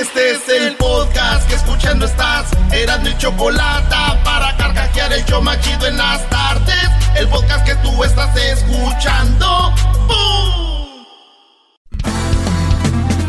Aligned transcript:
Este 0.00 0.30
es 0.30 0.48
el 0.48 0.76
podcast 0.76 1.46
que 1.46 1.56
escuchando 1.56 2.06
estás. 2.06 2.48
Eran 2.72 3.02
mi 3.02 3.14
chocolate 3.18 3.94
para 4.24 4.56
carcajear 4.56 5.12
el 5.12 5.22
yo 5.26 5.42
machido 5.42 5.86
en 5.86 5.98
las 5.98 6.26
tardes. 6.30 6.88
El 7.16 7.28
podcast 7.28 7.66
que 7.66 7.74
tú 7.76 8.02
estás 8.02 8.34
escuchando. 8.34 9.74
¡Bum! 10.06 11.04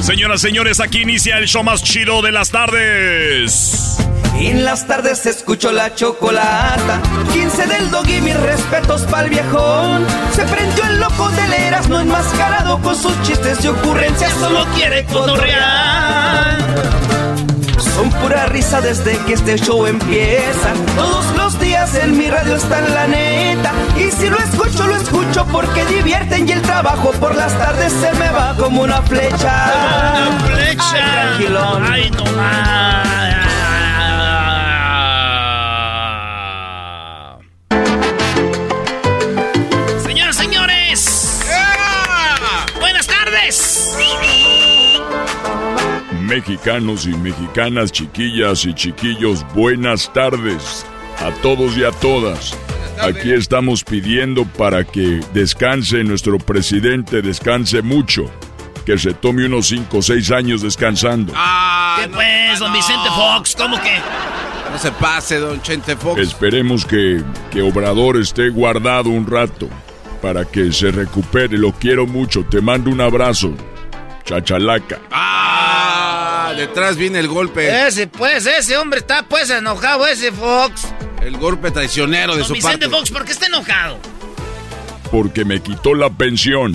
Señoras, 0.02 0.40
señores, 0.40 0.80
aquí 0.80 1.02
inicia 1.02 1.40
el 1.40 1.48
show 1.50 1.62
más 1.62 1.84
chido 1.84 2.22
de 2.22 2.32
las 2.32 2.52
tardes. 2.52 3.98
En 4.40 4.64
las 4.64 4.88
tardes 4.88 5.26
escucho 5.26 5.74
la 5.74 5.94
chocolata. 5.94 7.02
15 7.34 7.68
del 7.68 7.92
dog 7.92 8.08
y 8.08 8.22
mis 8.22 8.40
respetos 8.40 9.02
pa'l 9.04 9.30
viejón. 9.30 10.08
Se 10.34 10.46
prendió 10.46 10.86
el 10.86 11.02
loco 11.02 11.30
del 11.32 11.52
Erasmo 11.52 12.00
enmascarado 12.00 12.82
con 12.82 12.96
sus 12.96 13.22
chistes 13.24 13.62
y 13.66 13.68
ocurrencias. 13.68 14.32
Solo 14.36 14.66
quiere 14.74 15.04
cotorrear. 15.06 16.21
Son 17.96 18.10
pura 18.22 18.46
risa 18.48 18.82
desde 18.82 19.18
que 19.26 19.34
este 19.34 19.58
show 19.58 19.86
empieza. 19.86 20.74
Todos 20.96 21.26
los 21.36 21.60
días 21.60 21.94
en 21.96 22.18
mi 22.18 22.30
radio 22.30 22.56
está 22.56 22.80
en 22.80 22.94
la 22.94 23.08
neta. 23.08 23.72
Y 23.98 24.12
si 24.12 24.30
lo 24.30 24.38
escucho, 24.38 24.88
lo 24.88 24.96
escucho 24.96 25.46
porque 25.52 25.86
divierten 25.86 26.48
y 26.48 26.52
el 26.54 26.62
trabajo 26.62 27.12
por 27.20 27.36
las 27.36 27.58
tardes 27.58 27.92
se 27.94 28.12
me 28.14 28.30
va 28.30 28.56
como 28.58 28.84
una 28.84 29.02
flecha. 29.02 29.54
Una 30.28 30.40
flecha. 30.40 30.84
Ay, 30.94 31.12
tranquilón. 31.12 31.84
Ay, 31.92 32.12
no 32.12 32.24
más. 32.38 33.31
Mexicanos 46.32 47.06
y 47.08 47.10
mexicanas, 47.10 47.92
chiquillas 47.92 48.64
y 48.64 48.74
chiquillos, 48.74 49.46
buenas 49.54 50.14
tardes 50.14 50.86
a 51.20 51.30
todos 51.42 51.78
y 51.78 51.84
a 51.84 51.92
todas. 51.92 52.58
Aquí 53.02 53.34
estamos 53.34 53.84
pidiendo 53.84 54.46
para 54.46 54.86
que 54.86 55.20
descanse 55.34 56.06
nuestro 56.06 56.38
presidente, 56.38 57.22
descanse 57.22 57.82
mucho, 57.82 58.32
que 58.86 58.98
se 58.98 59.14
tome 59.14 59.46
unos 59.46 59.68
5 59.68 59.98
o 59.98 60.02
6 60.02 60.32
años 60.32 60.62
descansando. 60.62 61.34
¿Qué 61.34 62.08
pues, 62.08 62.60
don 62.60 62.72
Vicente 62.72 63.10
Fox? 63.10 63.54
¿Cómo 63.54 63.76
que? 63.82 63.98
No 64.72 64.78
se 64.80 64.92
pase, 64.94 65.38
don 65.38 65.62
Chente 65.62 65.98
Fox. 65.98 66.18
Esperemos 66.18 66.86
que, 66.86 67.22
que 67.52 67.62
Obrador 67.62 68.16
esté 68.16 68.48
guardado 68.48 69.10
un 69.10 69.28
rato 69.28 69.68
para 70.22 70.46
que 70.46 70.72
se 70.72 70.92
recupere. 70.92 71.58
Lo 71.58 71.74
quiero 71.74 72.08
mucho, 72.08 72.46
te 72.46 72.62
mando 72.62 72.90
un 72.90 73.02
abrazo. 73.02 73.54
Chachalaca. 74.38 75.00
Ah, 75.12 76.54
detrás 76.56 76.96
viene 76.96 77.20
el 77.20 77.28
golpe. 77.28 77.88
Ese, 77.88 78.08
pues, 78.08 78.46
ese 78.46 78.78
hombre 78.78 79.00
está, 79.00 79.24
pues, 79.24 79.50
enojado, 79.50 80.08
ese 80.08 80.32
Fox. 80.32 80.88
El 81.22 81.38
golpe 81.38 81.70
traicionero 81.72 82.34
de 82.34 82.40
Don 82.40 82.48
su 82.48 82.54
Vicente 82.54 82.88
parte. 82.88 82.98
Fox, 82.98 83.12
¿por 83.12 83.26
qué 83.26 83.32
está 83.34 83.48
enojado? 83.48 84.00
porque 85.12 85.46
me 85.46 85.62
quitó 85.62 85.94
la 85.94 86.10
pensión. 86.10 86.74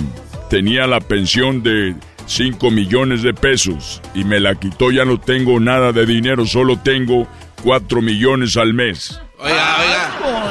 Tenía 0.49 0.87
la 0.87 1.01
pensión 1.01 1.63
de 1.63 1.95
5 2.27 2.69
millones 2.71 3.23
de 3.23 3.33
pesos 3.33 4.01
y 4.13 4.23
me 4.23 4.39
la 4.39 4.55
quitó. 4.55 4.91
Ya 4.91 5.03
no 5.03 5.19
tengo 5.19 5.59
nada 5.59 5.91
de 5.91 6.05
dinero, 6.05 6.45
solo 6.45 6.77
tengo 6.79 7.27
4 7.63 8.01
millones 8.01 8.55
al 8.55 8.73
mes. 8.73 9.19
Oiga, 9.39 9.77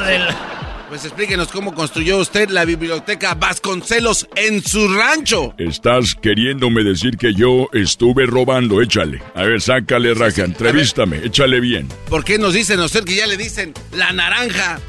oiga. 0.05 0.66
Pues 0.96 1.04
explíquenos 1.04 1.48
cómo 1.48 1.74
construyó 1.74 2.16
usted 2.16 2.48
la 2.48 2.64
biblioteca 2.64 3.34
Vasconcelos 3.34 4.26
en 4.34 4.64
su 4.64 4.88
rancho. 4.88 5.54
Estás 5.58 6.14
queriéndome 6.14 6.84
decir 6.84 7.18
que 7.18 7.34
yo 7.34 7.68
estuve 7.74 8.24
robando. 8.24 8.80
Échale. 8.80 9.20
A 9.34 9.42
ver, 9.42 9.60
sácale 9.60 10.14
raja. 10.14 10.44
Entrevístame. 10.44 11.18
Échale 11.18 11.60
bien. 11.60 11.86
¿Por 12.08 12.24
qué 12.24 12.38
nos 12.38 12.54
dicen 12.54 12.80
a 12.80 12.86
usted 12.86 13.04
que 13.04 13.14
ya 13.14 13.26
le 13.26 13.36
dicen 13.36 13.74
la 13.92 14.10
naranja? 14.14 14.80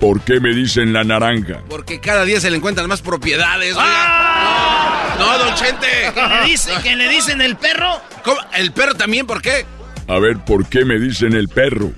¿Por 0.00 0.22
qué 0.22 0.40
me 0.40 0.52
dicen 0.52 0.92
la 0.92 1.04
naranja? 1.04 1.62
Porque 1.68 2.00
cada 2.00 2.24
día 2.24 2.40
se 2.40 2.50
le 2.50 2.56
encuentran 2.56 2.88
más 2.88 3.00
propiedades. 3.00 3.76
oiga. 3.76 5.14
No, 5.20 5.38
don 5.38 5.54
Chente. 5.54 5.86
¿Qué 6.12 6.20
le, 6.20 6.50
dice, 6.50 6.72
¿Que 6.82 6.96
le 6.96 7.08
dicen 7.08 7.40
el 7.40 7.54
perro? 7.54 8.00
¿Cómo? 8.24 8.40
¿El 8.56 8.72
perro 8.72 8.94
también? 8.96 9.24
¿Por 9.24 9.40
qué? 9.40 9.64
A 10.08 10.18
ver, 10.18 10.44
¿por 10.44 10.68
qué 10.68 10.84
me 10.84 10.98
dicen 10.98 11.32
el 11.32 11.46
perro? 11.46 11.92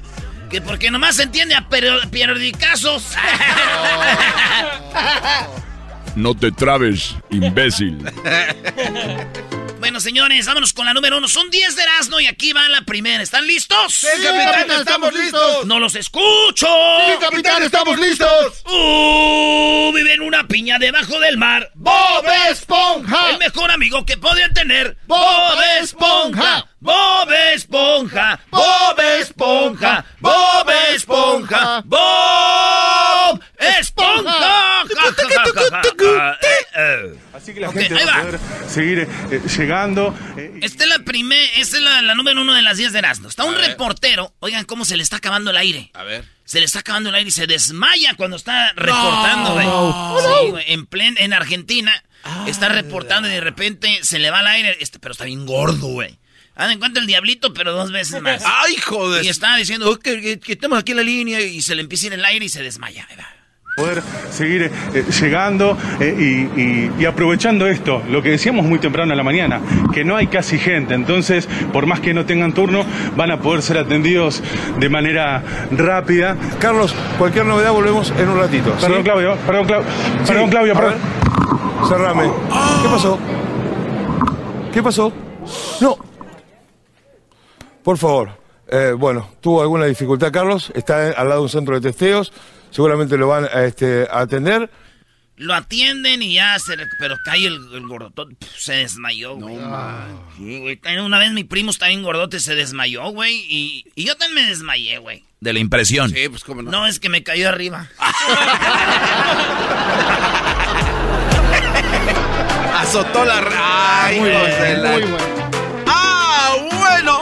Que 0.50 0.60
porque 0.60 0.90
nomás 0.90 1.16
se 1.16 1.24
entiende 1.24 1.54
a 1.54 1.68
periodicazos. 1.68 3.14
No 6.16 6.34
te 6.34 6.50
trabes, 6.50 7.14
imbécil. 7.28 7.98
bueno, 9.80 10.00
señores, 10.00 10.46
vámonos 10.46 10.72
con 10.72 10.86
la 10.86 10.94
número 10.94 11.18
uno. 11.18 11.28
Son 11.28 11.50
10 11.50 11.76
de 11.76 11.82
Erasmo 11.82 12.18
y 12.20 12.26
aquí 12.26 12.54
va 12.54 12.66
la 12.70 12.80
primera. 12.80 13.22
¿Están 13.22 13.46
listos? 13.46 13.94
Sí, 13.94 14.06
capitán, 14.22 14.78
estamos 14.78 15.12
listos. 15.12 15.66
¡No 15.66 15.78
los 15.78 15.94
escucho! 15.94 16.66
Sí, 16.66 17.12
capitán, 17.20 17.62
estamos 17.62 17.98
listos. 17.98 18.62
¡Uh! 18.64 19.92
Vive 19.94 20.14
en 20.14 20.22
una 20.22 20.48
piña 20.48 20.78
debajo 20.78 21.20
del 21.20 21.36
mar. 21.36 21.70
Bob 21.74 22.24
Esponja. 22.50 23.32
El 23.32 23.38
mejor 23.38 23.70
amigo 23.70 24.06
que 24.06 24.16
podrían 24.16 24.54
tener. 24.54 24.96
Bob 25.06 25.58
Esponja. 25.82 26.66
Bob 26.80 27.30
Esponja. 27.52 28.40
Bob 28.50 28.98
Esponja. 29.20 30.04
Bob 30.20 30.70
Esponja. 30.94 31.84
Bob 31.84 31.84
Esponja. 31.84 31.84
Ja, 31.90 33.05
ja, 33.66 34.84
ja, 34.88 35.14
ja, 35.70 35.82
ja. 35.98 36.38
Eh. 36.78 37.14
Así 37.34 37.54
que 37.54 37.60
la 37.60 37.72
gente 37.72 37.94
va 37.94 38.14
a 38.18 38.22
poder 38.22 38.40
seguir 38.68 38.98
eh, 39.00 39.40
llegando. 39.56 40.14
eh, 40.36 40.58
Esta 40.62 40.84
es 40.84 40.90
la 40.90 40.98
primer, 41.00 41.38
esta 41.56 41.76
es 41.76 41.82
la, 41.82 42.02
la 42.02 42.14
número 42.14 42.40
uno 42.42 42.52
de 42.54 42.62
las 42.62 42.76
10 42.76 42.92
de 42.92 42.98
Erasmo. 42.98 43.28
Está 43.28 43.44
un 43.44 43.54
ver. 43.54 43.68
reportero. 43.68 44.34
Oigan 44.40 44.64
cómo 44.64 44.84
se 44.84 44.96
le 44.96 45.02
está 45.02 45.16
acabando 45.16 45.50
el 45.50 45.56
aire. 45.56 45.90
A 45.94 46.02
ver. 46.04 46.24
Se 46.44 46.58
le 46.60 46.66
está 46.66 46.80
acabando 46.80 47.08
el 47.08 47.14
aire 47.16 47.28
y 47.28 47.32
se 47.32 47.46
desmaya 47.46 48.14
cuando 48.16 48.36
está 48.36 48.72
reportando, 48.76 49.54
güey. 49.54 49.66
Sí, 49.66 50.50
güey. 50.50 50.64
En 50.72 50.86
plen, 50.86 51.16
en 51.18 51.32
Argentina 51.32 51.92
está 52.46 52.68
reportando 52.68 53.28
y 53.28 53.32
de 53.32 53.40
repente 53.40 54.00
se 54.02 54.18
le 54.18 54.30
va 54.30 54.40
el 54.40 54.46
aire. 54.48 54.76
Este, 54.80 54.98
pero 54.98 55.12
está 55.12 55.24
bien 55.24 55.44
gordo, 55.46 55.88
güey. 55.88 56.18
Haz 56.54 56.72
en 56.72 56.78
cuenta 56.78 57.00
el 57.00 57.06
diablito, 57.06 57.52
pero 57.52 57.72
dos 57.72 57.92
veces 57.92 58.22
más. 58.22 58.42
¡Ay, 58.46 58.76
joder! 58.76 59.22
Y 59.24 59.28
está 59.28 59.54
diciendo 59.56 59.90
"Oh, 59.90 59.98
que, 59.98 60.22
que- 60.22 60.40
que 60.40 60.52
estamos 60.54 60.78
aquí 60.78 60.92
en 60.92 60.96
la 60.96 61.02
línea 61.02 61.40
y 61.40 61.60
se 61.60 61.74
le 61.74 61.82
empieza 61.82 62.04
a 62.04 62.08
ir 62.08 62.12
el 62.14 62.24
aire 62.24 62.46
y 62.46 62.48
se 62.48 62.62
desmaya. 62.62 63.06
Va. 63.18 63.28
Poder 63.76 64.02
seguir 64.30 64.72
eh, 64.94 65.04
llegando 65.20 65.76
eh, 66.00 66.16
y, 66.56 66.60
y- 66.60 66.92
y 66.98 67.04
aprovechando 67.04 67.66
esto, 67.66 68.02
lo 68.08 68.22
que 68.22 68.30
decíamos 68.30 68.64
muy 68.64 68.78
temprano 68.78 69.12
en 69.12 69.18
la 69.18 69.22
mañana, 69.22 69.60
que 69.92 70.02
no 70.02 70.16
hay 70.16 70.28
casi 70.28 70.58
gente, 70.58 70.94
entonces 70.94 71.46
por 71.74 71.84
más 71.84 72.00
que 72.00 72.14
no 72.14 72.24
tengan 72.24 72.54
turno, 72.54 72.86
van 73.16 73.30
a 73.32 73.38
poder 73.40 73.60
ser 73.60 73.76
atendidos 73.76 74.42
de 74.78 74.88
manera 74.88 75.42
rápida. 75.72 76.38
Carlos, 76.58 76.94
cualquier 77.18 77.44
novedad 77.44 77.70
volvemos 77.72 78.14
en 78.18 78.30
un 78.30 78.38
ratito. 78.38 78.72
¿sí? 78.78 78.86
Perdón, 78.86 79.02
Claudio, 79.02 79.36
perdón, 79.46 79.66
Claudio, 79.66 79.86
perdón, 80.26 80.48
Claudio, 80.50 80.74
perdón. 80.74 80.94
Cerrame. 81.86 82.22
¿Qué 82.82 82.88
pasó? 82.88 83.18
¿Qué 84.72 84.82
pasó? 84.82 85.12
No. 85.82 85.98
Por 87.84 87.98
favor. 87.98 88.30
Eh, 88.68 88.94
bueno, 88.98 89.28
tuvo 89.42 89.60
alguna 89.60 89.84
dificultad, 89.84 90.32
Carlos. 90.32 90.72
Está 90.74 91.10
al 91.10 91.28
lado 91.28 91.40
de 91.40 91.42
un 91.42 91.48
centro 91.50 91.74
de 91.78 91.82
testeos. 91.82 92.32
Seguramente 92.76 93.16
lo 93.16 93.26
van 93.28 93.46
a, 93.46 93.64
este, 93.64 94.06
a 94.10 94.20
atender. 94.20 94.70
Lo 95.38 95.52
atienden 95.54 96.22
y 96.22 96.34
ya 96.34 96.58
se... 96.58 96.76
Pero 96.98 97.16
cae 97.24 97.46
el, 97.46 97.54
el 97.74 97.86
gordotón, 97.86 98.38
se 98.56 98.74
desmayó, 98.74 99.34
güey. 99.36 99.58
Güey. 100.38 100.80
Una 100.98 101.18
vez 101.18 101.32
mi 101.32 101.44
primo 101.44 101.70
estaba 101.70 101.88
bien 101.88 102.02
gordote, 102.02 102.38
se 102.40 102.54
desmayó, 102.54 103.08
güey. 103.10 103.34
Y, 103.48 103.84
y 103.94 104.04
yo 104.06 104.14
también 104.16 104.44
me 104.44 104.50
desmayé, 104.50 104.96
güey. 104.98 105.24
De 105.40 105.52
la 105.52 105.58
impresión. 105.58 106.08
Sí, 106.10 106.28
pues 106.30 106.42
cómo 106.44 106.62
no. 106.62 106.70
No, 106.70 106.86
es 106.86 106.98
que 107.00 107.08
me 107.10 107.22
cayó 107.22 107.48
arriba. 107.50 107.88
Azotó 112.74 113.24
la... 113.24 113.42
Ay, 114.04 114.20
Muy 114.20 114.30
bueno, 114.30 114.82
la- 114.82 114.90
muy 114.92 115.02
bueno. 115.02 115.26
Ah, 115.86 116.54
bueno. 116.72 117.20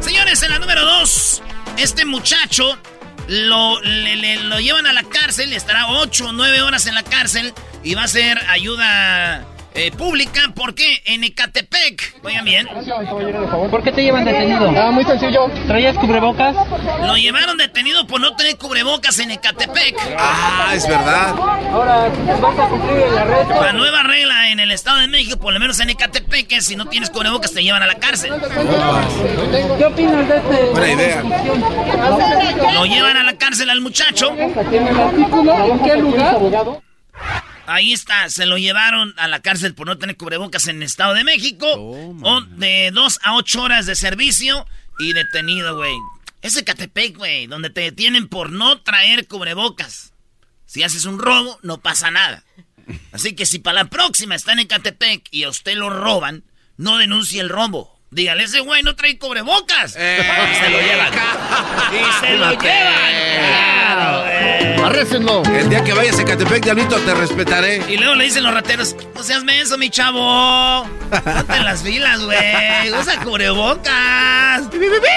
Señores, 0.00 0.42
en 0.42 0.50
la 0.50 0.58
número 0.58 0.84
dos, 0.84 1.42
este 1.76 2.04
muchacho 2.04 2.78
lo, 3.28 3.80
le- 3.82 4.16
le- 4.16 4.42
lo 4.44 4.58
llevan 4.60 4.86
a 4.86 4.92
la 4.92 5.02
cárcel, 5.04 5.52
estará 5.52 5.86
ocho 5.88 6.28
o 6.28 6.32
nueve 6.32 6.62
horas 6.62 6.86
en 6.86 6.94
la 6.94 7.02
cárcel 7.02 7.52
y 7.84 7.94
va 7.94 8.04
a 8.04 8.08
ser 8.08 8.38
ayuda 8.48 9.44
eh, 9.74 9.90
pública 9.92 10.40
porque 10.54 11.02
en 11.06 11.24
Ecatepec, 11.24 12.20
oigan 12.22 12.44
bien, 12.44 12.68
¿Por 13.70 13.82
qué 13.82 13.92
te 13.92 14.02
llevan 14.02 14.24
detenido? 14.24 14.72
Ah, 14.76 14.90
muy 14.90 15.04
sencillo. 15.04 15.48
¿Traías 15.66 15.96
cubrebocas? 15.96 16.54
lo 17.06 17.16
llevaron 17.16 17.56
detenido 17.56 18.06
por 18.06 18.20
no 18.20 18.34
tener 18.36 18.56
cubrebocas 18.56 19.18
en 19.18 19.30
Ecatepec. 19.30 19.96
Ah, 20.18 20.72
es 20.74 20.86
verdad. 20.86 21.34
Ahora, 21.72 22.10
vas 22.40 22.58
a 22.58 22.68
cumplir 22.68 22.98
el 22.98 23.18
arresto. 23.18 23.62
La 23.62 23.72
nueva 23.72 24.02
regla 24.02 24.50
en 24.50 24.60
el 24.60 24.70
Estado 24.70 24.98
de 24.98 25.08
México, 25.08 25.38
por 25.38 25.52
lo 25.52 25.60
menos 25.60 25.80
en 25.80 25.90
Ecatepec, 25.90 26.52
es 26.52 26.66
si 26.66 26.76
no 26.76 26.86
tienes 26.86 27.10
cubrebocas 27.10 27.52
te 27.52 27.62
llevan 27.62 27.82
a 27.82 27.86
la 27.86 27.94
cárcel. 27.94 28.32
¿Qué 29.78 29.84
opinas 29.84 30.28
de 30.28 30.36
este? 30.36 30.64
Buena 30.70 30.92
idea. 30.92 31.22
Lo 32.74 32.84
llevan 32.84 33.16
a 33.16 33.22
la 33.22 33.36
cárcel 33.36 33.70
al 33.70 33.80
muchacho. 33.80 34.30
¿Tiene 34.70 34.90
el 34.90 35.00
artículo? 35.00 35.66
¿En 35.66 35.78
qué 35.80 35.96
lugar? 35.96 36.38
Ahí 37.66 37.92
está, 37.92 38.28
se 38.28 38.46
lo 38.46 38.58
llevaron 38.58 39.14
a 39.16 39.28
la 39.28 39.40
cárcel 39.40 39.74
por 39.74 39.86
no 39.86 39.98
tener 39.98 40.16
cubrebocas 40.16 40.66
en 40.66 40.76
el 40.76 40.82
Estado 40.82 41.14
de 41.14 41.24
México. 41.24 41.66
o 41.74 42.40
de 42.42 42.90
dos 42.92 43.20
a 43.22 43.36
ocho 43.36 43.62
horas 43.62 43.86
de 43.86 43.94
servicio 43.94 44.66
y 44.98 45.12
detenido, 45.12 45.76
güey. 45.76 45.94
Es 46.42 46.56
Ecatepec, 46.56 47.16
güey, 47.16 47.46
donde 47.46 47.70
te 47.70 47.82
detienen 47.82 48.28
por 48.28 48.50
no 48.50 48.80
traer 48.82 49.28
cubrebocas. 49.28 50.12
Si 50.66 50.82
haces 50.82 51.04
un 51.04 51.18
robo, 51.18 51.58
no 51.62 51.80
pasa 51.80 52.10
nada. 52.10 52.44
Así 53.12 53.34
que 53.34 53.46
si 53.46 53.60
para 53.60 53.84
la 53.84 53.90
próxima 53.90 54.34
está 54.34 54.52
en 54.52 54.60
Ecatepec 54.60 55.28
y 55.30 55.44
a 55.44 55.48
usted 55.48 55.76
lo 55.76 55.88
roban, 55.90 56.44
no 56.76 56.98
denuncie 56.98 57.40
el 57.40 57.48
robo. 57.48 58.00
Dígale, 58.14 58.44
ese 58.44 58.60
güey 58.60 58.82
no 58.82 58.94
trae 58.94 59.16
cubrebocas. 59.18 59.92
y 59.92 59.94
se 59.94 60.68
lo 60.70 60.80
llevan. 60.80 61.12
y 61.92 62.20
se 62.26 62.36
lo 62.36 62.50
llevan. 62.50 62.58
Claro, 62.58 64.20
güey. 64.20 64.84
Arrécenlo. 64.84 65.42
El 65.46 65.70
día 65.70 65.82
que 65.82 65.94
vayas 65.94 66.18
a 66.18 66.24
Catepec, 66.26 66.62
Diablito, 66.62 66.98
te 67.00 67.14
respetaré. 67.14 67.82
Y 67.88 67.96
luego 67.96 68.14
le 68.14 68.24
dicen 68.24 68.42
los 68.44 68.52
rateros, 68.52 68.94
no 69.14 69.22
seas 69.22 69.44
menso, 69.44 69.78
mi 69.78 69.88
chavo. 69.88 70.86
Ponte 71.10 71.56
en 71.56 71.64
las 71.64 71.82
filas, 71.82 72.20
güey. 72.20 72.92
Usa 73.00 73.16
cubrebocas. 73.24 74.62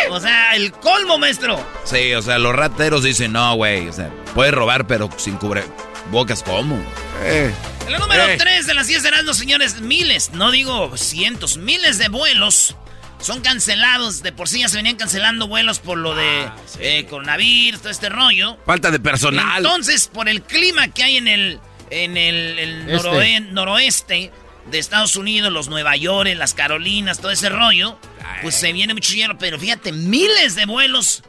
O 0.10 0.20
sea, 0.22 0.56
el 0.56 0.72
colmo, 0.72 1.18
maestro. 1.18 1.60
Sí, 1.84 2.14
o 2.14 2.22
sea, 2.22 2.40
los 2.40 2.56
rateros 2.56 3.04
dicen, 3.04 3.34
no, 3.34 3.56
güey, 3.56 3.90
o 3.90 3.94
sea, 3.94 4.10
puedes 4.34 4.54
robar, 4.54 4.88
pero 4.88 5.10
sin 5.18 5.36
cubrebocas, 5.36 6.44
¿cómo? 6.44 6.78
Eh. 7.24 7.52
En 7.88 7.92
la 7.92 8.00
número 8.00 8.24
Eh. 8.24 8.38
3 8.38 8.68
de 8.68 8.74
las 8.74 8.88
10 8.88 9.04
de 9.04 9.10
Erasmo, 9.10 9.34
señores, 9.34 9.82
miles, 9.82 10.32
no 10.32 10.52
digo 10.52 10.96
cientos, 10.96 11.58
miles 11.58 11.98
de 11.98 12.08
vuelos 12.08 12.76
son 13.20 13.42
cancelados. 13.42 14.22
De 14.24 14.32
por 14.32 14.48
sí 14.50 14.60
ya 14.60 14.70
se 14.70 14.78
venían 14.78 14.96
cancelando 14.98 15.48
vuelos 15.48 15.80
por 15.80 15.98
lo 15.98 16.16
de 16.16 16.50
eh, 16.80 17.06
coronavirus, 17.10 17.82
todo 17.82 17.92
este 17.92 18.10
rollo. 18.10 18.58
Falta 18.66 18.92
de 18.92 19.00
personal. 19.00 19.58
Entonces, 19.64 20.08
por 20.08 20.30
el 20.30 20.42
clima 20.42 20.88
que 20.90 21.04
hay 21.04 21.18
en 21.18 21.28
el, 21.28 21.60
en 21.90 22.18
el, 22.18 22.60
el 22.60 22.90
Este. 22.90 23.08
noroe- 23.10 23.50
noroeste 23.52 24.32
de 24.72 24.80
Estados 24.80 25.16
Unidos, 25.16 25.52
los 25.52 25.68
Nueva 25.68 25.96
York, 25.96 26.30
las 26.36 26.54
Carolinas, 26.54 27.20
todo 27.20 27.32
ese 27.32 27.50
rollo, 27.50 28.00
pues 28.42 28.56
se 28.56 28.74
viene 28.74 28.94
mucho 28.94 29.14
hielo. 29.14 29.38
Pero 29.38 29.60
fíjate, 29.60 29.92
miles 29.92 30.56
de 30.56 30.66
vuelos 30.66 31.24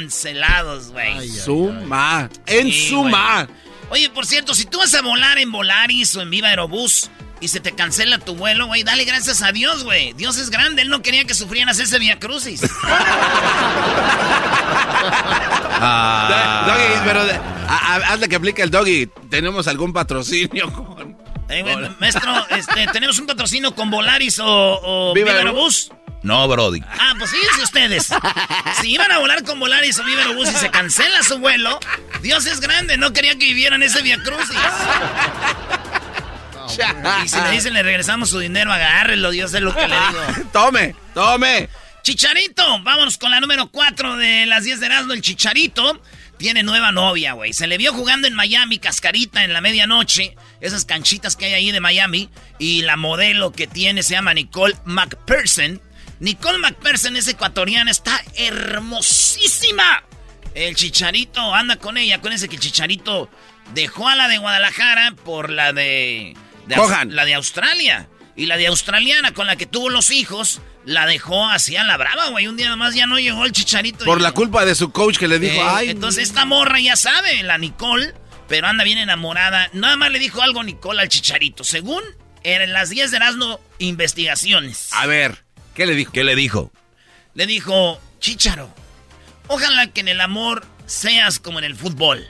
cancelados, 0.00 0.90
güey. 0.92 1.28
Suma. 1.28 2.28
En 2.46 2.66
Sí, 2.70 2.88
suma. 2.90 3.48
Oye, 3.90 4.10
por 4.10 4.26
cierto, 4.26 4.54
si 4.54 4.64
tú 4.66 4.78
vas 4.78 4.94
a 4.94 5.02
volar 5.02 5.38
en 5.38 5.50
Volaris 5.52 6.14
o 6.16 6.22
en 6.22 6.30
Viva 6.30 6.48
Aerobús 6.48 7.08
y 7.40 7.48
se 7.48 7.60
te 7.60 7.72
cancela 7.72 8.18
tu 8.18 8.34
vuelo, 8.34 8.66
güey, 8.66 8.82
dale 8.82 9.04
gracias 9.04 9.42
a 9.42 9.52
Dios, 9.52 9.84
güey. 9.84 10.12
Dios 10.14 10.36
es 10.38 10.50
grande, 10.50 10.82
Él 10.82 10.88
no 10.88 11.02
quería 11.02 11.24
que 11.24 11.34
sufrieras 11.34 11.78
ese 11.78 11.98
Via 11.98 12.18
Crucis. 12.18 12.62
Ah, 15.78 16.64
Doggy, 16.66 17.00
pero 17.04 17.24
de- 17.26 17.34
a- 17.34 17.94
a- 17.96 18.12
hazle 18.12 18.28
que 18.28 18.36
aplique 18.36 18.62
el 18.62 18.70
doggy. 18.70 19.08
¿Tenemos 19.30 19.68
algún 19.68 19.92
patrocinio 19.92 20.72
con.? 20.72 21.16
Eh, 21.48 21.90
maestro, 22.00 22.32
este, 22.50 22.86
tenemos 22.92 23.18
un 23.18 23.26
patrocinio 23.26 23.74
con 23.74 23.90
Volaris 23.90 24.38
o, 24.40 24.46
o 24.82 25.14
Viva. 25.14 25.32
Aerobús. 25.32 25.90
no, 26.22 26.48
Brody. 26.48 26.80
Ah, 26.98 27.12
pues 27.18 27.30
fíjense 27.30 27.62
ustedes. 27.62 28.08
Si 28.80 28.90
iban 28.90 29.12
a 29.12 29.18
volar 29.18 29.44
con 29.44 29.60
Volaris 29.60 29.98
o 29.98 30.04
Viva 30.04 30.22
Aerobús 30.22 30.48
y 30.50 30.54
se 30.56 30.70
cancela 30.70 31.22
su 31.22 31.38
vuelo, 31.38 31.78
Dios 32.22 32.46
es 32.46 32.60
grande, 32.60 32.96
no 32.96 33.12
quería 33.12 33.32
que 33.32 33.44
vivieran 33.44 33.82
ese 33.82 34.00
Via 34.02 34.18
Crucis. 34.22 34.56
Y 37.24 37.28
si 37.28 37.40
le 37.40 37.50
dicen 37.50 37.74
le 37.74 37.82
regresamos 37.82 38.30
su 38.30 38.38
dinero, 38.38 38.72
agárrelo, 38.72 39.30
Dios 39.30 39.54
es 39.54 39.60
lo 39.60 39.74
que 39.74 39.88
le 39.88 39.96
digo. 39.96 40.48
tome, 40.52 40.94
tome. 41.14 41.68
Chicharito, 42.02 42.62
vámonos 42.82 43.18
con 43.18 43.30
la 43.30 43.40
número 43.40 43.68
4 43.68 44.16
de 44.16 44.46
las 44.46 44.64
10 44.64 44.78
de 44.78 44.86
Erasmo. 44.86 45.12
El 45.12 45.22
Chicharito 45.22 46.00
tiene 46.38 46.62
nueva 46.62 46.92
novia, 46.92 47.32
güey. 47.32 47.52
Se 47.52 47.66
le 47.66 47.78
vio 47.78 47.92
jugando 47.92 48.28
en 48.28 48.34
Miami, 48.34 48.78
cascarita 48.78 49.42
en 49.42 49.52
la 49.52 49.60
medianoche. 49.60 50.36
Esas 50.60 50.84
canchitas 50.84 51.34
que 51.34 51.46
hay 51.46 51.54
ahí 51.54 51.72
de 51.72 51.80
Miami. 51.80 52.30
Y 52.58 52.82
la 52.82 52.96
modelo 52.96 53.52
que 53.52 53.66
tiene 53.66 54.02
se 54.04 54.14
llama 54.14 54.34
Nicole 54.34 54.76
McPherson. 54.84 55.80
Nicole 56.20 56.58
McPherson 56.58 57.16
es 57.16 57.28
ecuatoriana, 57.28 57.90
está 57.90 58.22
hermosísima. 58.36 60.04
El 60.54 60.74
Chicharito 60.76 61.54
anda 61.54 61.76
con 61.76 61.98
ella. 61.98 62.16
Acuérdense 62.16 62.48
que 62.48 62.56
el 62.56 62.62
Chicharito 62.62 63.28
dejó 63.74 64.08
a 64.08 64.14
la 64.14 64.28
de 64.28 64.38
Guadalajara 64.38 65.14
por 65.24 65.50
la 65.50 65.72
de... 65.72 66.36
de 66.66 66.74
Cojan. 66.74 67.14
la 67.14 67.24
de 67.24 67.34
Australia. 67.34 68.08
Y 68.38 68.44
la 68.46 68.58
de 68.58 68.66
australiana 68.66 69.32
con 69.32 69.46
la 69.46 69.56
que 69.56 69.64
tuvo 69.64 69.88
los 69.88 70.10
hijos, 70.10 70.60
la 70.84 71.06
dejó 71.06 71.48
así 71.48 71.74
a 71.76 71.84
la 71.84 71.96
brava, 71.96 72.28
güey. 72.28 72.46
Un 72.48 72.56
día 72.58 72.68
nomás 72.68 72.94
ya 72.94 73.06
no 73.06 73.18
llegó 73.18 73.46
el 73.46 73.52
chicharito. 73.52 74.04
Por 74.04 74.18
Y- 74.18 74.22
la 74.22 74.32
culpa 74.32 74.66
de 74.66 74.74
su 74.74 74.92
coach 74.92 75.16
que 75.16 75.26
le 75.26 75.38
dijo, 75.38 75.56
Eh, 75.56 75.66
ay. 75.66 75.88
Entonces 75.90 76.24
esta 76.24 76.44
morra 76.44 76.78
ya 76.78 76.96
sabe, 76.96 77.42
la 77.44 77.56
Nicole, 77.56 78.12
pero 78.46 78.66
anda 78.66 78.84
bien 78.84 78.98
enamorada. 78.98 79.70
Nada 79.72 79.96
más 79.96 80.10
le 80.10 80.18
dijo 80.18 80.42
algo 80.42 80.62
Nicole 80.62 81.00
al 81.00 81.08
chicharito. 81.08 81.64
Según 81.64 82.02
en 82.42 82.72
las 82.74 82.90
10 82.90 83.10
de 83.10 83.16
Erasmo 83.16 83.58
investigaciones. 83.78 84.88
A 84.92 85.06
ver, 85.06 85.44
¿qué 85.74 85.86
le 85.86 85.94
dijo? 85.94 86.12
¿Qué 86.12 86.22
le 86.22 86.36
dijo? 86.36 86.70
Le 87.34 87.46
dijo, 87.46 87.98
chicharo, 88.20 88.72
ojalá 89.48 89.86
que 89.92 90.00
en 90.00 90.08
el 90.08 90.20
amor 90.20 90.66
seas 90.84 91.38
como 91.38 91.58
en 91.58 91.64
el 91.64 91.74
fútbol. 91.74 92.26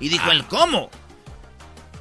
Y 0.00 0.08
dijo 0.08 0.30
él, 0.32 0.44
¿cómo? 0.46 0.90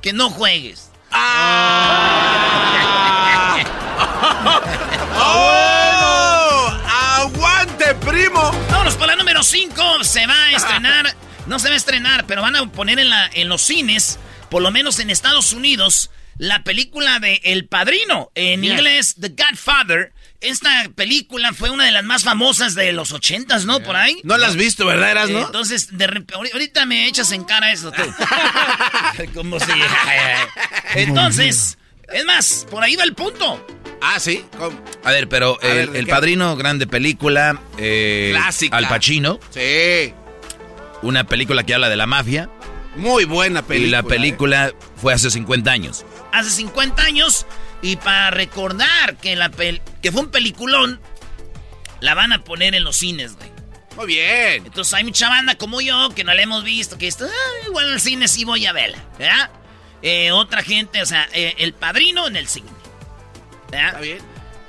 Que 0.02 0.14
no 0.14 0.30
juegues. 0.32 0.85
¡Oh! 5.18 6.72
¡Aguante, 7.18 7.96
primo! 7.96 8.52
Vámonos 8.70 8.96
por 8.96 9.08
la 9.08 9.16
número 9.16 9.42
5. 9.44 10.04
Se 10.04 10.26
va 10.28 10.44
a 10.46 10.52
estrenar. 10.52 11.16
No 11.46 11.60
se 11.60 11.68
va 11.68 11.76
a 11.76 11.78
estrenar, 11.78 12.26
pero 12.26 12.42
van 12.42 12.56
a 12.56 12.66
poner 12.72 12.98
en, 12.98 13.08
la, 13.12 13.30
en 13.32 13.50
los 13.50 13.62
cines, 13.62 14.18
por 14.50 14.64
lo 14.64 14.72
menos 14.72 14.98
en 14.98 15.12
Estados 15.12 15.54
Unidos, 15.54 16.10
la 16.40 16.64
película 16.64 17.20
de 17.20 17.40
El 17.44 17.68
Padrino. 17.68 18.32
En 18.34 18.64
Yes. 18.64 18.72
inglés, 18.72 19.16
The 19.22 19.30
Godfather. 19.30 20.12
Esta 20.46 20.90
película 20.96 21.54
fue 21.54 21.70
una 21.70 21.86
de 21.86 21.92
las 21.92 22.04
más 22.04 22.24
famosas 22.24 22.76
de 22.76 22.92
los 22.94 23.12
ochentas, 23.12 23.66
¿no? 23.66 23.80
Por 23.82 23.96
ahí. 23.96 24.20
No 24.24 24.38
la 24.38 24.48
has 24.48 24.56
visto, 24.56 24.86
¿verdad, 24.86 25.12
Eras, 25.12 25.30
Eh, 25.30 25.34
no? 25.34 25.46
Entonces, 25.46 25.98
de 25.98 26.08
rep- 26.08 26.34
ahorita 26.54 26.86
me 26.86 27.08
echas 27.08 27.32
en 27.32 27.44
cara 27.44 27.72
eso 27.72 27.92
tú. 27.92 28.02
Como 29.34 29.60
si. 29.60 29.72
Entonces, 30.96 31.78
es 32.14 32.26
más, 32.26 32.68
por 32.70 32.84
ahí 32.84 32.96
va 32.96 33.04
el 33.04 33.14
punto. 33.14 33.66
Ah, 34.02 34.20
sí. 34.20 34.46
¿Cómo? 34.58 34.80
A 35.04 35.12
ver, 35.12 35.28
pero 35.30 35.58
A 35.62 35.68
el. 35.68 36.08
Padrino, 36.08 36.56
grande 36.56 36.88
película. 36.88 37.60
eh, 37.78 38.30
Clásica. 38.34 38.78
Al 38.78 38.88
Pacino, 38.88 39.40
Sí. 39.52 40.14
una 41.02 41.24
película 41.26 41.64
que 41.64 41.74
habla 41.74 41.90
de 41.90 41.96
la 41.96 42.06
mafia. 42.06 42.50
Muy 42.96 43.26
buena 43.26 43.62
película. 43.62 43.88
y 43.88 43.92
la 43.92 44.00
¿eh? 44.00 44.04
película 44.04 44.74
fue 44.96 45.14
hace 45.14 45.30
50 45.30 45.72
años. 45.72 46.06
hace 46.32 46.50
50 46.52 47.02
años. 47.04 47.46
Y 47.82 47.98
para 47.98 48.32
recordar 48.32 49.18
que, 49.18 49.36
la 49.36 49.52
pel- 49.52 49.82
que 50.02 50.12
fue 50.12 50.22
un 50.22 50.32
peliculón, 50.32 51.00
la 52.00 52.14
van 52.14 52.34
a 52.34 52.44
poner 52.44 52.74
en 52.76 52.84
los 52.84 52.96
cines, 52.98 53.36
güey. 53.36 53.50
Muy 53.96 54.08
bien. 54.08 54.66
Entonces 54.66 54.94
hay 54.94 55.04
mucha 55.04 55.30
banda 55.30 55.56
como 55.56 55.80
yo 55.82 56.10
que 56.16 56.24
no 56.24 56.34
la 56.34 56.42
hemos 56.42 56.64
visto, 56.64 56.98
que 56.98 57.08
esto, 57.08 57.26
"Ah, 57.26 57.68
igual 57.68 57.92
al 57.94 58.02
cine 58.02 58.28
sí 58.28 58.44
voy 58.44 58.66
a 58.66 58.74
verla, 58.74 58.98
¿verdad? 59.18 59.50
Eh, 60.02 60.32
otra 60.32 60.62
gente, 60.64 61.02
o 61.02 61.06
sea, 61.06 61.28
eh, 61.34 61.56
el 61.60 61.74
padrino 61.74 62.28
en 62.28 62.36
el 62.36 62.48
cine. 62.48 62.70
¿verdad? 63.72 63.88
Está 63.88 64.00
bien. 64.02 64.18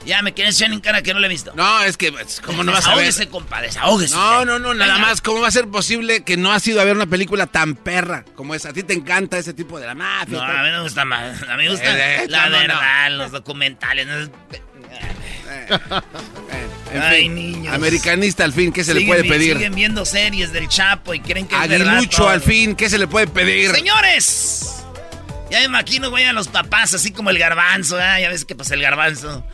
Ya 0.06 0.22
me 0.22 0.32
quieres 0.32 0.54
echar 0.56 0.72
en 0.72 0.80
cara 0.80 1.02
que 1.02 1.12
no 1.12 1.18
lo 1.20 1.26
he 1.26 1.28
visto. 1.28 1.52
No, 1.56 1.82
es 1.82 1.96
que, 1.96 2.12
pues, 2.12 2.40
¿cómo 2.40 2.62
no 2.62 2.70
vas 2.72 2.86
a 2.86 2.94
ver? 2.94 3.04
Desahógese, 3.06 3.28
compa, 3.28 3.60
desahógese. 3.60 4.14
No, 4.14 4.44
no, 4.44 4.58
no, 4.60 4.72
nada 4.72 4.94
Venga. 4.94 5.06
más. 5.08 5.20
¿Cómo 5.20 5.40
va 5.40 5.48
a 5.48 5.50
ser 5.50 5.66
posible 5.68 6.22
que 6.22 6.36
no 6.36 6.52
has 6.52 6.64
ido 6.66 6.80
a 6.80 6.84
ver 6.84 6.94
una 6.94 7.06
película 7.06 7.46
tan 7.48 7.74
perra 7.74 8.24
como 8.36 8.54
esa? 8.54 8.68
A 8.68 8.72
ti 8.72 8.84
te 8.84 8.94
encanta 8.94 9.36
ese 9.36 9.52
tipo 9.52 9.80
de 9.80 9.86
la 9.86 9.94
mafia. 9.96 10.38
No, 10.38 10.42
a 10.44 10.62
mí 10.62 10.70
no 10.70 10.76
me 10.78 10.82
gusta 10.84 11.04
más. 11.04 11.42
A 11.42 11.56
mí 11.56 11.64
me 11.64 11.70
gusta 11.70 11.84
Eh, 11.98 12.22
eh, 12.22 12.26
la 12.28 12.44
no, 12.48 12.50
no, 12.52 12.58
verdad, 12.60 13.10
los 13.10 13.32
documentales. 13.32 14.06
¿no? 14.06 14.30
En 16.92 17.02
Ay, 17.02 17.22
fin, 17.22 17.34
niños. 17.34 17.74
Americanista 17.74 18.44
al 18.44 18.52
fin, 18.52 18.72
¿qué 18.72 18.84
se 18.84 18.94
le 18.94 19.04
puede 19.06 19.24
pedir? 19.24 19.54
Siguen 19.54 19.74
viendo 19.74 20.04
series 20.04 20.52
del 20.52 20.68
Chapo 20.68 21.14
y 21.14 21.20
creen 21.20 21.46
que 21.48 21.54
es 21.60 21.68
verdad 21.68 21.96
Aguilucho 21.96 22.18
todo. 22.18 22.28
al 22.28 22.40
fin, 22.40 22.76
¿qué 22.76 22.88
se 22.88 22.98
le 22.98 23.06
puede 23.08 23.26
pedir? 23.26 23.72
Señores, 23.72 24.84
ya 25.50 25.58
me 25.58 25.64
imagino, 25.64 26.10
güey, 26.10 26.24
a 26.24 26.32
los 26.32 26.48
papás, 26.48 26.94
así 26.94 27.10
como 27.10 27.30
el 27.30 27.38
garbanzo, 27.38 27.98
¿ah? 28.00 28.20
ya 28.20 28.28
ves 28.28 28.44
que 28.44 28.54
pasa 28.54 28.74
el 28.74 28.82
garbanzo. 28.82 29.44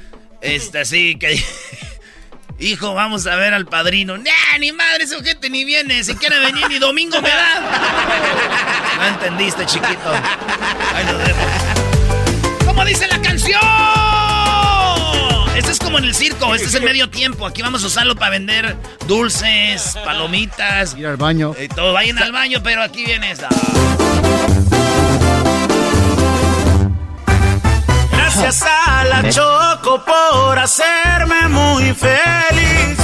Este, 0.43 0.81
así 0.81 1.17
que. 1.17 1.43
Hijo, 2.59 2.95
vamos 2.95 3.27
a 3.27 3.35
ver 3.37 3.55
al 3.55 3.67
padrino. 3.67 4.19
Nah, 4.19 4.59
ni 4.61 4.71
madre, 4.71 5.05
ese 5.05 5.17
ojete 5.17 5.51
ni 5.51 5.65
viene. 5.65 6.05
Si 6.05 6.15
quiere 6.15 6.39
venir, 6.39 6.69
ni 6.69 6.79
domingo 6.79 7.21
me 7.21 7.31
da. 7.31 8.59
No 8.99 9.09
entendiste, 9.09 9.67
chiquito. 9.67 10.13
Ahí 10.95 11.05
nos 11.05 11.19
vemos. 11.19 12.65
¿Cómo 12.65 12.85
dice 12.85 13.09
la 13.09 13.21
canción? 13.21 13.61
Este 15.57 15.73
es 15.73 15.79
como 15.81 15.99
en 15.99 16.05
el 16.05 16.15
circo, 16.15 16.55
este 16.55 16.69
es 16.69 16.75
el 16.75 16.83
medio 16.83 17.11
tiempo. 17.11 17.47
Aquí 17.47 17.63
vamos 17.63 17.83
a 17.83 17.87
usarlo 17.89 18.15
para 18.15 18.31
vender 18.31 18.77
dulces, 19.09 19.99
palomitas. 20.05 20.97
Ir 20.97 21.07
al 21.07 21.17
baño. 21.17 21.55
Y 21.61 21.67
todo, 21.69 21.93
vayan 21.93 22.19
al 22.19 22.31
baño, 22.31 22.63
pero 22.63 22.83
aquí 22.83 23.05
viene 23.05 23.33
esta. 23.33 23.49
Gracias 28.35 28.63
a 28.63 29.05
la 29.05 29.29
Choco 29.29 30.03
por 30.07 30.59
hacerme 30.59 31.49
muy 31.49 31.93
feliz. 31.93 32.99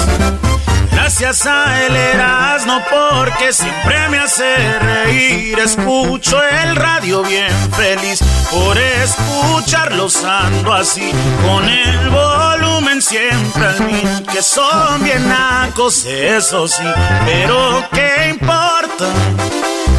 Gracias 0.90 1.44
a 1.44 1.84
el 1.84 1.94
Erasmo 1.94 2.80
porque 2.90 3.52
siempre 3.52 4.08
me 4.08 4.20
hace 4.20 4.78
reír. 4.78 5.58
Escucho 5.58 6.42
el 6.42 6.74
radio 6.76 7.22
bien 7.22 7.52
feliz. 7.76 8.20
Por 8.50 8.78
escucharlos 8.78 10.24
ando 10.24 10.72
así. 10.72 11.12
Con 11.46 11.68
el 11.68 12.08
volumen 12.08 13.02
siempre 13.02 13.66
al 13.66 13.80
mil. 13.82 14.26
Que 14.32 14.42
son 14.42 15.04
bien 15.04 15.28
nacos, 15.28 16.06
eso 16.06 16.66
sí. 16.66 16.84
Pero 17.26 17.84
qué 17.92 18.30
importa. 18.30 19.04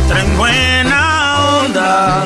Traen 0.07 0.37
buena 0.37 1.59
onda. 1.61 2.25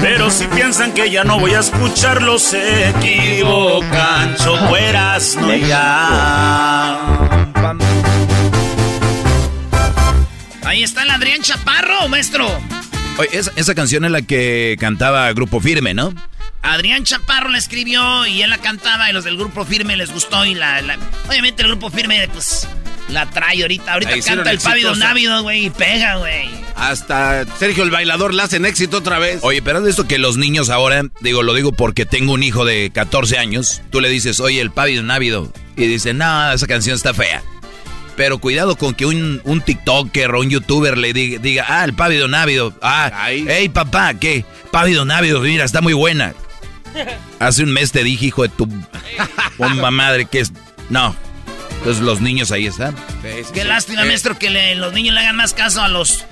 Pero 0.00 0.30
si 0.30 0.46
piensan 0.48 0.92
que 0.92 1.10
ya 1.10 1.24
no 1.24 1.38
voy 1.38 1.52
a 1.54 1.60
escucharlos, 1.60 2.42
se 2.42 2.88
equivocan. 2.90 4.34
Chocueras, 4.36 5.36
no 5.36 5.54
ya. 5.54 6.98
Ahí 10.64 10.82
está 10.82 11.02
el 11.02 11.10
Adrián 11.10 11.42
Chaparro, 11.42 12.08
maestro. 12.08 12.46
Oye, 13.18 13.28
esa, 13.32 13.50
esa 13.56 13.74
canción 13.74 14.04
es 14.04 14.10
la 14.10 14.22
que 14.22 14.76
cantaba 14.80 15.30
Grupo 15.32 15.60
Firme, 15.60 15.92
¿no? 15.94 16.14
Adrián 16.62 17.04
Chaparro 17.04 17.48
la 17.48 17.58
escribió 17.58 18.26
y 18.26 18.42
él 18.42 18.50
la 18.50 18.58
cantaba 18.58 19.10
y 19.10 19.12
los 19.14 19.24
del 19.24 19.36
grupo 19.38 19.64
firme 19.64 19.96
les 19.96 20.12
gustó 20.12 20.44
y 20.44 20.54
la, 20.54 20.82
la- 20.82 20.98
obviamente 21.26 21.62
el 21.62 21.68
grupo 21.68 21.88
firme 21.88 22.28
pues 22.32 22.68
la 23.10 23.28
trae 23.30 23.62
ahorita. 23.62 23.92
Ahorita 23.92 24.20
canta 24.24 24.50
el 24.50 24.58
Pávido. 24.58 24.94
Návido, 24.94 25.42
güey, 25.42 25.66
y 25.66 25.70
pega, 25.70 26.16
güey. 26.16 26.48
Hasta 26.76 27.44
Sergio 27.58 27.84
el 27.84 27.90
bailador 27.90 28.32
la 28.32 28.44
hacen 28.44 28.64
éxito 28.64 28.98
otra 28.98 29.18
vez. 29.18 29.40
Oye, 29.42 29.62
pero 29.62 29.78
es 29.78 29.84
de 29.84 29.90
esto 29.90 30.08
que 30.08 30.18
los 30.18 30.36
niños 30.36 30.70
ahora, 30.70 31.02
digo, 31.20 31.42
lo 31.42 31.54
digo 31.54 31.72
porque 31.72 32.06
tengo 32.06 32.32
un 32.32 32.42
hijo 32.42 32.64
de 32.64 32.90
14 32.92 33.38
años, 33.38 33.82
tú 33.90 34.00
le 34.00 34.08
dices, 34.08 34.40
oye, 34.40 34.60
el 34.60 34.70
pávido 34.70 35.02
návido, 35.02 35.52
y 35.76 35.86
dice, 35.86 36.14
no, 36.14 36.52
esa 36.52 36.66
canción 36.66 36.96
está 36.96 37.12
fea. 37.14 37.42
Pero 38.16 38.38
cuidado 38.38 38.76
con 38.76 38.94
que 38.94 39.06
un, 39.06 39.40
un 39.44 39.60
TikToker 39.60 40.34
o 40.34 40.40
un 40.40 40.50
YouTuber 40.50 40.98
le 40.98 41.12
diga, 41.12 41.38
diga, 41.40 41.66
ah, 41.68 41.84
el 41.84 41.94
pávido 41.94 42.28
návido, 42.28 42.74
ah, 42.82 43.10
hey 43.28 43.68
papá, 43.68 44.14
¿qué? 44.14 44.44
Pávido 44.70 45.04
návido, 45.04 45.40
mira, 45.40 45.64
está 45.64 45.80
muy 45.80 45.94
buena. 45.94 46.34
Hace 47.38 47.62
un 47.62 47.72
mes 47.72 47.92
te 47.92 48.04
dije, 48.04 48.26
hijo 48.26 48.42
de 48.42 48.48
tu 48.50 48.68
bomba 49.58 49.90
madre, 49.90 50.26
que 50.26 50.40
es... 50.40 50.52
No. 50.88 51.14
Entonces 51.80 52.02
los 52.02 52.20
niños 52.20 52.52
ahí 52.52 52.66
están. 52.66 52.94
Qué 53.52 53.64
lástima, 53.64 54.02
Eh, 54.02 54.06
maestro, 54.06 54.38
que 54.38 54.50
le- 54.50 54.74
los 54.76 54.92
niños 54.92 55.14
le 55.14 55.20
hagan 55.22 55.36
más 55.36 55.52
caso 55.54 55.82
a 55.82 55.88
los 55.88 56.24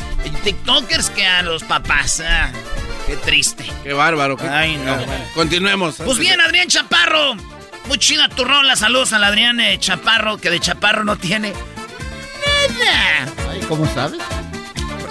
TikTokers 0.44 1.10
que 1.10 1.26
a 1.26 1.42
los 1.42 1.64
papás. 1.64 2.22
ah. 2.26 2.50
qué 3.06 3.16
triste. 3.16 3.64
Qué 3.82 3.94
bárbaro. 3.94 4.36
qué- 4.36 4.46
Ay, 4.48 4.76
no. 4.76 4.94
Continuemos. 5.34 5.96
Pues 6.04 6.18
bien, 6.18 6.38
Adrián 6.42 6.68
Chaparro. 6.68 7.34
Muy 7.86 7.96
chida 7.98 8.28
tu 8.28 8.44
rola. 8.44 8.76
Saludos 8.76 9.14
al 9.14 9.24
Adrián 9.24 9.58
eh, 9.60 9.78
Chaparro, 9.80 10.36
que 10.36 10.50
de 10.50 10.60
Chaparro 10.60 11.04
no 11.04 11.16
tiene 11.16 11.54
nada. 12.78 13.32
¿Cómo 13.66 13.86
sabes? 13.94 14.20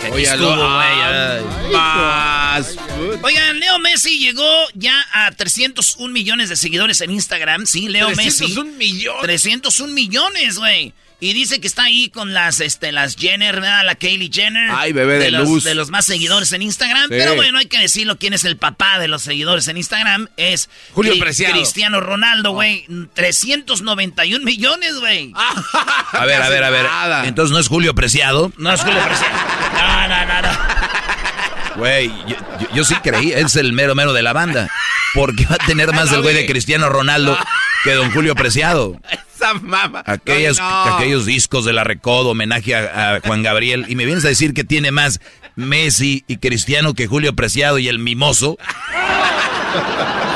Aquí 0.07 0.15
Oye, 0.15 0.23
estuvo, 0.23 0.55
güey. 0.55 1.73
más. 1.73 2.75
Oigan, 3.21 3.59
Leo 3.59 3.79
Messi 3.79 4.19
llegó 4.19 4.47
ya 4.73 5.05
a 5.13 5.31
301 5.31 6.11
millones 6.13 6.49
de 6.49 6.55
seguidores 6.55 7.01
en 7.01 7.11
Instagram. 7.11 7.65
Sí, 7.65 7.89
Leo 7.89 8.09
Messi. 8.09 8.45
301 8.45 8.71
millones. 8.77 9.21
301 9.21 9.93
millones, 9.93 10.57
güey. 10.57 10.93
Y 11.19 11.33
dice 11.33 11.59
que 11.59 11.65
está 11.67 11.86
ahí 11.86 12.09
con 12.09 12.33
las, 12.36 12.59
este, 12.59 12.91
las 12.91 13.15
Jenner, 13.15 13.55
¿verdad? 13.55 13.83
La 13.83 13.95
Kaylee 13.95 14.29
Jenner. 14.31 14.69
Ay, 14.71 14.93
bebé 14.93 15.17
de 15.17 15.31
los, 15.31 15.47
luz. 15.50 15.63
De 15.63 15.74
los 15.74 15.89
más 15.89 16.05
seguidores 16.05 16.51
en 16.53 16.62
Instagram. 16.62 17.05
Sí. 17.05 17.15
Pero 17.17 17.33
bueno, 17.36 17.57
hay 17.57 17.65
que 17.65 17.79
decirlo 17.79 18.19
quién 18.19 18.33
es 18.33 18.45
el 18.45 18.55
papá 18.57 19.00
de 19.00 19.07
los 19.07 19.24
seguidores 19.24 19.67
en 19.67 19.77
Instagram. 19.77 20.27
Es 20.38 20.69
Julio 20.93 21.15
Cri- 21.15 21.19
Preciado. 21.19 21.55
Cristiano 21.55 22.01
Ronaldo, 22.01 22.51
güey. 22.51 22.86
391 23.15 24.45
millones, 24.45 25.00
güey. 25.00 25.33
A 26.13 26.25
ver, 26.25 26.39
a 26.41 26.50
ver, 26.50 26.63
a 26.63 26.69
ver. 26.69 26.86
Entonces 27.25 27.51
no 27.51 27.57
es 27.59 27.67
Julio 27.67 27.95
Preciado. 27.95 28.51
No 28.57 28.71
es 28.71 28.81
Julio 28.81 29.01
Preciado. 29.03 29.33
No, 29.74 30.07
no, 30.07 30.25
no, 30.25 30.41
no. 30.43 31.77
Güey, 31.77 32.09
yo, 32.27 32.36
yo- 32.59 32.67
yo 32.75 32.83
sí 32.83 32.93
creí, 33.03 33.31
es 33.31 33.55
el 33.55 33.74
mero 33.74 33.95
mero 33.95 34.13
de 34.13 34.21
la 34.21 34.33
banda. 34.33 34.69
Porque 35.13 35.45
va 35.47 35.55
a 35.55 35.65
tener 35.65 35.91
más 35.93 36.12
del 36.12 36.21
güey 36.21 36.36
de 36.36 36.45
Cristiano 36.45 36.89
Ronaldo 36.89 37.38
que 37.84 37.91
don 37.93 38.12
Julio 38.12 38.36
Preciado. 38.36 39.00
Esa 39.36 39.53
mama. 39.55 40.03
Aquellos, 40.05 40.57
No, 40.57 40.86
no. 40.86 40.96
aquellos 40.96 41.25
discos 41.25 41.63
de 41.65 41.74
la 41.74 41.84
Recodo, 41.84 42.29
homenaje 42.29 42.75
a, 42.75 43.15
a 43.15 43.19
Juan 43.22 43.43
Gabriel. 43.43 43.86
Y 43.88 43.96
me 43.96 44.05
vienes 44.05 44.25
a 44.25 44.29
decir 44.29 44.53
que 44.53 44.63
tiene 44.63 44.91
más 44.91 45.19
Messi 45.55 46.24
y 46.27 46.38
Cristiano 46.38 46.93
que 46.96 47.05
Julio 47.07 47.36
Preciado 47.36 47.77
y 47.79 47.88
el 47.88 48.00
mimoso. 48.00 48.57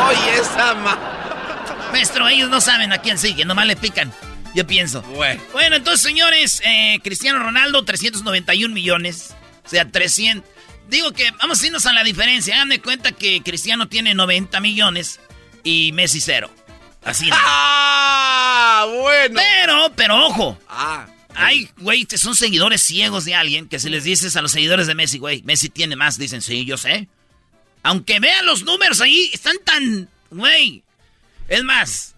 Oye, 0.09 0.39
esa 0.39 0.73
ma... 0.75 0.99
Maestro, 1.91 2.27
ellos 2.27 2.49
no 2.49 2.61
saben 2.61 2.93
a 2.93 2.99
quién 2.99 3.17
siguen, 3.17 3.47
nomás 3.47 3.67
le 3.67 3.75
pican. 3.75 4.13
Yo 4.53 4.65
pienso. 4.67 5.01
Bueno, 5.03 5.75
entonces, 5.77 6.01
señores, 6.01 6.61
eh, 6.65 6.99
Cristiano 7.03 7.39
Ronaldo, 7.39 7.83
391 7.85 8.73
millones. 8.73 9.33
O 9.65 9.69
sea, 9.69 9.89
300. 9.89 10.49
Digo 10.89 11.11
que 11.13 11.31
vamos 11.39 11.61
a 11.61 11.65
irnos 11.67 11.85
a 11.85 11.93
la 11.93 12.03
diferencia. 12.03 12.55
Hagan 12.55 12.69
de 12.69 12.81
cuenta 12.81 13.13
que 13.13 13.41
Cristiano 13.43 13.87
tiene 13.87 14.13
90 14.13 14.59
millones 14.59 15.19
y 15.63 15.91
Messi 15.93 16.19
cero. 16.19 16.49
Así. 17.03 17.29
¿no? 17.29 17.35
Ah, 17.37 18.87
bueno. 19.01 19.35
Pero, 19.39 19.93
pero 19.95 20.25
ojo. 20.27 20.59
Ah. 20.67 21.07
Hay, 21.33 21.69
güey, 21.77 22.05
son 22.15 22.35
seguidores 22.35 22.81
ciegos 22.81 23.25
de 23.25 23.35
alguien 23.35 23.67
que 23.69 23.79
si 23.79 23.89
les 23.89 24.03
dices 24.03 24.35
a 24.35 24.41
los 24.41 24.51
seguidores 24.51 24.87
de 24.87 24.95
Messi, 24.95 25.17
güey, 25.17 25.41
Messi 25.43 25.69
tiene 25.69 25.95
más, 25.95 26.17
dicen, 26.17 26.41
sí, 26.41 26.65
yo 26.65 26.77
sé. 26.77 27.07
Aunque 27.83 28.19
vean 28.19 28.45
los 28.45 28.63
números 28.63 29.01
ahí, 29.01 29.31
están 29.33 29.57
tan, 29.63 30.09
güey. 30.29 30.83
Es 31.47 31.63
más, 31.63 32.15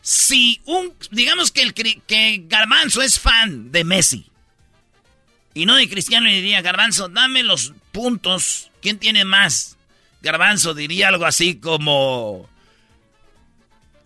si 0.00 0.60
un, 0.64 0.94
digamos 1.10 1.50
que 1.50 1.62
el 1.62 1.74
que 1.74 2.44
Garbanzo 2.46 3.02
es 3.02 3.18
fan 3.18 3.72
de 3.72 3.84
Messi 3.84 4.30
y 5.54 5.66
no 5.66 5.74
de 5.74 5.88
Cristiano, 5.88 6.26
le 6.26 6.36
diría, 6.36 6.62
Garbanzo, 6.62 7.08
dame 7.08 7.42
los 7.42 7.72
puntos, 7.90 8.70
¿quién 8.80 8.98
tiene 8.98 9.24
más? 9.24 9.76
Garbanzo 10.22 10.72
diría 10.72 11.08
algo 11.08 11.26
así 11.26 11.56
como, 11.56 12.48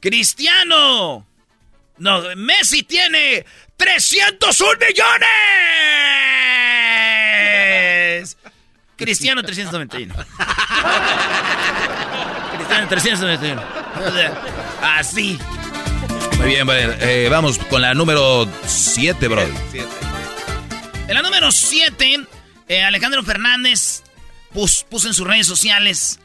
Cristiano. 0.02 1.26
No, 1.98 2.22
Messi 2.34 2.82
tiene 2.82 3.46
301 3.76 4.72
millones. 4.80 5.22
Cristiano 8.96 9.44
391. 9.44 10.12
Cristiano 12.56 12.88
391. 12.88 13.62
así. 14.82 15.38
Muy 16.38 16.48
bien, 16.48 16.66
eh, 16.68 17.28
vamos 17.30 17.58
con 17.70 17.80
la 17.80 17.94
número 17.94 18.48
7, 18.66 19.28
bro. 19.28 19.46
En 21.06 21.14
la 21.14 21.22
número 21.22 21.52
7, 21.52 22.26
eh, 22.66 22.82
Alejandro 22.82 23.22
Fernández 23.22 24.02
puso 24.52 25.06
en 25.06 25.14
sus 25.14 25.24
redes 25.24 25.46
sociales 25.46 26.18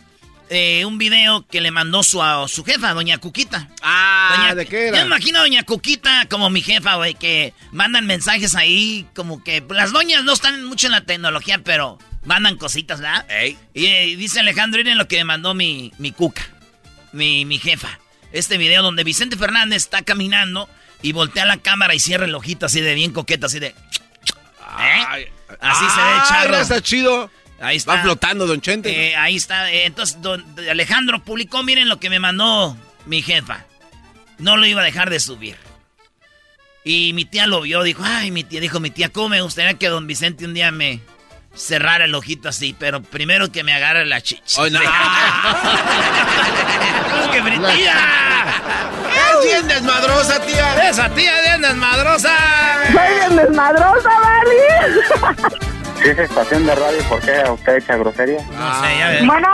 eh, 0.49 0.85
un 0.85 0.97
video 0.97 1.45
que 1.47 1.61
le 1.61 1.71
mandó 1.71 2.03
su, 2.03 2.21
a 2.21 2.47
su 2.47 2.63
jefa, 2.63 2.93
doña 2.93 3.17
Cuquita. 3.17 3.69
Ah, 3.81 4.53
¿de 4.55 4.65
qué 4.65 4.87
era? 4.87 4.97
Yo 4.97 5.03
me 5.03 5.07
imagino 5.07 5.39
a 5.39 5.41
doña 5.41 5.63
Cuquita 5.63 6.27
como 6.29 6.49
mi 6.49 6.61
jefa, 6.61 6.95
güey, 6.95 7.15
que 7.15 7.53
mandan 7.71 8.05
mensajes 8.05 8.55
ahí, 8.55 9.07
como 9.15 9.43
que 9.43 9.63
las 9.69 9.91
doñas 9.91 10.23
no 10.23 10.33
están 10.33 10.63
mucho 10.65 10.87
en 10.87 10.93
la 10.93 11.01
tecnología, 11.01 11.59
pero 11.63 11.97
mandan 12.23 12.57
cositas, 12.57 13.01
¿verdad? 13.01 13.25
Y, 13.73 14.15
dice 14.15 14.39
Alejandro, 14.39 14.79
miren 14.79 14.97
lo 14.97 15.07
que 15.07 15.17
me 15.17 15.25
mandó 15.25 15.53
mi, 15.53 15.91
mi 15.97 16.11
Cuca, 16.11 16.47
mi, 17.11 17.45
mi 17.45 17.59
jefa. 17.59 17.99
Este 18.31 18.57
video 18.57 18.83
donde 18.83 19.03
Vicente 19.03 19.37
Fernández 19.37 19.83
está 19.83 20.01
caminando 20.01 20.69
y 21.01 21.13
voltea 21.13 21.45
la 21.45 21.57
cámara 21.57 21.95
y 21.95 21.99
cierra 21.99 22.25
el 22.25 22.35
ojito 22.35 22.65
así 22.65 22.81
de 22.81 22.93
bien 22.93 23.11
coqueta, 23.11 23.47
así 23.47 23.59
de... 23.59 23.67
¿Eh? 24.79 25.31
Así 25.61 25.85
se 25.89 26.01
ve, 26.01 26.11
charro. 26.27 26.57
está 26.57 26.81
chido. 26.81 27.31
Ahí 27.59 27.77
está. 27.77 27.95
Va 27.95 28.01
flotando, 28.03 28.45
don 28.45 28.61
Chente. 28.61 28.89
Eh, 28.89 29.15
ahí 29.15 29.35
está. 29.35 29.71
Eh, 29.71 29.85
entonces, 29.85 30.21
don 30.21 30.45
Alejandro 30.69 31.23
publicó, 31.23 31.63
miren 31.63 31.89
lo 31.89 31.99
que 31.99 32.09
me 32.09 32.19
mandó 32.19 32.77
mi 33.05 33.21
jefa. 33.21 33.65
No 34.37 34.57
lo 34.57 34.65
iba 34.65 34.81
a 34.81 34.85
dejar 34.85 35.09
de 35.09 35.19
subir. 35.19 35.57
Y 36.83 37.13
mi 37.13 37.25
tía 37.25 37.47
lo 37.47 37.61
vio, 37.61 37.83
dijo, 37.83 38.03
ay, 38.05 38.31
mi 38.31 38.43
tía, 38.43 38.61
dijo, 38.61 38.79
mi 38.79 38.91
tía, 38.91 39.09
¿cómo 39.09 39.29
me 39.29 39.41
gustaría 39.41 39.73
que 39.73 39.89
don 39.89 40.07
Vicente 40.07 40.45
un 40.45 40.53
día 40.53 40.71
me 40.71 41.01
cerrara 41.53 42.05
el 42.05 42.15
ojito 42.15 42.47
así? 42.47 42.75
Pero 42.77 43.01
primero 43.01 43.51
que 43.51 43.63
me 43.63 43.73
agarre 43.73 44.05
la 44.05 44.21
chicha. 44.21 44.61
¡Ay, 44.61 44.71
no! 44.71 44.79
que 47.31 47.41
mi 47.41 47.51
tía! 47.51 47.95
¡Es 49.31 49.43
bien 49.43 49.67
desmadrosa, 49.67 50.39
tía! 50.45 50.89
¡Esa 50.89 51.09
tía 51.09 51.39
es 51.39 51.45
bien 51.45 51.61
desmadrosa! 51.61 52.37
¡Soy 52.85 53.15
bien 53.15 53.35
desmadrosa, 53.35 54.09
Dani! 54.09 55.67
Si 56.07 56.11
es 56.11 56.19
estación 56.19 56.65
de 56.65 56.73
radio, 56.73 57.03
¿por 57.09 57.19
qué 57.19 57.43
usted 57.51 57.75
echa 57.79 57.97
grosería? 57.97 58.41
No 58.41 58.81
sé, 58.81 58.97
ya 58.97 59.09
ves. 59.09 59.25
Bueno, 59.25 59.49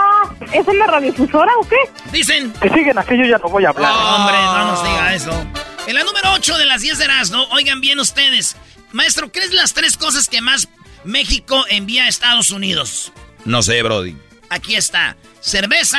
¿es 0.52 0.64
una 0.68 0.86
radiofusora 0.86 1.50
o 1.60 1.68
qué? 1.68 1.76
Dicen. 2.12 2.52
Que 2.52 2.68
siguen 2.68 2.96
así, 2.96 3.18
yo 3.18 3.24
ya 3.24 3.38
no 3.38 3.48
voy 3.48 3.64
a 3.64 3.70
hablar. 3.70 3.90
hombre, 3.92 4.36
no 4.36 4.64
nos 4.70 4.84
diga 4.84 5.14
eso. 5.16 5.46
En 5.88 5.96
la 5.96 6.04
número 6.04 6.30
8 6.34 6.56
de 6.58 6.66
las 6.66 6.80
10 6.82 6.98
de 6.98 7.04
Erasmo, 7.06 7.42
oigan 7.50 7.80
bien 7.80 7.98
ustedes. 7.98 8.54
Maestro, 8.92 9.32
¿qué 9.32 9.40
es 9.40 9.52
las 9.52 9.74
tres 9.74 9.96
cosas 9.96 10.28
que 10.28 10.42
más 10.42 10.68
México 11.02 11.64
envía 11.70 12.04
a 12.04 12.08
Estados 12.08 12.52
Unidos? 12.52 13.12
No 13.44 13.60
sé, 13.64 13.82
Brody. 13.82 14.16
Aquí 14.48 14.76
está. 14.76 15.16
Cerveza, 15.40 15.98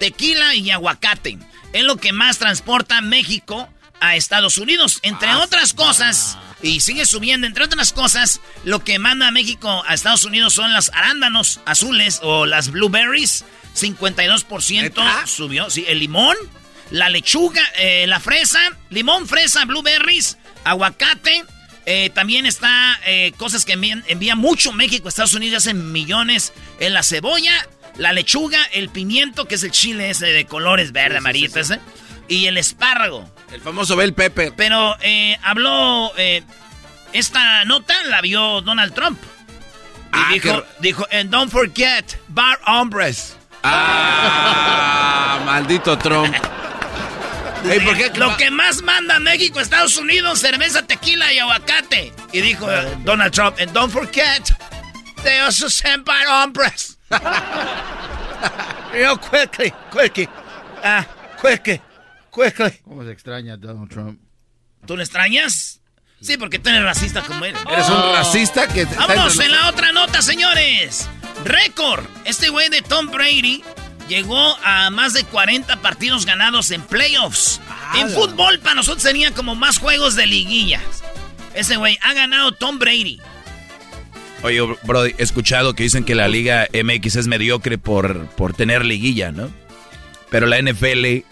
tequila 0.00 0.56
y 0.56 0.72
aguacate. 0.72 1.38
Es 1.72 1.84
lo 1.84 1.98
que 1.98 2.12
más 2.12 2.38
transporta 2.38 3.00
México 3.00 3.68
a 4.00 4.16
Estados 4.16 4.58
Unidos. 4.58 4.98
Entre 5.02 5.28
Ah, 5.28 5.38
otras 5.38 5.72
cosas, 5.72 6.36
y 6.64 6.80
sigue 6.80 7.04
subiendo, 7.04 7.46
entre 7.46 7.64
otras 7.64 7.92
cosas, 7.92 8.40
lo 8.64 8.82
que 8.82 8.98
manda 8.98 9.30
México 9.30 9.84
a 9.86 9.92
Estados 9.92 10.24
Unidos 10.24 10.54
son 10.54 10.72
las 10.72 10.90
arándanos 10.94 11.60
azules 11.66 12.20
o 12.22 12.46
las 12.46 12.70
blueberries. 12.70 13.44
52% 13.76 15.26
subió. 15.26 15.68
Sí, 15.68 15.84
el 15.86 15.98
limón, 15.98 16.36
la 16.90 17.10
lechuga, 17.10 17.60
eh, 17.76 18.06
la 18.06 18.18
fresa, 18.18 18.60
limón, 18.88 19.28
fresa, 19.28 19.66
blueberries, 19.66 20.38
aguacate. 20.64 21.44
eh, 21.86 22.10
también 22.14 22.46
está 22.46 22.98
eh, 23.04 23.32
cosas 23.36 23.66
que 23.66 23.74
envían, 23.74 24.02
envía 24.08 24.34
mucho 24.34 24.72
México 24.72 25.06
a 25.06 25.10
Estados 25.10 25.34
Unidos, 25.34 25.64
hacen 25.64 25.92
millones. 25.92 26.54
En 26.80 26.94
la 26.94 27.02
cebolla, 27.02 27.52
la 27.98 28.14
lechuga, 28.14 28.62
el 28.72 28.88
pimiento, 28.88 29.46
que 29.46 29.56
es 29.56 29.64
el 29.64 29.70
chile 29.70 30.08
ese 30.08 30.26
de 30.28 30.46
colores 30.46 30.92
verde, 30.92 31.18
amarillo, 31.18 31.50
ese, 31.54 31.78
y 32.26 32.46
el 32.46 32.56
espárrago. 32.56 33.30
El 33.54 33.60
famoso 33.60 33.94
Bell 33.96 34.12
Pepper. 34.12 34.52
Pero 34.56 34.96
eh, 35.00 35.38
habló. 35.42 36.12
eh, 36.16 36.42
esta 37.12 37.64
nota 37.64 37.94
la 38.08 38.20
vio 38.20 38.60
Donald 38.62 38.92
Trump. 38.94 39.22
Y 39.22 39.26
Ah, 40.12 40.28
dijo, 40.32 40.64
dijo, 40.80 41.06
and 41.12 41.30
don't 41.30 41.50
forget, 41.50 42.16
bar 42.28 42.58
hombres. 42.66 43.36
Ah, 43.62 45.40
maldito 45.46 45.96
Trump. 45.98 46.34
Ey, 47.70 47.80
¿por 47.80 47.96
qué? 47.96 48.10
Lo 48.16 48.36
que 48.36 48.50
más 48.50 48.82
manda 48.82 49.18
México, 49.20 49.58
Estados 49.60 49.96
Unidos, 49.96 50.40
cerveza, 50.40 50.82
tequila 50.86 51.32
y 51.32 51.38
aguacate. 51.38 52.12
Y 52.32 52.40
dijo 52.42 52.66
Donald 53.04 53.32
Trump, 53.32 53.56
and 53.60 53.72
don't 53.72 53.90
forget, 53.90 54.50
they 55.22 55.38
also 55.38 55.68
send 55.70 56.04
hombres. 56.28 56.98
Real 58.92 59.16
quickly, 59.16 59.72
quickly. 59.90 60.28
Ah, 60.82 61.06
quickly, 61.40 61.80
quickly. 62.34 62.80
¿Cómo 62.84 63.04
se 63.04 63.12
extraña 63.12 63.56
Donald 63.56 63.90
Trump? 63.90 64.20
¿Tú 64.86 64.96
le 64.96 65.04
extrañas? 65.04 65.80
Sí, 66.20 66.36
porque 66.38 66.58
tú 66.58 66.70
eres 66.70 66.82
racista 66.82 67.22
como 67.22 67.44
él. 67.44 67.54
Eres 67.70 67.88
un 67.88 68.00
racista 68.12 68.66
que... 68.66 68.82
está 68.82 69.06
Vámonos 69.06 69.38
en 69.38 69.50
la 69.50 69.68
otra 69.68 69.92
nota, 69.92 70.22
señores. 70.22 71.08
Récord. 71.44 72.04
Este 72.24 72.48
güey 72.48 72.70
de 72.70 72.80
Tom 72.82 73.10
Brady 73.10 73.62
llegó 74.08 74.56
a 74.64 74.90
más 74.90 75.12
de 75.12 75.24
40 75.24 75.82
partidos 75.82 76.24
ganados 76.24 76.70
en 76.70 76.82
playoffs. 76.82 77.60
en 77.94 78.10
fútbol 78.10 78.58
para 78.60 78.76
nosotros 78.76 79.02
serían 79.02 79.34
como 79.34 79.54
más 79.54 79.78
juegos 79.78 80.14
de 80.16 80.26
liguillas. 80.26 80.82
Ese 81.54 81.76
güey 81.76 81.98
ha 82.02 82.14
ganado 82.14 82.52
Tom 82.52 82.78
Brady. 82.78 83.20
Oye, 84.42 84.60
Brody, 84.82 85.14
he 85.16 85.22
escuchado 85.22 85.74
que 85.74 85.84
dicen 85.84 86.04
que 86.04 86.14
la 86.14 86.28
Liga 86.28 86.68
MX 86.72 87.16
es 87.16 87.26
mediocre 87.28 87.78
por, 87.78 88.26
por 88.30 88.52
tener 88.52 88.84
liguilla, 88.84 89.32
¿no? 89.32 89.50
Pero 90.30 90.46
la 90.46 90.60
NFL 90.60 91.24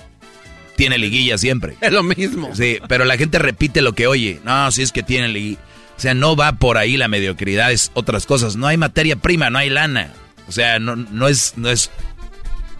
tiene 0.76 0.98
liguilla 0.98 1.38
siempre. 1.38 1.76
Es 1.80 1.92
lo 1.92 2.02
mismo. 2.02 2.54
Sí, 2.54 2.78
pero 2.88 3.04
la 3.04 3.16
gente 3.16 3.38
repite 3.38 3.82
lo 3.82 3.92
que 3.94 4.06
oye. 4.06 4.40
No, 4.44 4.70
si 4.70 4.82
es 4.82 4.92
que 4.92 5.02
tiene 5.02 5.28
liguilla. 5.28 5.60
O 5.96 6.00
sea, 6.00 6.14
no 6.14 6.34
va 6.34 6.52
por 6.54 6.78
ahí 6.78 6.96
la 6.96 7.08
mediocridad, 7.08 7.70
es 7.70 7.90
otras 7.94 8.26
cosas. 8.26 8.56
No 8.56 8.66
hay 8.66 8.76
materia 8.76 9.16
prima, 9.16 9.50
no 9.50 9.58
hay 9.58 9.70
lana. 9.70 10.12
O 10.48 10.52
sea, 10.52 10.78
no, 10.78 10.96
no 10.96 11.28
es, 11.28 11.54
no 11.56 11.70
es 11.70 11.90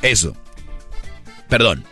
eso. 0.03 0.37
Perdón. 1.49 1.85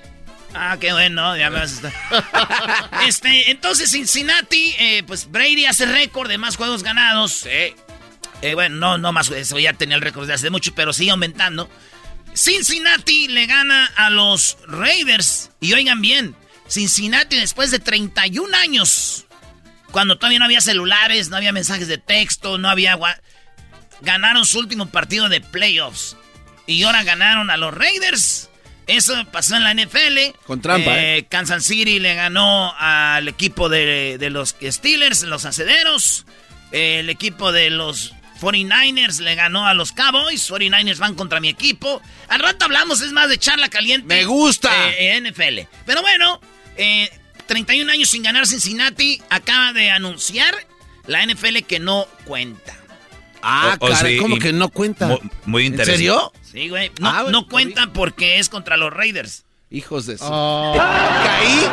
Ah, 0.54 0.76
qué 0.80 0.92
bueno, 0.92 1.36
ya 1.36 1.50
me 1.50 1.60
vas 1.60 1.72
a 1.84 1.88
estar. 1.88 2.90
Este, 3.06 3.50
entonces 3.50 3.90
Cincinnati, 3.90 4.74
eh, 4.78 5.02
pues 5.06 5.30
Brady 5.30 5.66
hace 5.66 5.86
récord 5.86 6.28
de 6.28 6.38
más 6.38 6.56
juegos 6.56 6.82
ganados. 6.82 7.46
Sí. 7.46 8.52
bueno, 8.54 8.76
no, 8.76 8.98
no 8.98 9.12
más, 9.12 9.30
eso 9.30 9.58
ya 9.58 9.72
tenía 9.74 9.96
el 9.96 10.02
récord 10.02 10.26
de 10.26 10.34
hace 10.34 10.50
mucho, 10.50 10.74
pero 10.74 10.92
sigue 10.92 11.12
aumentando. 11.12 11.70
Cincinnati 12.34 13.28
le 13.28 13.46
gana 13.46 13.86
a 13.96 14.10
los 14.10 14.56
Raiders. 14.66 15.50
Y 15.60 15.72
oigan 15.74 16.00
bien, 16.00 16.34
Cincinnati 16.68 17.36
después 17.36 17.70
de 17.70 17.78
31 17.78 18.56
años, 18.56 19.26
cuando 19.90 20.16
todavía 20.16 20.38
no 20.38 20.44
había 20.44 20.60
celulares, 20.60 21.28
no 21.28 21.36
había 21.36 21.52
mensajes 21.52 21.88
de 21.88 21.98
texto, 21.98 22.58
no 22.58 22.68
había... 22.68 22.98
Ganaron 24.02 24.46
su 24.46 24.58
último 24.58 24.86
partido 24.86 25.28
de 25.28 25.40
playoffs. 25.42 26.16
Y 26.66 26.82
ahora 26.84 27.02
ganaron 27.02 27.50
a 27.50 27.56
los 27.58 27.74
Raiders. 27.74 28.48
Eso 28.86 29.14
pasó 29.30 29.56
en 29.56 29.62
la 29.64 29.74
NFL. 29.74 30.36
Con 30.46 30.62
trampa, 30.62 30.90
Eh, 30.98 31.26
Kansas 31.28 31.64
City 31.64 31.98
le 31.98 32.14
ganó 32.14 32.74
al 32.78 33.28
equipo 33.28 33.68
de, 33.68 34.16
de 34.18 34.30
los 34.30 34.56
Steelers, 34.62 35.22
los 35.24 35.44
acederos. 35.44 36.24
El 36.72 37.10
equipo 37.10 37.52
de 37.52 37.68
los 37.70 38.14
49ers 38.40 39.18
le 39.20 39.34
ganó 39.34 39.66
a 39.66 39.74
los 39.74 39.92
Cowboys. 39.92 40.48
49ers 40.50 40.98
van 40.98 41.14
contra 41.14 41.40
mi 41.40 41.48
equipo. 41.48 42.00
Al 42.28 42.40
rato 42.40 42.64
hablamos, 42.64 43.00
es 43.02 43.12
más 43.12 43.28
de 43.28 43.38
charla 43.38 43.68
caliente. 43.68 44.06
Me 44.06 44.24
gusta. 44.24 44.70
Eh, 44.98 45.20
NFL. 45.20 45.68
Pero 45.86 46.02
bueno, 46.02 46.40
eh, 46.76 47.10
31 47.46 47.90
años 47.92 48.08
sin 48.08 48.22
ganar 48.22 48.46
Cincinnati. 48.46 49.20
Acaba 49.30 49.72
de 49.72 49.90
anunciar 49.90 50.54
la 51.06 51.22
NFL 51.24 51.62
que 51.66 51.78
no 51.80 52.06
cuenta. 52.24 52.76
Ah, 53.42 53.76
O- 53.80 53.86
o 53.86 53.88
caray, 53.88 54.14
sí, 54.16 54.20
¿cómo 54.20 54.38
que 54.38 54.52
no 54.52 54.68
cuenta? 54.68 55.06
mu- 55.08 55.18
muy 55.46 55.62
¿En 55.66 55.72
interesante. 55.72 55.98
serio? 55.98 56.32
Sí, 56.42 56.68
güey. 56.68 56.90
No, 57.00 57.08
Ah, 57.08 57.24
no 57.30 57.46
cuenta 57.46 57.92
porque 57.92 58.38
es 58.38 58.48
contra 58.48 58.76
los 58.76 58.92
Raiders. 58.92 59.44
Hijos 59.72 60.04
de 60.06 60.18
su... 60.18 60.24
Oh. 60.26 60.74
Caí, 60.76 61.68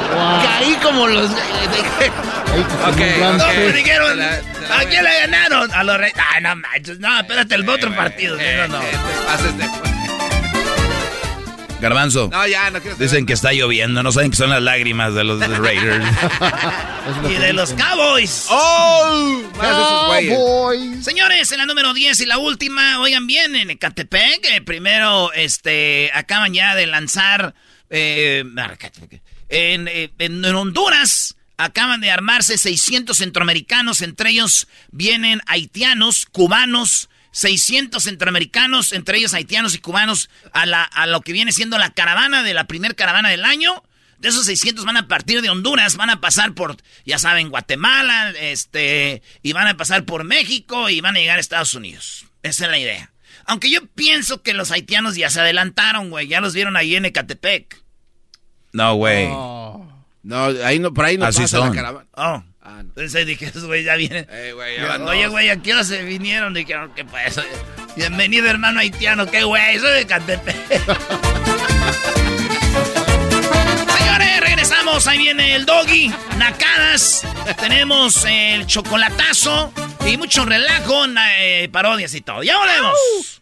caí 0.46 0.76
como 0.84 1.08
los... 1.08 1.32
ok, 1.32 3.00
No, 3.20 3.36
ok. 3.36 3.42
me 3.58 3.72
dijeron, 3.74 4.22
¿a 4.22 4.86
quién 4.88 5.04
le 5.04 5.20
ganaron? 5.22 5.72
A 5.74 5.84
los 5.84 5.98
Raiders. 5.98 6.24
Ah, 6.36 6.40
no 6.42 6.56
manches. 6.58 7.00
No, 7.00 7.20
espérate, 7.20 7.56
el 7.56 7.68
otro 7.68 7.96
partido. 7.96 8.38
No, 8.38 8.68
no. 8.68 8.80
Pases 9.26 9.58
de- 9.58 9.68
Garbanzo. 11.82 12.30
No, 12.32 12.46
ya, 12.48 12.70
no 12.72 12.80
quiero 12.82 12.96
saber. 12.98 13.10
Dicen 13.10 13.26
que 13.26 13.34
está 13.34 13.52
lloviendo, 13.54 14.02
no 14.04 14.12
saben 14.12 14.30
que 14.32 14.38
son 14.38 14.50
las 14.52 14.62
lágrimas 14.62 15.14
de 15.16 15.24
los 15.24 15.40
Raiders. 15.58 16.06
Y 17.30 17.36
de 17.36 17.54
los 17.54 17.72
Cowboys. 17.74 18.48
¡Oh! 18.50 19.42
Cowboys. 19.60 21.06
Señores, 21.06 21.50
en 21.54 21.60
la 21.60 21.66
número 21.66 21.94
10 21.94 22.20
y 22.20 22.26
la 22.26 22.38
última, 22.38 23.00
oigan 23.00 23.26
bien, 23.28 23.56
en 23.56 23.70
Ecatepec, 23.72 24.44
eh, 24.52 24.62
primero, 24.62 25.32
este, 25.34 26.12
acaban 26.14 26.54
ya 26.54 26.76
de 26.76 26.86
lanzar, 26.86 27.54
eh, 27.90 28.44
en, 29.50 29.88
eh, 29.88 30.12
en- 30.20 30.44
en 30.46 30.56
Honduras, 30.56 31.36
acaban 31.58 32.02
de 32.02 32.12
armarse 32.12 32.58
600 32.58 33.18
centroamericanos, 33.18 34.02
entre 34.02 34.30
ellos 34.32 34.68
vienen 34.92 35.42
haitianos, 35.48 36.26
cubanos, 36.26 37.10
600 37.32 38.04
centroamericanos, 38.04 38.94
entre 38.94 39.18
ellos 39.18 39.34
haitianos 39.34 39.76
y 39.76 39.80
cubanos, 39.80 40.30
a, 40.54 40.66
la, 40.66 40.84
a 40.84 41.08
lo 41.08 41.22
que 41.22 41.34
viene 41.34 41.52
siendo 41.52 41.78
la 41.78 41.92
caravana 41.92 42.44
de 42.44 42.54
la 42.54 42.66
primer 42.66 42.96
caravana 42.96 43.30
del 43.30 43.46
año. 43.46 43.84
De 44.20 44.30
esos 44.30 44.48
600 44.48 44.84
van 44.86 44.98
a 44.98 45.08
partir 45.08 45.44
de 45.44 45.50
Honduras, 45.52 45.96
van 45.96 46.10
a 46.10 46.20
pasar 46.20 46.54
por, 46.56 46.76
ya 47.06 47.20
saben, 47.20 47.50
Guatemala, 47.50 48.32
este, 48.32 49.22
y 49.44 49.54
van 49.54 49.68
a 49.68 49.78
pasar 49.78 50.06
por 50.06 50.24
México 50.24 50.90
y 50.90 51.02
van 51.02 51.16
a 51.16 51.20
llegar 51.20 51.38
a 51.38 51.42
Estados 51.42 51.76
Unidos. 51.76 52.26
Esa 52.42 52.66
es 52.66 52.72
la 52.72 52.80
idea. 52.80 53.12
Aunque 53.48 53.72
yo 53.72 53.80
pienso 53.96 54.44
que 54.44 54.54
los 54.54 54.72
haitianos 54.72 55.16
ya 55.16 55.30
se 55.30 55.40
adelantaron, 55.40 56.10
güey. 56.10 56.28
Ya 56.28 56.42
los 56.42 56.54
vieron 56.54 56.76
ahí 56.76 56.98
en 56.98 57.06
Ecatepec. 57.06 57.82
No, 58.74 58.96
güey. 58.96 59.30
No, 59.30 60.44
ahí 60.66 60.80
no, 60.80 60.94
por 60.94 61.06
ahí 61.06 61.18
no 61.18 61.26
Así 61.26 61.44
pasa 61.44 61.58
son. 61.60 61.70
la 61.70 61.76
caravana. 61.76 62.08
Oh. 62.16 62.44
Entonces 62.82 63.26
dije, 63.26 63.46
esos 63.46 63.64
güey 63.64 63.86
ya 63.86 63.96
vienen. 63.96 64.28
Eh, 64.30 64.52
güey, 64.54 64.76
ya 64.78 64.98
Oye, 65.06 65.28
güey, 65.30 65.50
¿a 65.50 65.62
qué 65.62 65.72
hora 65.74 65.86
se 65.86 66.04
vinieron? 66.04 66.54
Dijeron, 66.54 66.92
¿qué 66.94 67.06
pues? 67.06 67.40
Bienvenido, 67.96 68.48
hermano 68.50 68.82
haitiano. 68.82 69.26
¿Qué 69.26 69.44
güey? 69.46 69.80
Soy 69.80 69.92
de 69.94 70.02
Ecatepec. 70.02 70.58
Señores, 73.98 74.40
regresamos. 74.42 75.08
Ahí 75.08 75.20
viene 75.20 75.56
el 75.56 75.66
doggy, 75.66 76.12
nacadas. 76.38 77.26
Tenemos 77.62 78.26
el 78.26 78.68
chocolatazo 78.68 79.72
y 80.08 80.18
mucho 80.18 80.46
relajo, 80.46 81.06
eh, 81.40 81.70
parodias 81.72 82.14
y 82.14 82.22
todo. 82.22 82.44
¡Ya 82.44 82.58
volvemos! 82.58 83.42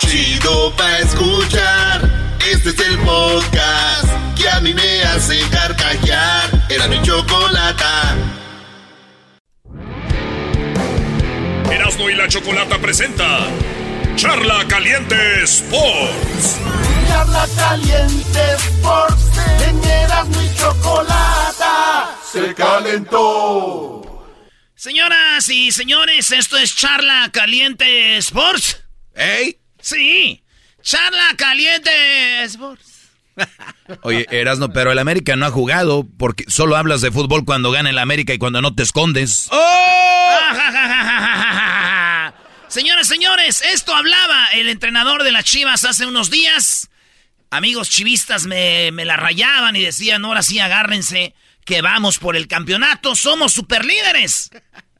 Chido 0.00 0.74
pa' 0.76 0.98
escuchar. 0.98 2.00
Este 2.50 2.70
es 2.70 2.78
el 2.80 2.98
podcast 2.98 4.08
que 4.36 4.48
a 4.48 4.60
mí 4.60 4.72
me 4.72 5.02
hace 5.02 5.40
carcajear. 5.50 6.50
Era 6.68 6.86
mi 6.88 7.02
chocolata. 7.02 8.16
Erasmo 11.70 12.10
y 12.10 12.14
la 12.14 12.28
Chocolata 12.28 12.78
presenta 12.78 13.46
Charla 14.16 14.64
Caliente 14.68 15.42
Sports. 15.42 16.58
Charla 17.08 17.46
caliente 17.56 18.40
Sports. 18.56 19.22
En 19.66 19.84
Erasmo 19.84 20.42
y 20.42 20.54
chocolata. 20.56 22.16
Se 22.30 22.54
calentó. 22.54 24.09
Señoras 24.80 25.46
y 25.50 25.70
señores, 25.72 26.32
esto 26.32 26.56
es 26.56 26.74
Charla 26.74 27.28
Caliente 27.34 28.16
Sports. 28.16 28.82
¿Ey? 29.14 29.58
Sí, 29.78 30.42
Charla 30.80 31.34
Caliente 31.36 32.44
Sports. 32.44 33.10
Oye, 34.02 34.26
Erasno, 34.30 34.72
pero 34.72 34.90
el 34.90 34.98
América 34.98 35.36
no 35.36 35.44
ha 35.44 35.50
jugado 35.50 36.08
porque 36.18 36.44
solo 36.48 36.76
hablas 36.76 37.02
de 37.02 37.10
fútbol 37.10 37.44
cuando 37.44 37.70
gana 37.70 37.90
el 37.90 37.98
América 37.98 38.32
y 38.32 38.38
cuando 38.38 38.62
no 38.62 38.74
te 38.74 38.82
escondes. 38.82 39.50
Señores, 42.68 43.06
señores, 43.06 43.60
esto 43.60 43.94
hablaba 43.94 44.46
el 44.54 44.70
entrenador 44.70 45.24
de 45.24 45.32
las 45.32 45.44
Chivas 45.44 45.84
hace 45.84 46.06
unos 46.06 46.30
días. 46.30 46.88
Amigos 47.50 47.90
chivistas 47.90 48.46
me, 48.46 48.92
me 48.92 49.04
la 49.04 49.18
rayaban 49.18 49.76
y 49.76 49.82
decían, 49.82 50.24
ahora 50.24 50.42
sí 50.42 50.58
agárrense 50.58 51.34
que 51.70 51.82
vamos 51.82 52.18
por 52.18 52.34
el 52.34 52.48
campeonato, 52.48 53.14
somos 53.14 53.52
superlíderes. 53.52 54.50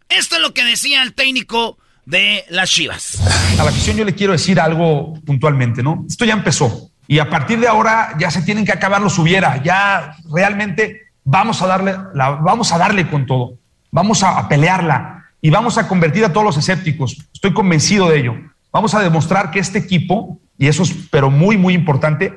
Esto 0.08 0.36
es 0.36 0.40
lo 0.40 0.54
que 0.54 0.62
decía 0.62 1.02
el 1.02 1.14
técnico 1.14 1.78
de 2.06 2.44
las 2.48 2.70
Chivas. 2.70 3.20
A 3.58 3.64
la 3.64 3.70
afición 3.70 3.96
yo 3.96 4.04
le 4.04 4.14
quiero 4.14 4.34
decir 4.34 4.60
algo 4.60 5.14
puntualmente, 5.26 5.82
¿no? 5.82 6.04
Esto 6.08 6.24
ya 6.24 6.32
empezó. 6.32 6.92
Y 7.08 7.18
a 7.18 7.28
partir 7.28 7.58
de 7.58 7.66
ahora 7.66 8.14
ya 8.20 8.30
se 8.30 8.42
tienen 8.42 8.64
que 8.64 8.70
acabar 8.70 9.00
los 9.00 9.18
hubiera. 9.18 9.60
Ya 9.64 10.14
realmente 10.32 11.08
vamos 11.24 11.60
a 11.60 11.66
darle, 11.66 11.96
la, 12.14 12.30
vamos 12.30 12.70
a 12.70 12.78
darle 12.78 13.10
con 13.10 13.26
todo. 13.26 13.54
Vamos 13.90 14.22
a, 14.22 14.38
a 14.38 14.48
pelearla 14.48 15.24
y 15.40 15.50
vamos 15.50 15.76
a 15.76 15.88
convertir 15.88 16.24
a 16.24 16.32
todos 16.32 16.46
los 16.46 16.56
escépticos. 16.56 17.16
Estoy 17.34 17.52
convencido 17.52 18.08
de 18.08 18.20
ello. 18.20 18.34
Vamos 18.72 18.94
a 18.94 19.00
demostrar 19.00 19.50
que 19.50 19.58
este 19.58 19.80
equipo, 19.80 20.38
y 20.56 20.68
eso 20.68 20.84
es 20.84 20.94
pero 21.10 21.32
muy, 21.32 21.56
muy 21.56 21.74
importante, 21.74 22.32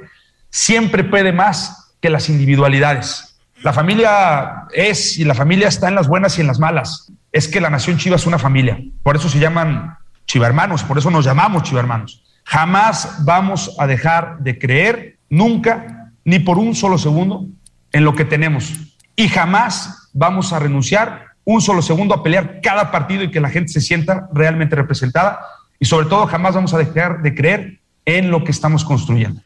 siempre 0.50 1.04
puede 1.04 1.34
más 1.34 1.94
que 2.02 2.10
las 2.10 2.30
individualidades. 2.30 3.33
La 3.64 3.72
familia 3.72 4.66
es, 4.74 5.18
y 5.18 5.24
la 5.24 5.34
familia 5.34 5.70
está 5.70 5.88
en 5.88 5.96
las 5.96 6.10
buenas 6.10 6.38
y 6.38 6.42
en 6.42 6.48
las 6.48 6.60
malas. 6.60 7.12
Es 7.32 7.48
que 7.48 7.62
la 7.62 7.70
nación 7.70 7.98
Chiva 7.98 8.18
es 8.18 8.26
una 8.26 8.38
familia. 8.38 8.78
Por 9.04 9.16
eso 9.16 9.30
se 9.30 9.40
llaman 9.40 9.98
chivermanos, 10.26 10.84
por 10.84 10.98
eso 10.98 11.10
nos 11.10 11.24
llamamos 11.24 11.64
chivermanos. 11.64 12.26
Jamás 12.44 13.24
vamos 13.24 13.74
a 13.80 13.88
dejar 13.88 14.40
de 14.40 14.60
creer, 14.60 15.18
nunca, 15.30 16.12
ni 16.26 16.40
por 16.40 16.58
un 16.58 16.76
solo 16.76 16.98
segundo, 16.98 17.48
en 17.94 18.04
lo 18.04 18.14
que 18.16 18.26
tenemos. 18.26 18.74
Y 19.16 19.30
jamás 19.30 20.10
vamos 20.12 20.52
a 20.52 20.60
renunciar 20.60 21.28
un 21.46 21.62
solo 21.62 21.82
segundo 21.82 22.16
a 22.16 22.22
pelear 22.22 22.60
cada 22.62 22.92
partido 22.92 23.24
y 23.24 23.32
que 23.32 23.40
la 23.40 23.50
gente 23.50 23.72
se 23.72 23.80
sienta 23.80 24.28
realmente 24.34 24.76
representada. 24.76 25.40
Y 25.80 25.86
sobre 25.86 26.08
todo, 26.08 26.28
jamás 26.28 26.54
vamos 26.54 26.74
a 26.74 26.80
dejar 26.80 27.22
de 27.22 27.34
creer 27.34 27.80
en 28.04 28.30
lo 28.30 28.44
que 28.44 28.52
estamos 28.52 28.84
construyendo. 28.84 29.42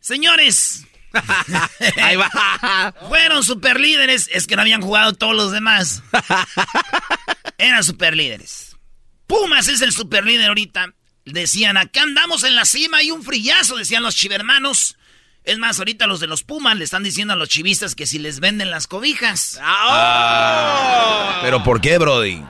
Señores, 0.00 0.86
fueron 3.08 3.44
superlíderes. 3.44 4.28
Es 4.32 4.46
que 4.46 4.56
no 4.56 4.62
habían 4.62 4.82
jugado 4.82 5.12
todos 5.14 5.34
los 5.34 5.52
demás. 5.52 6.02
Eran 7.58 7.84
superlíderes. 7.84 8.76
Pumas 9.26 9.68
es 9.68 9.80
el 9.82 9.92
superlíder 9.92 10.48
ahorita. 10.48 10.94
Decían, 11.24 11.76
acá 11.76 12.02
andamos 12.02 12.44
en 12.44 12.56
la 12.56 12.64
cima 12.64 13.02
y 13.02 13.10
un 13.10 13.22
frillazo, 13.22 13.76
decían 13.76 14.02
los 14.02 14.16
chivermanos. 14.16 14.96
Es 15.44 15.58
más, 15.58 15.78
ahorita 15.78 16.06
los 16.06 16.20
de 16.20 16.26
los 16.26 16.42
Pumas 16.42 16.76
le 16.76 16.84
están 16.84 17.02
diciendo 17.02 17.32
a 17.32 17.36
los 17.36 17.48
chivistas 17.48 17.94
que 17.94 18.06
si 18.06 18.18
les 18.18 18.40
venden 18.40 18.70
las 18.70 18.86
cobijas. 18.86 19.58
¿Pero 21.42 21.62
por 21.64 21.80
qué, 21.80 21.98
Brody? 21.98 22.42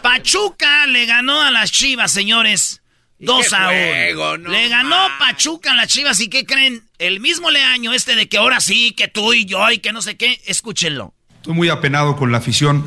Pachuca 0.00 0.86
le 0.86 1.06
ganó 1.06 1.40
a 1.42 1.50
las 1.50 1.72
chivas, 1.72 2.12
señores. 2.12 2.82
Dos 3.20 3.48
qué 3.48 3.54
a 3.56 3.66
juego, 3.66 4.34
uno. 4.34 4.38
no 4.44 4.50
le 4.50 4.68
ganó 4.68 4.96
Pachuca 5.18 5.72
a 5.72 5.74
las 5.76 5.88
chivas. 5.88 6.20
¿Y 6.20 6.28
qué 6.28 6.44
creen? 6.46 6.82
El 6.98 7.20
mismo 7.20 7.50
leaño 7.50 7.92
este 7.92 8.14
de 8.16 8.28
que 8.28 8.38
ahora 8.38 8.60
sí, 8.60 8.92
que 8.92 9.08
tú 9.08 9.32
y 9.34 9.44
yo 9.44 9.70
y 9.70 9.78
que 9.78 9.92
no 9.92 10.02
sé 10.02 10.16
qué. 10.16 10.40
Escúchenlo. 10.46 11.14
Estoy 11.36 11.54
muy 11.54 11.68
apenado 11.70 12.16
con 12.16 12.32
la 12.32 12.38
afición, 12.38 12.84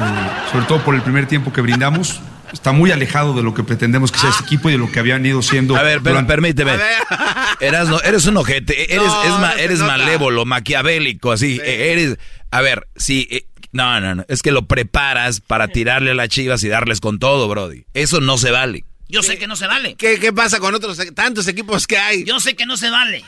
eh, 0.00 0.50
sobre 0.52 0.64
todo 0.66 0.84
por 0.84 0.94
el 0.94 1.02
primer 1.02 1.26
tiempo 1.26 1.52
que 1.52 1.60
brindamos. 1.60 2.20
Está 2.52 2.72
muy 2.72 2.90
alejado 2.90 3.32
de 3.34 3.42
lo 3.44 3.54
que 3.54 3.62
pretendemos 3.62 4.10
que 4.10 4.18
sea 4.18 4.30
este 4.30 4.42
equipo 4.42 4.68
y 4.68 4.72
de 4.72 4.78
lo 4.78 4.90
que 4.90 4.98
habían 4.98 5.24
ido 5.24 5.40
siendo. 5.42 5.76
A 5.76 5.82
ver, 5.84 5.98
pero 6.02 6.14
durante- 6.16 6.32
permíteme. 6.32 6.72
Erasno, 7.60 8.00
eres 8.02 8.26
un 8.26 8.36
ojete, 8.36 8.92
eres, 8.94 9.06
No, 9.06 9.22
es 9.24 9.30
ma- 9.30 9.52
no 9.54 9.60
eres 9.60 9.78
malévolo, 9.80 10.44
maquiavélico, 10.44 11.30
así. 11.32 11.60
eh, 11.62 11.92
Eres. 11.92 12.18
A 12.50 12.60
ver, 12.60 12.88
sí. 12.96 13.28
eh, 13.30 13.46
no, 13.72 14.00
no, 14.00 14.16
no. 14.16 14.24
Es 14.28 14.42
que 14.42 14.50
lo 14.50 14.66
preparas 14.66 15.40
para 15.40 15.68
tirarle 15.68 16.10
a 16.10 16.14
las 16.14 16.28
chivas 16.28 16.64
y 16.64 16.68
darles 16.68 17.00
con 17.00 17.18
todo, 17.20 17.46
Brody. 17.48 17.84
Eso 17.94 18.20
no 18.20 18.36
se 18.38 18.50
vale. 18.50 18.84
Yo 19.10 19.22
sé 19.22 19.38
que 19.38 19.46
no 19.46 19.56
se 19.56 19.66
vale. 19.66 19.94
¿Qué, 19.96 20.18
qué 20.18 20.32
pasa 20.32 20.58
con 20.60 20.74
otros 20.74 20.98
tantos 21.14 21.46
equipos 21.48 21.86
que 21.86 21.98
hay? 21.98 22.24
Yo 22.24 22.40
sé 22.40 22.54
que 22.54 22.66
no 22.66 22.76
se 22.76 22.90
vale. 22.90 23.24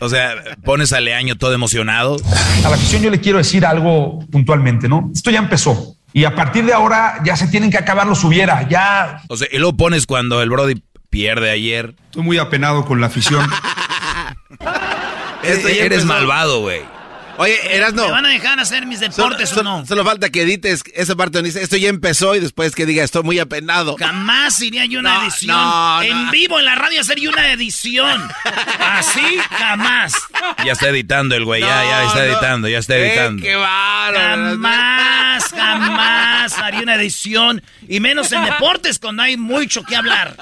O 0.00 0.08
sea, 0.08 0.34
pones 0.64 0.92
a 0.92 1.00
Leaño 1.00 1.36
todo 1.36 1.52
emocionado. 1.54 2.16
A 2.64 2.68
la 2.68 2.74
afición 2.76 3.02
yo 3.02 3.10
le 3.10 3.20
quiero 3.20 3.38
decir 3.38 3.64
algo 3.64 4.20
puntualmente, 4.30 4.88
¿no? 4.88 5.10
Esto 5.14 5.30
ya 5.30 5.38
empezó. 5.38 5.96
Y 6.12 6.24
a 6.24 6.34
partir 6.34 6.64
de 6.64 6.72
ahora 6.72 7.20
ya 7.24 7.36
se 7.36 7.48
tienen 7.48 7.70
que 7.70 7.78
acabar 7.78 8.06
los 8.06 8.22
hubiera. 8.24 8.68
Ya 8.68 9.22
O 9.28 9.36
sea, 9.36 9.48
y 9.50 9.58
lo 9.58 9.72
pones 9.72 10.06
cuando 10.06 10.42
el 10.42 10.50
Brody 10.50 10.82
pierde 11.10 11.50
ayer. 11.50 11.94
estoy 12.06 12.22
muy 12.22 12.38
apenado 12.38 12.84
con 12.84 13.00
la 13.00 13.06
afición. 13.08 13.48
Esto 15.42 15.68
ya 15.68 15.84
eres 15.84 16.02
empezó. 16.02 16.06
malvado, 16.06 16.60
güey. 16.60 16.82
Oye, 17.36 17.76
eras 17.76 17.94
no. 17.94 18.04
¿Me 18.06 18.10
van 18.12 18.26
a 18.26 18.28
dejar 18.28 18.60
hacer 18.60 18.86
mis 18.86 19.00
deportes 19.00 19.52
o 19.56 19.62
no? 19.64 19.84
Solo 19.86 20.04
falta 20.04 20.30
que 20.30 20.42
edites 20.42 20.84
esa 20.94 21.16
parte 21.16 21.38
donde 21.38 21.48
dice 21.48 21.62
esto 21.62 21.76
ya 21.76 21.88
empezó 21.88 22.36
y 22.36 22.40
después 22.40 22.74
que 22.76 22.86
diga 22.86 23.02
estoy 23.02 23.24
muy 23.24 23.38
apenado. 23.40 23.96
Jamás 23.98 24.60
iría 24.62 24.84
yo 24.86 24.98
a 24.98 25.00
una 25.00 25.14
No, 25.14 25.22
edición 25.24 25.56
no, 25.56 26.02
en 26.02 26.24
no. 26.26 26.30
vivo 26.30 26.58
en 26.60 26.64
la 26.64 26.74
radio 26.76 27.00
hacer 27.00 27.18
yo 27.18 27.30
una 27.30 27.50
edición. 27.52 28.22
Así 28.78 29.38
jamás. 29.50 30.14
Ya 30.64 30.72
está 30.72 30.88
editando 30.88 31.34
el 31.34 31.44
güey, 31.44 31.60
ya, 31.62 31.82
ya 31.84 32.04
está 32.04 32.18
no. 32.18 32.24
editando, 32.24 32.68
ya 32.68 32.78
está 32.78 32.96
Eh, 32.96 33.08
editando. 33.08 33.42
qué 33.42 33.56
bárbaro. 33.56 34.50
Jamás, 34.50 35.44
jamás 35.50 36.58
haría 36.58 36.80
una 36.82 36.94
edición. 36.94 37.62
Y 37.88 37.98
menos 38.00 38.30
en 38.32 38.44
deportes 38.44 38.98
cuando 39.00 39.22
hay 39.24 39.36
mucho 39.36 39.82
que 39.82 39.96
hablar. 39.96 40.36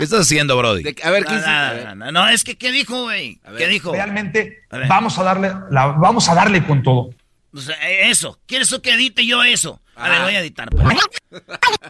¿Qué 0.00 0.04
estás 0.04 0.20
haciendo, 0.22 0.56
Brody? 0.56 0.82
A 1.04 1.10
ver, 1.10 1.24
¿qué 1.24 1.34
No, 1.34 1.40
no, 1.40 1.74
no, 1.84 1.94
no, 1.94 2.12
no, 2.12 2.28
es 2.28 2.42
que 2.42 2.56
¿qué 2.56 2.72
dijo, 2.72 3.02
güey? 3.02 3.38
¿Qué 3.56 3.68
dijo? 3.68 3.92
Realmente 3.92 4.64
A 4.70 4.78
vamos 4.88 5.18
a 5.18 5.22
darle, 5.22 5.52
la, 5.70 5.86
vamos 5.88 6.28
a 6.28 6.34
darle 6.34 6.64
con 6.64 6.82
todo. 6.82 7.10
O 7.52 7.60
sea, 7.60 7.76
eh, 7.88 8.10
eso. 8.10 8.38
¿Quieres 8.46 8.74
que 8.82 8.92
edite 8.94 9.26
yo 9.26 9.42
eso? 9.44 9.80
A 9.96 10.08
ver, 10.08 10.18
Ah. 10.20 10.24
voy 10.24 10.34
a 10.34 10.40
editar. 10.40 10.68
pues. 10.70 10.82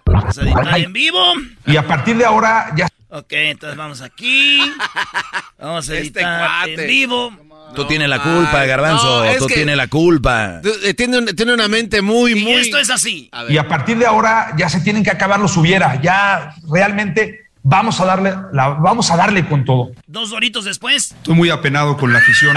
Vamos 0.04 0.38
a 0.38 0.42
editar 0.42 0.78
en 0.80 0.92
vivo. 0.92 1.32
Y 1.66 1.76
a 1.76 1.86
partir 1.86 2.16
de 2.16 2.24
ahora 2.24 2.72
ya 2.76 2.88
Ok, 3.12 3.32
entonces 3.32 3.76
vamos 3.76 4.00
aquí. 4.02 4.60
Vamos 5.58 5.88
a 5.90 5.94
Este 5.94 6.20
editar 6.20 6.38
cuate. 6.46 6.74
en 6.82 6.86
vivo. 6.86 7.32
Tú 7.74 7.84
tienes 7.86 8.08
la 8.08 8.20
culpa, 8.22 8.60
Ay, 8.60 8.68
Garbanzo, 8.68 9.24
no, 9.24 9.32
tú 9.36 9.46
tienes 9.46 9.76
la 9.76 9.88
culpa. 9.88 10.60
Eh, 10.84 10.94
Tiene, 10.94 11.18
un- 11.18 11.26
tiene 11.36 11.52
una 11.54 11.66
mente 11.68 12.02
muy, 12.02 12.32
Y 12.32 12.44
muy. 12.44 12.52
esto 12.54 12.78
es 12.78 12.88
así. 12.90 13.30
y 13.48 13.56
a 13.58 13.66
partir 13.68 13.96
de 13.98 14.06
ahora 14.06 14.52
ya 14.56 14.68
se 14.68 14.80
tienen 14.80 15.02
que 15.04 15.10
acabar 15.10 15.38
los 15.40 15.56
hubiera. 15.56 16.00
Ya 16.00 16.54
realmente 16.72 17.49
vamos 17.62 18.00
a 18.00 18.04
darle, 18.04 18.34
la, 18.52 18.68
vamos 18.70 19.10
a 19.10 19.16
darle 19.16 19.46
con 19.46 19.64
todo. 19.64 19.92
Dos 20.06 20.30
doritos 20.30 20.64
después. 20.64 21.12
Estoy 21.12 21.34
muy 21.34 21.50
apenado 21.50 21.96
con 21.96 22.12
la 22.12 22.18
afición. 22.18 22.56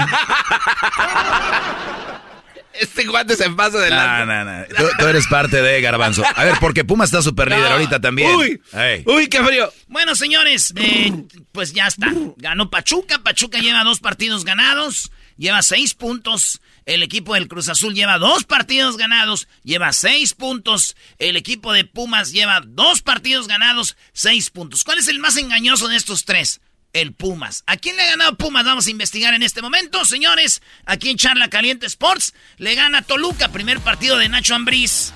Este 2.74 3.06
guante 3.06 3.36
se 3.36 3.48
pasa 3.50 3.78
de 3.78 3.90
No, 3.90 4.26
no, 4.26 4.44
no. 4.44 4.64
Tú, 4.76 4.84
tú 4.98 5.06
eres 5.06 5.26
parte 5.28 5.62
de 5.62 5.80
Garbanzo. 5.80 6.24
A 6.34 6.44
ver, 6.44 6.54
porque 6.60 6.84
Puma 6.84 7.04
está 7.04 7.22
super 7.22 7.48
líder 7.48 7.70
ahorita 7.70 8.00
también. 8.00 8.34
Uy, 8.34 8.60
uy, 9.06 9.26
qué 9.28 9.42
frío. 9.44 9.72
Bueno, 9.86 10.14
señores, 10.16 10.72
eh, 10.76 11.12
pues 11.52 11.72
ya 11.72 11.86
está. 11.86 12.12
Ganó 12.36 12.70
Pachuca. 12.70 13.20
Pachuca 13.20 13.58
lleva 13.58 13.84
dos 13.84 14.00
partidos 14.00 14.44
ganados. 14.44 15.12
Lleva 15.36 15.62
seis 15.62 15.94
puntos. 15.94 16.60
El 16.86 17.02
equipo 17.02 17.34
del 17.34 17.48
Cruz 17.48 17.68
Azul 17.68 17.94
lleva 17.94 18.18
dos 18.18 18.44
partidos 18.44 18.96
ganados. 18.96 19.48
Lleva 19.62 19.92
seis 19.92 20.34
puntos. 20.34 20.96
El 21.18 21.36
equipo 21.36 21.72
de 21.72 21.84
Pumas 21.84 22.32
lleva 22.32 22.60
dos 22.66 23.00
partidos 23.02 23.48
ganados. 23.48 23.96
Seis 24.12 24.50
puntos. 24.50 24.84
¿Cuál 24.84 24.98
es 24.98 25.08
el 25.08 25.18
más 25.18 25.36
engañoso 25.36 25.88
de 25.88 25.96
estos 25.96 26.24
tres? 26.24 26.60
El 26.92 27.12
Pumas. 27.12 27.64
¿A 27.66 27.76
quién 27.76 27.96
le 27.96 28.02
ha 28.02 28.10
ganado 28.10 28.36
Pumas? 28.36 28.64
Vamos 28.64 28.86
a 28.86 28.90
investigar 28.90 29.32
en 29.34 29.42
este 29.42 29.62
momento, 29.62 30.04
señores. 30.04 30.62
Aquí 30.84 31.08
en 31.10 31.16
Charla 31.16 31.48
Caliente 31.48 31.86
Sports 31.86 32.34
le 32.58 32.74
gana 32.74 33.02
Toluca, 33.02 33.48
primer 33.48 33.80
partido 33.80 34.16
de 34.18 34.28
Nacho 34.28 34.54
Ambriz. 34.54 35.12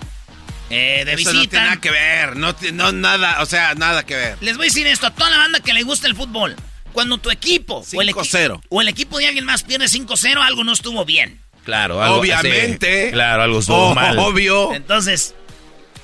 Eh, 0.71 1.05
de 1.07 1.15
Eso 1.15 1.31
visita. 1.31 1.35
no 1.35 1.49
tiene 1.49 1.65
nada 1.67 1.81
que 1.81 1.91
ver, 1.91 2.37
no, 2.37 2.93
nada, 2.93 3.41
o 3.43 3.47
sea, 3.47 3.75
nada 3.75 4.05
que 4.05 4.15
ver. 4.17 4.39
Les 4.43 4.57
voy 4.57 4.67
a 4.67 4.69
decir 4.69 4.87
esto 4.87 5.07
a 5.07 5.15
toda 5.15 5.31
la 5.31 5.39
banda 5.39 5.61
que 5.61 5.73
le 5.73 5.83
gusta 5.83 6.07
el 6.09 6.15
fútbol. 6.17 6.57
Cuando 6.93 7.19
tu 7.19 7.31
equipo 7.31 7.85
o 7.95 8.03
el, 8.03 8.09
equi- 8.11 8.29
5-0. 8.29 8.61
o 8.69 8.81
el 8.83 8.89
equipo 8.89 9.19
de 9.19 9.29
alguien 9.29 9.45
más 9.45 9.63
pierde 9.63 9.87
5-0, 9.87 10.43
algo 10.43 10.65
no 10.65 10.73
estuvo 10.73 11.05
bien. 11.05 11.41
Claro, 11.69 12.03
algo 12.03 12.21
Obviamente. 12.21 13.11
claro, 13.13 13.43
algo 13.43 13.59
estuvo 13.59 13.91
Oh, 13.91 13.95
mal. 13.95 14.19
Obvio. 14.19 14.73
Entonces, 14.73 15.35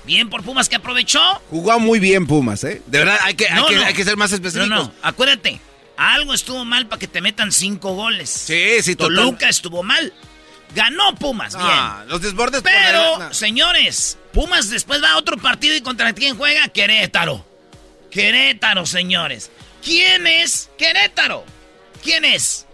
bien 0.04 0.28
por 0.28 0.42
Pumas 0.42 0.68
que 0.68 0.76
aprovechó. 0.76 1.22
Jugó 1.48 1.78
muy 1.80 2.00
bien 2.00 2.26
Pumas, 2.26 2.62
¿eh? 2.64 2.82
De 2.84 2.98
verdad, 2.98 3.16
hay 3.22 3.32
que, 3.32 3.48
hay 3.48 3.54
No, 3.54 3.66
que, 3.68 3.76
no. 3.76 3.82
hay 3.86 3.94
que 3.94 4.04
ser 4.04 4.18
más 4.18 4.30
No, 4.30 4.36
específicos. 4.36 4.68
no, 4.68 4.92
acuérdate. 5.00 5.58
Algo 5.96 6.34
estuvo 6.34 6.66
mal 6.66 6.86
para 6.86 6.98
que 7.00 7.06
te 7.08 7.22
metan 7.22 7.50
cinco 7.50 7.94
goles. 7.94 8.28
Sí, 8.28 8.82
sí, 8.82 8.94
total. 8.94 9.16
Toluca 9.16 9.48
estuvo 9.48 9.82
mal. 9.82 10.12
Ganó 10.74 11.14
Pumas, 11.14 11.54
Ah, 11.58 11.94
bien. 12.00 12.08
los 12.10 12.20
desbordes 12.20 12.60
por 12.60 12.70
Pero, 12.70 13.18
la- 13.18 13.28
no. 13.28 13.34
señores, 13.34 14.18
Pumas 14.34 14.68
después 14.68 15.02
va 15.02 15.12
a 15.12 15.16
otro 15.16 15.38
partido 15.38 15.74
y 15.74 15.80
contra 15.80 16.12
quién 16.12 16.36
juega? 16.36 16.68
Querétaro. 16.68 17.42
Querétaro, 18.10 18.84
señores. 18.84 19.50
¿Quién 19.82 20.26
es 20.26 20.68
Querétaro? 20.76 21.42
¿Quién 22.02 22.26
es? 22.26 22.66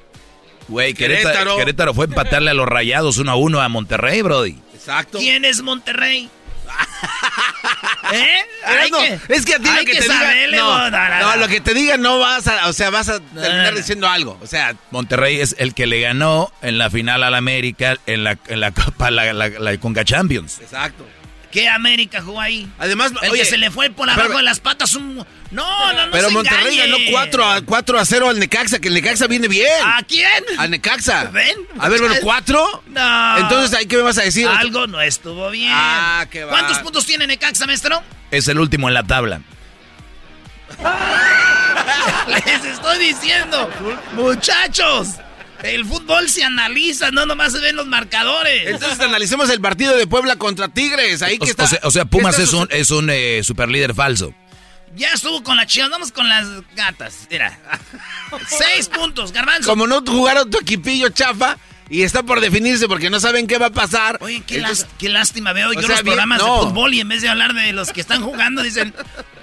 Güey, 0.71 0.95
Querétaro. 0.95 1.33
Querétaro. 1.33 1.57
Querétaro 1.57 1.95
fue 1.95 2.07
empatarle 2.07 2.51
a 2.51 2.55
los 2.55 2.67
rayados 2.67 3.19
1 3.19 3.31
a 3.31 3.35
1 3.35 3.61
a 3.61 3.69
Monterrey, 3.69 4.23
Brody. 4.23 4.59
Exacto. 4.75 5.19
¿Quién 5.19 5.45
es 5.45 5.61
Monterrey? 5.63 6.31
¿Eh? 8.13 8.39
Hay 8.65 8.91
no, 8.91 8.99
es 9.29 9.45
que 9.45 9.55
a 9.55 9.59
ti 9.59 9.69
lo 9.69 9.85
que, 9.85 9.99
te 9.99 10.03
saberle, 10.03 10.57
diga, 10.57 10.91
no, 10.91 11.21
no, 11.21 11.37
lo 11.37 11.49
que 11.49 11.61
te 11.61 11.75
diga 11.75 11.97
no 11.97 12.19
vas 12.19 12.47
a, 12.47 12.69
o 12.69 12.73
sea, 12.73 12.91
vas 12.91 13.09
a 13.09 13.21
terminar 13.21 13.75
diciendo 13.75 14.09
algo, 14.09 14.39
o 14.41 14.47
sea, 14.47 14.75
Monterrey 14.91 15.41
es 15.41 15.57
el 15.59 15.75
que 15.75 15.87
le 15.87 16.01
ganó 16.01 16.53
en 16.63 16.79
la 16.79 16.91
final 16.91 17.23
al 17.23 17.35
América 17.35 17.99
en 18.07 18.25
la, 18.25 18.39
en 18.47 18.61
la 18.61 18.71
Copa, 18.71 19.11
la, 19.11 19.33
la, 19.33 19.49
la 19.49 19.79
Conca 19.79 20.05
Champions. 20.05 20.61
exacto. 20.61 21.05
¿Qué 21.51 21.69
América 21.69 22.23
jugó 22.23 22.41
ahí? 22.41 22.69
Además, 22.79 23.13
El 23.23 23.31
oye, 23.31 23.41
que 23.43 23.47
se 23.49 23.59
le 23.59 23.71
fue 23.71 23.91
por 23.91 24.09
abajo 24.09 24.37
de 24.37 24.43
las 24.43 24.61
patas 24.61 24.95
un... 24.95 25.17
No, 25.51 25.93
no, 25.93 26.07
no 26.07 26.13
pero 26.13 26.29
se 26.29 26.35
Monterrey 26.35 26.79
engañe. 26.79 27.05
ganó 27.05 27.11
4 27.11 27.45
a, 27.45 27.61
4 27.63 27.99
a 27.99 28.05
0 28.05 28.29
al 28.29 28.39
Necaxa, 28.39 28.79
que 28.79 28.87
el 28.87 28.95
Necaxa 28.95 29.27
viene 29.27 29.49
bien. 29.49 29.67
¿A 29.85 30.01
quién? 30.07 30.45
Al 30.59 30.71
Necaxa. 30.71 31.25
¿Ven? 31.25 31.57
A 31.79 31.89
ver, 31.89 31.99
bueno, 31.99 32.15
4. 32.23 32.83
No. 32.87 33.39
Entonces, 33.39 33.77
¿ahí 33.77 33.87
qué 33.87 33.97
me 33.97 34.03
vas 34.03 34.19
a 34.19 34.23
decir? 34.23 34.47
Algo 34.47 34.87
no 34.87 35.01
estuvo 35.01 35.51
bien. 35.51 35.73
Ah, 35.75 36.25
qué 36.31 36.45
va. 36.45 36.51
¿Cuántos 36.53 36.79
puntos 36.79 37.05
tiene 37.05 37.27
Necaxa, 37.27 37.67
maestro? 37.67 38.01
Es 38.31 38.47
el 38.47 38.61
último 38.61 38.87
en 38.87 38.95
la 38.95 39.03
tabla. 39.03 39.41
Les 42.29 42.65
estoy 42.65 42.99
diciendo, 42.99 43.69
muchachos, 44.13 45.09
el 45.63 45.85
fútbol 45.85 46.29
se 46.29 46.45
analiza, 46.45 47.11
no 47.11 47.27
nomás 47.27 47.53
se 47.53 47.59
ven 47.61 47.77
los 47.77 47.87
marcadores. 47.87 48.67
Entonces 48.69 49.01
analicemos 49.01 49.49
el 49.51 49.61
partido 49.61 49.97
de 49.97 50.07
Puebla 50.07 50.37
contra 50.37 50.69
Tigres. 50.69 51.23
Ahí 51.23 51.39
O, 51.41 51.45
que 51.45 51.51
está. 51.51 51.65
o 51.65 51.67
sea, 51.69 51.81
o 51.85 51.91
sea, 51.91 52.03
¿qué 52.05 52.09
Pumas 52.11 52.39
está 52.39 52.43
es 52.45 52.53
un, 52.53 52.69
es 52.71 52.91
un 52.91 53.09
eh, 53.11 53.43
superlíder 53.45 53.95
falso. 53.95 54.33
Ya 54.97 55.09
estuvo 55.15 55.43
con 55.45 55.57
la 55.57 55.67
chivas, 55.67 55.89
vamos 55.91 56.11
con 56.11 56.29
las 56.29 56.47
gatas. 56.75 57.29
Mira, 57.31 57.57
seis 58.49 58.89
puntos, 58.89 59.33
garbanzo. 59.33 59.69
Como 59.71 59.87
no 59.87 60.03
jugaron 60.05 60.51
tu 60.51 60.59
equipillo 60.59 61.09
chafa 61.11 61.57
y 61.89 62.03
está 62.03 62.23
por 62.23 62.41
definirse 62.41 62.89
porque 62.89 63.11
no 63.11 63.21
saben 63.21 63.47
qué 63.47 63.59
va 63.59 63.67
a 63.67 63.71
pasar. 63.71 64.19
Oye, 64.21 64.43
qué, 64.47 64.57
Entonces- 64.59 64.87
lás- 64.87 64.95
qué 64.99 65.09
lástima 65.09 65.53
veo 65.53 65.73
yo 65.73 65.81
sea, 65.83 65.91
los 65.91 66.03
bien- 66.03 66.15
programas 66.17 66.41
no. 66.41 66.55
de 66.65 66.67
fútbol 66.69 66.95
y 66.95 67.01
en 67.01 67.09
vez 67.09 67.23
de 67.23 67.29
hablar 67.29 67.55
de 67.55 67.73
los 67.73 67.93
que 67.93 68.01
están 68.01 68.23
jugando 68.23 68.63
dicen, 68.63 68.93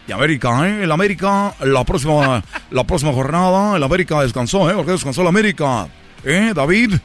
Y 0.08 0.12
América, 0.12 0.68
¿eh? 0.68 0.84
El 0.84 0.92
América, 0.92 1.54
la 1.62 1.84
próxima, 1.86 2.44
la 2.72 2.84
próxima 2.86 3.12
jornada, 3.14 3.76
el 3.78 3.84
América 3.84 4.22
descansó, 4.22 4.70
¿eh? 4.70 4.74
¿Por 4.74 4.86
qué 4.86 4.92
descansó 4.94 5.22
el 5.22 5.28
América? 5.28 5.88
¿Eh, 6.24 6.52
David? 6.56 6.96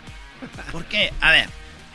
¿por 0.72 0.84
qué? 0.86 1.12
A 1.20 1.30
ver, 1.30 1.48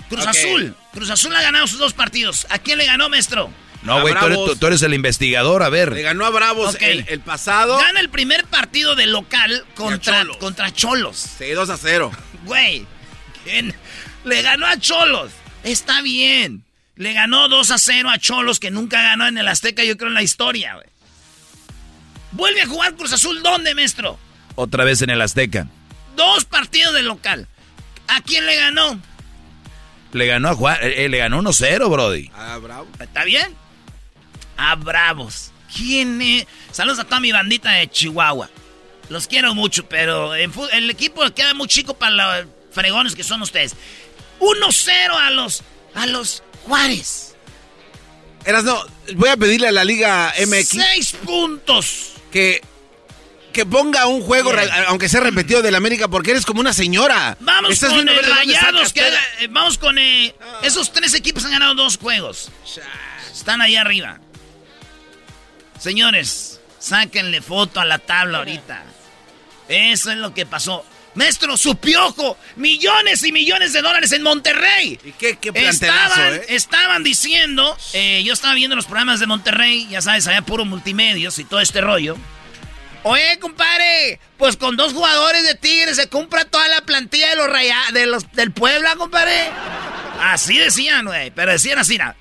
Cruz. 0.09 0.25
Azul, 0.25 0.75
Cruz 0.93 1.09
Azul 1.09 1.35
ha 1.35 1.41
ganado 1.41 1.67
sus 1.67 1.79
dos 1.79 1.93
partidos. 1.93 2.47
¿A 2.49 2.59
quién 2.59 2.77
le 2.77 2.85
ganó, 2.85 3.09
maestro? 3.09 3.51
No, 3.83 4.01
güey, 4.01 4.13
tú, 4.13 4.19
eres- 4.19 4.29
Bravos. 4.37 4.49
tú- 4.51 4.55
tú 4.57 4.67
eres 4.67 4.81
el 4.81 4.93
investigador, 4.93 5.61
a 5.63 5.69
Le 5.69 5.85
ver. 5.85 6.01
ganó 6.01 6.25
a 6.25 6.29
Bravos 6.29 6.77
el, 6.81 7.05
el 7.07 7.19
pasado. 7.19 7.77
Gana 7.77 7.99
el 7.99 8.09
primer 8.09 8.45
partido 8.45 8.95
de 8.95 9.05
local 9.05 9.65
contra 9.75 10.19
Cholos. 10.21 10.37
contra 10.37 10.73
Cholos. 10.73 11.17
Sí, 11.37 11.51
2 11.51 11.69
a 11.69 11.77
0. 11.77 12.11
Güey, 12.45 12.85
¿quién? 13.43 13.73
le 14.23 14.41
ganó 14.41 14.65
a 14.65 14.77
Cholos. 14.79 15.31
Está 15.63 16.01
bien. 16.01 16.63
Le 16.95 17.13
ganó 17.13 17.47
2 17.49 17.69
a 17.71 17.77
0 17.77 18.09
a 18.09 18.17
Cholos 18.17 18.59
que 18.59 18.71
nunca 18.71 19.01
ganó 19.01 19.27
en 19.27 19.37
el 19.37 19.47
Azteca, 19.47 19.83
yo 19.83 19.97
creo, 19.97 20.07
en 20.09 20.15
la 20.15 20.23
historia, 20.23 20.75
güey. 20.75 20.87
Vuelve 22.31 22.61
a 22.61 22.67
jugar 22.67 22.95
Cruz 22.95 23.13
Azul, 23.13 23.41
¿dónde, 23.43 23.73
maestro? 23.75 24.17
Otra 24.55 24.83
vez 24.83 25.01
en 25.01 25.09
el 25.11 25.21
Azteca. 25.21 25.67
Dos 26.17 26.43
partidos 26.43 26.93
de 26.93 27.03
local. 27.03 27.47
¿A 28.09 28.21
quién 28.21 28.45
le 28.45 28.55
ganó? 28.55 28.99
Le 30.11 30.25
ganó 30.25 30.49
a 30.49 30.55
Juan, 30.55 30.77
eh, 30.81 31.05
eh, 31.05 31.09
le 31.09 31.17
ganó 31.19 31.41
1-0, 31.41 31.89
Brody. 31.89 32.31
Ah, 32.33 32.57
Bravo. 32.57 32.87
¿Está 32.99 33.23
bien? 33.23 33.55
A 34.57 34.75
Bravos. 34.75 35.51
¿Quién 35.73 36.21
es? 36.21 36.47
Saludos 36.71 36.99
a 36.99 37.03
toda 37.03 37.19
mi 37.19 37.31
bandita 37.31 37.71
de 37.71 37.89
Chihuahua. 37.89 38.49
Los 39.09 39.27
quiero 39.27 39.53
mucho, 39.53 39.87
pero 39.87 40.35
en 40.35 40.51
el 40.71 40.89
equipo 40.89 41.21
queda 41.33 41.53
muy 41.53 41.67
chico 41.67 41.93
para 41.93 42.41
los 42.41 42.47
fregones 42.71 43.15
que 43.15 43.23
son 43.23 43.41
ustedes. 43.41 43.75
1-0 44.39 44.91
a 45.13 45.29
los, 45.31 45.63
a 45.93 46.05
los 46.07 46.43
Juárez. 46.65 47.35
Eras 48.45 48.63
no, 48.63 48.81
voy 49.15 49.29
a 49.29 49.37
pedirle 49.37 49.67
a 49.67 49.71
la 49.71 49.83
Liga 49.83 50.33
MX 50.39 50.67
Seis 50.67 51.13
puntos. 51.25 52.13
que, 52.31 52.61
que 53.57 53.65
ponga 53.65 54.05
un 54.05 54.21
juego, 54.21 54.51
re- 54.51 54.69
aunque 54.87 55.09
sea 55.09 55.19
repetido 55.19 55.63
del 55.63 55.73
América, 55.73 56.07
porque 56.07 56.29
eres 56.29 56.45
como 56.45 56.59
una 56.61 56.73
señora. 56.73 57.35
Vamos 57.39 57.71
Estás 57.71 57.89
con 57.91 58.07
el 58.07 58.23
Rayados. 58.23 58.93
Que 58.93 59.01
haga- 59.01 59.19
eh, 59.39 59.47
vamos 59.49 59.79
con... 59.79 59.97
eh, 59.97 60.35
esos 60.61 60.93
tres 60.93 61.15
equipos 61.15 61.43
han 61.43 61.51
ganado 61.51 61.73
dos 61.73 61.97
juegos. 61.97 62.51
Están 63.33 63.61
ahí 63.61 63.75
arriba. 63.75 64.19
Señores, 65.79 66.59
sáquenle 66.79 67.41
foto 67.41 67.79
a 67.79 67.85
la 67.85 67.97
tabla 67.97 68.37
ahorita. 68.37 68.83
Eso 69.67 70.11
es 70.11 70.17
lo 70.17 70.35
que 70.35 70.45
pasó. 70.45 70.85
Maestro, 71.15 71.57
su 71.57 71.77
piojo, 71.77 72.37
millones 72.57 73.23
y 73.23 73.31
millones 73.31 73.73
de 73.73 73.81
dólares 73.81 74.11
en 74.11 74.21
Monterrey. 74.21 74.99
¿Y 75.03 75.13
qué, 75.13 75.37
qué 75.41 75.51
plantelazo, 75.51 76.09
Estaban, 76.11 76.33
eh? 76.35 76.45
estaban 76.49 77.03
diciendo, 77.03 77.75
eh, 77.93 78.21
yo 78.23 78.33
estaba 78.33 78.53
viendo 78.53 78.75
los 78.75 78.85
programas 78.85 79.19
de 79.19 79.25
Monterrey, 79.25 79.87
ya 79.89 79.99
sabes, 80.03 80.27
había 80.27 80.43
puro 80.43 80.63
multimedios 80.63 81.39
y 81.39 81.43
todo 81.43 81.59
este 81.59 81.81
rollo. 81.81 82.15
Oye, 83.03 83.39
compadre, 83.39 84.19
pues 84.37 84.57
con 84.57 84.75
dos 84.75 84.93
jugadores 84.93 85.43
de 85.43 85.55
Tigres 85.55 85.95
se 85.95 86.09
compra 86.09 86.45
toda 86.45 86.67
la 86.67 86.81
plantilla 86.81 87.29
de 87.29 87.35
los 87.37 87.49
raya 87.49 87.77
de 87.93 88.05
los 88.05 88.29
del 88.33 88.51
Puebla, 88.51 88.95
compadre. 88.95 89.49
Así 90.21 90.57
decían, 90.57 91.05
güey, 91.05 91.31
pero 91.31 91.51
decían 91.51 91.79
así, 91.79 91.97
¿no? 91.97 92.13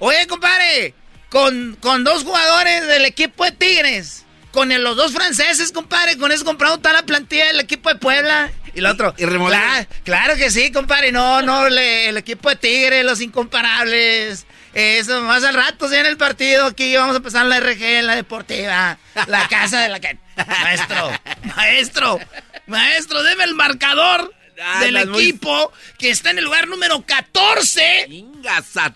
Oye, 0.00 0.26
compadre, 0.26 0.94
con, 1.30 1.76
con 1.80 2.02
dos 2.04 2.24
jugadores 2.24 2.86
del 2.86 3.04
equipo 3.04 3.44
de 3.44 3.52
Tigres, 3.52 4.24
con 4.50 4.72
el- 4.72 4.82
los 4.82 4.96
dos 4.96 5.12
franceses, 5.12 5.70
compadre, 5.72 6.16
con 6.18 6.32
eso 6.32 6.44
compramos 6.44 6.78
toda 6.82 6.94
la 6.94 7.02
plantilla 7.06 7.46
del 7.46 7.60
equipo 7.60 7.88
de 7.90 7.96
Puebla. 7.96 8.50
Y 8.74 8.80
el 8.80 8.86
otro, 8.86 9.14
y. 9.16 9.24
"Claro, 9.60 9.86
claro 10.04 10.36
que 10.36 10.50
sí, 10.50 10.72
compadre, 10.72 11.12
no, 11.12 11.42
no, 11.42 11.68
le- 11.68 12.08
el 12.08 12.16
equipo 12.16 12.48
de 12.50 12.56
Tigres, 12.56 13.04
los 13.04 13.20
incomparables. 13.20 14.46
Eso, 14.74 15.20
más 15.22 15.44
al 15.44 15.54
rato, 15.54 15.88
ya 15.90 16.00
en 16.00 16.06
el 16.06 16.16
partido, 16.16 16.66
aquí 16.66 16.96
vamos 16.96 17.14
a 17.14 17.18
empezar 17.18 17.46
la 17.46 17.60
RG, 17.60 18.02
la 18.02 18.16
deportiva, 18.16 18.98
la 19.28 19.48
casa 19.48 19.80
de 19.80 19.88
la 19.88 20.00
que... 20.00 20.18
Maestro, 20.62 21.10
maestro, 21.56 22.18
maestro, 22.66 23.22
deme 23.22 23.44
el 23.44 23.54
marcador 23.54 24.34
del 24.80 25.06
muy- 25.08 25.22
equipo 25.28 25.72
que 25.96 26.10
está 26.10 26.30
en 26.30 26.38
el 26.38 26.44
lugar 26.44 26.66
número 26.66 27.02
14. 27.06 28.06
Ingasa. 28.10 28.92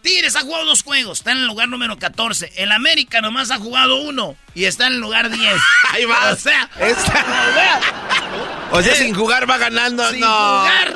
Tigres 0.00 0.36
ha 0.36 0.42
jugado 0.42 0.64
dos 0.66 0.84
juegos, 0.84 1.18
está 1.18 1.32
en 1.32 1.38
el 1.38 1.46
lugar 1.46 1.66
número 1.68 1.98
14. 1.98 2.52
El 2.54 2.70
América 2.70 3.20
nomás 3.20 3.50
ha 3.50 3.56
jugado 3.58 3.96
uno 4.02 4.36
y 4.54 4.66
está 4.66 4.86
en 4.86 4.92
el 4.92 5.00
lugar 5.00 5.28
10. 5.30 5.54
Ahí 5.90 6.04
va. 6.04 6.30
O 6.32 6.36
sea, 6.36 6.70
Esta- 6.78 7.26
o 7.50 7.54
sea, 7.54 7.80
O 8.70 8.82
sea, 8.82 8.94
sin 8.94 9.12
jugar 9.12 9.50
va 9.50 9.58
ganando. 9.58 10.08
sin 10.12 10.20
no. 10.20 10.28
jugar. 10.60 10.94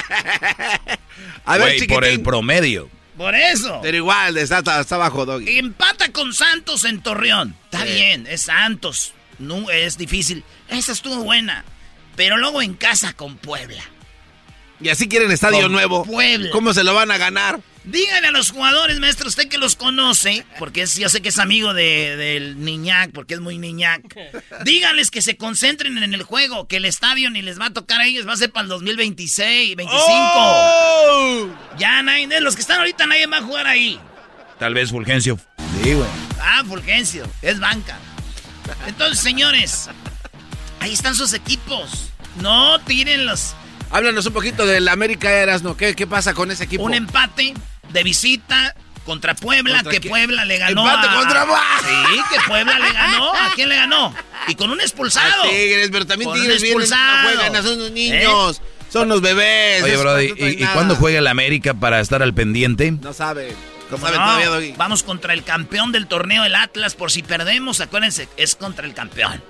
A 1.44 1.56
ver, 1.58 1.74
chiquitín. 1.74 1.94
por 1.94 2.04
el 2.04 2.20
promedio. 2.22 2.90
Por 3.20 3.34
eso. 3.34 3.80
Pero 3.82 3.98
igual, 3.98 4.38
está, 4.38 4.60
está, 4.60 4.80
está 4.80 4.96
bajo, 4.96 5.26
Doggy. 5.26 5.58
Empata 5.58 6.10
con 6.10 6.32
Santos 6.32 6.84
en 6.84 7.02
Torreón. 7.02 7.54
Está 7.64 7.84
bien, 7.84 8.26
es 8.26 8.40
Santos. 8.40 9.12
No, 9.38 9.68
es 9.68 9.98
difícil. 9.98 10.42
Esa 10.70 10.92
estuvo 10.92 11.16
buena. 11.16 11.66
Pero 12.16 12.38
luego 12.38 12.62
en 12.62 12.72
casa 12.72 13.12
con 13.12 13.36
Puebla. 13.36 13.82
Y 14.80 14.88
así 14.88 15.06
quieren 15.06 15.30
estadio 15.30 15.60
Con 15.60 15.72
nuevo. 15.72 16.02
Puebla. 16.06 16.48
¿Cómo 16.50 16.72
se 16.72 16.82
lo 16.82 16.94
van 16.94 17.10
a 17.10 17.18
ganar? 17.18 17.60
Díganle 17.90 18.28
a 18.28 18.30
los 18.30 18.50
jugadores, 18.52 19.00
maestro, 19.00 19.26
usted 19.28 19.48
que 19.48 19.58
los 19.58 19.74
conoce, 19.76 20.44
porque 20.58 20.82
es- 20.82 20.96
yo 20.96 21.08
sé 21.08 21.20
que 21.22 21.30
es 21.30 21.38
amigo 21.38 21.74
de- 21.74 22.16
del 22.16 22.64
niñac, 22.64 23.10
porque 23.12 23.34
es 23.34 23.40
muy 23.40 23.58
niñac. 23.58 24.02
Díganles 24.64 25.10
que 25.10 25.22
se 25.22 25.36
concentren 25.36 25.98
en 25.98 26.14
el 26.14 26.22
juego, 26.22 26.68
que 26.68 26.76
el 26.76 26.84
estadio 26.84 27.30
ni 27.30 27.42
les 27.42 27.60
va 27.60 27.66
a 27.66 27.70
tocar 27.72 28.00
a 28.00 28.06
ellos, 28.06 28.26
va 28.28 28.34
a 28.34 28.36
ser 28.36 28.50
para 28.52 28.62
el 28.64 28.68
2026, 28.68 29.76
25. 29.76 30.04
¡Oh! 30.04 31.48
Ya 31.78 32.02
nadie, 32.02 32.28
de 32.28 32.40
los 32.40 32.54
que 32.54 32.60
están 32.62 32.78
ahorita 32.78 33.06
nadie 33.06 33.26
va 33.26 33.38
a 33.38 33.42
jugar 33.42 33.66
ahí. 33.66 33.98
Tal 34.58 34.74
vez 34.74 34.90
Fulgencio. 34.90 35.38
Sí, 35.82 35.94
güey. 35.94 36.08
Ah, 36.40 36.62
Fulgencio, 36.66 37.26
es 37.42 37.58
banca. 37.58 37.96
Entonces, 38.86 39.18
señores, 39.20 39.88
ahí 40.80 40.92
están 40.92 41.14
sus 41.14 41.32
equipos. 41.32 42.10
No 42.40 42.78
tiren 42.82 43.26
los... 43.26 43.54
Háblanos 43.90 44.24
un 44.26 44.32
poquito 44.32 44.66
del 44.66 44.86
América 44.88 45.32
Erasno. 45.32 45.76
¿Qué, 45.76 45.96
¿Qué 45.96 46.06
pasa 46.06 46.32
con 46.34 46.50
ese 46.52 46.64
equipo? 46.64 46.84
Un 46.84 46.94
empate 46.94 47.54
de 47.92 48.02
visita 48.02 48.74
contra 49.04 49.34
Puebla, 49.34 49.82
¿Contra 49.82 50.00
que? 50.00 50.08
Puebla 50.08 50.44
le 50.44 50.58
ganó 50.58 50.88
¡Empate 50.88 51.08
a... 51.08 51.14
contra 51.14 51.46
Puebla! 51.46 51.64
Sí, 51.82 52.20
que 52.30 52.40
Puebla 52.46 52.78
le 52.78 52.92
ganó. 52.92 53.34
¿A 53.34 53.52
quién 53.54 53.68
le 53.68 53.76
ganó? 53.76 54.14
Y 54.48 54.54
con 54.54 54.70
un 54.70 54.80
expulsado. 54.80 55.44
A 55.44 55.48
Tigres, 55.48 55.88
pero 55.90 56.06
también 56.06 56.30
Con 56.30 56.38
Tigres 56.40 56.62
vienen, 56.62 56.78
no 56.78 56.84
expulsado. 56.84 57.36
juegan, 57.36 57.62
son 57.62 57.74
unos 57.74 57.90
niños. 57.92 58.62
Son 58.92 59.08
los 59.08 59.20
bebés. 59.20 59.82
Oye, 59.84 59.96
trae 59.96 60.24
¿y, 60.52 60.64
cuándo 60.66 60.96
juega 60.96 61.18
el 61.20 61.26
América 61.28 61.74
para 61.74 62.00
estar 62.00 62.22
al 62.22 62.34
pendiente? 62.34 62.90
No 62.92 63.12
sabe. 63.12 63.50
No 63.90 63.96
¿Cómo 63.96 64.06
sabe 64.06 64.18
no? 64.18 64.24
todavía, 64.24 64.48
Doggy. 64.48 64.74
Vamos 64.76 65.02
contra 65.02 65.32
el 65.32 65.44
campeón 65.44 65.92
del 65.92 66.06
torneo, 66.06 66.44
el 66.44 66.54
Atlas. 66.54 66.94
Por 66.94 67.10
si 67.10 67.22
perdemos, 67.22 67.80
acuérdense, 67.80 68.28
es 68.36 68.54
contra 68.56 68.86
el 68.86 68.94
campeón. 68.94 69.42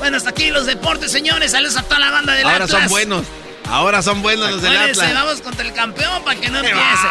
Bueno, 0.00 0.16
hasta 0.16 0.30
aquí 0.30 0.50
los 0.50 0.66
deportes, 0.66 1.12
señores. 1.12 1.52
Saludos 1.52 1.76
a 1.76 1.82
toda 1.82 2.00
la 2.00 2.10
banda 2.10 2.34
del 2.34 2.44
Ahora 2.46 2.64
Atlas. 2.64 2.82
son 2.82 2.88
buenos. 2.88 3.24
Ahora 3.68 4.02
son 4.02 4.22
buenos 4.22 4.50
los 4.50 4.62
del 4.62 4.76
Atlas. 4.76 5.14
vamos 5.14 5.40
contra 5.40 5.66
el 5.66 5.72
campeón 5.72 6.22
para 6.22 6.38
que 6.38 6.48
no 6.50 6.60
¡Qué 6.60 6.68
empiecen. 6.68 7.10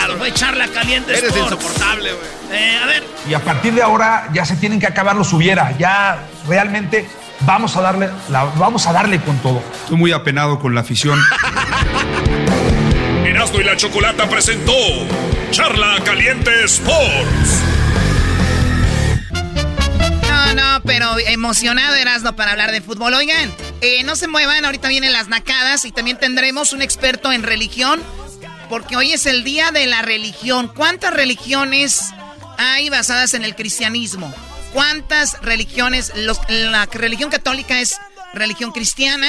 Esto 0.00 0.16
fue 0.18 0.32
charla 0.32 0.68
caliente 0.68 1.12
Eres 1.12 1.24
Sports. 1.24 1.52
insoportable, 1.52 2.12
güey. 2.12 2.26
Eh, 2.58 2.78
a 2.82 2.86
ver, 2.86 3.04
Y 3.28 3.34
a 3.34 3.40
partir 3.40 3.74
de 3.74 3.82
ahora 3.82 4.28
ya 4.32 4.44
se 4.44 4.56
tienen 4.56 4.78
que 4.80 4.86
acabar 4.86 5.16
los 5.16 5.32
hubiera. 5.32 5.76
Ya 5.78 6.18
realmente 6.48 7.08
vamos 7.40 7.76
a 7.76 7.82
darle, 7.82 8.08
la- 8.30 8.44
vamos 8.44 8.86
a 8.86 8.92
darle 8.92 9.20
con 9.20 9.36
todo. 9.38 9.62
Estoy 9.82 9.96
muy 9.98 10.12
apenado 10.12 10.58
con 10.60 10.74
la 10.74 10.80
afición. 10.82 11.20
Erasmo 13.26 13.60
y 13.60 13.64
la 13.64 13.76
Chocolata 13.76 14.28
presentó 14.28 14.72
Charla 15.50 15.96
Caliente 16.04 16.64
Sports. 16.64 17.60
No, 20.28 20.54
no, 20.54 20.82
pero 20.84 21.18
emocionado 21.18 21.96
Erasno 21.96 22.36
para 22.36 22.52
hablar 22.52 22.70
de 22.70 22.80
fútbol. 22.80 23.12
Oigan, 23.14 23.52
eh, 23.80 24.02
no 24.04 24.16
se 24.16 24.28
muevan, 24.28 24.64
ahorita 24.64 24.88
vienen 24.88 25.12
las 25.12 25.28
nacadas 25.28 25.84
y 25.84 25.92
también 25.92 26.18
tendremos 26.18 26.72
un 26.72 26.82
experto 26.82 27.32
en 27.32 27.42
religión, 27.42 28.02
porque 28.68 28.96
hoy 28.96 29.12
es 29.12 29.26
el 29.26 29.44
día 29.44 29.70
de 29.70 29.86
la 29.86 30.02
religión. 30.02 30.68
¿Cuántas 30.74 31.12
religiones 31.14 32.00
hay 32.58 32.88
basadas 32.88 33.34
en 33.34 33.44
el 33.44 33.54
cristianismo? 33.54 34.32
¿Cuántas 34.72 35.40
religiones? 35.42 36.12
Los- 36.16 36.40
la 36.48 36.86
religión 36.86 37.30
católica 37.30 37.80
es 37.80 37.96
religión 38.34 38.72
cristiana. 38.72 39.28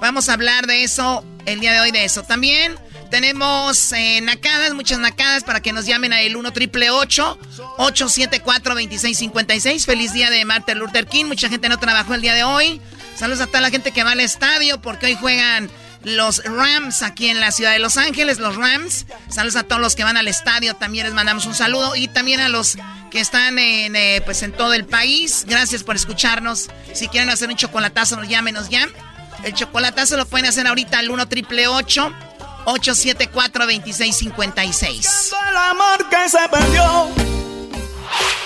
Vamos 0.00 0.28
a 0.28 0.34
hablar 0.34 0.66
de 0.66 0.82
eso 0.84 1.24
el 1.46 1.60
día 1.60 1.72
de 1.72 1.80
hoy, 1.80 1.90
de 1.90 2.04
eso. 2.04 2.22
También 2.22 2.76
tenemos 3.10 3.92
eh, 3.92 4.20
nacadas, 4.22 4.74
muchas 4.74 4.98
nacadas 4.98 5.44
para 5.44 5.60
que 5.60 5.72
nos 5.72 5.86
llamen 5.86 6.12
a 6.12 6.20
el 6.20 6.36
1 6.36 6.52
triple 6.52 6.90
874 6.90 8.74
2656 8.74 9.86
Feliz 9.86 10.12
día 10.12 10.30
de 10.30 10.44
Martin 10.44 10.78
Luther 10.78 11.06
King. 11.06 11.24
Mucha 11.26 11.48
gente 11.48 11.68
no 11.68 11.78
trabajó 11.78 12.14
el 12.14 12.20
día 12.20 12.34
de 12.34 12.44
hoy. 12.44 12.80
Saludos 13.16 13.40
a 13.42 13.46
toda 13.46 13.60
la 13.60 13.70
gente 13.70 13.92
que 13.92 14.02
va 14.04 14.12
al 14.12 14.20
estadio 14.20 14.80
porque 14.80 15.06
hoy 15.06 15.14
juegan 15.14 15.70
los 16.02 16.44
Rams 16.44 17.02
aquí 17.02 17.28
en 17.28 17.40
la 17.40 17.50
ciudad 17.50 17.72
de 17.72 17.78
Los 17.78 17.96
Ángeles, 17.96 18.38
los 18.38 18.56
Rams. 18.56 19.06
Saludos 19.28 19.56
a 19.56 19.62
todos 19.62 19.80
los 19.80 19.94
que 19.94 20.04
van 20.04 20.16
al 20.16 20.28
estadio, 20.28 20.74
también 20.74 21.06
les 21.06 21.14
mandamos 21.14 21.46
un 21.46 21.54
saludo 21.54 21.96
y 21.96 22.08
también 22.08 22.40
a 22.40 22.48
los 22.48 22.76
que 23.10 23.20
están 23.20 23.58
en, 23.58 23.96
eh, 23.96 24.20
pues 24.24 24.42
en 24.42 24.52
todo 24.52 24.74
el 24.74 24.84
país. 24.84 25.44
Gracias 25.46 25.82
por 25.82 25.96
escucharnos. 25.96 26.68
Si 26.92 27.08
quieren 27.08 27.30
hacer 27.30 27.48
un 27.48 27.56
chocolatazo, 27.56 28.22
llámenos 28.24 28.68
ya. 28.68 28.88
El 29.44 29.54
chocolatazo 29.54 30.16
lo 30.16 30.26
pueden 30.26 30.46
hacer 30.46 30.66
ahorita 30.66 30.98
al 30.98 31.10
1 31.10 31.28
triple 31.28 31.68
874 31.68 33.66
2656 33.66 35.34
El 35.50 35.56
amor 35.56 36.08
que 36.08 36.28
se 36.28 36.48
perdió. 36.50 37.33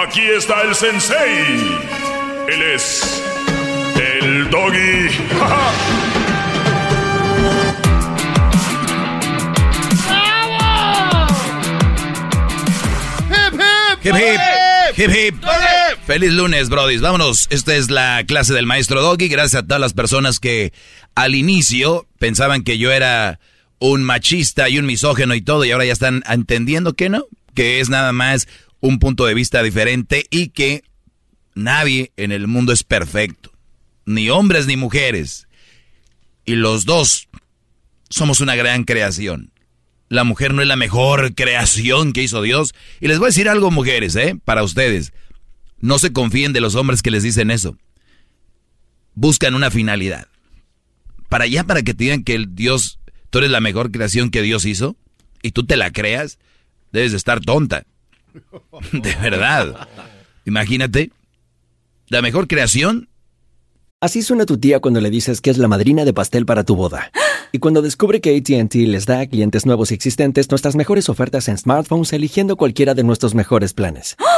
Aquí 0.00 0.20
está 0.20 0.62
el 0.62 0.76
sensei. 0.76 1.76
Él 2.48 2.62
es 2.62 3.20
el 3.96 4.48
doggy. 4.48 5.08
Hip 14.04 14.14
hip, 14.14 14.40
hip 14.96 15.10
hip. 15.10 15.44
Feliz 16.06 16.32
lunes, 16.32 16.68
brodis. 16.68 17.00
Vámonos. 17.00 17.48
Esta 17.50 17.74
es 17.74 17.90
la 17.90 18.22
clase 18.24 18.54
del 18.54 18.66
maestro 18.66 19.02
Doggy. 19.02 19.26
Gracias 19.26 19.62
a 19.62 19.66
todas 19.66 19.80
las 19.80 19.94
personas 19.94 20.38
que 20.38 20.72
al 21.16 21.34
inicio 21.34 22.06
pensaban 22.20 22.62
que 22.62 22.78
yo 22.78 22.92
era 22.92 23.40
un 23.80 24.04
machista 24.04 24.68
y 24.68 24.78
un 24.78 24.86
misógeno 24.86 25.34
y 25.34 25.42
todo, 25.42 25.64
y 25.64 25.72
ahora 25.72 25.86
ya 25.86 25.92
están 25.92 26.22
entendiendo 26.28 26.94
que 26.94 27.08
no, 27.08 27.24
que 27.54 27.80
es 27.80 27.88
nada 27.88 28.12
más 28.12 28.46
un 28.80 28.98
punto 28.98 29.26
de 29.26 29.34
vista 29.34 29.62
diferente 29.62 30.26
y 30.30 30.48
que 30.48 30.84
nadie 31.54 32.12
en 32.16 32.32
el 32.32 32.46
mundo 32.46 32.72
es 32.72 32.84
perfecto, 32.84 33.52
ni 34.06 34.30
hombres 34.30 34.66
ni 34.66 34.76
mujeres. 34.76 35.48
Y 36.44 36.54
los 36.54 36.84
dos 36.84 37.28
somos 38.08 38.40
una 38.40 38.56
gran 38.56 38.84
creación. 38.84 39.52
La 40.08 40.24
mujer 40.24 40.54
no 40.54 40.62
es 40.62 40.68
la 40.68 40.76
mejor 40.76 41.34
creación 41.34 42.12
que 42.12 42.22
hizo 42.22 42.40
Dios. 42.40 42.74
Y 43.00 43.08
les 43.08 43.18
voy 43.18 43.26
a 43.26 43.28
decir 43.28 43.48
algo, 43.48 43.70
mujeres, 43.70 44.16
¿eh? 44.16 44.38
Para 44.42 44.62
ustedes. 44.62 45.12
No 45.80 45.98
se 45.98 46.12
confíen 46.12 46.52
de 46.52 46.62
los 46.62 46.74
hombres 46.74 47.02
que 47.02 47.10
les 47.10 47.22
dicen 47.22 47.50
eso. 47.50 47.76
Buscan 49.14 49.54
una 49.54 49.70
finalidad. 49.70 50.28
Para 51.28 51.44
allá, 51.44 51.64
para 51.64 51.82
que 51.82 51.92
te 51.92 52.04
digan 52.04 52.24
que 52.24 52.34
el 52.34 52.54
Dios, 52.54 53.00
tú 53.28 53.38
eres 53.38 53.50
la 53.50 53.60
mejor 53.60 53.90
creación 53.90 54.30
que 54.30 54.40
Dios 54.40 54.64
hizo, 54.64 54.96
y 55.42 55.50
tú 55.50 55.66
te 55.66 55.76
la 55.76 55.90
creas, 55.92 56.38
debes 56.90 57.10
de 57.10 57.18
estar 57.18 57.40
tonta. 57.40 57.84
De 58.92 59.14
verdad. 59.16 59.88
Imagínate. 60.44 61.12
La 62.08 62.22
mejor 62.22 62.48
creación 62.48 63.08
Así 64.00 64.22
suena 64.22 64.46
tu 64.46 64.58
tía 64.58 64.78
cuando 64.78 65.00
le 65.00 65.10
dices 65.10 65.40
que 65.40 65.50
es 65.50 65.58
la 65.58 65.66
madrina 65.66 66.04
de 66.04 66.12
pastel 66.12 66.46
para 66.46 66.64
tu 66.64 66.76
boda. 66.76 67.10
Y 67.50 67.60
cuando 67.60 67.80
descubre 67.80 68.20
que 68.20 68.36
ATT 68.36 68.74
les 68.74 69.06
da 69.06 69.20
a 69.20 69.26
clientes 69.26 69.64
nuevos 69.64 69.90
y 69.90 69.94
existentes 69.94 70.50
nuestras 70.50 70.76
mejores 70.76 71.08
ofertas 71.08 71.48
en 71.48 71.56
smartphones 71.56 72.12
eligiendo 72.12 72.56
cualquiera 72.56 72.92
de 72.92 73.04
nuestros 73.04 73.34
mejores 73.34 73.72
planes. 73.72 74.16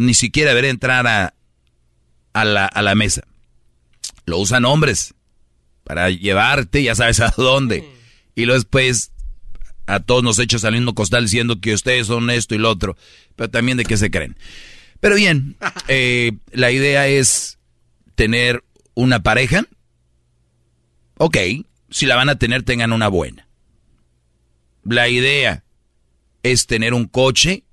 Ni 0.00 0.14
siquiera 0.14 0.54
ver 0.54 0.64
entrar 0.64 1.06
a, 1.06 1.34
a 2.32 2.44
la, 2.44 2.64
a 2.66 2.82
la 2.82 2.94
mesa. 2.94 3.22
Lo 4.24 4.38
usan 4.38 4.64
hombres 4.64 5.14
para 5.84 6.08
llevarte, 6.08 6.82
ya 6.82 6.94
sabes 6.94 7.20
a 7.20 7.34
dónde. 7.36 7.84
Y 8.34 8.46
luego 8.46 8.58
después 8.58 9.12
a 9.86 10.00
todos 10.00 10.22
nos 10.22 10.38
echas 10.38 10.64
al 10.64 10.72
mismo 10.72 10.94
costal 10.94 11.24
diciendo 11.24 11.60
que 11.60 11.74
ustedes 11.74 12.06
son 12.06 12.30
esto 12.30 12.54
y 12.54 12.58
lo 12.58 12.70
otro. 12.70 12.96
Pero 13.36 13.50
también 13.50 13.76
de 13.76 13.84
qué 13.84 13.96
se 13.96 14.10
creen. 14.10 14.36
Pero 15.00 15.16
bien, 15.16 15.56
eh, 15.88 16.32
la 16.52 16.70
idea 16.70 17.06
es 17.06 17.58
tener 18.14 18.64
una 18.94 19.22
pareja. 19.22 19.66
Ok, 21.18 21.36
si 21.90 22.06
la 22.06 22.16
van 22.16 22.30
a 22.30 22.38
tener, 22.38 22.62
tengan 22.62 22.92
una 22.92 23.08
buena. 23.08 23.46
La 24.84 25.10
idea 25.10 25.62
es 26.42 26.66
tener 26.66 26.94
un 26.94 27.06
coche. 27.06 27.64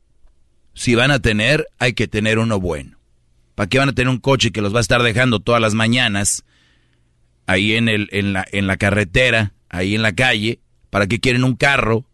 Si 0.77 0.93
van 0.93 1.09
a 1.09 1.19
tener, 1.19 1.67
hay 1.79 1.93
que 1.93 2.07
tener 2.07 2.37
uno 2.37 2.59
bueno. 2.59 2.99
¿Para 3.55 3.67
qué 3.67 3.79
van 3.79 3.89
a 3.89 3.93
tener 3.93 4.09
un 4.09 4.19
coche 4.19 4.51
que 4.51 4.61
los 4.61 4.75
va 4.75 4.77
a 4.77 4.81
estar 4.81 5.01
dejando 5.01 5.39
todas 5.39 5.59
las 5.59 5.73
mañanas 5.73 6.45
ahí 7.47 7.73
en, 7.73 7.89
el, 7.89 8.07
en, 8.11 8.31
la, 8.31 8.45
en 8.51 8.67
la 8.67 8.77
carretera, 8.77 9.53
ahí 9.69 9.95
en 9.95 10.03
la 10.03 10.13
calle? 10.13 10.59
¿Para 10.91 11.07
qué 11.07 11.19
quieren 11.19 11.43
un 11.43 11.55
carro 11.55 12.05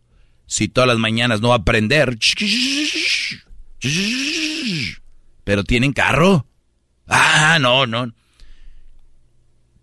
si 0.46 0.70
todas 0.70 0.88
las 0.88 0.98
mañanas 0.98 1.42
no 1.42 1.50
va 1.50 1.56
a 1.56 1.66
prender? 1.66 2.18
Pero 5.44 5.66
tienen 5.66 5.92
carro. 5.92 6.48
Ah, 7.10 7.58
no, 7.60 7.86
no. 7.86 8.14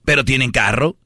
Pero 0.06 0.24
tienen 0.24 0.52
carro. 0.52 0.96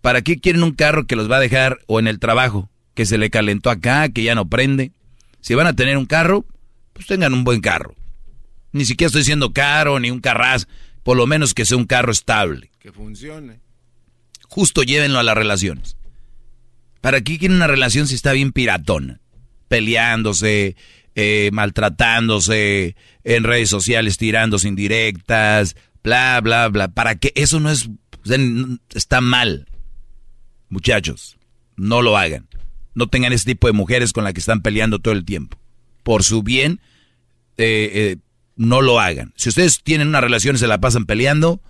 ¿Para 0.00 0.22
qué 0.22 0.40
quieren 0.40 0.62
un 0.62 0.72
carro 0.72 1.06
que 1.06 1.14
los 1.14 1.30
va 1.30 1.36
a 1.36 1.40
dejar 1.40 1.80
o 1.88 2.00
en 2.00 2.06
el 2.06 2.18
trabajo? 2.18 2.70
Que 2.94 3.04
se 3.04 3.18
le 3.18 3.28
calentó 3.28 3.68
acá, 3.68 4.08
que 4.08 4.22
ya 4.22 4.34
no 4.34 4.48
prende. 4.48 4.92
Si 5.40 5.54
van 5.54 5.66
a 5.66 5.76
tener 5.76 5.96
un 5.96 6.06
carro, 6.06 6.44
pues 6.92 7.06
tengan 7.06 7.32
un 7.32 7.44
buen 7.44 7.60
carro. 7.60 7.94
Ni 8.72 8.84
siquiera 8.84 9.08
estoy 9.08 9.22
diciendo 9.22 9.52
caro 9.52 9.98
ni 9.98 10.10
un 10.10 10.20
carraz. 10.20 10.66
Por 11.02 11.16
lo 11.16 11.26
menos 11.26 11.54
que 11.54 11.64
sea 11.64 11.76
un 11.76 11.86
carro 11.86 12.12
estable. 12.12 12.70
Que 12.78 12.92
funcione. 12.92 13.60
Justo 14.48 14.82
llévenlo 14.82 15.18
a 15.18 15.22
las 15.22 15.36
relaciones. 15.36 15.96
¿Para 17.00 17.20
qué 17.20 17.38
quieren 17.38 17.56
una 17.56 17.66
relación 17.66 18.06
si 18.08 18.14
está 18.14 18.32
bien 18.32 18.52
piratona? 18.52 19.20
Peleándose, 19.68 20.76
eh, 21.14 21.50
maltratándose, 21.52 22.96
en 23.24 23.44
redes 23.44 23.68
sociales 23.68 24.18
tirándose 24.18 24.68
indirectas, 24.68 25.76
bla, 26.02 26.40
bla, 26.42 26.68
bla. 26.68 26.88
¿Para 26.88 27.14
qué? 27.14 27.32
Eso 27.34 27.60
no 27.60 27.70
es... 27.70 27.88
Está 28.94 29.20
mal. 29.20 29.68
Muchachos, 30.68 31.38
no 31.76 32.02
lo 32.02 32.18
hagan. 32.18 32.48
No 32.98 33.06
tengan 33.06 33.32
ese 33.32 33.44
tipo 33.44 33.68
de 33.68 33.72
mujeres 33.72 34.12
con 34.12 34.24
las 34.24 34.32
que 34.32 34.40
están 34.40 34.60
peleando 34.60 34.98
todo 34.98 35.14
el 35.14 35.24
tiempo. 35.24 35.56
Por 36.02 36.24
su 36.24 36.42
bien, 36.42 36.80
eh, 37.56 37.90
eh, 37.94 38.16
no 38.56 38.82
lo 38.82 38.98
hagan. 38.98 39.32
Si 39.36 39.50
ustedes 39.50 39.84
tienen 39.84 40.08
una 40.08 40.20
relación 40.20 40.56
y 40.56 40.58
se 40.58 40.66
la 40.66 40.80
pasan 40.80 41.06
peleando, 41.06 41.62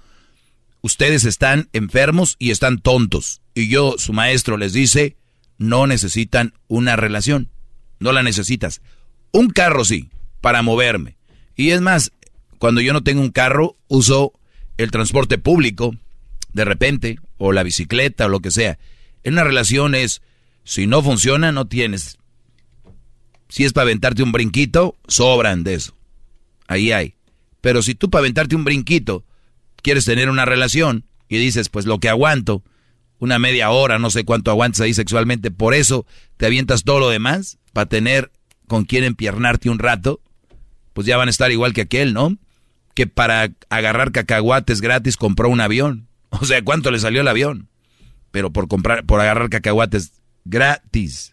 ustedes 0.80 1.24
están 1.24 1.68
enfermos 1.74 2.36
y 2.38 2.50
están 2.50 2.78
tontos. 2.78 3.42
Y 3.54 3.68
yo, 3.68 3.96
su 3.98 4.14
maestro, 4.14 4.56
les 4.56 4.72
dice, 4.72 5.18
no 5.58 5.86
necesitan 5.86 6.54
una 6.66 6.96
relación. 6.96 7.50
No 7.98 8.12
la 8.12 8.22
necesitas. 8.22 8.80
Un 9.30 9.50
carro 9.50 9.84
sí, 9.84 10.08
para 10.40 10.62
moverme. 10.62 11.18
Y 11.56 11.72
es 11.72 11.82
más, 11.82 12.10
cuando 12.58 12.80
yo 12.80 12.94
no 12.94 13.02
tengo 13.02 13.20
un 13.20 13.32
carro, 13.32 13.76
uso 13.86 14.32
el 14.78 14.90
transporte 14.90 15.36
público, 15.36 15.94
de 16.54 16.64
repente, 16.64 17.18
o 17.36 17.52
la 17.52 17.64
bicicleta, 17.64 18.24
o 18.24 18.28
lo 18.30 18.40
que 18.40 18.50
sea. 18.50 18.78
En 19.24 19.34
una 19.34 19.44
relación 19.44 19.94
es, 19.94 20.22
si 20.68 20.86
no 20.86 21.02
funciona, 21.02 21.52
no 21.52 21.66
tienes. 21.66 22.18
Si 23.48 23.64
es 23.64 23.72
para 23.72 23.84
aventarte 23.84 24.22
un 24.22 24.32
brinquito, 24.32 24.96
sobran 25.06 25.64
de 25.64 25.74
eso 25.74 25.98
ahí 26.68 26.92
hay. 26.92 27.14
Pero 27.60 27.82
si 27.82 27.96
tú 27.96 28.08
para 28.10 28.20
aventarte 28.20 28.54
un 28.54 28.62
brinquito 28.62 29.24
quieres 29.82 30.04
tener 30.04 30.30
una 30.30 30.44
relación 30.44 31.04
y 31.28 31.38
dices, 31.38 31.68
pues 31.68 31.86
lo 31.86 31.98
que 31.98 32.08
aguanto, 32.08 32.62
una 33.18 33.40
media 33.40 33.70
hora, 33.70 33.98
no 33.98 34.10
sé 34.10 34.24
cuánto 34.24 34.52
aguantas 34.52 34.82
ahí 34.82 34.94
sexualmente, 34.94 35.50
por 35.50 35.74
eso 35.74 36.06
te 36.36 36.46
avientas 36.46 36.84
todo 36.84 37.00
lo 37.00 37.08
demás 37.08 37.58
para 37.72 37.88
tener 37.88 38.30
con 38.68 38.84
quien 38.84 39.02
empiernarte 39.02 39.70
un 39.70 39.80
rato, 39.80 40.20
pues 40.92 41.06
ya 41.06 41.16
van 41.16 41.28
a 41.28 41.30
estar 41.30 41.50
igual 41.50 41.72
que 41.72 41.80
aquel, 41.80 42.12
¿no? 42.14 42.36
Que 42.94 43.06
para 43.06 43.50
agarrar 43.70 44.12
cacahuates 44.12 44.80
gratis 44.80 45.16
compró 45.16 45.48
un 45.48 45.60
avión. 45.60 46.06
O 46.30 46.44
sea, 46.44 46.62
¿cuánto 46.62 46.90
le 46.90 46.98
salió 46.98 47.22
el 47.22 47.28
avión? 47.28 47.70
Pero 48.30 48.52
por 48.52 48.68
comprar, 48.68 49.06
por 49.06 49.18
agarrar 49.18 49.48
cacahuates 49.48 50.12
gratis. 50.48 51.32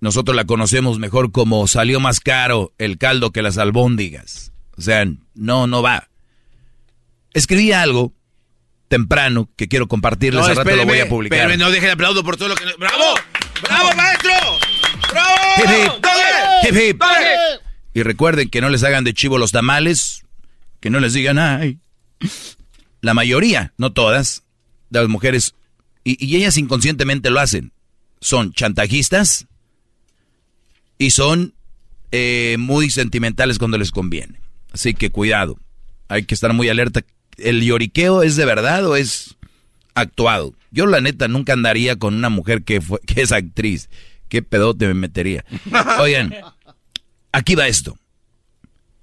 Nosotros 0.00 0.36
la 0.36 0.44
conocemos 0.44 0.98
mejor 0.98 1.32
como 1.32 1.66
salió 1.66 2.00
más 2.00 2.20
caro 2.20 2.72
el 2.78 2.98
caldo 2.98 3.32
que 3.32 3.42
las 3.42 3.58
albóndigas. 3.58 4.52
O 4.76 4.82
sea, 4.82 5.04
no, 5.34 5.66
no 5.66 5.82
va. 5.82 6.08
Escribí 7.32 7.72
algo 7.72 8.12
temprano 8.88 9.48
que 9.56 9.68
quiero 9.68 9.88
compartirles. 9.88 10.42
No, 10.42 10.46
Al 10.48 10.56
rato 10.56 10.76
lo 10.76 10.84
voy 10.84 11.00
a 11.00 11.08
publicar. 11.08 11.38
Espérame, 11.38 11.58
no 11.58 11.70
dejen 11.70 11.90
aplaudo 11.90 12.22
por 12.22 12.36
todo 12.36 12.48
lo 12.48 12.54
que... 12.54 12.64
¡Bravo! 12.78 13.14
¡Bravo, 13.62 13.94
maestro! 13.96 14.32
¡Bravo! 15.10 15.34
Hip, 15.56 16.74
hip. 16.74 16.78
Hip, 16.78 17.02
Y 17.94 18.02
recuerden 18.02 18.50
que 18.50 18.60
no 18.60 18.68
les 18.68 18.84
hagan 18.84 19.04
de 19.04 19.14
chivo 19.14 19.38
los 19.38 19.52
tamales, 19.52 20.24
que 20.80 20.90
no 20.90 21.00
les 21.00 21.14
digan, 21.14 21.38
ay. 21.38 21.78
La 23.00 23.14
mayoría, 23.14 23.72
no 23.78 23.92
todas, 23.92 24.42
de 24.90 25.00
las 25.00 25.08
mujeres, 25.08 25.54
y, 26.06 26.24
y 26.24 26.36
ellas 26.36 26.56
inconscientemente 26.56 27.30
lo 27.30 27.40
hacen, 27.40 27.72
son 28.20 28.52
chantajistas, 28.52 29.46
y 30.98 31.10
son 31.10 31.54
eh, 32.12 32.56
muy 32.58 32.90
sentimentales 32.90 33.58
cuando 33.58 33.78
les 33.78 33.90
conviene. 33.90 34.40
Así 34.72 34.94
que 34.94 35.10
cuidado, 35.10 35.58
hay 36.08 36.24
que 36.24 36.34
estar 36.34 36.52
muy 36.52 36.68
alerta. 36.68 37.02
¿El 37.36 37.62
lloriqueo 37.62 38.22
es 38.22 38.36
de 38.36 38.44
verdad 38.44 38.86
o 38.86 38.96
es 38.96 39.36
actuado? 39.94 40.54
Yo 40.70 40.86
la 40.86 41.00
neta 41.00 41.28
nunca 41.28 41.52
andaría 41.52 41.96
con 41.96 42.14
una 42.14 42.28
mujer 42.28 42.62
que, 42.62 42.80
fue, 42.80 43.00
que 43.00 43.22
es 43.22 43.32
actriz. 43.32 43.88
¿Qué 44.28 44.42
pedote 44.42 44.86
me 44.86 44.94
metería? 44.94 45.44
Oigan, 46.00 46.34
aquí 47.32 47.54
va 47.54 47.68
esto. 47.68 47.98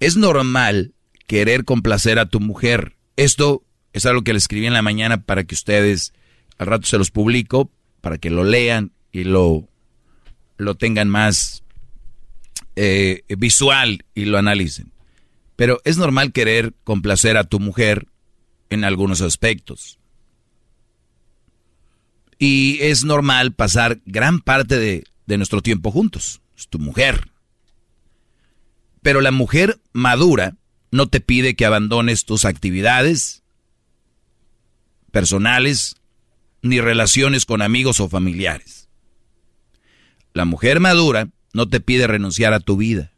Es 0.00 0.16
normal 0.16 0.92
querer 1.26 1.64
complacer 1.64 2.18
a 2.18 2.26
tu 2.26 2.40
mujer. 2.40 2.96
Esto 3.16 3.62
es 3.92 4.06
algo 4.06 4.22
que 4.22 4.32
le 4.32 4.38
escribí 4.38 4.66
en 4.66 4.72
la 4.72 4.82
mañana 4.82 5.22
para 5.22 5.44
que 5.44 5.54
ustedes, 5.54 6.12
al 6.58 6.66
rato 6.66 6.86
se 6.86 6.98
los 6.98 7.10
publico, 7.10 7.70
para 8.00 8.18
que 8.18 8.30
lo 8.30 8.44
lean 8.44 8.92
y 9.12 9.24
lo, 9.24 9.68
lo 10.56 10.74
tengan 10.74 11.08
más 11.08 11.64
eh, 12.76 13.22
visual 13.38 14.04
y 14.14 14.26
lo 14.26 14.38
analicen. 14.38 14.92
Pero 15.56 15.80
es 15.84 15.96
normal 15.96 16.32
querer 16.32 16.74
complacer 16.84 17.36
a 17.36 17.44
tu 17.44 17.60
mujer 17.60 18.08
en 18.70 18.84
algunos 18.84 19.20
aspectos. 19.20 19.98
Y 22.38 22.78
es 22.80 23.04
normal 23.04 23.52
pasar 23.54 24.00
gran 24.04 24.40
parte 24.40 24.78
de, 24.78 25.04
de 25.26 25.36
nuestro 25.36 25.62
tiempo 25.62 25.90
juntos. 25.90 26.40
Es 26.56 26.68
tu 26.68 26.78
mujer. 26.78 27.30
Pero 29.02 29.20
la 29.20 29.30
mujer 29.30 29.80
madura 29.92 30.56
no 30.90 31.08
te 31.08 31.20
pide 31.20 31.54
que 31.54 31.66
abandones 31.66 32.24
tus 32.24 32.44
actividades 32.44 33.42
personales 35.10 35.96
ni 36.64 36.80
relaciones 36.80 37.44
con 37.44 37.60
amigos 37.60 38.00
o 38.00 38.08
familiares. 38.08 38.88
La 40.32 40.46
mujer 40.46 40.80
madura 40.80 41.28
no 41.52 41.68
te 41.68 41.78
pide 41.78 42.06
renunciar 42.06 42.54
a 42.54 42.60
tu 42.60 42.78
vida. 42.78 43.12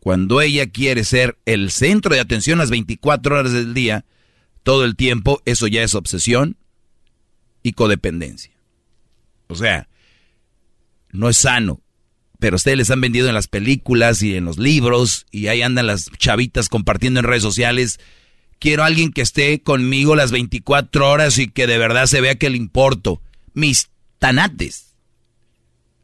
Cuando 0.00 0.40
ella 0.40 0.70
quiere 0.70 1.04
ser 1.04 1.38
el 1.44 1.70
centro 1.70 2.14
de 2.14 2.20
atención 2.20 2.58
las 2.58 2.70
24 2.70 3.38
horas 3.38 3.52
del 3.52 3.74
día, 3.74 4.06
todo 4.62 4.86
el 4.86 4.96
tiempo, 4.96 5.42
eso 5.44 5.66
ya 5.66 5.82
es 5.82 5.94
obsesión 5.94 6.56
y 7.62 7.72
codependencia. 7.72 8.52
O 9.48 9.54
sea, 9.54 9.88
no 11.10 11.28
es 11.28 11.36
sano. 11.36 11.82
Pero 12.38 12.56
ustedes 12.56 12.78
les 12.78 12.90
han 12.90 13.02
vendido 13.02 13.28
en 13.28 13.34
las 13.34 13.46
películas 13.46 14.22
y 14.22 14.36
en 14.36 14.46
los 14.46 14.56
libros 14.56 15.26
y 15.30 15.48
ahí 15.48 15.60
andan 15.60 15.86
las 15.86 16.10
chavitas 16.16 16.70
compartiendo 16.70 17.20
en 17.20 17.26
redes 17.26 17.42
sociales. 17.42 18.00
Quiero 18.60 18.84
a 18.84 18.86
alguien 18.86 19.12
que 19.12 19.22
esté 19.22 19.60
conmigo 19.62 20.14
las 20.14 20.30
24 20.30 21.10
horas 21.10 21.38
y 21.38 21.48
que 21.48 21.66
de 21.66 21.78
verdad 21.78 22.06
se 22.06 22.20
vea 22.20 22.36
que 22.36 22.50
le 22.50 22.56
importo. 22.56 23.20
Mis 23.54 23.90
tanates 24.20 24.90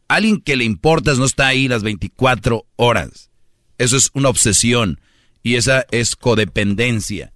alguien 0.09 0.41
que 0.41 0.57
le 0.57 0.65
importas 0.65 1.19
no 1.19 1.25
está 1.25 1.49
ahí 1.49 1.69
las 1.69 1.83
24 1.83 2.67
horas. 2.77 3.31
Eso 3.79 3.97
es 3.97 4.11
una 4.15 4.29
obsesión 4.29 5.01
y 5.43 5.57
esa 5.57 5.87
es 5.91 6.17
codependencia. 6.17 7.33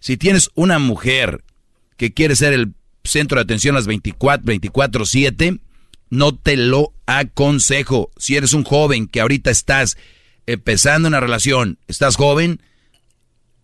Si 0.00 0.16
tienes 0.16 0.50
una 0.54 0.78
mujer 0.78 1.44
que 1.96 2.12
quiere 2.12 2.36
ser 2.36 2.52
el 2.52 2.74
centro 3.04 3.36
de 3.36 3.42
atención 3.42 3.74
las 3.74 3.86
24, 3.86 4.44
24/7, 4.44 5.60
no 6.10 6.34
te 6.34 6.56
lo 6.56 6.92
aconsejo. 7.06 8.10
Si 8.16 8.36
eres 8.36 8.52
un 8.52 8.64
joven 8.64 9.08
que 9.08 9.20
ahorita 9.20 9.50
estás 9.50 9.96
empezando 10.46 11.08
una 11.08 11.20
relación, 11.20 11.78
estás 11.88 12.16
joven, 12.16 12.60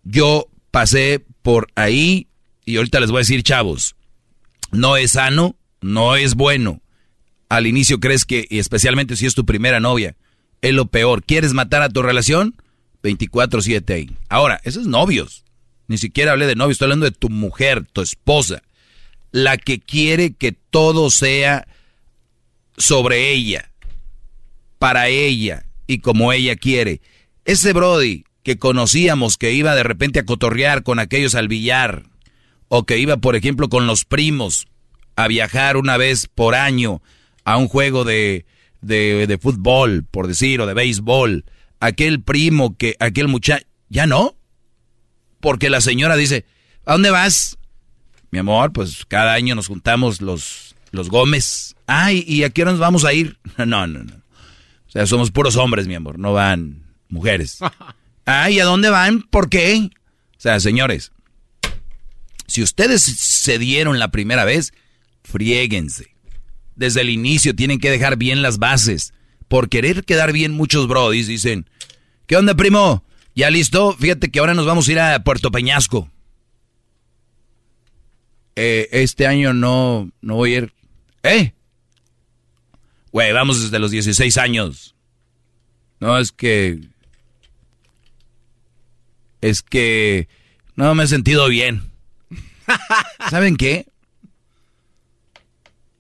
yo 0.03 0.50
pasé 0.71 1.25
por 1.43 1.69
ahí 1.75 2.29
y 2.65 2.77
ahorita 2.77 3.01
les 3.01 3.11
voy 3.11 3.19
a 3.19 3.27
decir, 3.27 3.43
chavos, 3.43 3.97
no 4.71 4.97
es 4.97 5.13
sano, 5.13 5.57
no 5.81 6.17
es 6.17 6.35
bueno 6.35 6.81
al 7.51 7.67
inicio 7.67 8.01
crees 8.01 8.25
que, 8.25 8.47
y 8.49 8.61
especialmente 8.61 9.17
si 9.17 9.27
es 9.27 9.35
tu 9.35 9.45
primera 9.45 9.81
novia, 9.81 10.17
es 10.63 10.73
lo 10.73 10.87
peor. 10.87 11.23
¿Quieres 11.25 11.53
matar 11.53 11.83
a 11.83 11.89
tu 11.91 12.01
relación? 12.01 12.55
24-7 13.03 13.93
ahí. 13.93 14.11
Ahora, 14.29 14.61
esos 14.65 14.87
novios. 14.87 15.45
Ni 15.89 15.99
siquiera 15.99 16.31
hablé 16.31 16.47
de 16.47 16.55
novios, 16.55 16.77
estoy 16.77 16.87
hablando 16.87 17.07
de 17.07 17.11
tu 17.11 17.29
mujer, 17.29 17.85
tu 17.93 18.01
esposa. 18.01 18.63
La 19.33 19.59
que 19.59 19.81
quiere 19.81 20.33
que 20.35 20.53
todo 20.53 21.11
sea 21.11 21.67
sobre 22.77 23.33
ella, 23.33 23.73
para 24.79 25.09
ella 25.09 25.67
y 25.89 25.99
como 25.99 26.33
ella 26.33 26.55
quiere. 26.55 27.01
Ese 27.45 27.73
Brody 27.73 28.25
que 28.43 28.59
conocíamos 28.59 29.37
que 29.37 29.53
iba 29.53 29.75
de 29.75 29.83
repente 29.83 30.21
a 30.21 30.25
cotorrear 30.25 30.83
con 30.83 30.99
aquellos 30.99 31.35
al 31.35 31.49
billar, 31.49 32.05
o 32.69 32.85
que 32.85 32.99
iba, 32.99 33.17
por 33.17 33.37
ejemplo, 33.37 33.69
con 33.69 33.87
los 33.87 34.05
primos 34.05 34.67
a 35.17 35.29
viajar 35.29 35.77
una 35.77 35.97
vez 35.97 36.29
por 36.29 36.55
año 36.55 37.03
a 37.45 37.57
un 37.57 37.69
juego 37.69 38.05
de, 38.05 38.47
de, 38.81 39.27
de 39.27 39.39
fútbol, 39.39 40.05
por 40.11 40.27
decir, 40.27 40.61
o 40.61 40.67
de 40.67 40.75
béisbol, 40.75 41.45
aquel 41.81 42.23
primo 42.23 42.77
que, 42.77 42.97
aquel 43.01 43.29
muchacho, 43.29 43.67
ya 43.89 44.07
no. 44.07 44.37
Porque 45.41 45.71
la 45.71 45.81
señora 45.81 46.17
dice, 46.17 46.45
¿a 46.85 46.93
dónde 46.93 47.11
vas? 47.11 47.59
Mi 48.31 48.39
amor, 48.39 48.73
pues 48.73 49.05
cada 49.07 49.33
año 49.33 49.55
nos 49.55 49.67
juntamos 49.67 50.21
los, 50.21 50.77
los 50.93 51.09
Gómez. 51.09 51.75
Ay, 51.87 52.25
¿y 52.27 52.45
a 52.45 52.51
qué 52.51 52.63
hora 52.63 52.71
nos 52.73 52.81
vamos 52.81 53.05
a 53.05 53.13
ir? 53.13 53.39
No, 53.59 53.87
no, 53.87 54.05
no. 54.05 54.15
O 54.15 54.93
sea, 54.93 55.07
somos 55.07 55.31
puros 55.31 55.57
hombres, 55.57 55.87
mi 55.87 55.95
amor, 55.95 56.19
no 56.19 56.33
van 56.33 56.85
mujeres. 57.09 57.59
Ay, 58.33 58.61
¿a 58.61 58.65
dónde 58.65 58.91
van? 58.91 59.23
¿Por 59.23 59.49
qué? 59.49 59.91
O 59.93 60.41
sea, 60.41 60.61
señores, 60.61 61.11
si 62.47 62.63
ustedes 62.63 63.03
se 63.03 63.59
dieron 63.59 63.99
la 63.99 64.13
primera 64.13 64.45
vez, 64.45 64.73
friéguense. 65.25 66.15
Desde 66.77 67.01
el 67.01 67.11
inicio 67.11 67.57
tienen 67.57 67.81
que 67.81 67.91
dejar 67.91 68.17
bien 68.17 68.41
las 68.41 68.59
bases. 68.59 69.15
Por 69.49 69.69
querer 69.69 70.05
quedar 70.05 70.33
bien, 70.33 70.53
muchos 70.53 70.87
brodis 70.87 71.27
dicen, 71.27 71.69
¿qué 72.29 72.37
onda, 72.37 72.55
primo? 72.55 73.05
¿Ya 73.35 73.51
listo? 73.51 73.97
Fíjate 73.99 74.31
que 74.31 74.39
ahora 74.39 74.55
nos 74.55 74.65
vamos 74.65 74.87
a 74.87 74.93
ir 74.93 75.01
a 75.01 75.25
Puerto 75.25 75.51
Peñasco. 75.51 76.09
Eh, 78.55 78.89
este 78.93 79.27
año 79.27 79.55
no, 79.55 80.09
no 80.21 80.37
voy 80.37 80.55
a 80.55 80.59
ir. 80.59 80.73
¿Eh? 81.25 81.53
Güey, 83.11 83.33
vamos 83.33 83.61
desde 83.61 83.81
los 83.81 83.91
16 83.91 84.39
años. 84.39 84.95
No, 85.99 86.17
es 86.17 86.31
que... 86.31 86.90
Es 89.41 89.63
que... 89.63 90.29
No 90.77 90.95
me 90.95 91.05
he 91.05 91.09
sentido 91.09 91.49
bien. 91.49 91.83
¿Saben 93.31 93.57
qué? 93.57 93.87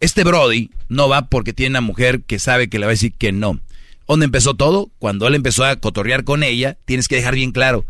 Este 0.00 0.24
Brody 0.24 0.70
no 0.88 1.08
va 1.08 1.28
porque 1.28 1.52
tiene 1.52 1.70
una 1.70 1.80
mujer 1.82 2.22
que 2.22 2.38
sabe 2.38 2.68
que 2.68 2.78
le 2.78 2.86
va 2.86 2.90
a 2.90 2.94
decir 2.94 3.12
que 3.12 3.32
no. 3.32 3.60
¿Dónde 4.08 4.24
empezó 4.24 4.54
todo? 4.54 4.90
Cuando 4.98 5.28
él 5.28 5.34
empezó 5.34 5.64
a 5.64 5.76
cotorrear 5.76 6.24
con 6.24 6.42
ella, 6.42 6.78
tienes 6.84 7.06
que 7.06 7.16
dejar 7.16 7.34
bien 7.34 7.52
claro. 7.52 7.84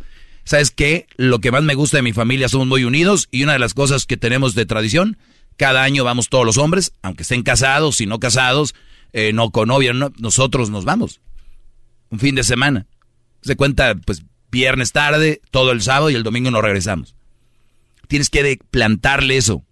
¿Sabes 0.45 0.71
qué? 0.71 1.07
Lo 1.17 1.39
que 1.39 1.53
más 1.53 1.63
me 1.63 1.75
gusta 1.75 1.99
de 1.99 2.03
mi 2.03 2.13
familia 2.13 2.49
somos 2.49 2.67
muy 2.67 2.85
unidos 2.85 3.29
y 3.31 3.45
una 3.45 3.53
de 3.53 3.59
las 3.59 3.73
cosas 3.73 4.05
que 4.05 4.17
tenemos 4.17 4.55
de 4.55 4.67
tradición, 4.67 5.17
cada 5.57 5.83
año 5.83 6.05
vamos 6.05 6.29
todos 6.29 6.45
los 6.45 6.59
hombres, 6.59 6.93
aunque 7.03 7.23
estén 7.23 7.43
casados 7.43 8.01
y 8.01 8.07
no 8.07 8.19
casados, 8.19 8.75
eh, 9.13 9.33
no 9.33 9.51
con 9.51 9.69
novia, 9.69 9.93
nosotros 9.93 10.71
nos 10.71 10.85
vamos. 10.85 11.21
Un 12.11 12.19
fin 12.19 12.35
de 12.35 12.43
semana. 12.43 12.87
Se 13.43 13.57
cuenta, 13.57 13.95
pues, 13.95 14.23
viernes 14.51 14.93
tarde, 14.93 15.41
todo 15.51 15.73
el 15.73 15.83
sábado 15.83 16.11
y 16.11 16.15
el 16.15 16.23
domingo 16.23 16.51
nos 16.51 16.63
regresamos. 16.63 17.15
Tienes 18.09 18.31
que 18.31 18.59
plantarle 18.71 19.37
eso. 19.37 19.65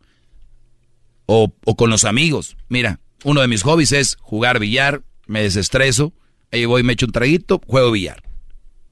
O, 1.27 1.53
o 1.65 1.77
con 1.77 1.91
los 1.91 2.05
amigos. 2.05 2.57
Mira, 2.69 3.01
uno 3.25 3.41
de 3.41 3.49
mis 3.49 3.63
hobbies 3.63 3.93
es 3.93 4.17
jugar 4.21 4.59
billar, 4.59 5.03
me 5.27 5.43
desestreso, 5.43 6.13
ahí 6.53 6.65
voy, 6.65 6.83
me 6.83 6.95
echo 6.95 7.07
un 7.07 7.13
traguito, 7.13 7.61
juego 7.67 7.91
billar. 7.91 8.23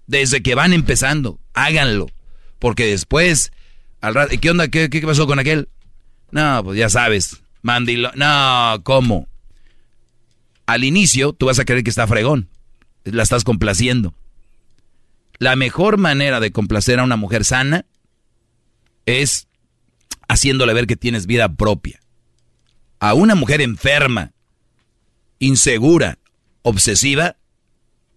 Desde 0.07 0.43
que 0.43 0.55
van 0.55 0.73
empezando, 0.73 1.41
háganlo. 1.55 2.07
Porque 2.59 2.87
después, 2.87 3.53
al 4.01 4.15
rato, 4.15 4.35
¿qué 4.41 4.51
onda? 4.51 4.69
¿Qué, 4.69 4.89
¿Qué, 4.89 5.01
pasó 5.03 5.27
con 5.27 5.39
aquel? 5.39 5.69
No, 6.31 6.63
pues 6.65 6.79
ya 6.79 6.89
sabes, 6.89 7.43
mandilo. 7.63 8.11
No, 8.15 8.81
¿cómo? 8.83 9.29
Al 10.67 10.85
inicio, 10.85 11.33
tú 11.33 11.47
vas 11.47 11.59
a 11.59 11.65
creer 11.65 11.85
que 11.85 11.91
está 11.91 12.07
fregón. 12.07 12.49
La 13.05 13.23
estás 13.23 13.45
complaciendo. 13.45 14.15
La 15.39 15.57
mejor 15.57 15.99
manera 15.99 16.41
de 16.41 16.51
complacer 16.51 16.99
a 16.99 17.05
una 17.05 17.17
mujer 17.17 17.45
sana 17.45 17.87
es 19.05 19.49
haciéndole 20.29 20.75
ver 20.75 20.87
que 20.87 20.97
tienes 20.97 21.27
vida 21.27 21.55
propia 21.55 22.01
a 22.99 23.15
una 23.15 23.35
mujer 23.35 23.61
enferma, 23.61 24.33
insegura, 25.39 26.19
obsesiva, 26.63 27.37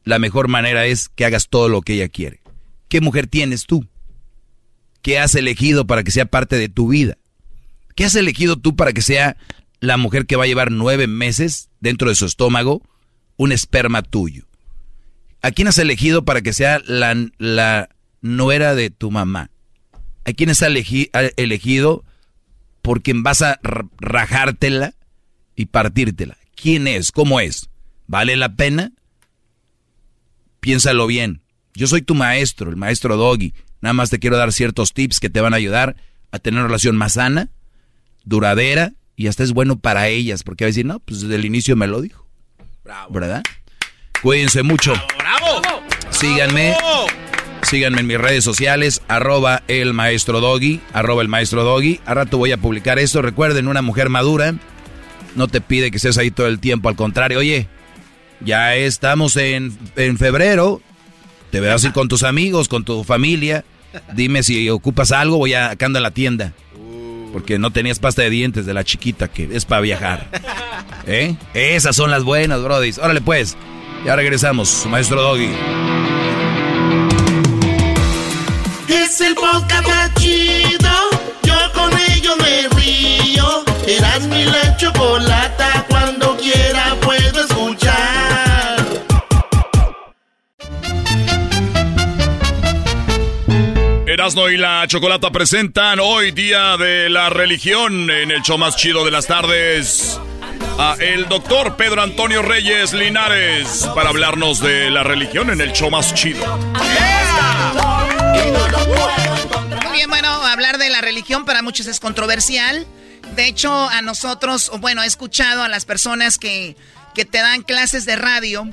la 0.04 0.20
mejor 0.20 0.48
manera 0.48 0.86
es 0.86 1.10
que 1.10 1.26
hagas 1.26 1.50
todo 1.50 1.70
lo 1.70 1.82
que 1.82 1.94
ella 1.94 2.08
quiere. 2.08 2.42
¿Qué 2.88 3.02
mujer 3.02 3.28
tienes 3.28 3.66
tú? 3.66 3.88
¿Qué 5.02 5.20
has 5.20 5.36
elegido 5.36 5.86
para 5.86 6.04
que 6.04 6.12
sea 6.12 6.26
parte 6.26 6.58
de 6.58 6.70
tu 6.70 6.90
vida? 6.90 7.18
¿Qué 7.96 8.06
has 8.06 8.16
elegido 8.16 8.58
tú 8.58 8.76
para 8.76 8.94
que 8.94 9.02
sea 9.02 9.38
la 9.80 9.98
mujer 9.98 10.26
que 10.26 10.36
va 10.36 10.46
a 10.46 10.48
llevar 10.48 10.72
nueve 10.72 11.08
meses 11.08 11.70
dentro 11.80 12.10
de 12.10 12.16
su 12.16 12.26
estómago 12.26 12.82
un 13.38 13.52
esperma 13.52 14.02
tuyo? 14.02 14.49
¿A 15.42 15.52
quién 15.52 15.68
has 15.68 15.78
elegido 15.78 16.26
para 16.26 16.42
que 16.42 16.54
sea 16.54 16.82
la, 16.86 17.16
la 17.38 17.90
nuera 18.22 18.76
de 18.76 18.90
tu 18.90 19.12
mamá? 19.12 19.50
¿A 20.26 20.34
quién 20.34 20.50
has 20.50 20.62
elegido 20.62 22.04
por 22.82 23.02
quien 23.02 23.24
vas 23.24 23.42
a 23.42 23.60
rajártela 24.00 24.94
y 25.56 25.66
partírtela. 25.68 26.38
¿Quién 26.56 26.88
es? 26.88 27.12
¿Cómo 27.12 27.40
es? 27.40 27.70
¿Vale 28.08 28.36
la 28.38 28.56
pena? 28.56 28.94
Piénsalo 30.60 31.06
bien. 31.06 31.42
Yo 31.74 31.88
soy 31.88 32.02
tu 32.02 32.16
maestro, 32.16 32.70
el 32.70 32.78
maestro 32.78 33.18
Doggy. 33.18 33.54
Nada 33.82 33.94
más 33.94 34.10
te 34.10 34.20
quiero 34.20 34.38
dar 34.38 34.52
ciertos 34.54 34.94
tips 34.94 35.20
que 35.20 35.30
te 35.30 35.42
van 35.42 35.54
a 35.54 35.58
ayudar 35.58 35.96
a 36.32 36.40
tener 36.40 36.60
una 36.60 36.68
relación 36.68 36.96
más 36.96 37.14
sana, 37.14 37.50
duradera 38.24 38.94
y 39.16 39.28
hasta 39.28 39.44
es 39.44 39.52
bueno 39.52 39.80
para 39.80 40.08
ellas, 40.08 40.44
porque 40.44 40.64
va 40.64 40.68
a 40.68 40.72
decir, 40.72 40.86
no, 40.86 41.00
pues 41.00 41.22
desde 41.22 41.36
el 41.36 41.46
inicio 41.46 41.76
me 41.76 41.88
lo 41.88 42.02
dijo. 42.02 42.26
Bravo. 42.84 43.14
¿Verdad? 43.14 43.44
Cuídense 44.22 44.64
mucho. 44.64 44.94
¡Bravo! 45.18 45.62
Síganme. 46.10 46.76
Síganme 47.64 48.02
en 48.02 48.08
mis 48.08 48.18
redes 48.18 48.44
sociales, 48.44 49.02
arroba 49.08 49.64
el 49.68 49.94
maestro 49.94 50.40
doggy, 50.40 50.82
arroba 50.94 51.22
el 51.22 51.28
maestro 51.28 51.64
doggy. 51.64 52.00
A 52.06 52.14
rato 52.14 52.38
voy 52.38 52.52
a 52.52 52.58
publicar 52.58 53.00
esto. 53.00 53.22
Recuerden, 53.22 53.68
una 53.68 53.82
mujer 53.82 54.10
madura 54.10 54.56
no 55.36 55.48
te 55.48 55.62
pide 55.62 55.92
que 55.92 55.98
estés 55.98 56.18
ahí 56.18 56.32
todo 56.32 56.48
el 56.48 56.60
tiempo. 56.60 56.90
Al 56.90 56.96
contrario, 56.96 57.40
oye, 57.40 57.68
ya 58.42 58.76
estamos 58.76 59.36
en, 59.38 59.78
febrero. 60.18 60.82
Te 61.52 61.60
vas 61.60 61.84
a 61.84 61.88
ir 61.88 61.94
con 61.94 62.08
tus 62.08 62.24
amigos, 62.24 62.68
con 62.68 62.84
tu 62.84 63.04
familia. 63.04 63.64
Dime 64.14 64.44
si 64.44 64.70
ocupas 64.70 65.12
algo, 65.12 65.38
voy 65.38 65.54
a 65.54 65.72
acá 65.72 65.88
ando 65.88 66.00
en 66.00 66.04
la 66.04 66.12
tienda. 66.12 66.54
Porque 67.32 67.60
no 67.60 67.72
tenías 67.72 68.00
pasta 68.00 68.24
de 68.24 68.30
dientes 68.30 68.66
de 68.66 68.74
la 68.74 68.84
chiquita 68.84 69.28
que 69.28 69.50
es 69.52 69.66
para 69.66 69.82
viajar. 69.82 70.30
¿Eh? 71.08 71.36
Esas 71.54 71.96
son 71.96 72.12
las 72.12 72.24
buenas, 72.24 72.62
brodis. 72.62 72.98
Órale 72.98 73.22
pues. 73.22 73.56
Ya 74.06 74.16
regresamos, 74.16 74.86
maestro 74.88 75.22
Doggy. 75.22 75.50
Es 78.88 79.22
el 79.22 79.36
podcast 79.36 79.88
más 79.88 80.14
chido. 80.16 80.90
Yo 81.44 81.56
con 81.74 81.92
ello 82.12 82.36
me 82.38 82.68
río. 82.80 83.64
Eras 83.88 84.22
mi 84.28 84.46
la 84.46 84.78
chocolata. 84.78 85.86
Cuando 85.90 86.38
quiera 86.38 86.96
puedo 87.02 87.44
escuchar. 87.44 88.86
Erasno 94.08 94.50
y 94.50 94.58
la 94.58 94.86
Chocolata 94.88 95.30
presentan 95.30 96.00
hoy 96.00 96.32
día 96.32 96.78
de 96.78 97.10
la 97.10 97.30
religión 97.30 98.10
en 98.10 98.32
el 98.32 98.42
show 98.42 98.58
más 98.58 98.76
chido 98.76 99.06
de 99.06 99.12
las 99.12 99.28
tardes 99.28 100.20
a 100.78 100.96
el 101.00 101.28
doctor 101.28 101.76
Pedro 101.76 102.02
Antonio 102.02 102.42
Reyes 102.42 102.94
Linares 102.94 103.88
para 103.94 104.10
hablarnos 104.10 104.60
de 104.60 104.90
la 104.90 105.04
religión 105.04 105.50
en 105.50 105.62
el 105.62 105.74
show 105.74 105.90
más 105.90 106.14
chido. 106.14 106.46
Muy 109.84 109.92
bien, 109.94 110.10
bueno, 110.10 110.30
hablar 110.30 110.78
de 110.78 110.90
la 110.90 111.02
religión 111.02 111.46
para 111.46 111.62
muchos 111.62 111.88
es 111.88 112.00
controversial. 112.00 112.86
De 113.36 113.48
hecho, 113.48 113.72
a 113.90 114.02
nosotros, 114.02 114.72
bueno, 114.80 115.04
he 115.04 115.06
escuchado 115.06 115.64
a 115.64 115.68
las 115.68 115.86
personas 115.86 116.38
que, 116.38 116.76
que 117.14 117.26
te 117.26 117.40
dan 117.40 117.62
clases 117.64 118.06
de 118.06 118.16
radio, 118.16 118.70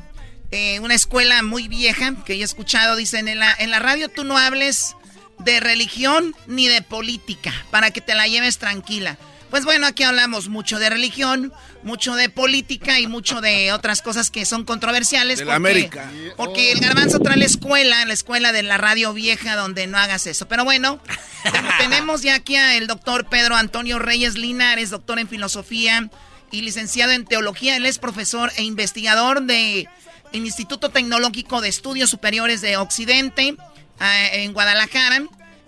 eh, 0.51 0.81
una 0.81 0.95
escuela 0.95 1.43
muy 1.43 1.69
vieja 1.69 2.15
que 2.25 2.39
yo 2.39 2.43
he 2.43 2.45
escuchado, 2.45 2.97
dicen, 2.97 3.29
en 3.29 3.41
la, 3.41 3.55
en 3.59 3.71
la 3.71 3.79
radio 3.79 4.09
tú 4.09 4.25
no 4.25 4.39
hables 4.39 4.97
de 5.39 5.61
religión 5.61 6.35
ni 6.47 6.69
de 6.69 6.83
política, 6.83 7.53
para 7.71 7.91
que 7.91 8.01
te 8.01 8.15
la 8.15 8.27
lleves 8.27 8.59
tranquila. 8.59 9.19
Pues 9.51 9.65
bueno, 9.65 9.87
aquí 9.87 10.03
hablamos 10.03 10.49
mucho 10.49 10.79
de 10.79 10.91
religión, 10.91 11.53
mucho 11.83 12.15
de 12.15 12.29
política 12.29 12.99
y 12.99 13.07
mucho 13.07 13.41
de 13.41 13.73
otras 13.73 14.03
cosas 14.03 14.31
que 14.31 14.45
son 14.45 14.65
controversiales. 14.65 15.39
De 15.39 15.45
la 15.45 15.55
América. 15.55 16.11
Porque 16.37 16.73
el 16.73 16.81
garbanzo 16.81 17.21
trae 17.21 17.37
la 17.37 17.45
escuela, 17.45 18.05
la 18.05 18.13
escuela 18.13 18.53
de 18.53 18.63
la 18.63 18.77
radio 18.77 19.13
vieja 19.13 19.57
donde 19.57 19.87
no 19.87 19.99
hagas 19.99 20.27
eso. 20.27 20.49
Pero 20.49 20.65
bueno, 20.65 21.01
tenemos 21.79 22.23
ya 22.23 22.35
aquí 22.35 22.57
al 22.57 22.87
doctor 22.87 23.29
Pedro 23.29 23.57
Antonio 23.57 23.99
Reyes 23.99 24.37
Linares, 24.37 24.91
doctor 24.91 25.19
en 25.19 25.29
filosofía 25.29 26.11
y 26.51 26.63
licenciado 26.63 27.13
en 27.13 27.25
teología. 27.25 27.77
Él 27.77 27.87
es 27.87 27.99
profesor 27.99 28.53
e 28.57 28.65
investigador 28.65 29.43
de 29.43 29.89
Instituto 30.33 30.91
Tecnológico 30.91 31.61
de 31.61 31.69
Estudios 31.69 32.11
Superiores 32.11 32.61
de 32.61 32.77
Occidente 32.77 33.57
eh, 34.01 34.31
en 34.33 34.53
Guadalajara 34.53 35.23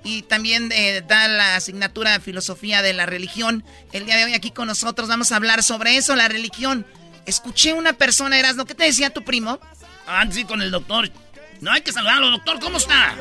y 0.04 0.22
también 0.22 0.70
eh, 0.72 1.02
da 1.06 1.28
la 1.28 1.56
asignatura 1.56 2.12
de 2.12 2.20
Filosofía 2.20 2.82
de 2.82 2.92
la 2.92 3.06
Religión. 3.06 3.64
El 3.92 4.06
día 4.06 4.16
de 4.16 4.24
hoy 4.24 4.34
aquí 4.34 4.50
con 4.50 4.68
nosotros 4.68 5.08
vamos 5.08 5.32
a 5.32 5.36
hablar 5.36 5.62
sobre 5.62 5.96
eso, 5.96 6.16
la 6.16 6.28
religión. 6.28 6.86
Escuché 7.26 7.72
una 7.72 7.92
persona, 7.92 8.38
Erasno, 8.38 8.64
¿qué 8.64 8.74
te 8.74 8.84
decía 8.84 9.10
tu 9.10 9.22
primo? 9.22 9.60
Ah, 10.06 10.24
sí, 10.30 10.44
con 10.44 10.62
el 10.62 10.70
doctor. 10.70 11.10
No 11.60 11.72
hay 11.72 11.82
que 11.82 11.92
saludarlo, 11.92 12.30
doctor, 12.30 12.60
¿cómo 12.60 12.78
está? 12.78 13.14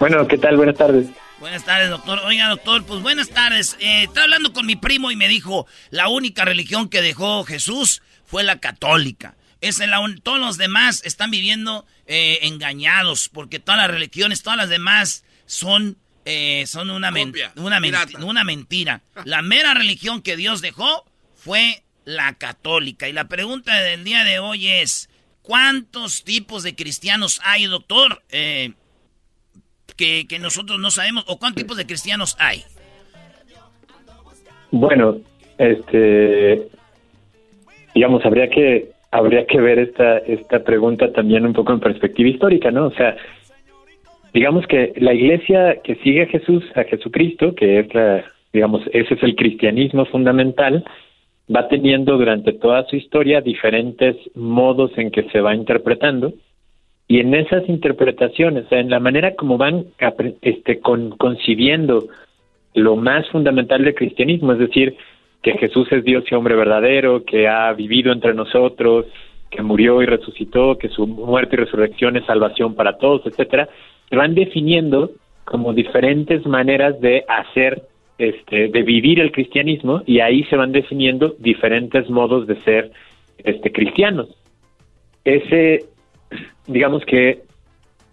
Bueno, 0.00 0.26
¿qué 0.26 0.38
tal? 0.38 0.56
Buenas 0.56 0.76
tardes. 0.76 1.06
Buenas 1.38 1.64
tardes, 1.64 1.90
doctor. 1.90 2.20
Oiga, 2.24 2.48
doctor, 2.48 2.84
pues 2.84 3.02
buenas 3.02 3.28
tardes. 3.28 3.76
Eh, 3.80 4.04
estaba 4.04 4.24
hablando 4.24 4.52
con 4.52 4.66
mi 4.66 4.76
primo 4.76 5.10
y 5.10 5.16
me 5.16 5.28
dijo, 5.28 5.66
la 5.90 6.08
única 6.08 6.44
religión 6.44 6.88
que 6.88 7.02
dejó 7.02 7.44
Jesús 7.44 8.02
fue 8.24 8.42
la 8.42 8.58
católica. 8.58 9.34
Es 9.62 9.78
la 9.78 10.04
todos 10.22 10.40
los 10.40 10.58
demás 10.58 11.02
están 11.04 11.30
viviendo 11.30 11.86
eh, 12.06 12.40
engañados 12.42 13.28
porque 13.28 13.60
todas 13.60 13.78
las 13.80 13.90
religiones, 13.90 14.42
todas 14.42 14.56
las 14.56 14.68
demás 14.68 15.24
son, 15.46 15.96
eh, 16.24 16.64
son 16.66 16.90
una, 16.90 17.10
una, 17.56 17.80
una 18.20 18.44
mentira. 18.44 19.02
La 19.24 19.40
mera 19.40 19.72
religión 19.72 20.20
que 20.20 20.36
Dios 20.36 20.60
dejó 20.62 21.04
fue 21.36 21.84
la 22.04 22.34
católica. 22.34 23.08
Y 23.08 23.12
la 23.12 23.28
pregunta 23.28 23.78
del 23.80 24.02
día 24.02 24.24
de 24.24 24.40
hoy 24.40 24.66
es, 24.68 25.08
¿cuántos 25.42 26.24
tipos 26.24 26.64
de 26.64 26.74
cristianos 26.74 27.40
hay, 27.44 27.66
doctor? 27.66 28.22
Eh, 28.30 28.72
que, 29.96 30.26
que, 30.26 30.40
nosotros 30.40 30.80
no 30.80 30.90
sabemos, 30.90 31.24
o 31.28 31.38
cuántos 31.38 31.62
tipos 31.62 31.76
de 31.76 31.86
cristianos 31.86 32.34
hay. 32.40 32.64
Bueno, 34.72 35.20
este, 35.58 36.68
digamos, 37.94 38.24
habría 38.24 38.48
que 38.48 38.90
habría 39.12 39.46
que 39.46 39.60
ver 39.60 39.78
esta 39.78 40.18
esta 40.18 40.64
pregunta 40.64 41.12
también 41.12 41.46
un 41.46 41.52
poco 41.52 41.72
en 41.72 41.80
perspectiva 41.80 42.28
histórica, 42.28 42.70
¿no? 42.70 42.86
O 42.86 42.92
sea, 42.92 43.16
digamos 44.34 44.66
que 44.66 44.92
la 44.96 45.14
iglesia 45.14 45.76
que 45.84 45.94
sigue 45.96 46.22
a 46.22 46.26
Jesús, 46.26 46.64
a 46.74 46.82
Jesucristo, 46.84 47.54
que 47.54 47.80
es 47.80 47.94
la, 47.94 48.24
digamos, 48.52 48.82
ese 48.92 49.14
es 49.14 49.22
el 49.22 49.36
cristianismo 49.36 50.06
fundamental, 50.06 50.84
va 51.54 51.68
teniendo 51.68 52.16
durante 52.16 52.52
toda 52.54 52.84
su 52.86 52.96
historia 52.96 53.40
diferentes 53.42 54.16
modos 54.34 54.90
en 54.96 55.10
que 55.10 55.24
se 55.24 55.40
va 55.40 55.54
interpretando 55.54 56.32
y 57.06 57.20
en 57.20 57.34
esas 57.34 57.68
interpretaciones, 57.68 58.64
en 58.70 58.88
la 58.88 58.98
manera 58.98 59.34
como 59.34 59.58
van 59.58 59.84
este, 60.40 60.80
con, 60.80 61.10
concibiendo 61.18 62.08
lo 62.74 62.96
más 62.96 63.28
fundamental 63.28 63.84
del 63.84 63.94
cristianismo, 63.94 64.54
es 64.54 64.60
decir, 64.60 64.96
que 65.42 65.52
Jesús 65.58 65.88
es 65.90 66.04
Dios 66.04 66.24
y 66.30 66.34
hombre 66.34 66.54
verdadero, 66.54 67.24
que 67.24 67.48
ha 67.48 67.72
vivido 67.72 68.12
entre 68.12 68.32
nosotros, 68.34 69.06
que 69.50 69.62
murió 69.62 70.00
y 70.02 70.06
resucitó, 70.06 70.78
que 70.78 70.88
su 70.88 71.06
muerte 71.06 71.56
y 71.56 71.58
resurrección 71.58 72.16
es 72.16 72.24
salvación 72.24 72.74
para 72.74 72.96
todos, 72.96 73.26
etcétera, 73.26 73.68
se 74.08 74.16
van 74.16 74.34
definiendo 74.34 75.10
como 75.44 75.72
diferentes 75.72 76.46
maneras 76.46 77.00
de 77.00 77.24
hacer 77.28 77.82
este, 78.18 78.68
de 78.68 78.82
vivir 78.82 79.18
el 79.20 79.32
cristianismo 79.32 80.02
y 80.06 80.20
ahí 80.20 80.44
se 80.44 80.56
van 80.56 80.70
definiendo 80.70 81.34
diferentes 81.38 82.08
modos 82.08 82.46
de 82.46 82.56
ser 82.60 82.92
este, 83.38 83.72
cristianos. 83.72 84.28
Ese, 85.24 85.86
digamos 86.66 87.04
que 87.04 87.42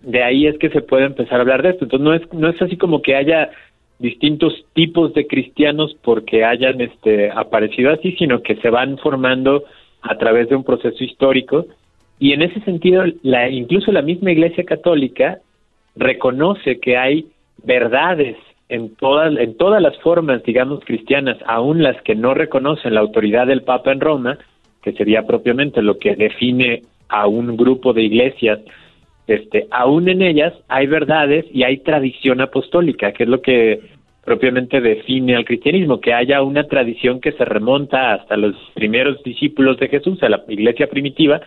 de 0.01 0.23
ahí 0.23 0.47
es 0.47 0.57
que 0.57 0.69
se 0.69 0.81
puede 0.81 1.05
empezar 1.05 1.37
a 1.37 1.41
hablar 1.41 1.61
de 1.61 1.69
esto. 1.69 1.85
Entonces 1.85 2.03
no 2.03 2.13
es, 2.13 2.33
no 2.33 2.49
es 2.49 2.61
así 2.61 2.77
como 2.77 3.01
que 3.01 3.15
haya 3.15 3.51
distintos 3.99 4.53
tipos 4.73 5.13
de 5.13 5.27
cristianos 5.27 5.95
porque 6.01 6.45
hayan 6.45 6.81
este, 6.81 7.29
aparecido 7.31 7.91
así, 7.91 8.13
sino 8.13 8.41
que 8.41 8.55
se 8.57 8.69
van 8.69 8.97
formando 8.97 9.63
a 10.01 10.17
través 10.17 10.49
de 10.49 10.55
un 10.55 10.63
proceso 10.63 11.03
histórico. 11.03 11.65
Y 12.17 12.31
en 12.33 12.41
ese 12.41 12.61
sentido 12.61 13.03
la, 13.21 13.49
incluso 13.49 13.91
la 13.91 14.01
misma 14.01 14.31
Iglesia 14.31 14.63
Católica 14.63 15.39
reconoce 15.95 16.79
que 16.79 16.97
hay 16.97 17.27
verdades 17.63 18.37
en 18.69 18.95
todas, 18.95 19.35
en 19.37 19.57
todas 19.57 19.81
las 19.81 19.97
formas, 19.99 20.43
digamos, 20.43 20.83
cristianas, 20.85 21.37
aún 21.45 21.83
las 21.83 22.01
que 22.03 22.15
no 22.15 22.33
reconocen 22.33 22.93
la 22.93 23.01
autoridad 23.01 23.47
del 23.47 23.63
Papa 23.63 23.91
en 23.91 23.99
Roma, 23.99 24.37
que 24.81 24.93
sería 24.93 25.25
propiamente 25.25 25.81
lo 25.81 25.97
que 25.97 26.15
define 26.15 26.83
a 27.09 27.27
un 27.27 27.57
grupo 27.57 27.91
de 27.93 28.03
iglesias, 28.03 28.59
este, 29.29 29.67
aún 29.69 30.09
en 30.09 30.23
ellas 30.23 30.53
hay 30.67 30.87
verdades 30.87 31.45
y 31.53 31.61
hay 31.61 31.77
tradición 31.77 32.41
apostólica, 32.41 33.11
que 33.11 33.23
es 33.23 33.29
lo 33.29 33.41
que 33.41 33.79
propiamente 34.25 34.81
define 34.81 35.35
al 35.35 35.45
cristianismo, 35.45 36.01
que 36.01 36.13
haya 36.13 36.41
una 36.41 36.63
tradición 36.63 37.21
que 37.21 37.31
se 37.33 37.45
remonta 37.45 38.13
hasta 38.13 38.37
los 38.37 38.55
primeros 38.73 39.21
discípulos 39.23 39.77
de 39.77 39.87
Jesús, 39.87 40.21
a 40.23 40.29
la 40.29 40.43
iglesia 40.47 40.89
primitiva, 40.89 41.41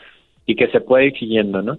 y 0.46 0.54
que 0.54 0.68
se 0.68 0.80
puede 0.80 1.06
ir 1.06 1.18
siguiendo, 1.18 1.60
¿no? 1.60 1.78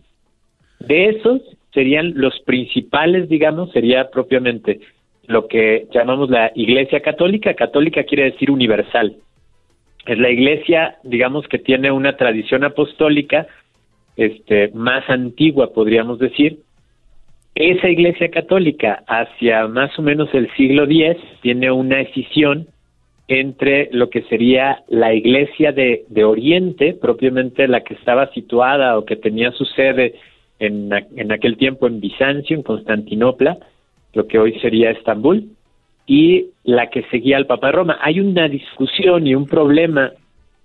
De 0.79 1.09
esos 1.09 1.41
serían 1.73 2.13
los 2.15 2.37
principales, 2.41 3.29
digamos, 3.29 3.71
sería 3.71 4.09
propiamente 4.09 4.81
lo 5.27 5.47
que 5.47 5.87
llamamos 5.93 6.29
la 6.29 6.51
Iglesia 6.53 6.99
Católica. 6.99 7.53
Católica 7.53 8.03
quiere 8.03 8.25
decir 8.25 8.51
universal. 8.51 9.15
Es 10.05 10.19
la 10.19 10.29
Iglesia, 10.29 10.97
digamos, 11.03 11.47
que 11.47 11.59
tiene 11.59 11.91
una 11.91 12.17
tradición 12.17 12.65
apostólica 12.65 13.47
este, 14.15 14.69
más 14.73 15.09
antigua, 15.09 15.73
podríamos 15.73 16.19
decir. 16.19 16.59
Esa 17.55 17.87
Iglesia 17.87 18.29
Católica, 18.31 19.03
hacia 19.07 19.67
más 19.67 19.97
o 19.99 20.01
menos 20.01 20.29
el 20.33 20.51
siglo 20.55 20.83
X, 20.83 21.17
tiene 21.41 21.71
una 21.71 22.01
escisión 22.01 22.67
entre 23.27 23.89
lo 23.91 24.09
que 24.09 24.23
sería 24.23 24.83
la 24.87 25.13
Iglesia 25.13 25.71
de, 25.71 26.03
de 26.09 26.23
Oriente, 26.23 26.93
propiamente 26.93 27.67
la 27.67 27.81
que 27.81 27.93
estaba 27.93 28.31
situada 28.31 28.97
o 28.97 29.05
que 29.05 29.15
tenía 29.15 29.51
su 29.51 29.65
sede 29.65 30.15
en, 30.59 30.91
en 31.15 31.31
aquel 31.31 31.57
tiempo 31.57 31.87
en 31.87 31.99
Bizancio, 31.99 32.55
en 32.55 32.63
Constantinopla, 32.63 33.57
lo 34.13 34.27
que 34.27 34.39
hoy 34.39 34.59
sería 34.59 34.91
Estambul, 34.91 35.49
y 36.05 36.47
la 36.63 36.89
que 36.89 37.03
seguía 37.03 37.37
al 37.37 37.45
Papa 37.45 37.71
Roma. 37.71 37.97
Hay 38.01 38.19
una 38.19 38.47
discusión 38.49 39.25
y 39.25 39.35
un 39.35 39.47
problema 39.47 40.11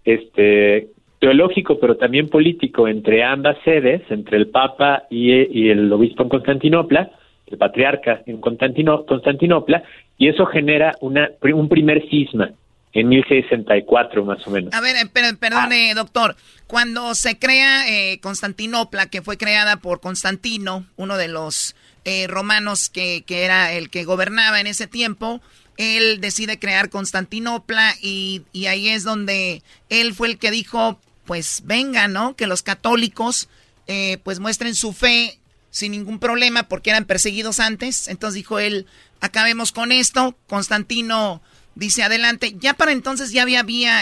este, 0.04 0.88
teológico, 1.18 1.78
pero 1.80 1.96
también 1.96 2.28
político 2.28 2.88
entre 2.88 3.24
ambas 3.24 3.56
sedes, 3.64 4.02
entre 4.10 4.36
el 4.36 4.48
Papa 4.48 5.04
y, 5.10 5.68
el 5.68 5.92
obispo 5.92 6.22
en 6.22 6.28
Constantinopla, 6.28 7.10
el 7.46 7.58
patriarca 7.58 8.22
en 8.26 8.40
Constantinopla, 8.40 9.82
y 10.16 10.28
eso 10.28 10.46
genera 10.46 10.94
una, 11.00 11.30
un 11.42 11.68
primer 11.68 12.08
cisma 12.08 12.50
en 12.92 13.08
1064 13.08 14.24
más 14.24 14.46
o 14.46 14.50
menos. 14.50 14.72
A 14.74 14.80
ver, 14.80 14.96
eh, 14.96 15.34
perdone, 15.38 15.94
doctor, 15.94 16.36
cuando 16.66 17.14
se 17.14 17.38
crea 17.38 17.88
eh, 17.88 18.18
Constantinopla, 18.20 19.06
que 19.06 19.22
fue 19.22 19.36
creada 19.36 19.76
por 19.76 20.00
Constantino, 20.00 20.86
uno 20.96 21.16
de 21.16 21.28
los 21.28 21.74
eh, 22.04 22.26
romanos 22.26 22.88
que, 22.88 23.22
que, 23.26 23.44
era 23.44 23.72
el 23.72 23.90
que 23.90 24.04
gobernaba 24.04 24.60
en 24.60 24.66
ese 24.66 24.86
tiempo. 24.86 25.40
Él 25.76 26.20
decide 26.20 26.58
crear 26.58 26.90
Constantinopla 26.90 27.94
y, 28.02 28.42
y, 28.52 28.66
ahí 28.66 28.88
es 28.88 29.04
donde 29.04 29.62
él 29.90 30.12
fue 30.12 30.28
el 30.28 30.38
que 30.38 30.50
dijo, 30.50 30.98
pues 31.28 31.62
venga, 31.66 32.08
¿no? 32.08 32.34
Que 32.34 32.46
los 32.46 32.62
católicos 32.62 33.48
eh, 33.86 34.16
pues 34.24 34.40
muestren 34.40 34.74
su 34.74 34.92
fe 34.92 35.38
sin 35.70 35.92
ningún 35.92 36.18
problema 36.18 36.64
porque 36.64 36.90
eran 36.90 37.04
perseguidos 37.04 37.60
antes. 37.60 38.08
Entonces 38.08 38.34
dijo 38.34 38.58
él, 38.58 38.86
acabemos 39.20 39.70
con 39.70 39.92
esto. 39.92 40.34
Constantino 40.48 41.42
dice 41.74 42.02
adelante. 42.02 42.54
Ya 42.58 42.74
para 42.74 42.92
entonces 42.92 43.30
ya 43.30 43.42
había, 43.42 43.60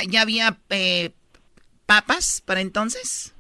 ya 0.09 0.23
había 0.23 0.57
eh, 0.71 1.11
papas 1.85 2.43
para 2.47 2.61
entonces. 2.61 3.35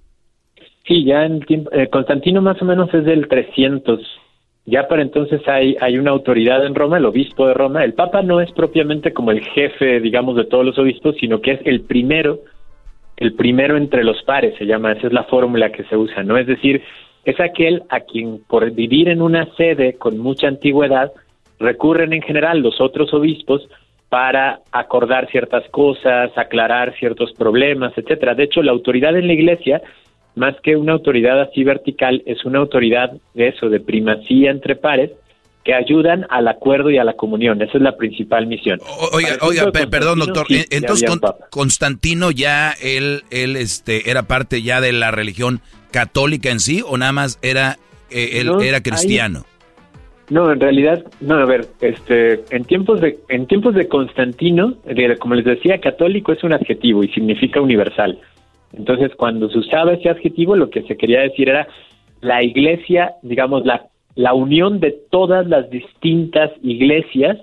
Sí, 0.86 1.04
ya 1.04 1.24
en 1.24 1.40
tiempo, 1.46 1.70
Constantino 1.90 2.42
más 2.42 2.60
o 2.60 2.64
menos 2.64 2.92
es 2.92 3.04
del 3.04 3.28
300 3.28 4.00
ya 4.66 4.88
para 4.88 5.02
entonces 5.02 5.40
hay, 5.46 5.76
hay 5.80 5.96
una 5.96 6.10
autoridad 6.10 6.66
en 6.66 6.74
Roma, 6.74 6.98
el 6.98 7.06
obispo 7.06 7.46
de 7.46 7.54
Roma. 7.54 7.84
El 7.84 7.94
Papa 7.94 8.22
no 8.22 8.40
es 8.40 8.50
propiamente 8.50 9.12
como 9.12 9.30
el 9.30 9.40
jefe, 9.40 10.00
digamos, 10.00 10.34
de 10.34 10.44
todos 10.44 10.64
los 10.64 10.76
obispos, 10.76 11.14
sino 11.20 11.40
que 11.40 11.52
es 11.52 11.60
el 11.64 11.82
primero, 11.82 12.40
el 13.16 13.34
primero 13.34 13.76
entre 13.76 14.04
los 14.04 14.22
pares, 14.22 14.54
se 14.58 14.66
llama, 14.66 14.92
esa 14.92 15.06
es 15.06 15.12
la 15.12 15.24
fórmula 15.24 15.72
que 15.72 15.84
se 15.84 15.96
usa, 15.96 16.22
¿no? 16.22 16.36
Es 16.36 16.46
decir, 16.46 16.82
es 17.24 17.40
aquel 17.40 17.82
a 17.88 18.00
quien 18.00 18.40
por 18.46 18.70
vivir 18.72 19.08
en 19.08 19.22
una 19.22 19.46
sede 19.56 19.94
con 19.94 20.18
mucha 20.18 20.48
antigüedad 20.48 21.12
recurren 21.58 22.12
en 22.12 22.22
general 22.22 22.60
los 22.60 22.80
otros 22.80 23.12
obispos 23.14 23.68
para 24.08 24.60
acordar 24.70 25.28
ciertas 25.30 25.68
cosas, 25.70 26.30
aclarar 26.36 26.94
ciertos 26.98 27.32
problemas, 27.32 27.92
etcétera. 27.96 28.34
De 28.34 28.44
hecho, 28.44 28.62
la 28.62 28.72
autoridad 28.72 29.16
en 29.16 29.26
la 29.26 29.32
Iglesia 29.32 29.82
más 30.36 30.54
que 30.60 30.76
una 30.76 30.92
autoridad 30.92 31.40
así 31.40 31.64
vertical, 31.64 32.22
es 32.26 32.44
una 32.44 32.58
autoridad 32.58 33.12
de 33.34 33.48
eso, 33.48 33.68
de 33.68 33.80
primacía 33.80 34.50
entre 34.50 34.76
pares, 34.76 35.10
que 35.66 35.74
ayudan 35.74 36.26
al 36.30 36.46
acuerdo 36.46 36.92
y 36.92 36.98
a 36.98 37.02
la 37.02 37.14
comunión. 37.14 37.60
Esa 37.60 37.76
es 37.78 37.82
la 37.82 37.96
principal 37.96 38.46
misión. 38.46 38.78
oiga, 39.12 39.36
oiga, 39.40 39.72
perdón, 39.90 40.20
doctor. 40.20 40.46
Entonces, 40.70 41.10
Constantino 41.50 42.30
ya 42.30 42.72
él, 42.80 43.24
él, 43.30 43.56
este, 43.56 44.08
era 44.08 44.22
parte 44.22 44.62
ya 44.62 44.80
de 44.80 44.92
la 44.92 45.10
religión 45.10 45.60
católica 45.90 46.50
en 46.50 46.60
sí, 46.60 46.84
o 46.86 46.96
nada 46.96 47.10
más 47.10 47.40
era, 47.42 47.78
eh, 48.10 48.40
él 48.40 48.52
era 48.62 48.80
cristiano. 48.80 49.44
No, 50.30 50.52
en 50.52 50.60
realidad, 50.60 51.04
no. 51.20 51.34
A 51.34 51.44
ver, 51.46 51.66
este, 51.80 52.44
en 52.50 52.64
tiempos 52.64 53.00
de, 53.00 53.18
en 53.28 53.48
tiempos 53.48 53.74
de 53.74 53.88
Constantino, 53.88 54.74
como 55.18 55.34
les 55.34 55.44
decía, 55.44 55.80
católico 55.80 56.32
es 56.32 56.44
un 56.44 56.52
adjetivo 56.52 57.02
y 57.02 57.08
significa 57.08 57.60
universal. 57.60 58.20
Entonces, 58.72 59.10
cuando 59.16 59.50
se 59.50 59.58
usaba 59.58 59.94
ese 59.94 60.10
adjetivo, 60.10 60.54
lo 60.54 60.70
que 60.70 60.82
se 60.82 60.96
quería 60.96 61.22
decir 61.22 61.48
era 61.48 61.66
la 62.20 62.44
iglesia, 62.44 63.14
digamos, 63.22 63.64
la, 63.66 63.86
la 64.16 64.34
unión 64.34 64.80
de 64.80 64.92
todas 65.10 65.46
las 65.46 65.70
distintas 65.70 66.50
iglesias 66.62 67.38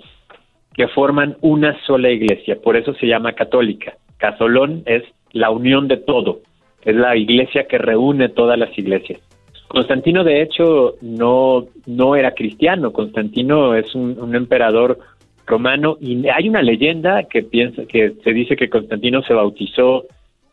que 0.73 0.87
forman 0.87 1.37
una 1.41 1.79
sola 1.85 2.09
iglesia. 2.09 2.57
Por 2.61 2.75
eso 2.75 2.93
se 2.95 3.07
llama 3.07 3.33
católica. 3.33 3.95
Casolón 4.17 4.83
es 4.85 5.03
la 5.31 5.51
unión 5.51 5.87
de 5.87 5.97
todo. 5.97 6.41
Es 6.83 6.95
la 6.95 7.15
iglesia 7.15 7.67
que 7.67 7.77
reúne 7.77 8.27
todas 8.29 8.57
las 8.59 8.77
iglesias. 8.77 9.21
Constantino, 9.67 10.23
de 10.23 10.41
hecho, 10.41 10.95
no, 11.01 11.65
no 11.85 12.15
era 12.15 12.33
cristiano. 12.33 12.91
Constantino 12.91 13.75
es 13.75 13.93
un, 13.95 14.19
un 14.19 14.35
emperador 14.35 14.99
romano 15.45 15.97
y 15.99 16.27
hay 16.27 16.49
una 16.49 16.61
leyenda 16.61 17.23
que 17.23 17.43
piensa 17.43 17.85
que 17.85 18.13
se 18.23 18.33
dice 18.33 18.55
que 18.55 18.69
Constantino 18.69 19.21
se 19.23 19.33
bautizó 19.33 20.05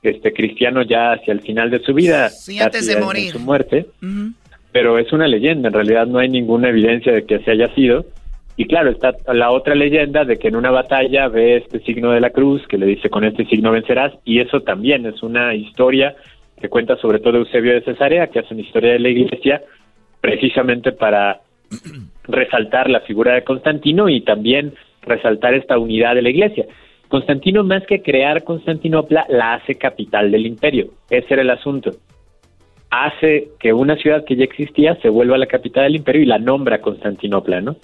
este 0.03 0.33
cristiano 0.33 0.83
ya 0.83 1.12
hacia 1.12 1.33
el 1.33 1.41
final 1.41 1.71
de 1.71 1.81
su 1.81 1.93
vida, 1.93 2.29
sí, 2.31 2.59
antes 2.59 2.87
de 2.87 2.99
morir, 2.99 3.33
su 3.33 3.39
muerte. 3.39 3.87
Pero 4.73 4.99
es 4.99 5.12
una 5.12 5.27
leyenda, 5.27 5.68
en 5.68 5.75
realidad 5.75 6.07
no 6.07 6.18
hay 6.18 6.29
ninguna 6.29 6.68
evidencia 6.68 7.12
de 7.12 7.25
que 7.25 7.41
se 7.41 7.51
haya 7.51 7.75
sido. 7.75 8.05
Y 8.57 8.66
claro, 8.66 8.91
está 8.91 9.14
la 9.33 9.51
otra 9.51 9.75
leyenda 9.75 10.25
de 10.25 10.39
que 10.39 10.49
en 10.49 10.57
una 10.57 10.71
batalla 10.71 11.29
ve 11.29 11.57
este 11.57 11.81
signo 11.81 12.11
de 12.12 12.21
la 12.21 12.31
cruz 12.31 12.66
que 12.68 12.79
le 12.79 12.87
dice 12.87 13.09
con 13.09 13.25
este 13.25 13.47
signo 13.47 13.71
vencerás 13.73 14.12
y 14.25 14.41
eso 14.41 14.61
también 14.61 15.07
es 15.07 15.23
una 15.23 15.55
historia 15.55 16.14
que 16.61 16.68
cuenta 16.68 16.97
sobre 16.97 17.21
todo 17.21 17.39
Eusebio 17.39 17.73
de 17.73 17.81
Cesarea, 17.81 18.27
que 18.27 18.41
hace 18.41 18.53
una 18.53 18.62
historia 18.62 18.93
de 18.93 18.99
la 18.99 19.09
iglesia 19.09 19.62
precisamente 20.21 20.93
para 20.93 21.41
resaltar 22.25 22.91
la 22.91 23.01
figura 23.01 23.35
de 23.35 23.45
Constantino 23.45 24.09
y 24.09 24.21
también 24.21 24.75
resaltar 25.03 25.55
esta 25.55 25.79
unidad 25.79 26.14
de 26.14 26.23
la 26.23 26.31
iglesia. 26.31 26.66
Constantino, 27.09 27.64
más 27.64 27.85
que 27.87 28.03
crear 28.03 28.45
Constantinopla, 28.45 29.27
la 29.29 29.55
hace 29.55 29.75
capital 29.75 30.31
del 30.31 30.47
imperio. 30.47 30.91
Ese 31.09 31.35
era 31.35 31.43
el 31.43 31.51
asunto. 31.51 31.91
Hace 32.91 33.51
que 33.61 33.72
una 33.72 33.97
ciudad 33.97 34.24
que 34.24 34.36
ya 34.36 34.45
existía 34.45 34.97
se 34.97 35.09
vuelva 35.09 35.38
la 35.38 35.47
capital 35.47 35.84
del 35.84 35.97
imperio 35.97 36.22
y 36.22 36.26
la 36.26 36.38
nombra 36.38 36.80
Constantinopla, 36.80 37.61
¿no? 37.61 37.76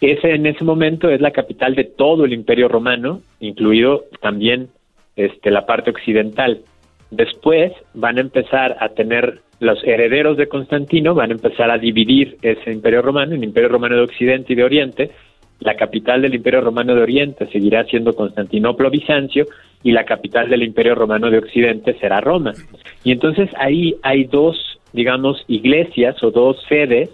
Ese 0.00 0.34
en 0.34 0.46
ese 0.46 0.64
momento 0.64 1.08
es 1.10 1.20
la 1.20 1.30
capital 1.30 1.74
de 1.74 1.84
todo 1.84 2.24
el 2.24 2.32
imperio 2.32 2.66
romano, 2.68 3.20
incluido 3.40 4.04
también 4.20 4.68
este, 5.16 5.50
la 5.50 5.64
parte 5.64 5.90
occidental. 5.90 6.62
Después 7.10 7.72
van 7.94 8.18
a 8.18 8.22
empezar 8.22 8.76
a 8.80 8.88
tener 8.88 9.42
los 9.60 9.84
herederos 9.84 10.36
de 10.36 10.48
Constantino, 10.48 11.14
van 11.14 11.30
a 11.30 11.34
empezar 11.34 11.70
a 11.70 11.78
dividir 11.78 12.36
ese 12.42 12.72
imperio 12.72 13.00
romano 13.00 13.34
en 13.34 13.44
imperio 13.44 13.68
romano 13.68 13.94
de 13.94 14.02
Occidente 14.02 14.54
y 14.54 14.56
de 14.56 14.64
Oriente, 14.64 15.10
la 15.60 15.76
capital 15.76 16.22
del 16.22 16.34
Imperio 16.34 16.60
Romano 16.60 16.94
de 16.94 17.02
Oriente 17.02 17.46
seguirá 17.52 17.84
siendo 17.84 18.14
Constantinopla 18.14 18.88
Bizancio 18.88 19.46
y 19.82 19.92
la 19.92 20.04
capital 20.04 20.48
del 20.48 20.62
Imperio 20.62 20.94
Romano 20.94 21.30
de 21.30 21.38
Occidente 21.38 21.96
será 21.98 22.20
Roma. 22.20 22.52
Y 23.04 23.12
entonces 23.12 23.50
ahí 23.56 23.96
hay 24.02 24.24
dos, 24.24 24.80
digamos, 24.92 25.44
iglesias 25.48 26.22
o 26.22 26.30
dos 26.30 26.56
sedes 26.68 27.10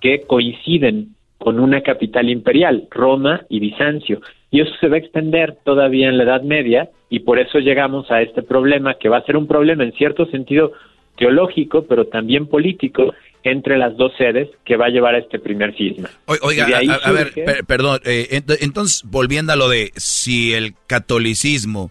que 0.00 0.22
coinciden 0.22 1.14
con 1.38 1.60
una 1.60 1.82
capital 1.82 2.30
imperial, 2.30 2.88
Roma 2.90 3.42
y 3.48 3.60
Bizancio. 3.60 4.20
Y 4.50 4.60
eso 4.60 4.72
se 4.80 4.88
va 4.88 4.96
a 4.96 4.98
extender 4.98 5.56
todavía 5.64 6.08
en 6.08 6.16
la 6.16 6.24
Edad 6.24 6.42
Media 6.42 6.90
y 7.10 7.20
por 7.20 7.38
eso 7.38 7.58
llegamos 7.58 8.10
a 8.10 8.22
este 8.22 8.42
problema 8.42 8.94
que 8.94 9.08
va 9.08 9.18
a 9.18 9.24
ser 9.24 9.36
un 9.36 9.46
problema 9.46 9.84
en 9.84 9.92
cierto 9.92 10.26
sentido 10.26 10.72
teológico, 11.16 11.84
pero 11.88 12.06
también 12.06 12.46
político, 12.46 13.14
entre 13.44 13.76
las 13.76 13.96
dos 13.96 14.12
sedes 14.16 14.48
que 14.64 14.76
va 14.76 14.86
a 14.86 14.88
llevar 14.88 15.14
a 15.14 15.18
este 15.18 15.38
primer 15.38 15.76
cisma. 15.76 16.10
Oiga, 16.24 16.66
a, 17.04 17.12
ver, 17.12 17.32
perdón, 17.66 18.00
eh, 18.04 18.42
entonces 18.60 19.02
volviendo 19.04 19.52
a 19.52 19.56
lo 19.56 19.68
de 19.68 19.92
si 19.96 20.54
el 20.54 20.74
catolicismo, 20.86 21.90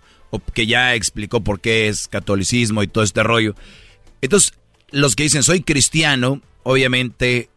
que 0.53 0.65
ya 0.65 0.95
explicó 0.95 1.43
por 1.43 1.61
qué 1.61 1.87
es 1.87 2.07
catolicismo 2.07 2.81
y 2.81 2.87
todo 2.87 3.03
este 3.03 3.21
rollo, 3.21 3.53
entonces 4.21 4.53
los 4.89 5.15
que 5.15 5.23
dicen 5.23 5.43
soy 5.43 5.61
cristiano, 5.61 6.41
obviamente 6.63 7.49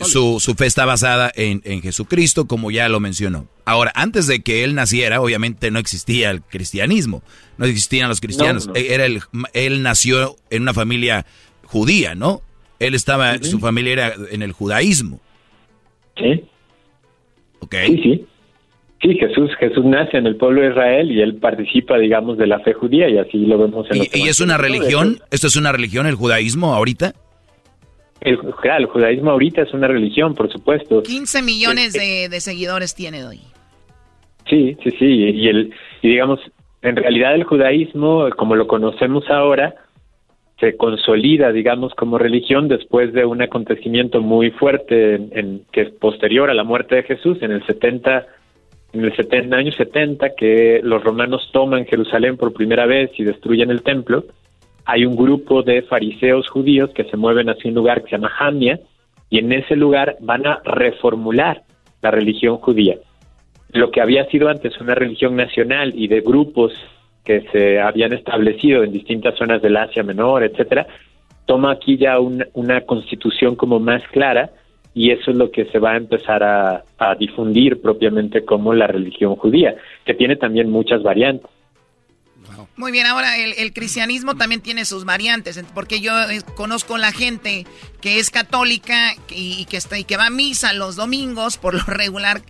su, 0.00 0.38
su, 0.38 0.54
fe 0.54 0.66
está 0.66 0.84
basada 0.84 1.32
en, 1.34 1.60
en, 1.64 1.82
Jesucristo, 1.82 2.46
como 2.46 2.70
ya 2.70 2.88
lo 2.88 3.00
mencionó. 3.00 3.48
Ahora, 3.64 3.90
antes 3.96 4.28
de 4.28 4.40
que 4.40 4.62
él 4.62 4.76
naciera, 4.76 5.20
obviamente 5.20 5.72
no 5.72 5.80
existía 5.80 6.30
el 6.30 6.42
cristianismo, 6.42 7.24
no 7.58 7.66
existían 7.66 8.08
los 8.08 8.20
cristianos. 8.20 8.70
Era 8.76 9.06
el, 9.06 9.20
él 9.54 9.82
nació 9.82 10.36
en 10.50 10.62
una 10.62 10.72
familia 10.72 11.26
judía, 11.64 12.14
¿no? 12.14 12.42
Él 12.78 12.94
estaba, 12.94 13.38
su 13.38 13.58
familia 13.58 13.92
era 13.92 14.14
en 14.30 14.42
el 14.42 14.52
judaísmo. 14.52 15.20
Sí. 16.16 16.44
Ok. 17.60 17.74
Sí, 17.86 18.00
sí. 18.02 18.26
Sí, 19.02 19.14
Jesús, 19.18 19.50
Jesús 19.58 19.84
nace 19.84 20.16
en 20.16 20.26
el 20.26 20.36
pueblo 20.36 20.62
de 20.62 20.70
Israel 20.70 21.10
y 21.10 21.20
él 21.20 21.36
participa, 21.36 21.98
digamos, 21.98 22.38
de 22.38 22.46
la 22.46 22.60
fe 22.60 22.72
judía 22.72 23.08
y 23.08 23.18
así 23.18 23.38
lo 23.38 23.58
vemos 23.58 23.86
en 23.90 23.98
¿Y, 23.98 24.08
¿y 24.24 24.28
es 24.28 24.40
una 24.40 24.56
religión? 24.56 25.18
¿Esto 25.30 25.48
es 25.48 25.56
una 25.56 25.70
religión, 25.70 26.06
el 26.06 26.14
judaísmo, 26.14 26.74
ahorita? 26.74 27.12
El, 28.22 28.38
claro, 28.38 28.80
el 28.80 28.86
judaísmo 28.86 29.30
ahorita 29.30 29.62
es 29.62 29.72
una 29.74 29.86
religión, 29.86 30.34
por 30.34 30.50
supuesto. 30.50 31.02
15 31.02 31.42
millones 31.42 31.92
de, 31.92 32.28
de 32.30 32.40
seguidores 32.40 32.94
tiene 32.94 33.24
hoy. 33.24 33.40
Sí, 34.48 34.76
sí, 34.82 34.90
sí. 34.98 35.04
Y, 35.04 35.48
el, 35.48 35.74
y 36.02 36.08
digamos, 36.08 36.40
en 36.82 36.96
realidad 36.96 37.34
el 37.34 37.44
judaísmo, 37.44 38.28
como 38.36 38.54
lo 38.54 38.66
conocemos 38.66 39.24
ahora, 39.28 39.74
se 40.58 40.76
consolida, 40.76 41.52
digamos, 41.52 41.94
como 41.94 42.18
religión 42.18 42.68
después 42.68 43.12
de 43.12 43.26
un 43.26 43.42
acontecimiento 43.42 44.22
muy 44.22 44.50
fuerte 44.50 45.16
en, 45.16 45.62
que 45.70 45.82
es 45.82 45.90
posterior 45.90 46.50
a 46.50 46.54
la 46.54 46.64
muerte 46.64 46.96
de 46.96 47.02
Jesús 47.02 47.38
en 47.42 47.52
el 47.52 47.64
70 47.66 48.26
en 48.92 49.04
el 49.04 49.14
70 49.14 49.54
año 49.54 49.72
70 49.72 50.34
que 50.34 50.80
los 50.82 51.04
romanos 51.04 51.50
toman 51.52 51.84
Jerusalén 51.84 52.38
por 52.38 52.54
primera 52.54 52.86
vez 52.86 53.10
y 53.18 53.24
destruyen 53.24 53.70
el 53.70 53.82
templo. 53.82 54.24
Hay 54.86 55.04
un 55.04 55.16
grupo 55.16 55.62
de 55.62 55.82
fariseos 55.82 56.48
judíos 56.48 56.90
que 56.94 57.04
se 57.04 57.16
mueven 57.18 57.50
hacia 57.50 57.68
un 57.68 57.74
lugar 57.74 58.02
que 58.02 58.10
se 58.10 58.16
llama 58.16 58.30
Jamnia 58.30 58.80
y 59.28 59.40
en 59.40 59.52
ese 59.52 59.76
lugar 59.76 60.16
van 60.20 60.46
a 60.46 60.62
reformular 60.64 61.64
la 62.00 62.10
religión 62.10 62.56
judía. 62.56 62.96
Lo 63.72 63.90
que 63.90 64.00
había 64.00 64.24
sido 64.30 64.48
antes 64.48 64.80
una 64.80 64.94
religión 64.94 65.36
nacional 65.36 65.92
y 65.94 66.08
de 66.08 66.22
grupos 66.22 66.72
que 67.26 67.42
se 67.52 67.80
habían 67.80 68.12
establecido 68.12 68.84
en 68.84 68.92
distintas 68.92 69.36
zonas 69.36 69.60
del 69.60 69.76
Asia 69.76 70.02
Menor, 70.02 70.44
etcétera, 70.44 70.86
toma 71.44 71.72
aquí 71.72 71.98
ya 71.98 72.18
una 72.20 72.80
constitución 72.82 73.56
como 73.56 73.80
más 73.80 74.02
clara 74.12 74.50
y 74.96 75.10
eso 75.10 75.30
es 75.30 75.36
lo 75.36 75.50
que 75.50 75.66
se 75.66 75.78
va 75.78 75.92
a 75.92 75.96
empezar 75.98 76.42
a, 76.42 76.82
difundir 77.18 77.82
propiamente 77.82 78.46
como 78.46 78.72
la 78.72 78.86
religión 78.86 79.36
judía, 79.36 79.76
que 80.06 80.14
tiene 80.14 80.36
también 80.36 80.70
muchas 80.70 81.02
variantes. 81.02 81.50
Muy 82.76 82.92
bien, 82.92 83.04
ahora 83.06 83.36
el, 83.36 83.72
cristianismo 83.74 84.36
también 84.36 84.62
tiene 84.62 84.86
sus 84.86 85.04
variantes, 85.04 85.62
porque 85.74 86.00
yo 86.00 86.18
eh, 86.30 86.40
conozco 86.56 86.96
la 86.96 87.12
gente 87.12 87.66
que 88.00 88.18
es 88.18 88.30
católica 88.30 89.12
y, 89.28 89.66
que 89.66 89.76
está 89.76 89.98
y 89.98 90.04
que 90.04 90.16
va 90.16 90.28
a 90.28 90.30
misa 90.30 90.72
los 90.72 90.96
domingos 90.96 91.58
por 91.58 91.74
lo 91.74 91.84
regular, 91.86 92.40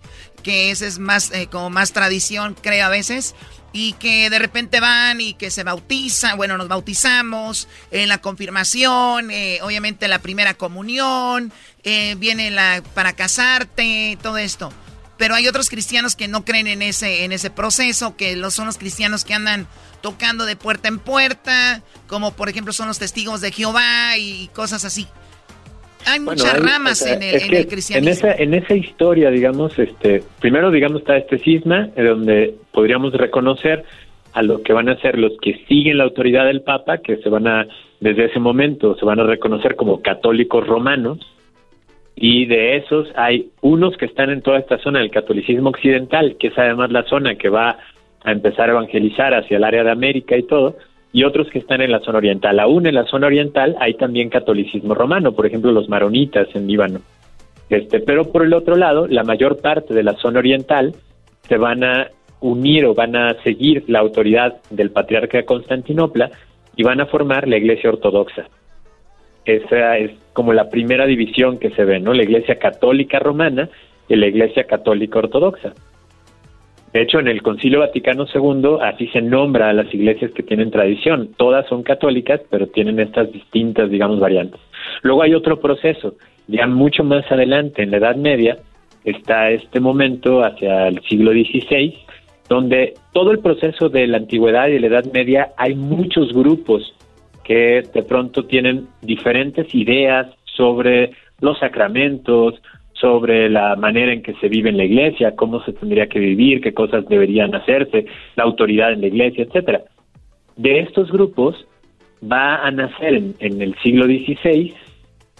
que 0.45 0.71
ese 0.71 0.87
es 0.87 1.01
más 1.01 1.33
eh, 1.33 1.49
como 1.51 1.69
más 1.69 1.93
tradición, 1.93 2.55
creo 2.63 2.87
a 2.87 2.91
veces 2.91 3.35
y 3.73 3.93
que 3.95 4.31
de 4.31 4.39
repente 4.39 4.81
van 4.81 5.21
y 5.21 5.35
que 5.35 5.51
se 5.51 5.63
bautizan, 5.63 6.37
bueno, 6.37 6.57
nos 6.57 6.69
bautizamos 6.69 7.69
en 7.91 8.09
la 8.09 8.19
confirmación, 8.19 9.31
eh, 9.31 9.59
obviamente 9.63 10.09
la 10.09 10.21
primera 10.21 10.55
comunión, 10.55 11.53
eh, 11.85 12.15
viene 12.19 12.51
la 12.51 12.83
para 12.95 13.13
casarte, 13.13 14.19
todo 14.23 14.39
esto. 14.39 14.73
Pero 15.19 15.35
hay 15.35 15.49
otros 15.49 15.71
cristianos 15.71 16.15
que 16.15 16.29
no 16.29 16.45
creen 16.45 16.67
en 16.67 16.83
ese, 16.83 17.25
en 17.25 17.33
ese 17.33 17.51
proceso, 17.51 18.17
que 18.17 18.39
son 18.51 18.67
los 18.67 18.77
cristianos 18.77 19.25
que 19.25 19.35
andan 19.35 19.67
tocando 20.03 20.45
de 20.45 20.57
puerta 20.57 20.89
en 20.89 20.99
puerta, 20.99 21.83
como 22.07 22.33
por 22.33 22.49
ejemplo 22.49 22.73
son 22.73 22.89
los 22.89 22.99
testigos 22.99 23.41
de 23.41 23.53
Jehová 23.53 24.19
y 24.19 24.49
cosas 24.49 24.85
así 24.85 25.09
hay 26.07 26.21
muchas 26.21 26.61
ramas 26.61 27.05
en, 27.05 27.23
el, 27.23 27.67
cristianismo. 27.67 27.97
En 27.97 28.09
esa, 28.09 28.33
en 28.33 28.55
esa 28.55 28.75
historia, 28.75 29.31
digamos, 29.31 29.79
este, 29.79 30.23
primero, 30.41 30.71
digamos, 30.71 31.01
está 31.01 31.17
este 31.17 31.39
cisma, 31.39 31.89
donde 31.97 32.55
podríamos 32.73 33.13
reconocer 33.13 33.85
a 34.33 34.43
lo 34.43 34.63
que 34.63 34.73
van 34.73 34.89
a 34.89 35.01
ser 35.01 35.19
los 35.19 35.33
que 35.41 35.65
siguen 35.67 35.99
la 35.99 36.05
autoridad 36.05 36.45
del 36.45 36.63
Papa, 36.63 36.99
que 36.99 37.17
se 37.17 37.29
van 37.29 37.49
a, 37.49 37.67
desde 38.01 38.27
ese 38.27 38.39
momento, 38.39 38.97
se 38.97 39.05
van 39.05 39.19
a 39.19 39.25
reconocer 39.25 39.77
como 39.77 40.03
católicos 40.03 40.67
romanos, 40.67 41.19
y 42.15 42.47
de 42.47 42.77
esos 42.77 43.09
hay 43.17 43.51
unos 43.61 43.97
que 43.97 44.07
están 44.07 44.31
en 44.31 44.43
toda 44.43 44.59
esta 44.59 44.79
zona 44.79 45.01
del 45.01 45.11
catolicismo 45.11 45.71
occidental, 45.71 46.37
que 46.39 46.49
es 46.49 46.59
además 46.59 46.91
la 46.91 47.05
zona 47.05 47.37
que 47.37 47.49
va 47.49 47.79
a 48.25 48.33
empezar 48.33 48.69
a 48.69 48.73
evangelizar 48.73 49.35
hacia 49.35 49.57
el 49.57 49.65
área 49.65 49.85
de 49.85 49.91
América 49.91 50.37
y 50.37 50.43
todo, 50.43 50.77
y 51.17 51.25
otros 51.25 51.49
que 51.49 51.61
están 51.61 51.81
en 51.81 51.91
la 51.91 52.01
zona 52.01 52.19
oriental. 52.19 52.61
Aún 52.61 52.87
en 52.87 52.95
la 52.95 53.07
zona 53.07 53.29
oriental 53.29 53.75
hay 53.81 53.95
también 53.95 54.29
catolicismo 54.29 54.93
romano, 54.93 55.33
por 55.33 55.47
ejemplo 55.47 55.73
los 55.73 55.89
maronitas 55.89 56.47
en 56.55 56.67
Líbano. 56.67 57.01
Este, 57.71 58.01
pero 58.01 58.31
por 58.31 58.45
el 58.45 58.53
otro 58.53 58.77
lado, 58.77 59.07
la 59.07 59.25
mayor 59.25 59.63
parte 59.63 59.95
de 59.95 60.03
la 60.03 60.13
zona 60.17 60.41
oriental 60.41 60.95
se 61.49 61.57
van 61.57 61.83
a 61.85 62.09
unir 62.41 62.85
o 62.85 62.93
van 62.93 63.17
a 63.17 63.33
seguir 63.43 63.85
la 63.89 64.01
autoridad 64.01 64.59
del 64.69 64.91
patriarca 64.91 65.39
de 65.39 65.47
Constantinopla 65.47 66.31
y 66.77 66.83
van 66.83 67.01
a 67.01 67.07
formar 67.07 67.49
la 67.49 67.57
iglesia 67.57 67.89
ortodoxa. 67.89 68.49
Esa 69.47 69.97
es 69.97 70.11
como 70.35 70.53
la 70.53 70.69
primera 70.69 71.07
división 71.07 71.59
que 71.59 71.71
se 71.71 71.87
ve, 71.87 71.99
¿no? 71.99 72.13
La 72.13 72.25
iglesia 72.25 72.59
católica 72.59 73.21
romana 73.21 73.71
y 74.07 74.17
la 74.17 74.27
iglesia 74.27 74.65
católica 74.65 75.21
ortodoxa. 75.21 75.73
De 76.97 77.03
hecho, 77.03 77.19
en 77.19 77.29
el 77.29 77.43
Concilio 77.43 77.81
Vaticano 77.81 78.25
II 78.35 78.79
así 78.81 79.07
se 79.09 79.21
nombra 79.21 79.69
a 79.69 79.75
las 79.75 79.93
iglesias 79.93 80.31
que 80.31 80.43
tienen 80.43 80.71
tradición. 80.71 81.29
Todas 81.37 81.69
son 81.69 81.83
católicas, 81.83 82.41
pero 82.49 82.69
tienen 82.69 82.99
estas 83.01 83.31
distintas, 83.31 83.91
digamos, 83.91 84.19
variantes. 84.19 84.59
Luego 85.03 85.21
hay 85.21 85.35
otro 85.35 85.61
proceso, 85.61 86.15
ya 86.47 86.67
mucho 86.67 87.05
más 87.05 87.31
adelante, 87.31 87.83
en 87.83 87.91
la 87.91 87.99
Edad 87.99 88.17
Media, 88.17 88.57
está 89.05 89.51
este 89.51 89.79
momento 89.79 90.43
hacia 90.43 90.89
el 90.89 91.03
siglo 91.03 91.33
XVI, 91.33 91.99
donde 92.49 92.95
todo 93.13 93.31
el 93.31 93.41
proceso 93.41 93.91
de 93.91 94.07
la 94.07 94.17
antigüedad 94.17 94.69
y 94.69 94.79
la 94.79 94.87
Edad 94.87 95.05
Media 95.13 95.51
hay 95.59 95.75
muchos 95.75 96.33
grupos 96.33 96.95
que 97.45 97.83
de 97.93 98.03
pronto 98.05 98.47
tienen 98.47 98.87
diferentes 99.03 99.67
ideas 99.75 100.29
sobre 100.45 101.11
los 101.43 101.59
sacramentos, 101.59 102.55
sobre 103.01 103.49
la 103.51 103.77
manera 103.77 104.13
en 104.13 104.23
que 104.23 104.35
se 104.35 104.49
vive 104.49 104.71
en 104.71 104.77
la 104.77 104.85
iglesia, 104.85 105.35
cómo 105.37 105.63
se 105.65 105.73
tendría 105.73 106.07
que 106.07 106.19
vivir, 106.19 106.61
qué 106.61 106.73
cosas 106.73 107.07
deberían 107.09 107.55
hacerse, 107.55 108.07
la 108.37 108.45
autoridad 108.45 108.93
en 108.93 109.03
la 109.03 109.09
iglesia, 109.09 109.45
etcétera. 109.45 109.83
De 110.57 110.81
estos 110.81 111.11
grupos 111.11 111.67
va 112.23 112.67
a 112.67 112.71
nacer 112.71 113.15
en, 113.15 113.35
en 113.41 113.61
el 113.61 113.77
siglo 113.83 114.07
XVI, 114.07 114.73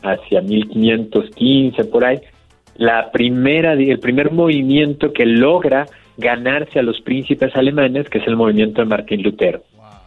hacia 0.03 0.41
1515 0.43 1.85
por 1.87 2.05
ahí, 2.05 2.19
la 2.77 3.11
primera, 3.11 3.73
el 3.73 3.99
primer 3.99 4.33
movimiento 4.33 5.13
que 5.13 5.25
logra 5.25 5.87
ganarse 6.19 6.79
a 6.79 6.83
los 6.83 7.01
príncipes 7.01 7.55
alemanes, 7.57 8.09
que 8.09 8.19
es 8.19 8.27
el 8.27 8.37
movimiento 8.37 8.83
de 8.83 8.89
Martín 8.89 9.23
Lutero. 9.23 9.63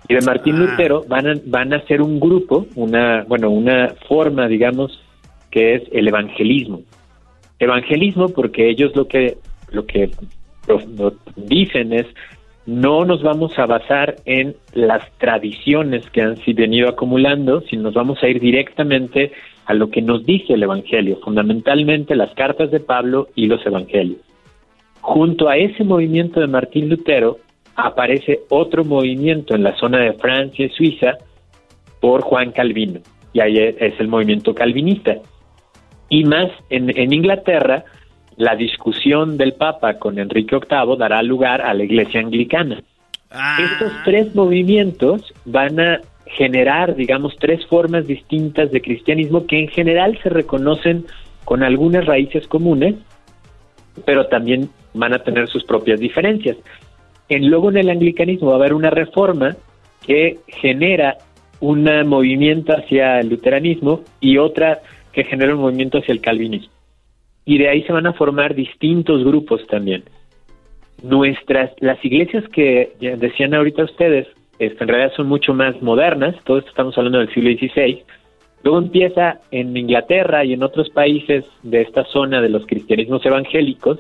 Y 0.07 0.15
de 0.15 0.21
Martín 0.21 0.57
Lutero 0.57 1.03
van 1.07 1.27
a, 1.27 1.33
van 1.45 1.73
a 1.73 1.81
ser 1.85 2.01
un 2.01 2.19
grupo, 2.19 2.65
una, 2.75 3.23
bueno, 3.27 3.49
una 3.51 3.93
forma, 4.07 4.47
digamos, 4.47 4.99
que 5.51 5.75
es 5.75 5.83
el 5.91 6.07
evangelismo. 6.07 6.81
Evangelismo 7.59 8.29
porque 8.29 8.69
ellos 8.69 8.95
lo 8.95 9.07
que, 9.07 9.37
lo 9.71 9.85
que 9.85 10.11
dicen 11.35 11.93
es, 11.93 12.07
no 12.65 13.03
nos 13.03 13.23
vamos 13.23 13.57
a 13.57 13.65
basar 13.65 14.17
en 14.25 14.55
las 14.73 15.09
tradiciones 15.17 16.07
que 16.11 16.21
han 16.21 16.35
venido 16.47 16.87
acumulando, 16.87 17.61
sino 17.61 17.83
nos 17.83 17.95
vamos 17.95 18.21
a 18.21 18.27
ir 18.27 18.39
directamente 18.39 19.31
a 19.65 19.73
lo 19.73 19.89
que 19.89 20.01
nos 20.01 20.25
dice 20.25 20.53
el 20.53 20.63
Evangelio, 20.63 21.19
fundamentalmente 21.23 22.15
las 22.15 22.33
cartas 22.33 22.71
de 22.71 22.79
Pablo 22.79 23.27
y 23.35 23.47
los 23.47 23.65
Evangelios. 23.65 24.19
Junto 25.01 25.49
a 25.49 25.57
ese 25.57 25.83
movimiento 25.83 26.39
de 26.39 26.47
Martín 26.47 26.89
Lutero 26.89 27.37
aparece 27.75 28.41
otro 28.49 28.83
movimiento 28.83 29.55
en 29.55 29.63
la 29.63 29.75
zona 29.77 29.99
de 29.99 30.13
Francia 30.13 30.65
y 30.65 30.69
Suiza 30.69 31.17
por 31.99 32.21
Juan 32.21 32.51
Calvino, 32.51 32.99
y 33.33 33.39
ahí 33.39 33.57
es 33.57 33.99
el 33.99 34.07
movimiento 34.07 34.53
calvinista. 34.53 35.17
Y 36.09 36.23
más 36.25 36.51
en, 36.69 36.89
en 36.97 37.13
Inglaterra, 37.13 37.85
la 38.39 38.55
discusión 38.55 39.37
del 39.37 39.53
Papa 39.53 39.95
con 39.95 40.17
Enrique 40.17 40.55
VIII 40.55 40.97
dará 40.97 41.21
lugar 41.21 41.61
a 41.61 41.73
la 41.73 41.83
Iglesia 41.83 42.21
Anglicana. 42.21 42.81
Estos 43.31 43.91
tres 44.05 44.33
movimientos 44.33 45.33
van 45.45 45.79
a 45.79 46.01
generar, 46.25 46.95
digamos, 46.95 47.35
tres 47.37 47.65
formas 47.67 48.07
distintas 48.07 48.71
de 48.71 48.81
cristianismo 48.81 49.45
que 49.45 49.59
en 49.59 49.67
general 49.67 50.17
se 50.23 50.29
reconocen 50.29 51.05
con 51.45 51.63
algunas 51.63 52.05
raíces 52.05 52.47
comunes, 52.47 52.95
pero 54.05 54.27
también 54.27 54.69
van 54.93 55.13
a 55.13 55.19
tener 55.19 55.47
sus 55.47 55.63
propias 55.63 55.99
diferencias. 55.99 56.57
En, 57.27 57.49
luego 57.49 57.69
en 57.69 57.77
el 57.77 57.89
anglicanismo 57.89 58.47
va 58.47 58.53
a 58.53 58.59
haber 58.59 58.73
una 58.73 58.89
reforma 58.89 59.55
que 60.05 60.39
genera 60.47 61.17
un 61.59 61.83
movimiento 62.07 62.73
hacia 62.73 63.19
el 63.19 63.29
luteranismo 63.29 64.01
y 64.21 64.37
otra 64.37 64.79
que 65.19 65.29
genera 65.29 65.53
un 65.53 65.59
movimiento 65.59 65.97
hacia 65.97 66.13
el 66.13 66.21
calvinismo. 66.21 66.71
Y 67.43 67.57
de 67.57 67.67
ahí 67.67 67.83
se 67.83 67.91
van 67.91 68.07
a 68.07 68.13
formar 68.13 68.55
distintos 68.55 69.25
grupos 69.25 69.67
también. 69.67 70.03
Nuestras, 71.03 71.71
las 71.79 72.03
iglesias 72.05 72.45
que 72.53 72.93
decían 72.99 73.53
ahorita 73.53 73.83
ustedes, 73.83 74.27
este, 74.59 74.81
en 74.81 74.87
realidad 74.87 75.11
son 75.17 75.27
mucho 75.27 75.53
más 75.53 75.81
modernas, 75.81 76.35
todo 76.45 76.59
esto 76.59 76.69
estamos 76.69 76.97
hablando 76.97 77.19
del 77.19 77.33
siglo 77.33 77.49
XVI. 77.51 78.03
Luego 78.63 78.79
empieza 78.79 79.39
en 79.51 79.75
Inglaterra 79.75 80.45
y 80.45 80.53
en 80.53 80.63
otros 80.63 80.89
países 80.89 81.43
de 81.63 81.81
esta 81.81 82.05
zona 82.05 82.41
de 82.41 82.49
los 82.49 82.65
cristianismos 82.65 83.25
evangélicos, 83.25 83.99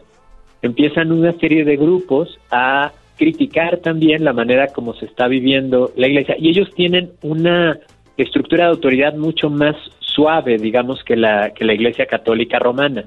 empiezan 0.61 1.11
una 1.11 1.33
serie 1.33 1.65
de 1.65 1.75
grupos 1.75 2.39
a 2.49 2.93
criticar 3.17 3.79
también 3.79 4.23
la 4.23 4.31
manera 4.31 4.67
como 4.67 4.93
se 4.93 5.05
está 5.05 5.27
viviendo 5.27 5.91
la 5.97 6.07
iglesia 6.07 6.37
y 6.39 6.47
ellos 6.47 6.73
tienen 6.75 7.11
una 7.23 7.77
estructura 8.15 8.65
de 8.65 8.71
autoridad 8.71 9.15
mucho 9.15 9.49
más 9.49 9.75
suave, 10.13 10.57
digamos, 10.57 11.03
que 11.03 11.15
la, 11.15 11.51
que 11.51 11.65
la 11.65 11.73
iglesia 11.73 12.05
católica 12.05 12.59
romana. 12.59 13.05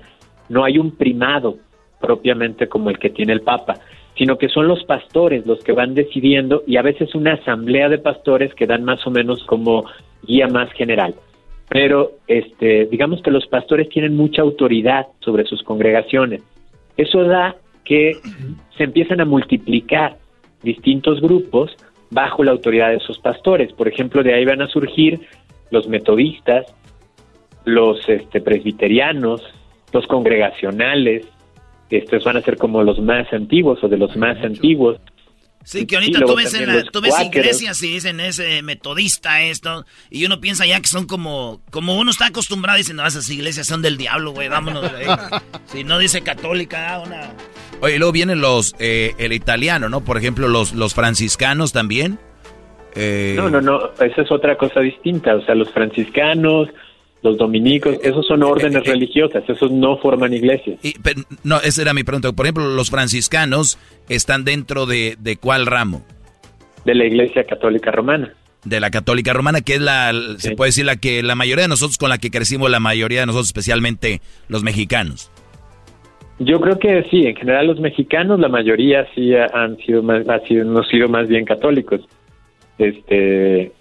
No 0.48 0.64
hay 0.64 0.78
un 0.78 0.96
primado 0.96 1.56
propiamente 2.00 2.68
como 2.68 2.90
el 2.90 2.98
que 2.98 3.10
tiene 3.10 3.32
el 3.32 3.42
Papa 3.42 3.74
sino 4.16 4.36
que 4.36 4.48
son 4.48 4.68
los 4.68 4.84
pastores 4.84 5.46
los 5.46 5.62
que 5.64 5.72
van 5.72 5.94
decidiendo 5.94 6.62
y 6.66 6.76
a 6.76 6.82
veces 6.82 7.14
una 7.14 7.34
asamblea 7.34 7.88
de 7.88 7.98
pastores 7.98 8.54
que 8.54 8.66
dan 8.66 8.84
más 8.84 9.06
o 9.06 9.10
menos 9.10 9.42
como 9.44 9.84
guía 10.22 10.48
más 10.48 10.70
general. 10.72 11.14
Pero 11.68 12.12
este, 12.26 12.86
digamos 12.86 13.22
que 13.22 13.30
los 13.30 13.46
pastores 13.46 13.88
tienen 13.88 14.14
mucha 14.14 14.42
autoridad 14.42 15.06
sobre 15.20 15.44
sus 15.44 15.62
congregaciones. 15.62 16.42
Eso 16.96 17.24
da 17.24 17.56
que 17.84 18.18
se 18.76 18.84
empiezan 18.84 19.20
a 19.20 19.24
multiplicar 19.24 20.18
distintos 20.62 21.20
grupos 21.20 21.74
bajo 22.10 22.44
la 22.44 22.52
autoridad 22.52 22.90
de 22.90 22.96
esos 22.96 23.18
pastores. 23.18 23.72
Por 23.72 23.88
ejemplo, 23.88 24.22
de 24.22 24.34
ahí 24.34 24.44
van 24.44 24.60
a 24.60 24.68
surgir 24.68 25.20
los 25.70 25.88
metodistas, 25.88 26.66
los 27.64 28.08
este, 28.08 28.40
presbiterianos, 28.40 29.42
los 29.92 30.06
congregacionales, 30.06 31.26
estos 31.90 32.24
van 32.24 32.38
a 32.38 32.42
ser 32.42 32.56
como 32.56 32.82
los 32.82 32.98
más 33.00 33.30
antiguos 33.32 33.82
o 33.84 33.88
de 33.88 33.98
los 33.98 34.16
más 34.16 34.42
antiguos. 34.42 34.98
Sí, 35.64 35.86
que 35.86 35.94
ahorita 35.94 36.20
tú 36.24 36.34
ves, 36.34 37.20
iglesias 37.20 37.80
y 37.84 37.92
dicen 37.92 38.18
ese 38.18 38.62
metodista 38.62 39.42
esto, 39.42 39.84
y 40.10 40.26
uno 40.26 40.40
piensa 40.40 40.66
ya 40.66 40.80
que 40.80 40.88
son 40.88 41.06
como, 41.06 41.60
como 41.70 41.96
uno 41.96 42.10
está 42.10 42.26
acostumbrado, 42.26 42.78
dicen, 42.78 42.96
no, 42.96 43.06
esas 43.06 43.30
iglesias 43.30 43.68
son 43.68 43.80
del 43.80 43.96
diablo, 43.96 44.32
güey, 44.32 44.48
vámonos. 44.48 44.90
si 45.66 45.84
no 45.84 45.98
dice 45.98 46.22
católica, 46.22 46.94
ah, 46.94 47.00
una... 47.00 47.34
Oye, 47.80 47.98
luego 47.98 48.12
vienen 48.12 48.40
los, 48.40 48.74
eh, 48.80 49.14
el 49.18 49.32
italiano, 49.32 49.88
¿no? 49.88 50.04
Por 50.04 50.16
ejemplo, 50.16 50.48
los, 50.48 50.72
los 50.72 50.94
franciscanos 50.94 51.72
también. 51.72 52.18
Eh, 52.96 53.34
no, 53.36 53.48
no, 53.48 53.60
no, 53.60 53.92
esa 54.00 54.22
es 54.22 54.32
otra 54.32 54.56
cosa 54.56 54.80
distinta, 54.80 55.36
o 55.36 55.44
sea, 55.44 55.54
los 55.54 55.70
franciscanos, 55.70 56.68
los 57.22 57.38
dominicos, 57.38 57.98
esos 58.02 58.26
son 58.26 58.42
órdenes 58.42 58.84
religiosas, 58.84 59.44
esos 59.48 59.70
no 59.70 59.96
forman 59.98 60.32
iglesias. 60.32 60.78
no, 61.44 61.60
esa 61.60 61.82
era 61.82 61.94
mi 61.94 62.02
pregunta. 62.02 62.32
Por 62.32 62.46
ejemplo, 62.46 62.68
los 62.68 62.90
franciscanos 62.90 63.78
están 64.08 64.44
dentro 64.44 64.86
de, 64.86 65.16
de 65.18 65.36
cuál 65.36 65.66
ramo? 65.66 66.04
De 66.84 66.94
la 66.94 67.04
iglesia 67.04 67.44
católica 67.44 67.92
romana. 67.92 68.34
De 68.64 68.80
la 68.80 68.90
católica 68.90 69.32
romana, 69.32 69.60
que 69.60 69.74
es 69.74 69.80
la, 69.80 70.12
se 70.38 70.54
puede 70.56 70.68
decir, 70.68 70.84
la 70.84 70.96
que 70.96 71.22
la 71.22 71.34
mayoría 71.34 71.64
de 71.64 71.68
nosotros 71.68 71.98
con 71.98 72.10
la 72.10 72.18
que 72.18 72.30
crecimos, 72.30 72.70
la 72.70 72.80
mayoría 72.80 73.20
de 73.20 73.26
nosotros, 73.26 73.46
especialmente 73.46 74.20
los 74.48 74.62
mexicanos. 74.62 75.30
Yo 76.38 76.60
creo 76.60 76.78
que 76.78 77.04
sí, 77.10 77.26
en 77.26 77.36
general 77.36 77.68
los 77.68 77.78
mexicanos, 77.78 78.40
la 78.40 78.48
mayoría 78.48 79.06
sí 79.14 79.32
han 79.34 79.76
sido 79.78 80.02
más, 80.02 80.28
ha 80.28 80.40
sido, 80.40 80.82
sido 80.84 81.08
más 81.08 81.28
bien 81.28 81.44
católicos 81.44 82.00
este 82.78 83.72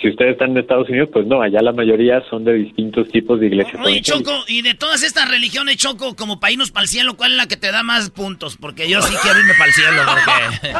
si 0.00 0.08
ustedes 0.08 0.32
están 0.32 0.50
en 0.50 0.58
Estados 0.58 0.88
Unidos, 0.88 1.10
pues 1.12 1.26
no, 1.26 1.42
allá 1.42 1.60
la 1.60 1.72
mayoría 1.72 2.22
son 2.28 2.44
de 2.44 2.54
distintos 2.54 3.08
tipos 3.08 3.38
de 3.40 3.46
iglesias. 3.46 3.80
Oye, 3.84 4.00
Choco, 4.00 4.32
y 4.48 4.62
de 4.62 4.74
todas 4.74 5.02
estas 5.02 5.30
religiones, 5.30 5.76
Choco, 5.76 6.16
como 6.16 6.40
para 6.40 6.52
irnos 6.52 6.70
para 6.70 6.84
el 6.84 6.88
cielo, 6.88 7.16
¿cuál 7.16 7.32
es 7.32 7.36
la 7.36 7.46
que 7.46 7.56
te 7.56 7.70
da 7.70 7.82
más 7.82 8.10
puntos? 8.10 8.56
Porque 8.56 8.88
yo 8.88 9.02
sí 9.02 9.14
quiero 9.22 9.38
irme 9.38 9.54
para 9.54 9.66
el 9.66 9.74
cielo, 9.74 10.02
porque... 10.06 10.74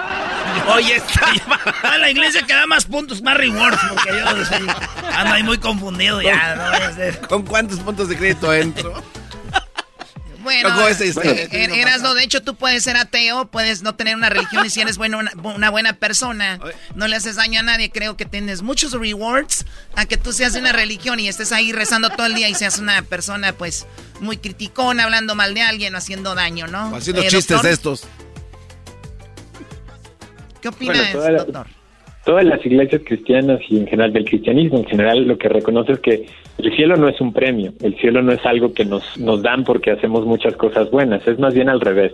Oye, 0.75 0.97
está... 0.97 1.99
la 1.99 2.11
iglesia 2.11 2.43
que 2.43 2.55
da 2.55 2.67
más 2.67 2.87
puntos, 2.87 3.23
más 3.23 3.37
rewards, 3.37 3.79
porque 3.91 4.11
yo 4.19 4.27
ando 5.17 5.35
ahí 5.35 5.43
muy 5.43 5.59
confundido 5.59 6.21
ya. 6.23 6.89
¿Con 7.29 7.45
cuántos 7.45 7.81
puntos 7.81 8.09
de 8.09 8.17
crédito 8.17 8.53
entro? 8.53 8.95
Bueno, 11.15 11.51
eras 11.53 12.03
de 12.03 12.25
hecho 12.25 12.43
tú 12.43 12.57
puedes 12.57 12.83
ser 12.83 12.97
ateo, 12.97 13.47
puedes 13.51 13.83
no 13.83 13.95
tener 13.95 14.17
una 14.17 14.31
religión 14.31 14.65
y 14.65 14.71
si 14.71 14.81
eres 14.81 14.97
bueno, 14.97 15.19
una, 15.43 15.71
buena 15.71 15.93
persona, 15.93 16.59
no 16.95 17.07
le 17.07 17.17
haces 17.17 17.37
daño 17.37 17.61
a 17.61 17.63
nadie. 17.63 17.91
Creo 17.91 18.17
que 18.17 18.25
tienes 18.25 18.63
muchos 18.63 18.93
rewards 18.93 19.67
a 19.95 20.07
que 20.07 20.17
tú 20.17 20.33
seas 20.33 20.55
de 20.55 20.61
una 20.61 20.73
religión 20.73 21.21
y 21.21 21.29
estés 21.29 21.53
ahí 21.53 21.73
rezando 21.73 22.11
todo 22.11 22.27
el 22.27 22.35
día 22.35 22.49
y 22.49 22.55
seas 22.55 22.79
una 22.79 23.03
persona 23.03 23.53
pues 23.53 23.87
muy 24.21 24.39
criticona, 24.39 25.05
hablando 25.05 25.35
mal 25.35 25.55
de 25.55 25.63
alguien, 25.63 25.95
haciendo 25.95 26.35
daño, 26.35 26.67
¿no? 26.67 26.97
Haciendo 26.97 27.23
eh, 27.23 27.29
chistes 27.29 27.63
de 27.63 27.71
estos. 27.71 28.05
¿Qué 30.61 30.69
opinas, 30.69 31.13
doctor? 31.13 31.78
Todas 32.29 32.45
las 32.45 32.65
iglesias 32.67 33.01
cristianas 33.07 33.59
y 33.71 33.79
en 33.79 33.87
general 33.87 34.13
del 34.13 34.27
cristianismo 34.27 34.77
en 34.77 34.85
general 34.85 35.27
lo 35.27 35.39
que 35.39 35.49
reconoce 35.49 35.93
es 35.93 36.01
que 36.01 36.27
el 36.59 36.77
cielo 36.77 36.95
no 36.97 37.09
es 37.09 37.19
un 37.23 37.33
premio, 37.33 37.73
el 37.81 37.97
cielo 37.97 38.21
no 38.21 38.33
es 38.33 38.45
algo 38.45 38.75
que 38.75 38.85
nos, 38.85 39.17
nos 39.17 39.41
dan 39.41 39.65
porque 39.65 39.93
hacemos 39.93 40.27
muchas 40.27 40.55
cosas 40.55 40.91
buenas, 40.91 41.27
es 41.27 41.39
más 41.39 41.55
bien 41.55 41.71
al 41.71 41.81
revés. 41.81 42.13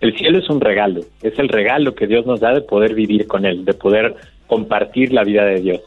El 0.00 0.16
cielo 0.16 0.38
es 0.38 0.48
un 0.48 0.62
regalo, 0.62 1.02
es 1.22 1.38
el 1.38 1.50
regalo 1.50 1.94
que 1.94 2.06
Dios 2.06 2.24
nos 2.24 2.40
da 2.40 2.54
de 2.54 2.62
poder 2.62 2.94
vivir 2.94 3.26
con 3.26 3.44
Él, 3.44 3.66
de 3.66 3.74
poder 3.74 4.14
compartir 4.46 5.12
la 5.12 5.24
vida 5.24 5.44
de 5.44 5.60
Dios. 5.60 5.82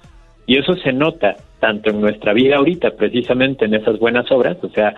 Y 0.46 0.60
eso 0.60 0.76
se 0.76 0.94
nota 0.94 1.38
tanto 1.60 1.90
en 1.90 2.00
nuestra 2.00 2.32
vida 2.32 2.58
ahorita, 2.58 2.92
precisamente 2.92 3.66
en 3.66 3.74
esas 3.74 3.98
buenas 3.98 4.32
obras, 4.32 4.56
o 4.62 4.70
sea, 4.70 4.94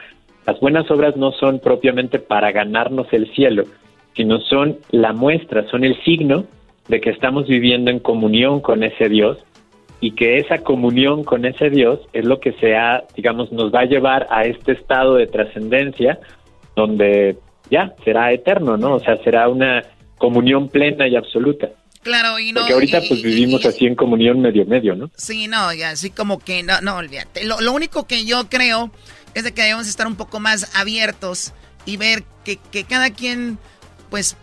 las 0.45 0.59
buenas 0.59 0.91
obras 0.91 1.15
no 1.15 1.31
son 1.31 1.59
propiamente 1.59 2.19
para 2.19 2.51
ganarnos 2.51 3.07
el 3.13 3.31
cielo, 3.31 3.63
sino 4.17 4.41
son 4.41 4.79
la 4.91 5.13
muestra, 5.13 5.65
son 5.69 5.85
el 5.85 5.95
signo 6.03 6.43
de 6.87 7.01
que 7.01 7.09
estamos 7.09 7.47
viviendo 7.47 7.91
en 7.91 7.99
comunión 7.99 8.61
con 8.61 8.83
ese 8.83 9.09
Dios 9.09 9.37
y 9.99 10.11
que 10.11 10.37
esa 10.37 10.59
comunión 10.59 11.23
con 11.23 11.45
ese 11.45 11.69
Dios 11.69 11.99
es 12.13 12.25
lo 12.25 12.39
que 12.39 12.53
sea, 12.53 13.03
digamos, 13.15 13.51
nos 13.51 13.73
va 13.73 13.81
a 13.81 13.85
llevar 13.85 14.27
a 14.29 14.43
este 14.43 14.73
estado 14.73 15.15
de 15.15 15.27
trascendencia 15.27 16.19
donde 16.75 17.37
ya 17.71 17.95
será 18.03 18.31
eterno, 18.31 18.77
¿no? 18.77 18.95
O 18.95 18.99
sea, 18.99 19.17
será 19.23 19.47
una 19.49 19.83
comunión 20.17 20.69
plena 20.69 21.07
y 21.07 21.15
absoluta. 21.15 21.69
Claro, 22.03 22.37
y 22.37 22.51
no. 22.51 22.59
Porque 22.59 22.73
ahorita 22.73 23.01
pues 23.07 23.23
vivimos 23.23 23.65
así 23.65 23.87
en 23.87 23.95
comunión 23.95 24.39
medio 24.39 24.65
medio, 24.65 24.95
¿no? 24.95 25.09
Sí, 25.15 25.47
no, 25.47 25.73
y 25.73 25.81
así 25.81 26.11
como 26.11 26.37
que 26.37 26.61
no, 26.61 26.79
no, 26.81 26.97
olvídate. 26.97 27.43
Lo, 27.45 27.59
lo 27.61 27.73
único 27.73 28.05
que 28.05 28.25
yo 28.25 28.47
creo 28.47 28.91
es 29.33 29.43
de 29.43 29.53
que 29.53 29.63
debemos 29.63 29.87
estar 29.87 30.05
un 30.05 30.15
poco 30.15 30.39
más 30.39 30.75
abiertos 30.75 31.53
y 31.85 31.97
ver 31.97 32.23
que, 32.43 32.57
que 32.57 32.83
cada 32.83 33.09
quien, 33.09 33.57
pues, 34.09 34.37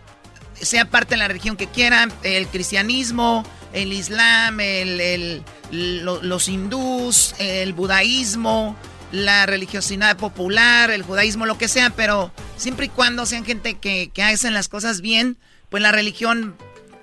sea 0.53 0.85
parte 0.85 1.15
de 1.15 1.17
la 1.17 1.27
religión 1.27 1.57
que 1.57 1.67
quiera, 1.67 2.07
el 2.23 2.47
cristianismo, 2.47 3.43
el 3.73 3.93
islam, 3.93 4.59
el, 4.59 5.01
el 5.01 5.43
los 5.71 6.47
hindús, 6.47 7.33
el 7.39 7.73
budaísmo, 7.73 8.75
la 9.11 9.45
religiosidad 9.45 10.17
popular, 10.17 10.91
el 10.91 11.03
judaísmo, 11.03 11.45
lo 11.45 11.57
que 11.57 11.67
sea, 11.67 11.89
pero 11.89 12.31
siempre 12.57 12.87
y 12.87 12.89
cuando 12.89 13.25
sean 13.25 13.45
gente 13.45 13.75
que, 13.75 14.09
que 14.13 14.23
hacen 14.23 14.53
las 14.53 14.69
cosas 14.69 15.01
bien, 15.01 15.37
pues 15.69 15.81
la 15.81 15.91
religión 15.91 16.55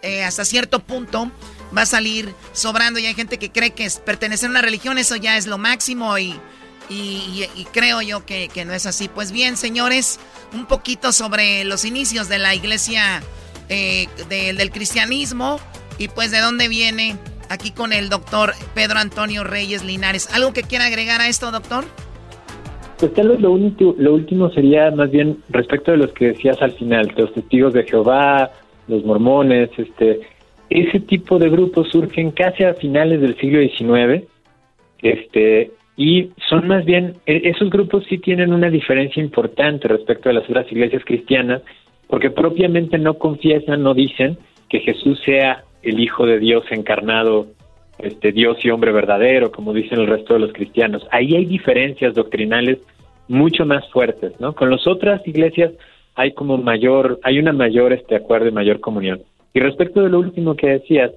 eh, 0.03 0.25
hasta 0.25 0.45
cierto 0.45 0.81
punto 0.81 1.31
va 1.77 1.83
a 1.83 1.87
salir 1.87 2.35
sobrando 2.53 2.99
y 2.99 3.07
hay 3.07 3.15
gente 3.15 3.39
que 3.39 3.51
cree 3.51 3.73
que 3.73 3.85
es 3.85 3.99
pertenecer 3.99 4.49
a 4.49 4.51
una 4.51 4.63
religión 4.63 4.99
eso 4.99 5.15
ya 5.17 5.37
es 5.37 5.47
lo 5.47 5.59
máximo 5.59 6.19
y, 6.19 6.41
y, 6.91 7.47
creo 7.73 8.03
yo 8.03 8.27
que, 8.27 8.49
no 8.67 8.73
es 8.73 8.87
así. 8.87 9.09
Pues 9.09 9.33
bien, 9.33 9.57
señores, 9.57 10.19
un 10.53 10.67
poquito 10.67 11.13
sobre 11.13 11.65
los 11.65 11.85
inicios 11.85 12.29
de 12.29 12.39
la 12.39 12.55
iglesia 12.55 13.23
eh, 13.69 14.09
del 14.29 14.71
cristianismo 14.71 15.61
y 15.99 16.09
pues 16.09 16.31
de 16.31 16.41
dónde 16.41 16.69
viene 16.69 17.17
aquí 17.49 17.71
con 17.71 17.93
el 17.93 18.09
doctor 18.09 18.53
Pedro 18.75 18.99
Antonio 18.99 19.45
Reyes 19.45 19.85
Linares. 19.85 20.29
¿Algo 20.35 20.53
que 20.53 20.63
quiera 20.63 20.87
agregar 20.87 21.21
a 21.21 21.29
esto, 21.29 21.51
doctor? 21.51 21.85
Pues 22.99 23.15
tal 23.15 23.29
vez 23.29 23.41
lo, 23.41 23.53
único, 23.53 23.95
lo 23.97 24.15
último 24.15 24.51
sería 24.51 24.91
más 24.91 25.11
bien 25.11 25.39
respecto 25.49 25.93
de 25.93 25.97
los 25.97 26.13
que 26.13 26.29
decías 26.29 26.61
al 26.61 26.73
final, 26.73 27.13
los 27.17 27.33
testigos 27.33 27.73
de 27.73 27.85
Jehová, 27.85 28.51
los 28.89 29.05
mormones, 29.05 29.71
este, 29.79 30.21
ese 30.69 31.01
tipo 31.01 31.39
de 31.39 31.49
grupos 31.49 31.89
surgen 31.91 32.33
casi 32.33 32.65
a 32.65 32.75
finales 32.75 33.21
del 33.21 33.39
siglo 33.39 33.61
XIX, 33.61 34.27
este, 35.01 35.71
y 36.01 36.31
son 36.49 36.67
más 36.67 36.87
bien, 36.87 37.17
e, 37.27 37.43
esos 37.45 37.69
grupos 37.69 38.07
sí 38.09 38.17
tienen 38.17 38.55
una 38.55 38.71
diferencia 38.71 39.23
importante 39.23 39.87
respecto 39.87 40.31
a 40.31 40.33
las 40.33 40.49
otras 40.49 40.73
iglesias 40.73 41.03
cristianas, 41.05 41.61
porque 42.07 42.31
propiamente 42.31 42.97
no 42.97 43.19
confiesan, 43.19 43.83
no 43.83 43.93
dicen 43.93 44.39
que 44.71 44.81
Jesús 44.81 45.21
sea 45.27 45.63
el 45.83 46.01
Hijo 46.01 46.25
de 46.25 46.39
Dios 46.39 46.65
encarnado, 46.71 47.49
este 47.99 48.33
Dios 48.33 48.65
y 48.65 48.71
hombre 48.71 48.93
verdadero, 48.93 49.53
como 49.53 49.75
dicen 49.75 50.01
el 50.01 50.07
resto 50.07 50.33
de 50.33 50.41
los 50.41 50.55
cristianos. 50.55 51.07
Ahí 51.11 51.35
hay 51.35 51.45
diferencias 51.45 52.15
doctrinales 52.15 52.79
mucho 53.29 53.67
más 53.67 53.87
fuertes, 53.91 54.33
¿no? 54.41 54.55
Con 54.55 54.71
las 54.71 54.87
otras 54.87 55.21
iglesias 55.29 55.73
hay 56.15 56.33
como 56.33 56.57
mayor, 56.57 57.21
hay 57.25 57.39
una 57.39 57.53
mayor 57.53 57.93
este 57.93 58.17
acuerdo 58.17 58.49
y 58.49 58.53
mayor 58.53 58.81
comunión. 58.81 59.21
Y 59.53 59.61
respecto 59.61 60.01
de 60.01 60.09
lo 60.09 60.21
último 60.21 60.55
que 60.55 60.69
decías, 60.69 61.11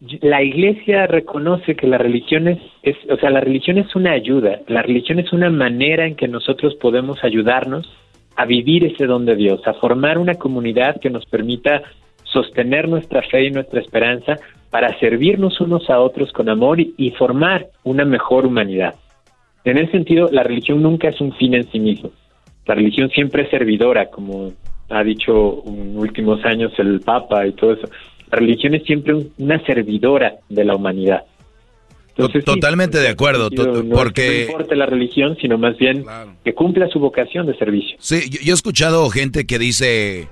la 0.00 0.42
iglesia 0.42 1.06
reconoce 1.06 1.74
que 1.74 1.86
la 1.86 1.98
religión 1.98 2.48
es, 2.48 2.58
es, 2.82 2.96
o 3.10 3.16
sea, 3.16 3.30
la 3.30 3.40
religión 3.40 3.78
es 3.78 3.94
una 3.96 4.12
ayuda, 4.12 4.60
la 4.66 4.82
religión 4.82 5.18
es 5.18 5.32
una 5.32 5.50
manera 5.50 6.06
en 6.06 6.16
que 6.16 6.28
nosotros 6.28 6.74
podemos 6.74 7.22
ayudarnos 7.24 7.90
a 8.36 8.44
vivir 8.44 8.84
ese 8.84 9.06
don 9.06 9.24
de 9.24 9.36
Dios, 9.36 9.66
a 9.66 9.74
formar 9.74 10.18
una 10.18 10.34
comunidad 10.34 11.00
que 11.00 11.10
nos 11.10 11.24
permita 11.26 11.82
sostener 12.24 12.88
nuestra 12.88 13.22
fe 13.22 13.44
y 13.46 13.50
nuestra 13.50 13.80
esperanza 13.80 14.36
para 14.70 14.98
servirnos 14.98 15.60
unos 15.60 15.88
a 15.88 16.00
otros 16.00 16.32
con 16.32 16.48
amor 16.50 16.80
y, 16.80 16.94
y 16.98 17.12
formar 17.12 17.68
una 17.82 18.04
mejor 18.04 18.44
humanidad. 18.44 18.94
En 19.64 19.78
ese 19.78 19.92
sentido, 19.92 20.28
la 20.30 20.42
religión 20.42 20.82
nunca 20.82 21.08
es 21.08 21.20
un 21.20 21.32
fin 21.32 21.54
en 21.54 21.70
sí 21.70 21.80
mismo 21.80 22.10
la 22.66 22.74
religión 22.74 23.08
siempre 23.10 23.44
es 23.44 23.50
servidora, 23.50 24.06
como 24.06 24.52
ha 24.90 25.02
dicho 25.02 25.62
en 25.66 25.96
últimos 25.96 26.44
años 26.44 26.72
el 26.78 27.00
Papa 27.00 27.46
y 27.46 27.52
todo 27.52 27.72
eso. 27.72 27.88
La 28.30 28.38
religión 28.38 28.74
es 28.74 28.84
siempre 28.84 29.14
una 29.38 29.64
servidora 29.64 30.36
de 30.48 30.64
la 30.64 30.74
humanidad. 30.74 31.22
Totalmente 32.44 32.98
de 32.98 33.08
acuerdo, 33.08 33.50
porque... 33.92 34.44
No 34.46 34.52
importa 34.52 34.74
la 34.74 34.86
religión, 34.86 35.36
sino 35.40 35.58
más 35.58 35.76
bien 35.76 36.04
que 36.44 36.54
cumpla 36.54 36.88
su 36.88 36.98
vocación 36.98 37.46
de 37.46 37.56
servicio. 37.58 37.96
Sí, 38.00 38.30
yo, 38.30 38.52
he 38.52 38.54
escuchado 38.54 39.08
gente 39.10 39.46
que 39.46 39.58
dice 39.58 40.28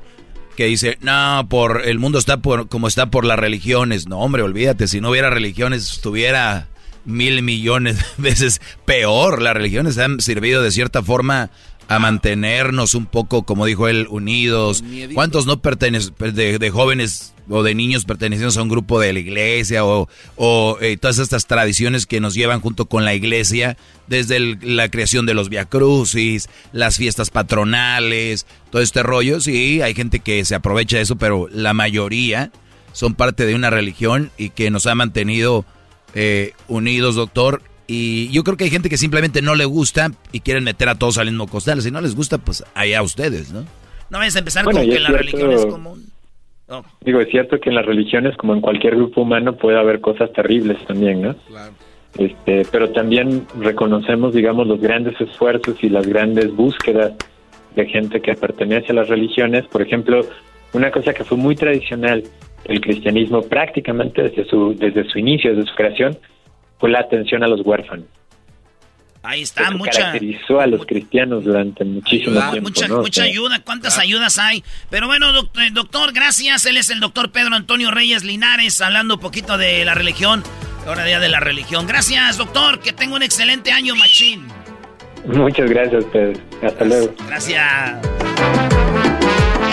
que 0.57 0.67
dice, 0.67 0.97
no, 1.01 1.47
por 1.49 1.83
el 1.85 1.99
mundo 1.99 2.19
está 2.19 2.39
por 2.39 2.69
como 2.69 2.89
está 2.89 3.11
por 3.11 3.27
las 3.27 3.39
religiones. 3.39 4.09
No, 4.09 4.21
hombre, 4.21 4.43
olvídate, 4.43 4.87
si 4.87 5.01
no 5.01 5.11
hubiera 5.11 5.29
religiones 5.29 5.93
estuviera 5.93 6.69
mil 7.05 7.43
millones 7.43 7.99
de 8.17 8.23
veces 8.31 8.63
peor. 8.87 9.43
Las 9.43 9.55
religiones 9.55 9.99
han 9.99 10.21
servido 10.21 10.63
de 10.63 10.71
cierta 10.71 11.03
forma 11.03 11.51
a 11.89 11.99
mantenernos 11.99 12.95
un 12.95 13.07
poco, 13.07 13.43
como 13.43 13.67
dijo 13.67 13.89
él, 13.89 14.07
unidos. 14.11 14.85
¿Cuántos 15.15 15.47
no 15.47 15.61
pertenecen, 15.61 16.15
de, 16.19 16.71
jóvenes 16.71 17.35
o 17.49 17.63
de 17.63 17.75
niños 17.75 18.05
pertenecientes 18.05 18.57
a 18.57 18.63
un 18.63 18.69
grupo 18.69 18.99
de 19.01 19.13
la 19.13 19.19
iglesia 19.19 19.85
o, 19.85 20.09
o 20.37 20.79
eh, 20.81 20.97
todas 20.97 21.19
estas 21.19 21.47
tradiciones 21.47 22.07
que 22.07 22.21
nos 22.21 22.35
llevan 22.35 22.61
junto 22.61 22.87
con 22.87 23.05
la 23.05 23.15
iglesia, 23.15 23.77
desde 24.07 24.57
la 24.63 24.89
creación 24.89 25.27
de 25.27 25.35
los 25.35 25.49
viacrucis, 25.49 26.49
las 26.73 26.97
fiestas 26.97 27.31
patronales, 27.31 28.47
todo 28.71 28.81
este 28.83 29.03
rollo? 29.03 29.41
Sí, 29.41 29.83
hay 29.83 29.95
gente 29.95 30.21
que 30.21 30.45
se 30.45 30.55
aprovecha 30.55 30.97
de 30.97 31.03
eso, 31.03 31.17
pero 31.17 31.49
la 31.51 31.75
mayoría 31.75 32.51
son 32.93 33.15
parte 33.15 33.45
de 33.45 33.55
una 33.55 33.71
religión 33.71 34.31
y 34.39 34.51
que 34.51 34.71
nos 34.71 34.87
ha 34.87 34.95
mantenido 34.95 35.67
eh, 36.15 36.53
unidos, 36.69 37.17
doctor. 37.17 37.63
Y 37.87 38.31
yo 38.31 38.45
creo 38.45 38.57
que 38.57 38.65
hay 38.65 38.71
gente 38.71 38.89
que 38.89 38.97
simplemente 38.97 39.43
no 39.43 39.55
le 39.55 39.65
gusta 39.65 40.11
y 40.33 40.41
quieren 40.41 40.65
meter 40.65 40.89
a 40.89 40.99
todos 40.99 41.19
al 41.19 41.27
mismo 41.27 41.47
costal. 41.47 41.83
Si 41.83 41.91
no 41.91 42.01
les 42.01 42.15
gusta, 42.17 42.39
pues 42.39 42.65
allá 42.75 43.03
ustedes, 43.03 43.53
¿no? 43.53 43.65
No 44.11 44.19
vayas 44.19 44.37
a 44.37 44.39
empezar 44.39 44.65
con 44.65 44.75
que 44.75 45.01
la 45.01 45.11
religión 45.11 45.53
es 45.53 45.67
común. 45.67 46.07
Digo, 47.03 47.21
es 47.21 47.29
cierto 47.29 47.61
que 47.61 47.69
en 47.69 47.77
las 47.77 47.85
religiones, 47.85 48.37
como 48.37 48.55
en 48.55 48.61
cualquier 48.61 48.97
grupo 48.97 49.23
humano, 49.23 49.57
puede 49.57 49.79
haber 49.79 50.01
cosas 50.01 50.33
terribles 50.33 50.79
también, 50.87 51.23
¿no? 51.23 51.37
Este, 52.19 52.65
pero 52.71 52.91
también 52.91 53.47
reconocemos, 53.59 54.35
digamos, 54.35 54.67
los 54.67 54.81
grandes 54.81 55.21
esfuerzos 55.21 55.83
y 55.83 55.89
las 55.89 56.07
grandes 56.07 56.55
búsquedas 56.55 57.13
de 57.77 57.87
gente 57.87 58.21
que 58.21 58.35
pertenece 58.35 58.93
a 58.93 58.95
las 58.95 59.09
religiones. 59.09 59.67
Por 59.67 59.83
ejemplo, 59.83 60.25
una 60.73 60.91
cosa 60.91 61.13
que 61.13 61.25
fue 61.25 61.37
muy 61.37 61.55
tradicional, 61.55 62.23
el 62.65 62.81
cristianismo 62.81 63.43
prácticamente 63.43 64.23
desde 64.23 64.45
su, 64.47 64.75
desde 64.75 65.05
su 65.05 65.19
inicio, 65.19 65.55
desde 65.55 65.69
su 65.69 65.75
creación, 65.75 66.17
fue 66.79 66.91
la 66.91 67.01
atención 67.01 67.43
a 67.43 67.49
los 67.49 67.61
huérfanos. 67.65 68.07
Ahí 69.23 69.41
está, 69.41 69.63
Eso 69.63 69.79
mucha. 69.79 70.01
Caracterizó 70.01 70.61
a 70.61 70.67
los 70.67 70.85
cristianos 70.85 71.45
durante 71.45 71.83
muchísimo 71.83 72.39
tiempo. 72.51 72.69
Mucha, 72.69 72.89
mucha 72.89 73.23
ayuda, 73.23 73.61
¿cuántas 73.65 73.99
ayudas 73.99 74.39
hay? 74.39 74.63
Pero 74.91 75.07
bueno, 75.07 75.33
doctor, 75.33 75.63
eh, 75.63 75.71
doctor, 75.73 76.13
gracias. 76.13 76.67
Él 76.67 76.77
es 76.77 76.91
el 76.91 77.01
doctor 77.01 77.33
Pedro 77.33 77.55
Antonio 77.55 77.91
Reyes 77.91 78.23
Linares, 78.23 78.83
hablando 78.83 79.15
un 79.15 79.21
poquito 79.21 79.57
de 79.57 79.83
la 79.87 79.95
religión. 79.95 80.43
Ahora 80.87 81.05
día 81.05 81.21
de 81.21 81.31
la 81.31 81.41
religión. 81.41 81.87
Gracias, 81.87 82.37
doctor. 82.37 82.81
Que 82.81 82.93
tenga 82.93 83.17
un 83.17 83.23
excelente 83.23 83.73
año, 83.73 83.97
machín. 83.97 84.47
Muchas 85.25 85.71
gracias 85.71 86.05
ustedes. 86.05 86.39
Hasta 86.63 86.85
luego. 86.85 87.15
Gracias. 87.27 88.74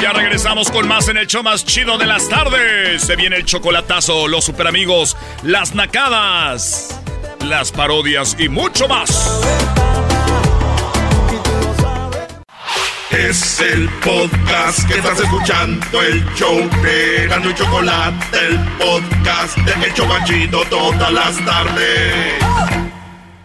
Ya 0.02 0.14
regresamos 0.14 0.72
con 0.72 0.88
más 0.88 1.10
en 1.10 1.18
el 1.18 1.28
show 1.28 1.44
más 1.44 1.64
chido 1.64 2.00
de 2.00 2.08
las 2.08 2.28
tardes. 2.28 3.04
Se 3.04 3.16
viene 3.16 3.36
el 3.36 3.46
chocolatazo, 3.46 4.28
los 4.28 4.44
super 4.44 4.66
amigos, 4.66 5.16
las 5.44 5.76
nacadas, 5.76 7.00
las 7.46 7.72
parodias 7.72 8.36
y 8.40 8.50
mucho 8.50 8.88
más. 8.88 9.40
Es 13.12 13.60
el 13.60 13.88
podcast 14.04 14.88
que 14.88 14.96
estás 14.96 15.20
escuchando, 15.20 16.02
el 16.02 16.26
show 16.34 16.58
de 16.82 17.28
Gano 17.28 17.52
Chocolate, 17.52 18.48
el 18.48 18.60
podcast 18.80 19.56
de 19.58 19.86
El 19.86 19.94
Chocachito 19.94 20.64
todas 20.66 21.14
las 21.14 21.46
tardes. 21.46 22.81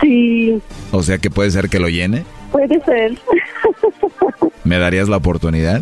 Sí, 0.00 0.60
O 0.92 1.02
sea 1.02 1.18
que 1.18 1.30
puede 1.30 1.50
ser 1.50 1.68
que 1.68 1.78
lo 1.78 1.88
llene. 1.88 2.24
puede 2.52 2.80
ser. 2.84 3.18
¿Me 4.64 4.78
darías 4.78 5.08
la 5.08 5.16
oportunidad? 5.18 5.80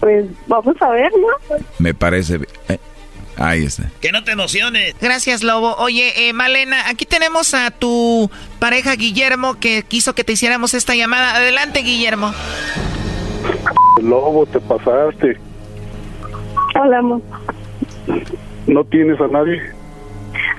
Pues 0.00 0.26
vamos 0.46 0.76
a 0.80 0.88
ver, 0.90 1.10
¿no? 1.12 1.56
Me 1.78 1.94
parece... 1.94 2.40
eh, 2.68 2.78
ahí 3.36 3.64
está. 3.64 3.90
Que 4.00 4.12
no 4.12 4.24
te 4.24 4.32
emociones. 4.32 4.94
Gracias, 5.00 5.42
Lobo. 5.42 5.74
Oye, 5.76 6.28
eh, 6.28 6.32
Malena, 6.32 6.88
aquí 6.88 7.04
tenemos 7.06 7.54
a 7.54 7.70
tu 7.70 8.30
pareja 8.58 8.94
Guillermo 8.96 9.58
que 9.60 9.82
quiso 9.86 10.14
que 10.14 10.24
te 10.24 10.32
hiciéramos 10.32 10.74
esta 10.74 10.94
llamada. 10.94 11.36
Adelante, 11.36 11.80
Guillermo. 11.80 12.32
Lobo, 14.02 14.46
te 14.46 14.60
pasaste. 14.60 15.36
Hablamos. 16.74 17.22
¿No 18.66 18.84
tienes 18.84 19.20
a 19.20 19.28
nadie? 19.28 19.60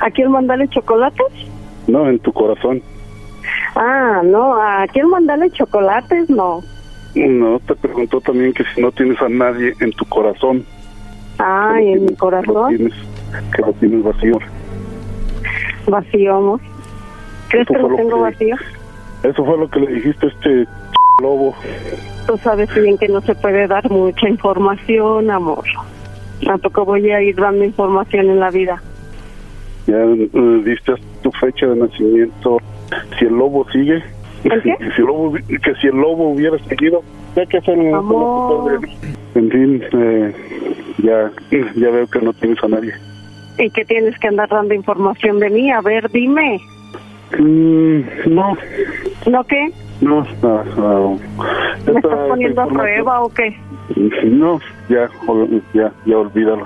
¿A 0.02 0.10
quién 0.12 0.32
mandarle 0.32 0.68
chocolates? 0.70 1.26
No, 1.88 2.08
en 2.10 2.20
tu 2.20 2.32
corazón. 2.34 2.82
Ah, 3.76 4.22
no, 4.24 4.56
¿a 4.56 4.86
quién 4.92 5.10
mandarle 5.10 5.50
chocolates? 5.52 6.30
No. 6.30 6.62
No, 7.16 7.60
te 7.60 7.76
preguntó 7.76 8.22
también 8.22 8.54
que 8.54 8.64
si 8.74 8.82
no 8.82 8.92
tienes 8.92 9.22
a 9.22 9.30
nadie 9.30 9.74
en 9.80 9.92
tu 9.92 10.06
corazón. 10.06 10.66
Ay, 11.38 11.94
en 11.94 12.02
mi 12.02 12.08
Que 12.08 12.12
lo 12.14 12.18
corazón. 12.18 12.76
tienes, 12.78 12.94
que 13.56 13.62
lo 13.62 13.74
tienes 13.74 14.04
vacío. 14.04 14.40
Vacío, 15.88 16.36
amor. 16.38 16.60
¿Crees 17.50 17.66
Eso 17.70 17.74
que 17.74 17.80
lo 17.82 17.90
lo 17.90 17.96
tengo 17.96 18.16
que- 18.16 18.22
vacío? 18.22 18.56
Eso 19.24 19.46
fue 19.46 19.58
lo 19.58 19.70
que 19.70 19.80
le 19.82 19.94
dijiste 19.94 20.26
a 20.26 20.30
este 20.30 20.66
lobo. 21.22 21.54
Tú 22.28 22.38
sabes 22.38 22.74
bien 22.74 22.98
que 22.98 23.08
no 23.10 23.22
se 23.22 23.36
puede 23.36 23.68
dar 23.68 23.90
mucha 23.92 24.28
información, 24.30 25.30
amor. 25.30 25.64
Tampoco 26.46 26.86
voy 26.86 27.10
a 27.12 27.22
ir 27.22 27.36
dando 27.36 27.64
información 27.64 28.30
en 28.30 28.40
la 28.40 28.50
vida. 28.50 28.82
Ya 29.88 29.96
eh, 29.98 30.62
diste 30.66 30.94
tu 31.22 31.32
fecha 31.34 31.68
de 31.68 31.76
nacimiento. 31.76 32.58
Si 33.20 33.26
el 33.26 33.34
lobo 33.34 33.66
sigue, 33.72 34.02
¿El 34.44 34.62
qué? 34.62 34.76
si 34.96 35.02
el 35.02 35.08
lobo, 35.08 35.34
que 35.34 35.76
si 35.82 35.88
el 35.88 35.96
lobo 35.96 36.30
hubiera 36.30 36.58
seguido, 36.66 37.02
ya 37.36 37.46
que 37.46 37.58
hacer 37.58 37.78
un- 37.78 37.94
Amor. 37.96 38.80
En 39.36 39.50
fin, 39.50 39.84
eh, 39.94 40.34
ya, 41.00 41.32
ya 41.76 41.90
veo 41.90 42.08
que 42.08 42.20
no 42.20 42.34
tienes 42.34 42.64
a 42.64 42.68
nadie. 42.68 42.94
¿Y 43.58 43.70
que 43.72 43.84
tienes 43.86 44.18
que 44.20 44.28
andar 44.28 44.50
dando 44.50 44.74
información 44.74 45.40
de 45.40 45.50
mí? 45.50 45.72
A 45.72 45.82
ver, 45.82 46.10
dime. 46.12 46.60
Mm, 47.40 48.02
no, 48.34 48.56
¿No 49.30 49.44
qué? 49.46 49.70
no, 50.02 50.26
no, 50.44 50.64
no. 50.78 51.10
¿Me 51.16 51.18
Esta- 51.78 51.92
estás 51.92 51.96
esta 51.96 52.28
poniendo 52.28 52.62
a 52.62 52.68
prueba 52.68 53.22
o 53.22 53.30
qué? 53.30 53.56
No, 54.26 54.60
ya, 54.90 55.10
ya, 55.74 55.92
ya 56.06 56.18
olvídalo. 56.18 56.66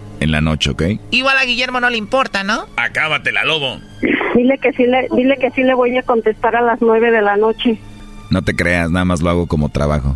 en 0.21 0.31
la 0.31 0.39
noche, 0.39 0.69
¿ok? 0.69 0.83
Igual 1.11 1.37
a 1.37 1.43
Guillermo 1.43 1.81
no 1.81 1.89
le 1.89 1.97
importa, 1.97 2.43
¿no? 2.43 2.65
Acábatela, 2.77 3.43
lobo. 3.43 3.79
Dile 4.35 4.57
que 4.59 4.71
sí 4.71 4.85
le, 4.85 5.07
dile 5.13 5.37
que 5.37 5.51
sí 5.51 5.63
le 5.63 5.73
voy 5.73 5.97
a 5.97 6.03
contestar 6.03 6.55
a 6.55 6.61
las 6.61 6.81
nueve 6.81 7.11
de 7.11 7.21
la 7.21 7.35
noche. 7.35 7.77
No 8.29 8.41
te 8.41 8.55
creas, 8.55 8.89
nada 8.89 9.03
más 9.03 9.21
lo 9.21 9.29
hago 9.29 9.47
como 9.47 9.69
trabajo. 9.69 10.15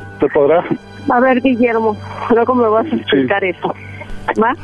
te 0.21 0.27
podrá 0.29 0.63
A 1.09 1.19
ver, 1.19 1.41
Guillermo, 1.41 1.97
luego 2.33 2.55
me 2.55 2.67
vas 2.69 2.85
a 2.85 2.95
explicar 2.95 3.43
eso. 3.43 3.75
¿Va? 4.41 4.55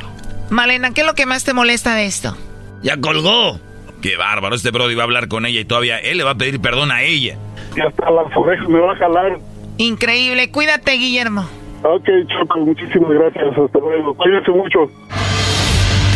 Malena, 0.50 0.92
¿qué 0.94 1.02
es 1.02 1.08
lo 1.08 1.14
que 1.14 1.26
más 1.26 1.44
te 1.44 1.54
molesta 1.54 1.96
de 1.96 2.06
esto? 2.06 2.38
Ya 2.82 2.96
colgó. 3.02 3.60
Qué 4.02 4.16
bárbaro, 4.16 4.56
este 4.56 4.72
Brody 4.72 4.96
va 4.96 5.02
a 5.02 5.06
hablar 5.06 5.28
con 5.28 5.46
ella 5.46 5.60
y 5.60 5.66
todavía 5.66 5.98
él 5.98 6.18
le 6.20 6.24
va 6.24 6.32
a 6.32 6.36
pedir 6.36 6.62
perdón 6.62 6.92
a 6.92 7.02
ella. 7.02 7.36
y 7.76 7.82
hasta 7.82 8.10
las 8.12 8.26
orejas 8.38 8.70
me 8.70 8.80
va 8.80 8.94
a 8.94 8.96
jalar 8.96 9.38
Increíble. 9.78 10.50
Cuídate, 10.52 10.94
Guillermo. 10.94 11.48
Ok, 11.84 12.08
Choco, 12.28 12.60
muchísimas 12.62 13.12
gracias. 13.12 13.46
Hasta 13.58 13.80
luego. 13.80 14.16
Cuídense 14.16 14.52
mucho. 14.52 14.90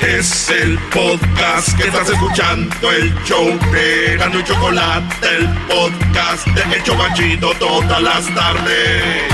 Es 0.00 0.48
el 0.50 0.78
podcast 0.94 1.76
que 1.76 1.88
estás 1.88 2.08
escuchando, 2.08 2.92
el 2.92 3.12
show 3.24 3.46
de 3.72 4.16
Gano 4.16 4.38
y 4.38 4.44
Chocolate, 4.44 5.26
el 5.36 5.48
podcast 5.66 6.46
de 6.46 6.76
El 6.76 6.82
Chocachito 6.84 7.50
todas 7.58 8.00
las 8.00 8.32
tardes. 8.32 9.24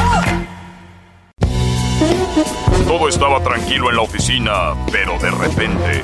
Todo 2.87 3.09
estaba 3.11 3.43
tranquilo 3.43 3.91
en 3.91 3.97
la 3.97 4.03
oficina, 4.03 4.75
pero 4.91 5.19
de 5.19 5.31
repente. 5.33 6.03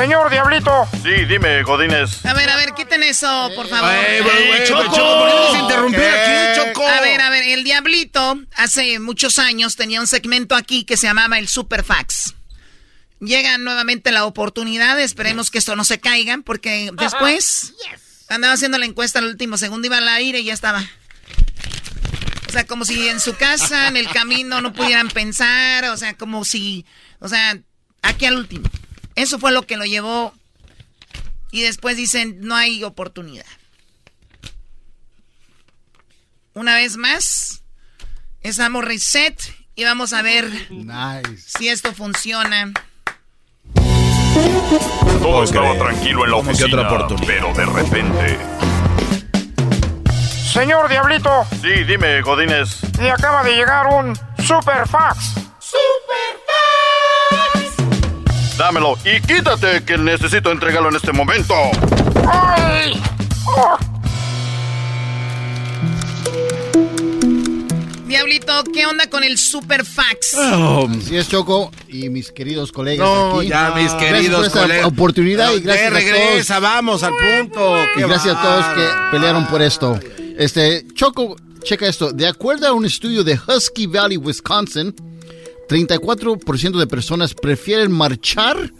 Señor 0.00 0.30
Diablito. 0.30 0.88
Sí, 1.02 1.26
dime, 1.26 1.62
Godínez. 1.62 2.24
A 2.24 2.32
ver, 2.32 2.48
a 2.48 2.56
ver, 2.56 2.72
quiten 2.72 3.02
eso, 3.02 3.50
por 3.54 3.68
favor. 3.68 3.90
Ey, 3.90 4.22
güey, 4.22 4.46
güey, 4.46 4.62
Eh, 4.62 4.64
Choco, 4.66 4.82
¿por 4.88 5.28
qué 5.28 5.34
nos 5.34 5.56
interrumpió 5.58 6.02
aquí, 6.02 6.58
Choco? 6.58 6.88
A 6.88 7.02
ver, 7.02 7.20
a 7.20 7.28
ver, 7.28 7.42
el 7.42 7.64
Diablito 7.64 8.40
hace 8.56 8.98
muchos 8.98 9.38
años 9.38 9.76
tenía 9.76 10.00
un 10.00 10.06
segmento 10.06 10.54
aquí 10.56 10.84
que 10.84 10.96
se 10.96 11.06
llamaba 11.06 11.38
el 11.38 11.48
Superfax. 11.48 12.34
Llega 13.20 13.58
nuevamente 13.58 14.10
la 14.10 14.24
oportunidad, 14.24 14.98
esperemos 14.98 15.50
que 15.50 15.58
esto 15.58 15.76
no 15.76 15.84
se 15.84 16.00
caiga, 16.00 16.38
porque 16.46 16.90
después 16.94 17.74
andaba 18.30 18.54
haciendo 18.54 18.78
la 18.78 18.86
encuesta 18.86 19.18
al 19.18 19.26
último 19.26 19.58
segundo, 19.58 19.86
iba 19.86 19.98
al 19.98 20.08
aire 20.08 20.40
y 20.40 20.44
ya 20.44 20.54
estaba. 20.54 20.82
O 22.48 22.52
sea, 22.52 22.64
como 22.66 22.86
si 22.86 23.06
en 23.06 23.20
su 23.20 23.34
casa, 23.36 23.88
en 23.88 23.98
el 23.98 24.08
camino, 24.08 24.62
no 24.62 24.72
pudieran 24.72 25.08
pensar, 25.08 25.84
o 25.84 25.96
sea, 25.98 26.14
como 26.16 26.46
si, 26.46 26.86
o 27.18 27.28
sea, 27.28 27.58
aquí 28.00 28.24
al 28.24 28.38
último. 28.38 28.66
Eso 29.14 29.38
fue 29.38 29.52
lo 29.52 29.62
que 29.66 29.76
lo 29.76 29.84
llevó 29.84 30.32
y 31.50 31.62
después 31.62 31.96
dicen, 31.96 32.38
no 32.40 32.54
hay 32.54 32.84
oportunidad. 32.84 33.44
Una 36.54 36.74
vez 36.74 36.96
más, 36.96 37.62
estamos 38.42 38.84
reset 38.84 39.40
y 39.74 39.84
vamos 39.84 40.12
a 40.12 40.22
ver 40.22 40.50
si 41.38 41.68
esto 41.68 41.92
funciona. 41.94 42.72
Todo 45.22 45.44
estaba 45.44 45.76
tranquilo 45.76 46.24
en 46.24 46.30
la 46.30 46.36
¿Cómo 46.38 46.50
que 46.50 46.64
oficina, 46.64 46.82
otra 46.82 46.92
oportunidad? 47.04 47.26
pero 47.26 47.54
de 47.54 47.66
repente... 47.66 48.38
Señor 50.52 50.88
Diablito, 50.88 51.46
Sí, 51.62 51.84
dime, 51.84 52.20
Godínez. 52.22 52.80
le 53.00 53.10
acaba 53.10 53.44
de 53.44 53.54
llegar 53.54 53.86
un 53.86 54.16
super 54.44 54.86
fax. 54.88 55.34
Dámelo 58.60 58.98
y 59.06 59.18
quítate 59.22 59.82
que 59.86 59.96
necesito 59.96 60.52
entregarlo 60.52 60.90
en 60.90 60.96
este 60.96 61.12
momento. 61.14 61.54
¡Ay! 62.30 62.92
Oh, 63.46 63.78
Diablito, 68.06 68.52
¿qué 68.74 68.84
onda 68.84 69.08
con 69.08 69.24
el 69.24 69.38
super 69.38 69.86
fax? 69.86 70.34
Así 70.36 71.16
es, 71.16 71.30
Choco, 71.30 71.72
y 71.88 72.10
mis 72.10 72.30
queridos 72.32 72.70
colegas 72.70 73.08
No, 73.08 73.38
aquí. 73.38 73.48
ya, 73.48 73.70
mis 73.74 73.90
Gracias 73.94 73.94
queridos 74.12 74.48
por 74.50 74.70
esta 74.70 74.86
oportunidad 74.86 75.54
y 75.54 75.60
gracias 75.60 75.90
ya 75.90 75.96
a 75.96 76.00
regresa, 76.00 76.54
todos. 76.56 76.62
vamos 76.70 77.02
al 77.02 77.12
punto. 77.14 77.78
Y 77.96 78.00
gracias 78.02 78.36
a 78.36 78.42
todos 78.42 78.66
que 78.74 78.86
pelearon 79.10 79.46
por 79.46 79.62
esto. 79.62 79.98
Este, 80.36 80.84
Choco, 80.92 81.34
checa 81.62 81.86
esto. 81.86 82.12
De 82.12 82.28
acuerdo 82.28 82.66
a 82.66 82.72
un 82.74 82.84
estudio 82.84 83.24
de 83.24 83.40
Husky 83.48 83.86
Valley, 83.86 84.18
Wisconsin, 84.18 84.94
34% 85.70 86.78
de 86.78 86.86
personas 86.88 87.32
prefieren 87.34 87.92
marchar 87.92 88.72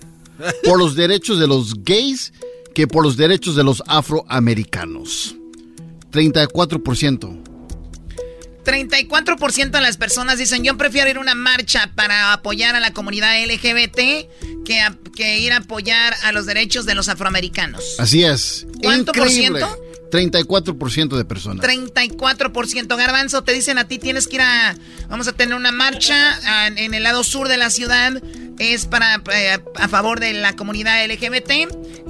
por 0.65 0.77
los 0.79 0.97
derechos 0.97 1.39
de 1.39 1.47
los 1.47 1.85
gays 1.85 2.33
que 2.75 2.89
por 2.89 3.05
los 3.05 3.17
derechos 3.17 3.55
de 3.55 3.63
los 3.63 3.83
afroamericanos. 3.87 5.37
34%. 6.11 7.39
34% 8.65 9.71
de 9.71 9.81
las 9.81 9.97
personas 9.97 10.39
dicen, 10.39 10.65
yo 10.65 10.77
prefiero 10.77 11.09
ir 11.11 11.17
a 11.17 11.21
una 11.21 11.35
marcha 11.35 11.91
para 11.95 12.33
apoyar 12.33 12.75
a 12.77 12.81
la 12.81 12.93
comunidad 12.93 13.41
LGBT 13.45 14.29
que, 14.65 14.81
a- 14.81 14.97
que 15.17 15.39
ir 15.39 15.53
a 15.53 15.59
apoyar 15.59 16.15
a 16.25 16.33
los 16.33 16.45
derechos 16.47 16.87
de 16.87 16.95
los 16.95 17.09
afroamericanos. 17.09 17.83
Así 17.99 18.25
es. 18.25 18.67
¿Cuánto 18.83 19.13
por 19.13 19.31
ciento? 19.31 19.67
34% 20.11 21.17
de 21.17 21.25
personas. 21.25 21.65
34%. 21.65 22.97
Garbanzo, 22.97 23.43
te 23.43 23.53
dicen 23.53 23.79
a 23.79 23.85
ti 23.85 23.99
tienes 23.99 24.27
que 24.27 24.37
ir 24.37 24.43
a... 24.43 24.75
Vamos 25.09 25.29
a 25.29 25.33
tener 25.33 25.55
una 25.55 25.73
marcha 25.73 26.39
en 26.77 26.95
el 26.95 27.03
lado 27.03 27.25
sur 27.25 27.49
de 27.49 27.57
la 27.57 27.71
ciudad. 27.71 28.21
Es 28.59 28.87
para 28.87 29.23
eh, 29.33 29.59
a 29.77 29.89
favor 29.89 30.21
de 30.21 30.35
la 30.35 30.55
comunidad 30.55 31.05
LGBT. 31.07 31.51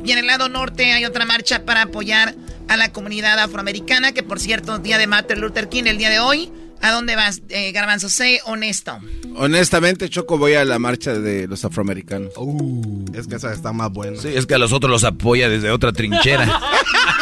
Y 0.05 0.13
en 0.13 0.19
el 0.19 0.27
lado 0.27 0.49
norte 0.49 0.93
hay 0.93 1.05
otra 1.05 1.25
marcha 1.25 1.65
para 1.65 1.83
apoyar 1.83 2.35
a 2.69 2.77
la 2.77 2.93
comunidad 2.93 3.39
afroamericana. 3.39 4.13
Que 4.13 4.23
por 4.23 4.41
cierto, 4.41 4.79
día 4.79 4.99
de 4.99 5.07
Martin 5.07 5.41
Luther 5.41 5.69
King, 5.69 5.85
el 5.87 5.99
día 5.99 6.11
de 6.11 6.19
hoy. 6.19 6.51
¿A 6.83 6.93
dónde 6.93 7.15
vas, 7.15 7.43
eh, 7.51 7.73
Garbanzo? 7.73 8.09
Sé 8.09 8.41
honesto. 8.47 8.99
Honestamente, 9.37 10.09
Choco, 10.09 10.39
voy 10.39 10.55
a 10.55 10.65
la 10.65 10.79
marcha 10.79 11.13
de 11.13 11.47
los 11.47 11.63
afroamericanos. 11.65 12.33
es 13.15 13.27
que 13.27 13.37
esa 13.37 13.53
está 13.53 13.73
más 13.73 13.93
buena. 13.93 14.21
Sí, 14.21 14.29
es 14.35 14.47
que 14.47 14.55
a 14.55 14.59
los 14.59 14.73
otros 14.73 14.91
los 14.91 15.05
apoya 15.05 15.51
desde 15.51 15.71
otra 15.71 15.93
trinchera. 15.93 16.47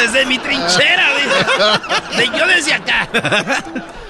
Desde 0.00 0.26
mi 0.26 0.38
trinchera, 0.38 1.06
dice. 1.16 2.30
De- 2.30 2.38
yo 2.38 2.46
desde 2.46 2.72
acá. 2.74 3.08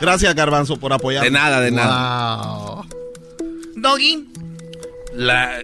Gracias, 0.01 0.35
Garbanzo, 0.35 0.77
por 0.77 0.93
apoyar. 0.93 1.23
De 1.25 1.31
nada, 1.31 1.61
de 1.61 1.71
nada. 1.71 2.83
Doggy. 3.77 4.27
La. 5.17 5.63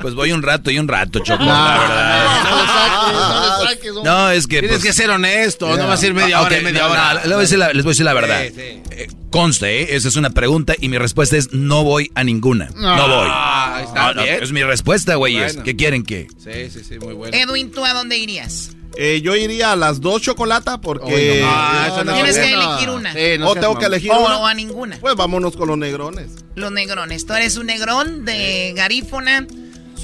pues 0.00 0.14
voy 0.14 0.32
un 0.32 0.42
rato 0.42 0.70
y 0.70 0.78
un 0.78 0.86
rato, 0.88 1.18
Choco, 1.18 1.42
No, 1.44 1.52
la 1.52 1.78
verdad. 1.78 2.44
No 2.44 2.62
le 2.62 2.66
saques, 2.68 3.12
no 3.12 3.62
le 3.64 3.68
saques, 3.68 3.90
hombre. 3.90 4.04
No, 4.04 4.30
es 4.30 4.46
que. 4.46 4.60
Tienes 4.60 4.70
pues- 4.78 4.82
que 4.84 4.92
ser 4.92 5.10
honesto, 5.10 5.68
no 5.68 5.76
Ya. 5.76 5.86
vas 5.86 6.02
a 6.02 6.06
ir 6.06 6.14
media 6.14 6.40
hora 6.40 6.58
y 6.58 6.62
media 6.62 6.82
no, 6.82 6.90
hora. 6.92 7.14
no, 7.14 7.20
les, 7.20 7.24
voy 7.26 7.34
a 7.34 7.38
decir 7.40 7.58
la, 7.58 7.72
les 7.72 7.82
voy 7.84 7.90
a 7.90 7.92
decir 7.92 8.04
la 8.04 8.14
verdad. 8.14 8.42
Sí, 8.46 8.52
sí. 8.54 8.82
Eh, 8.92 9.08
conste, 9.30 9.82
¿eh? 9.82 9.96
esa 9.96 10.06
es 10.08 10.16
una 10.16 10.30
pregunta 10.30 10.74
y 10.78 10.88
mi 10.88 10.98
respuesta 10.98 11.36
es 11.36 11.52
no 11.52 11.82
voy 11.82 12.10
a 12.14 12.22
ninguna. 12.22 12.66
No, 12.76 13.08
voy. 13.08 13.28
Ah, 13.30 13.82
está 13.84 14.06
No, 14.08 14.14
no, 14.14 14.22
bien. 14.22 14.38
es 14.42 14.52
mi 14.52 14.62
respuesta, 14.62 15.16
güeyes. 15.16 15.54
Bueno. 15.54 15.64
¿Qué 15.64 15.74
quieren 15.76 16.04
que? 16.04 16.28
Sí, 16.38 16.70
sí, 16.70 16.84
sí, 16.88 16.98
muy 17.00 17.14
bueno. 17.14 17.36
Edwin, 17.36 17.72
¿tú 17.72 17.84
a 17.84 17.92
dónde 17.92 18.16
irías? 18.16 18.70
Eh, 18.96 19.20
yo 19.22 19.34
iría 19.34 19.72
a 19.72 19.76
las 19.76 20.00
dos 20.00 20.22
chocolatas 20.22 20.78
porque... 20.80 21.12
Oye, 21.14 21.40
no, 21.40 21.48
Ah, 21.50 21.84
eso 21.88 22.04
no 22.04 22.14
Tienes 22.14 22.36
es 22.36 22.46
que 22.46 22.52
elegir 22.54 22.90
una. 22.90 23.12
Sí, 23.12 23.38
no 23.38 23.48
¿O 23.48 23.52
seas 23.54 23.64
tengo 23.64 23.78
que 23.78 23.86
elegir 23.86 24.10
O, 24.12 24.24
una? 24.24 24.38
o 24.38 24.46
a 24.46 24.54
ninguna. 24.54 24.98
Pues 25.00 25.16
vámonos 25.16 25.56
con 25.56 25.68
los 25.68 25.78
negrones. 25.78 26.30
Los 26.54 26.70
negrones. 26.70 27.26
Tú 27.26 27.32
eres 27.34 27.56
un 27.56 27.66
negrón 27.66 28.24
de 28.24 28.72
garífona. 28.76 29.46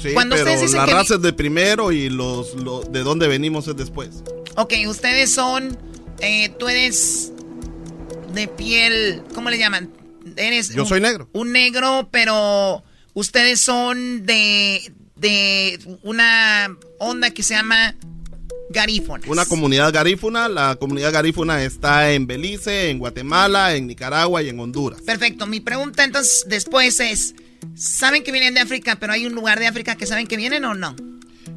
Sí, 0.01 0.09
Cuando 0.13 0.35
pero 0.35 0.45
ustedes 0.45 0.61
dicen 0.61 0.79
la 0.79 0.85
que- 0.85 0.93
raza 0.93 1.15
es 1.15 1.21
de 1.21 1.31
primero 1.31 1.91
y 1.91 2.09
los, 2.09 2.55
los 2.55 2.91
de 2.91 3.01
dónde 3.03 3.27
venimos 3.27 3.67
es 3.67 3.77
después. 3.77 4.23
Ok, 4.55 4.73
ustedes 4.87 5.31
son. 5.31 5.77
eh, 6.19 6.49
tú 6.59 6.67
eres 6.67 7.31
de 8.33 8.47
piel. 8.47 9.21
¿Cómo 9.33 9.49
le 9.49 9.57
llaman? 9.57 9.91
Eres. 10.35 10.69
Yo 10.73 10.83
un- 10.83 10.89
soy 10.89 11.01
negro. 11.01 11.29
Un 11.33 11.51
negro, 11.51 12.09
pero 12.11 12.83
ustedes 13.13 13.59
son 13.61 14.25
de. 14.25 14.91
de 15.15 15.79
una 16.03 16.75
onda 16.97 17.29
que 17.29 17.43
se 17.43 17.53
llama 17.53 17.95
garífonas. 18.71 19.27
Una 19.27 19.45
comunidad 19.45 19.93
garífuna. 19.93 20.47
La 20.49 20.75
comunidad 20.75 21.11
garífuna 21.13 21.63
está 21.63 22.11
en 22.11 22.27
Belice, 22.27 22.89
en 22.89 22.99
Guatemala, 22.99 23.75
en 23.75 23.87
Nicaragua 23.87 24.41
y 24.41 24.49
en 24.49 24.59
Honduras. 24.59 25.01
Perfecto. 25.01 25.45
Mi 25.47 25.59
pregunta 25.59 26.03
entonces 26.03 26.45
después 26.47 26.99
es. 26.99 27.35
¿Saben 27.75 28.23
que 28.23 28.31
vienen 28.31 28.53
de 28.55 28.59
África, 28.61 28.97
pero 28.99 29.13
hay 29.13 29.25
un 29.27 29.33
lugar 29.33 29.59
de 29.59 29.67
África 29.67 29.95
que 29.95 30.07
saben 30.07 30.25
que 30.27 30.35
vienen 30.37 30.65
o 30.65 30.73
no? 30.73 30.95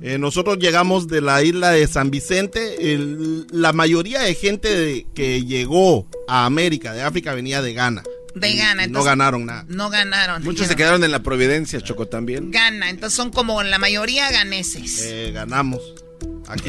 Eh, 0.02 0.18
nosotros 0.18 0.58
llegamos 0.58 1.08
de 1.08 1.22
la 1.22 1.42
isla 1.42 1.70
de 1.70 1.86
San 1.86 2.10
Vicente. 2.10 2.92
El- 2.92 3.46
la 3.50 3.72
mayoría 3.72 4.20
de 4.20 4.34
gente 4.34 4.68
de- 4.68 5.06
que 5.14 5.44
llegó 5.44 6.06
a 6.28 6.44
América, 6.44 6.92
de 6.92 7.00
África, 7.02 7.32
venía 7.34 7.62
de 7.62 7.72
Ghana. 7.72 8.02
De 8.34 8.52
Ghana. 8.54 8.84
entonces- 8.84 8.90
no 8.92 9.04
ganaron 9.04 9.46
nada. 9.46 9.64
No 9.68 9.88
ganaron. 9.90 10.42
Muchos 10.42 10.66
se 10.66 10.74
dijeron, 10.74 10.76
quedaron 10.76 11.04
en 11.04 11.10
la 11.12 11.22
Providencia, 11.22 11.80
Choco, 11.80 12.06
también. 12.06 12.50
Gana. 12.50 12.90
Entonces 12.90 13.16
son 13.16 13.30
como 13.30 13.62
la 13.62 13.78
mayoría 13.78 14.30
ganeses. 14.30 15.02
Eh, 15.06 15.30
ganamos. 15.32 15.80
Aquí, 16.48 16.68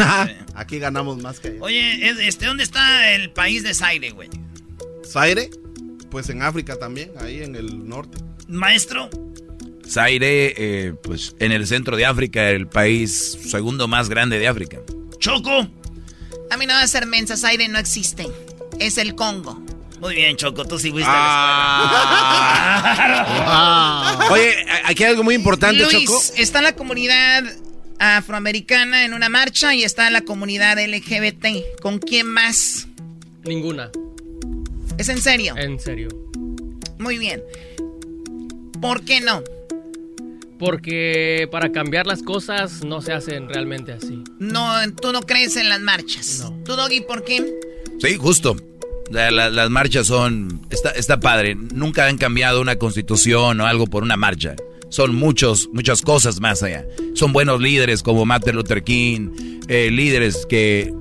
aquí 0.55 0.79
ganamos 0.79 1.21
más 1.21 1.39
que 1.39 1.49
allá. 1.49 1.57
Oye, 1.61 2.09
es- 2.09 2.19
este, 2.19 2.45
¿dónde 2.45 2.63
está 2.63 3.11
el 3.13 3.31
país 3.31 3.63
de 3.63 3.73
Zaire, 3.73 4.11
güey? 4.11 4.29
Zaire, 5.05 5.49
pues 6.09 6.29
en 6.29 6.41
África 6.41 6.77
también, 6.77 7.11
ahí 7.19 7.41
en 7.43 7.55
el 7.55 7.87
norte. 7.87 8.17
Maestro, 8.47 9.09
Zaire, 9.87 10.53
eh, 10.57 10.93
pues 11.03 11.35
en 11.39 11.51
el 11.51 11.67
centro 11.67 11.95
de 11.97 12.05
África, 12.05 12.49
el 12.49 12.67
país 12.67 13.37
segundo 13.47 13.87
más 13.87 14.07
grande 14.09 14.39
de 14.39 14.47
África. 14.47 14.77
Choco. 15.19 15.67
A 16.51 16.57
mí 16.57 16.65
no 16.65 16.73
va 16.73 16.81
a 16.81 16.87
ser 16.87 17.05
mensa, 17.05 17.35
Zaire 17.37 17.67
no 17.67 17.77
existe. 17.79 18.27
Es 18.79 18.97
el 18.97 19.15
Congo. 19.15 19.61
Muy 19.99 20.15
bien, 20.15 20.35
Choco, 20.37 20.65
tú 20.65 20.77
sí 20.79 20.91
fuiste 20.91 21.09
Ah. 23.27 24.27
Oye, 24.31 24.53
aquí 24.85 25.03
hay 25.03 25.11
algo 25.11 25.23
muy 25.23 25.35
importante, 25.35 25.83
Luis, 25.83 26.05
Choco. 26.05 26.21
está 26.37 26.61
la 26.61 26.75
comunidad 26.75 27.43
afroamericana 27.99 29.05
en 29.05 29.13
una 29.13 29.29
marcha 29.29 29.73
y 29.75 29.83
está 29.83 30.09
la 30.09 30.21
comunidad 30.21 30.77
LGBT. 30.79 31.79
¿Con 31.81 31.99
quién 31.99 32.27
más? 32.27 32.87
Ninguna. 33.43 33.91
¿Es 34.97 35.09
en 35.09 35.21
serio? 35.21 35.55
En 35.57 35.79
serio. 35.79 36.09
Muy 36.97 37.17
bien. 37.17 37.41
¿Por 38.81 39.03
qué 39.03 39.21
no? 39.21 39.43
Porque 40.57 41.47
para 41.51 41.71
cambiar 41.71 42.07
las 42.07 42.23
cosas 42.23 42.83
no 42.83 43.01
se 43.01 43.11
hacen 43.11 43.49
realmente 43.49 43.91
así. 43.91 44.23
No, 44.39 44.71
tú 45.01 45.11
no 45.11 45.21
crees 45.21 45.57
en 45.57 45.67
las 45.67 45.81
marchas. 45.81 46.49
¿Tú, 46.63 46.75
Doggy, 46.75 47.01
por 47.01 47.23
qué? 47.25 47.43
Sí, 48.01 48.15
justo. 48.15 48.55
La- 49.11 49.31
la- 49.31 49.49
las 49.49 49.69
marchas 49.69 50.07
son... 50.07 50.61
Está, 50.69 50.91
está 50.91 51.19
padre. 51.19 51.55
Nunca 51.55 52.07
han 52.07 52.17
cambiado 52.17 52.61
una 52.61 52.77
constitución 52.77 53.59
o 53.59 53.67
algo 53.67 53.85
por 53.87 54.03
una 54.03 54.15
marcha. 54.15 54.55
Son 54.95 55.13
muchos, 55.13 55.67
muchas 55.73 56.01
cosas 56.01 56.39
más 56.39 56.63
allá. 56.63 56.85
Son 57.15 57.33
buenos 57.33 57.59
líderes 57.59 58.01
como 58.01 58.25
Martin 58.25 58.55
Luther 58.55 58.81
King, 58.81 59.59
eh, 59.67 59.91
líderes 59.91 60.45
que, 60.47 60.93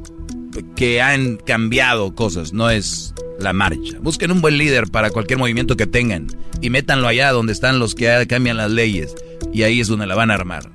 que 0.75 1.01
han 1.01 1.37
cambiado 1.37 2.13
cosas, 2.13 2.53
no 2.53 2.71
es 2.71 3.15
la 3.39 3.53
marcha. 3.53 3.97
Busquen 4.01 4.33
un 4.33 4.41
buen 4.41 4.59
líder 4.59 4.89
para 4.89 5.11
cualquier 5.11 5.39
movimiento 5.39 5.77
que 5.77 5.87
tengan 5.87 6.27
y 6.61 6.71
métanlo 6.71 7.07
allá 7.07 7.31
donde 7.31 7.53
están 7.53 7.79
los 7.79 7.95
que 7.95 8.27
cambian 8.29 8.57
las 8.57 8.73
leyes 8.73 9.15
y 9.53 9.63
ahí 9.63 9.79
es 9.79 9.87
donde 9.87 10.09
la 10.09 10.17
van 10.17 10.33
a 10.33 10.35
armar. 10.35 10.73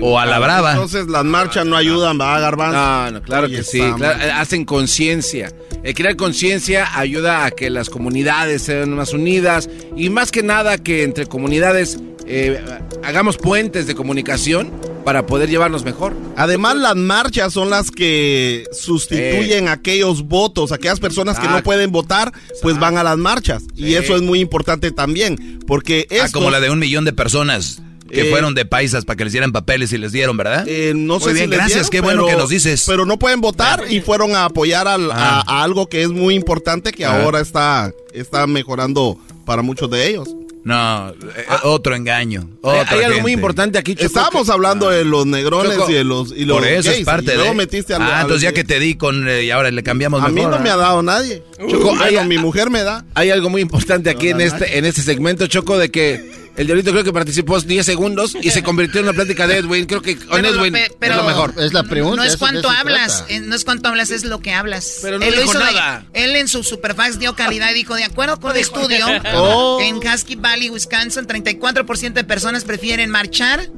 O 0.00 0.18
a 0.18 0.26
la 0.26 0.38
brava. 0.38 0.72
Entonces 0.72 1.06
las 1.08 1.24
marchas 1.24 1.66
no 1.66 1.76
ayudan, 1.76 2.18
va 2.20 2.36
a 2.36 2.40
Garbanzo. 2.40 2.76
No, 2.78 3.10
no, 3.12 3.22
claro 3.22 3.48
que 3.48 3.62
sí. 3.62 3.80
claro, 3.96 4.20
eh, 4.22 4.30
hacen 4.30 4.64
conciencia. 4.64 5.52
El 5.82 5.94
crear 5.94 6.16
conciencia 6.16 6.88
ayuda 6.98 7.44
a 7.44 7.50
que 7.50 7.70
las 7.70 7.90
comunidades 7.90 8.62
sean 8.62 8.94
más 8.94 9.12
unidas 9.12 9.68
y 9.96 10.10
más 10.10 10.30
que 10.30 10.42
nada 10.42 10.78
que 10.78 11.02
entre 11.04 11.26
comunidades 11.26 11.98
eh, 12.28 12.60
hagamos 13.04 13.36
puentes 13.36 13.86
de 13.86 13.94
comunicación 13.94 14.72
para 15.04 15.24
poder 15.26 15.48
llevarnos 15.48 15.84
mejor. 15.84 16.16
Además, 16.36 16.74
las 16.76 16.96
marchas 16.96 17.52
son 17.52 17.70
las 17.70 17.92
que 17.92 18.64
sustituyen 18.72 19.68
aquellos 19.68 20.22
votos, 20.24 20.72
aquellas 20.72 20.98
personas 20.98 21.38
que 21.38 21.46
no 21.46 21.62
pueden 21.62 21.92
votar, 21.92 22.32
pues 22.62 22.76
van 22.80 22.98
a 22.98 23.04
las 23.04 23.16
marchas. 23.16 23.62
Y 23.76 23.94
eso 23.94 24.16
es 24.16 24.22
muy 24.22 24.40
importante 24.40 24.90
también, 24.90 25.60
porque 25.68 26.08
Ah, 26.10 26.14
estos- 26.16 26.32
como 26.32 26.50
la 26.50 26.58
de 26.58 26.70
un 26.70 26.80
millón 26.80 27.04
de 27.04 27.12
personas 27.12 27.80
que 28.10 28.28
Eh, 28.28 28.30
fueron 28.30 28.54
de 28.54 28.64
paisas 28.64 29.04
para 29.04 29.16
que 29.16 29.24
les 29.24 29.32
dieran 29.32 29.52
papeles 29.52 29.92
y 29.92 29.98
les 29.98 30.12
dieron, 30.12 30.36
¿verdad? 30.36 30.64
Eh, 30.68 30.92
no 30.94 31.14
Muy 31.18 31.22
sé 31.24 31.32
bien, 31.32 31.44
si 31.46 31.50
les 31.50 31.58
gracias, 31.58 31.74
dieron, 31.74 31.90
qué 31.90 32.00
bueno 32.00 32.24
pero- 32.24 32.36
que 32.36 32.40
nos 32.42 32.50
dices. 32.50 32.84
Pero 32.86 33.06
no 33.06 33.18
pueden 33.18 33.40
votar 33.40 33.84
y 33.88 34.00
fueron 34.00 34.34
a 34.36 34.44
apoyar 34.46 34.86
al- 34.88 35.10
a, 35.10 35.40
Ah. 35.40 35.44
a 35.46 35.62
algo 35.62 35.88
que 35.88 36.02
es 36.02 36.08
muy 36.10 36.34
importante 36.34 36.92
que 36.92 37.04
Ah. 37.04 37.20
ahora 37.22 37.40
está, 37.40 37.92
está 38.12 38.46
mejorando 38.46 39.18
para 39.44 39.62
muchos 39.62 39.90
de 39.90 40.08
ellos. 40.08 40.28
No, 40.64 41.10
eh, 41.10 41.14
otro 41.62 41.94
engaño. 41.94 42.40
Hay, 42.64 42.80
otra 42.80 42.82
hay 42.90 42.98
algo 42.98 43.06
gente. 43.10 43.22
muy 43.22 43.32
importante 43.32 43.78
aquí, 43.78 43.94
Choco. 43.94 44.06
Estábamos 44.06 44.48
hablando 44.50 44.90
de 44.90 45.04
los 45.04 45.24
negrones 45.24 45.76
Choco, 45.76 45.90
y 45.90 45.94
de 45.94 46.02
los, 46.02 46.32
y 46.36 46.44
los 46.44 46.58
Por 46.58 46.66
eso 46.66 46.88
gays, 46.90 47.00
es 47.02 47.04
parte 47.06 47.32
y 47.32 47.36
luego 47.36 47.50
de. 47.50 47.54
metiste 47.56 47.94
ah, 47.94 48.18
entonces 48.22 48.42
ya 48.42 48.52
que 48.52 48.64
te 48.64 48.80
di 48.80 48.96
con. 48.96 49.28
eh, 49.28 49.44
y 49.44 49.50
ahora 49.52 49.70
le 49.70 49.84
cambiamos 49.84 50.24
A 50.24 50.28
mí 50.28 50.42
no 50.42 50.58
me 50.58 50.70
¿ah? 50.70 50.74
ha 50.74 50.76
dado 50.76 51.02
nadie. 51.04 51.44
Choco, 51.70 51.94
bueno, 51.94 52.02
hay- 52.20 52.26
mi 52.26 52.38
mujer 52.38 52.70
me 52.70 52.82
da. 52.82 53.04
Hay 53.14 53.30
algo 53.30 53.48
muy 53.48 53.62
importante 53.62 54.10
aquí 54.10 54.30
en 54.30 54.40
este, 54.40 54.76
en 54.76 54.84
este 54.86 55.02
segmento, 55.02 55.46
Choco, 55.46 55.78
de 55.78 55.92
que 55.92 56.45
el 56.56 56.66
diablito 56.66 56.90
creo 56.92 57.04
que 57.04 57.12
participó 57.12 57.60
10 57.60 57.84
segundos 57.84 58.36
y 58.40 58.50
se 58.50 58.62
convirtió 58.62 59.00
en 59.00 59.06
una 59.08 59.14
plática 59.14 59.46
de 59.46 59.58
Edwin. 59.58 59.86
Creo 59.86 60.02
que 60.02 60.16
con 60.16 60.44
Edwin 60.44 60.72
pe- 60.72 60.90
es 61.00 61.14
lo 61.16 61.24
mejor. 61.24 61.54
Es 61.58 61.72
la 61.72 61.82
pregunta. 61.84 62.16
No 62.16 62.24
es 62.24 62.32
de 62.32 62.38
cuánto 62.38 62.70
hablas, 62.70 63.18
trata. 63.18 63.32
eh, 63.34 63.40
no 63.40 63.54
es 63.54 63.64
cuánto 63.64 63.88
hablas, 63.88 64.10
es 64.10 64.24
lo 64.24 64.40
que 64.40 64.52
hablas. 64.52 64.98
Pero 65.02 65.18
no 65.18 65.24
él 65.24 65.32
dijo 65.32 65.44
hizo 65.44 65.58
de- 65.58 65.64
nada. 65.64 66.06
él 66.14 66.34
en 66.36 66.48
su 66.48 66.62
superfax 66.62 67.18
dio 67.18 67.34
calidad 67.36 67.70
y 67.70 67.74
dijo, 67.74 67.94
de 67.94 68.04
acuerdo 68.04 68.40
con 68.40 68.52
el 68.52 68.58
estudio, 68.58 69.04
Oh. 69.34 69.78
en 69.82 69.96
Husky 69.96 70.36
Valley, 70.36 70.70
Wisconsin, 70.70 71.26
34% 71.26 72.12
de 72.14 72.24
personas 72.24 72.64
prefieren 72.64 73.10
marchar 73.10 73.68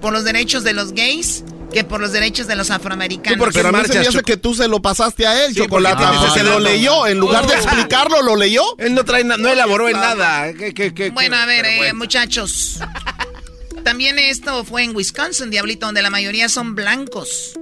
por 0.00 0.12
los 0.12 0.24
derechos 0.24 0.64
de 0.64 0.72
los 0.72 0.92
gays 0.92 1.44
que 1.72 1.84
por 1.84 2.00
los 2.00 2.12
derechos 2.12 2.46
de 2.46 2.56
los 2.56 2.70
afroamericanos. 2.70 3.38
¿Tú 3.38 3.44
por 3.44 3.52
qué 3.52 3.58
Pero 3.58 3.68
a 3.68 3.72
mí 3.72 3.86
se 3.86 3.98
me 3.98 4.06
hace 4.06 4.22
que 4.22 4.36
tú 4.36 4.54
se 4.54 4.68
lo 4.68 4.80
pasaste 4.82 5.26
a 5.26 5.44
él, 5.44 5.54
Sí, 5.54 5.62
porque 5.68 5.88
porque 5.88 6.26
ese 6.28 6.42
lo 6.44 6.58
leyó. 6.60 7.06
En 7.06 7.18
lugar 7.18 7.46
de 7.46 7.54
explicarlo, 7.54 8.22
lo 8.22 8.36
leyó. 8.36 8.62
Él 8.78 8.94
no 8.94 9.04
trae, 9.04 9.24
no 9.24 9.34
elaboró 9.48 9.88
en 9.88 9.96
nada. 9.96 10.52
¿Qué- 10.52 10.74
qué- 10.74 10.92
qué- 10.94 11.10
Bueno, 11.10 11.36
a 11.36 11.46
ver, 11.46 11.64
eh, 11.66 11.92
muchachos. 11.94 12.78
También 13.84 14.18
esto 14.18 14.64
fue 14.64 14.84
en 14.84 14.94
Wisconsin, 14.94 15.50
Diablito, 15.50 15.86
donde 15.86 16.02
la 16.02 16.10
mayoría 16.10 16.48
son 16.48 16.74
blancos. 16.74 17.58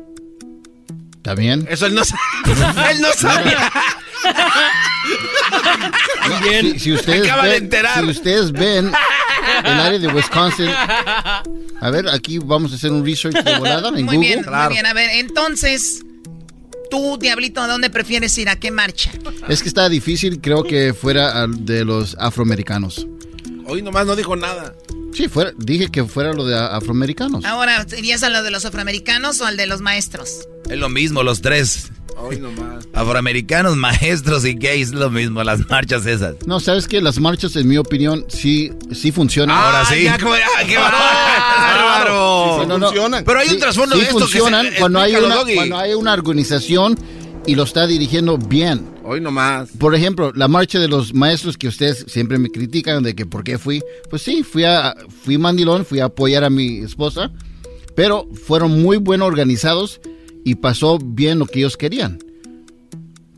¿Está 1.16 1.35
bien? 1.35 1.66
Eso 1.70 1.87
él 1.87 1.95
no 1.95 2.05
sabe. 2.05 2.20
él 2.91 3.01
no 3.01 3.12
sabe. 4.23 4.41
Si, 6.73 6.79
si 6.79 6.93
ustedes 6.93 7.25
acaba 7.27 7.45
de 7.45 7.51
ven, 7.55 7.65
enterar. 7.65 8.05
si 8.05 8.11
ustedes 8.11 8.53
ven 8.53 8.93
el 9.65 9.73
área 9.81 9.99
de 9.99 10.09
Wisconsin, 10.09 10.69
a 10.69 11.91
ver, 11.91 12.09
aquí 12.09 12.39
vamos 12.39 12.73
a 12.73 12.77
hacer 12.77 12.93
un 12.93 13.05
research 13.05 13.43
de 13.43 13.59
volada 13.59 13.89
en 13.89 14.05
Muy 14.05 14.17
Google. 14.17 14.19
bien, 14.29 14.45
muy 14.47 14.69
bien. 14.75 14.87
A 14.87 14.93
ver, 14.95 15.11
entonces, 15.15 16.03
tú, 16.91 17.19
Diablito, 17.19 17.61
¿a 17.61 17.67
dónde 17.69 17.91
prefieres 17.91 18.37
ir? 18.39 18.49
¿A 18.49 18.57
qué 18.57 18.71
marcha? 18.71 19.11
Es 19.49 19.63
que 19.63 19.69
está 19.69 19.89
difícil, 19.89 20.41
creo 20.41 20.63
que 20.65 20.95
fuera 20.95 21.43
al- 21.43 21.65
de 21.65 21.85
los 21.85 22.17
afroamericanos. 22.19 23.07
Hoy 23.67 23.83
nomás 23.83 24.07
no 24.07 24.17
dijo 24.17 24.37
nada. 24.37 24.75
Sí, 25.13 25.29
fuera, 25.29 25.53
dije 25.57 25.89
que 25.91 26.05
fuera 26.05 26.33
lo 26.33 26.45
de 26.45 26.57
afroamericanos. 26.59 27.45
Ahora, 27.45 27.85
¿irías 27.97 28.23
a 28.23 28.29
lo 28.31 28.43
de 28.43 28.51
los 28.51 28.65
afroamericanos 28.65 29.41
o 29.41 29.47
al 29.47 29.57
de 29.57 29.67
los 29.67 29.81
maestros? 29.81 30.47
Es 30.69 30.79
lo 30.79 30.89
mismo, 30.89 31.23
los 31.23 31.41
tres. 31.41 31.91
Hoy 32.23 32.39
nomás. 32.39 32.87
Afroamericanos, 32.93 33.77
maestros 33.77 34.45
y 34.45 34.55
gays, 34.55 34.93
lo 34.93 35.11
mismo, 35.11 35.43
las 35.43 35.69
marchas 35.69 36.07
esas. 36.07 36.35
No, 36.47 36.61
¿sabes 36.61 36.87
qué? 36.87 37.01
Las 37.01 37.19
marchas, 37.19 37.57
en 37.57 37.67
mi 37.69 37.77
opinión, 37.77 38.25
sí, 38.29 38.71
sí 38.93 39.11
funcionan. 39.11 39.57
Ahora 39.57 39.85
sí. 39.87 40.05
Ya, 40.05 40.19
como- 40.19 40.35
ah, 40.35 40.65
qué 40.67 40.77
bárbaro. 40.77 42.61
Sí, 42.63 42.67
No, 42.69 42.79
no, 42.79 42.87
funcionan. 42.89 43.25
Pero 43.25 43.39
hay 43.41 43.49
un 43.49 43.59
trasfondo 43.59 43.95
sí 43.97 44.03
de 44.03 44.07
esto 44.09 44.19
funcionan 44.21 44.67
que 44.67 44.73
se, 44.73 44.79
cuando, 44.79 45.01
hay 45.01 45.15
una, 45.15 45.37
cuando 45.55 45.79
hay 45.79 45.95
una 45.95 46.13
organización 46.13 46.99
y 47.47 47.55
lo 47.55 47.63
está 47.65 47.87
dirigiendo 47.87 48.37
bien. 48.39 48.87
Hoy 49.03 49.21
nomás. 49.21 49.71
Por 49.79 49.95
ejemplo, 49.95 50.31
la 50.35 50.47
marcha 50.47 50.79
de 50.79 50.89
los 50.89 51.15
maestros 51.15 51.57
que 51.57 51.69
ustedes 51.69 52.05
siempre 52.09 52.39
me 52.39 52.51
critican 52.51 53.03
de 53.03 53.15
que 53.15 53.27
por 53.27 53.43
qué 53.45 53.59
fui. 53.59 53.83
Pues 54.09 54.23
sí, 54.23 54.43
fui 54.43 54.65
a 54.65 54.95
fui 55.25 55.39
mandilón, 55.39 55.85
fui 55.85 56.01
a 56.01 56.05
apoyar 56.07 56.45
a 56.45 56.51
mi 56.51 56.79
esposa, 56.81 57.31
pero 57.97 58.29
fueron 58.47 58.83
muy 58.83 58.99
bien 58.99 59.23
organizados 59.23 60.01
y 60.45 60.57
pasó 60.57 60.99
bien 60.99 61.39
lo 61.39 61.47
que 61.47 61.61
ellos 61.61 61.77
querían. 61.77 62.19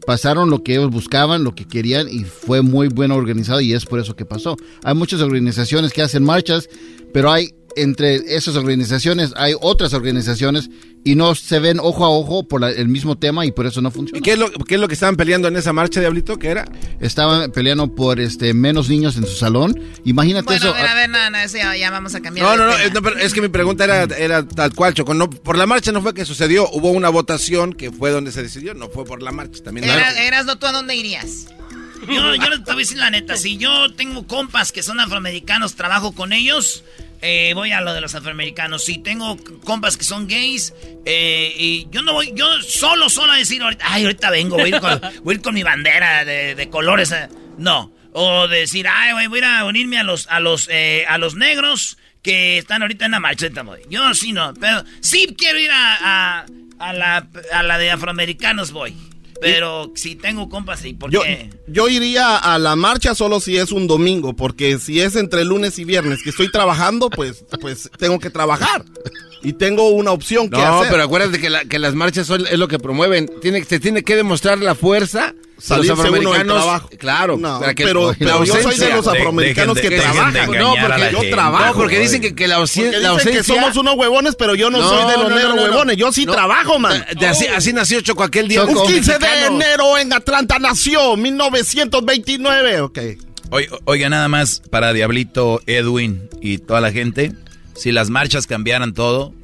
Pasaron 0.07 0.51
lo 0.51 0.65
que 0.65 0.75
ellos 0.75 0.91
buscaban, 0.91 1.45
lo 1.45 1.55
que 1.55 1.67
querían 1.67 2.09
y 2.09 2.25
fue 2.25 2.63
muy 2.63 2.89
bien 2.89 3.13
organizado 3.13 3.61
y 3.61 3.73
es 3.73 3.87
por 3.87 4.01
eso 4.01 4.17
que 4.17 4.25
pasó. 4.25 4.57
Hay 4.83 4.95
muchas 4.95 5.21
organizaciones 5.21 5.93
que 5.93 6.03
hacen 6.03 6.25
marchas, 6.25 6.69
pero 7.13 7.31
hay 7.31 7.55
entre 7.77 8.17
esas 8.37 8.57
organizaciones 8.57 9.33
hay 9.37 9.55
otras 9.61 9.93
organizaciones 9.95 10.69
y 11.05 11.17
no 11.17 11.35
se 11.35 11.59
ven 11.59 11.81
ojo 11.81 12.05
a 12.05 12.11
ojo 12.11 12.47
por 12.47 12.61
la- 12.61 12.71
el 12.71 12.87
mismo 12.89 13.19
tema 13.19 13.45
y 13.45 13.51
por 13.51 13.67
eso 13.67 13.81
no 13.81 13.91
funciona. 13.91 14.19
¿Y 14.19 14.23
qué 14.23 14.33
es, 14.35 14.39
lo, 14.39 14.51
qué 14.53 14.77
es 14.77 14.81
lo 14.81 14.87
que 14.87 14.95
estaban 14.95 15.17
peleando 15.17 15.49
en 15.49 15.57
esa 15.57 15.73
marcha, 15.73 15.99
Diablito? 16.01 16.39
¿Qué 16.39 16.49
era? 16.49 16.65
estaban 17.01 17.51
peleando 17.51 17.93
por 17.95 18.21
este 18.21 18.55
menos 18.55 18.89
niños 18.89 19.17
en 19.17 19.27
su 19.27 19.35
salón. 19.35 19.79
Imagínate 20.05 20.45
Bueno, 20.47 20.67
eso. 20.67 20.75
a 20.75 20.81
ver, 20.81 20.87
a 20.87 20.95
ver, 20.95 21.11
no, 21.11 21.31
no, 21.31 21.39
eso 21.39 21.57
ya, 21.57 21.77
ya 21.77 21.91
vamos 21.91 22.15
a 22.15 22.21
cambiar 22.21 22.47
No, 22.47 22.57
no, 22.57 22.67
no, 22.67 22.77
es, 22.79 22.93
no, 22.93 23.03
pero 23.03 23.19
es 23.19 23.35
que 23.35 23.41
mi 23.43 23.49
pregunta 23.49 23.85
era, 23.85 24.05
era 24.17 24.47
tal 24.47 24.73
cual, 24.75 24.95
Choco. 24.95 25.15
No, 25.15 25.29
por 25.29 25.59
la 25.59 25.67
marcha 25.67 25.91
no 25.91 26.01
fue 26.03 26.15
que 26.15 26.25
sucedió, 26.25 26.69
hubo 26.71 26.91
una 26.93 27.09
votación 27.09 27.73
que 27.73 27.91
fue 27.91 28.11
donde 28.13 28.31
se 28.31 28.43
decidió, 28.43 28.75
no 28.75 28.89
fue 28.89 29.05
por 29.05 29.23
la 29.23 29.33
marcha. 29.33 29.63
También 29.65 29.89
Era- 29.89 30.23
Erasno, 30.25 30.57
¿tú 30.59 30.67
a 30.67 30.73
dónde 30.73 30.95
irías? 30.95 31.47
Yo, 32.09 32.35
yo 32.35 32.49
les 32.51 32.65
te 32.65 32.73
voy 32.73 32.75
a 32.75 32.77
decir 32.85 32.99
la 32.99 33.11
neta, 33.11 33.37
si 33.37 33.59
yo 33.59 33.93
tengo 33.95 34.27
compas 34.27 34.73
que 34.73 34.83
son 34.83 34.99
afroamericanos, 34.99 35.75
trabajo 35.77 36.13
con 36.13 36.33
ellos, 36.33 36.83
eh, 37.23 37.53
voy 37.55 37.73
a 37.73 37.81
lo 37.81 37.95
de 37.95 38.01
los 38.01 38.15
afroamericanos. 38.15 38.85
Si 38.85 38.99
tengo 38.99 39.39
compas 39.65 39.97
que 39.97 40.05
son 40.05 40.27
gays, 40.27 40.75
eh, 41.07 41.55
y 41.57 41.87
yo 41.91 42.03
no 42.03 42.13
voy, 42.13 42.33
yo 42.35 42.47
solo, 42.63 43.09
solo 43.09 43.33
a 43.33 43.37
decir 43.37 43.63
ahorita, 43.63 43.85
ay, 43.89 44.03
ahorita 44.03 44.31
vengo, 44.31 44.57
voy 44.57 44.73
a 44.73 44.77
ir 44.77 44.81
con, 44.81 45.01
voy 45.23 45.39
con 45.39 45.55
mi 45.55 45.63
bandera 45.63 46.25
de, 46.25 46.69
colores. 46.71 47.13
eh". 47.13 47.29
No. 47.59 47.93
O 48.13 48.47
decir, 48.49 48.87
ay, 48.89 49.13
güey, 49.13 49.27
voy 49.29 49.39
a 49.39 49.41
ir 49.41 49.45
a 49.47 49.65
unirme 49.65 49.99
a 49.99 50.03
los, 50.03 50.27
a 50.27 50.41
los, 50.41 50.69
eh, 50.71 51.05
a 51.09 51.17
los 51.17 51.35
negros 51.35 51.97
que 52.23 52.59
están 52.59 52.83
ahorita 52.83 53.07
en 53.07 53.13
la 53.13 53.19
ahorita 53.19 53.63
voy. 53.63 53.81
Yo 53.89 54.13
sí 54.15 54.33
no, 54.33 54.53
pero 54.55 54.85
sí 55.01 55.35
quiero 55.39 55.59
ir 55.59 55.71
a, 55.71 56.41
a, 56.41 56.47
a 56.79 56.93
la, 56.93 57.27
a 57.53 57.63
la 57.63 57.79
de 57.79 57.91
afroamericanos 57.91 58.73
voy. 58.73 58.95
Pero 59.41 59.91
si 59.95 60.15
tengo 60.17 60.49
compas, 60.49 60.81
sí, 60.81 60.95
¿por 60.95 61.11
Yo, 61.11 61.23
qué? 61.23 61.51
yo 61.67 61.89
iría 61.89 62.37
a 62.37 62.59
la 62.59 62.77
marcha 62.77 63.15
solo 63.15 63.41
si 63.41 63.57
es 63.57 63.73
un 63.73 63.87
domingo, 63.87 64.35
porque 64.35 64.79
si 64.79 65.01
es 65.01 65.17
entre 65.17 65.45
lunes 65.45 65.79
y 65.79 65.85
viernes 65.85 66.23
que 66.23 66.31
estoy 66.31 66.51
trabajando, 66.51 67.11
pues, 67.11 67.45
pues 67.61 67.91
tengo 67.99 68.19
que 68.19 68.31
trabajar. 68.31 68.85
Y 69.45 69.55
tengo 69.55 69.89
una 69.91 70.13
opción 70.13 70.49
que 70.49 70.57
No, 70.59 70.79
hacer. 70.81 70.91
pero 70.93 71.03
acuérdate 71.03 71.41
que, 71.41 71.51
la- 71.51 71.65
que 71.65 71.79
las 71.79 71.95
marchas 71.95 72.27
son, 72.27 72.47
es 72.47 72.59
lo 72.59 72.69
que 72.69 72.79
promueven. 72.79 73.29
Tiene, 73.41 73.65
se 73.65 73.81
tiene 73.81 74.03
que 74.05 74.15
demostrar 74.17 74.59
la 74.59 74.75
fuerza 74.77 75.35
de 75.35 75.63
Salirse 75.63 75.89
los 75.91 75.99
uno 75.99 76.11
del 76.11 76.17
afroamericanos. 76.23 76.63
trabajo. 76.63 76.91
Claro, 76.99 77.37
No, 77.37 77.61
para 77.61 77.75
que 77.75 77.85
pero- 77.85 78.11
la 78.13 78.17
pero 78.19 78.45
yo 78.45 78.53
soy 78.55 78.63
de 78.63 78.69
ausencia- 78.69 78.97
los 78.97 79.07
afroamericanos 79.09 79.75
Dejen 79.77 79.91
de- 79.91 79.97
que 79.97 80.03
dejen 80.03 80.25
de 80.27 80.33
trabajan. 80.33 80.59
No, 80.61 80.75
la 80.77 80.83
porque 80.97 81.13
yo 81.13 81.19
gente. 81.19 81.31
trabajo. 81.35 81.65
No, 81.67 81.75
porque 81.75 81.99
dicen 81.99 82.21
que, 82.21 82.35
que 82.35 82.47
la, 82.49 82.59
ausen- 82.59 82.85
Porque 82.85 82.99
la 83.01 83.11
dicen 83.11 83.33
que 83.33 83.39
ausencia... 83.39 83.55
somos 83.63 83.77
unos 83.77 83.95
huevones, 83.97 84.35
pero 84.37 84.55
yo 84.55 84.71
no, 84.71 84.79
No, 84.79 84.89
soy 84.89 85.11
de 85.11 85.17
los 85.19 85.29
no, 85.29 85.35
negros 85.37 85.55
no, 85.55 85.61
no, 85.61 85.67
no. 85.67 85.73
huevones. 85.73 85.97
Yo 85.97 86.13
sí 86.13 86.25
No. 86.27 86.33
trabajo, 86.33 86.79
man. 86.79 87.05
De 87.19 87.27
así, 87.27 87.47
así 87.49 87.73
nació 87.73 88.01
Choco 88.01 88.23
aquel 88.23 88.47
día. 88.49 88.63
Un 88.65 88.75
los 88.75 88.85
15 88.87 89.13
de 89.15 89.19
mexicanos. 89.19 89.61
enero 89.65 89.99
en 89.99 90.13
Atlanta 90.13 90.59
nació, 90.61 91.17
1929. 91.17 92.81
Ok. 92.81 92.99
Oi- 93.51 93.69
Oiga, 93.85 94.09
nada 94.09 94.29
más 94.29 94.63
para 94.71 94.93
Diablito, 94.93 95.61
Edwin 95.67 96.29
y 96.41 96.59
toda 96.59 96.81
la 96.81 96.91
gente, 96.91 97.33
si 97.83 97.91
las 97.91 98.11
marchas 98.11 98.47
cambiaran 98.47 98.95
todo, 98.95 99.35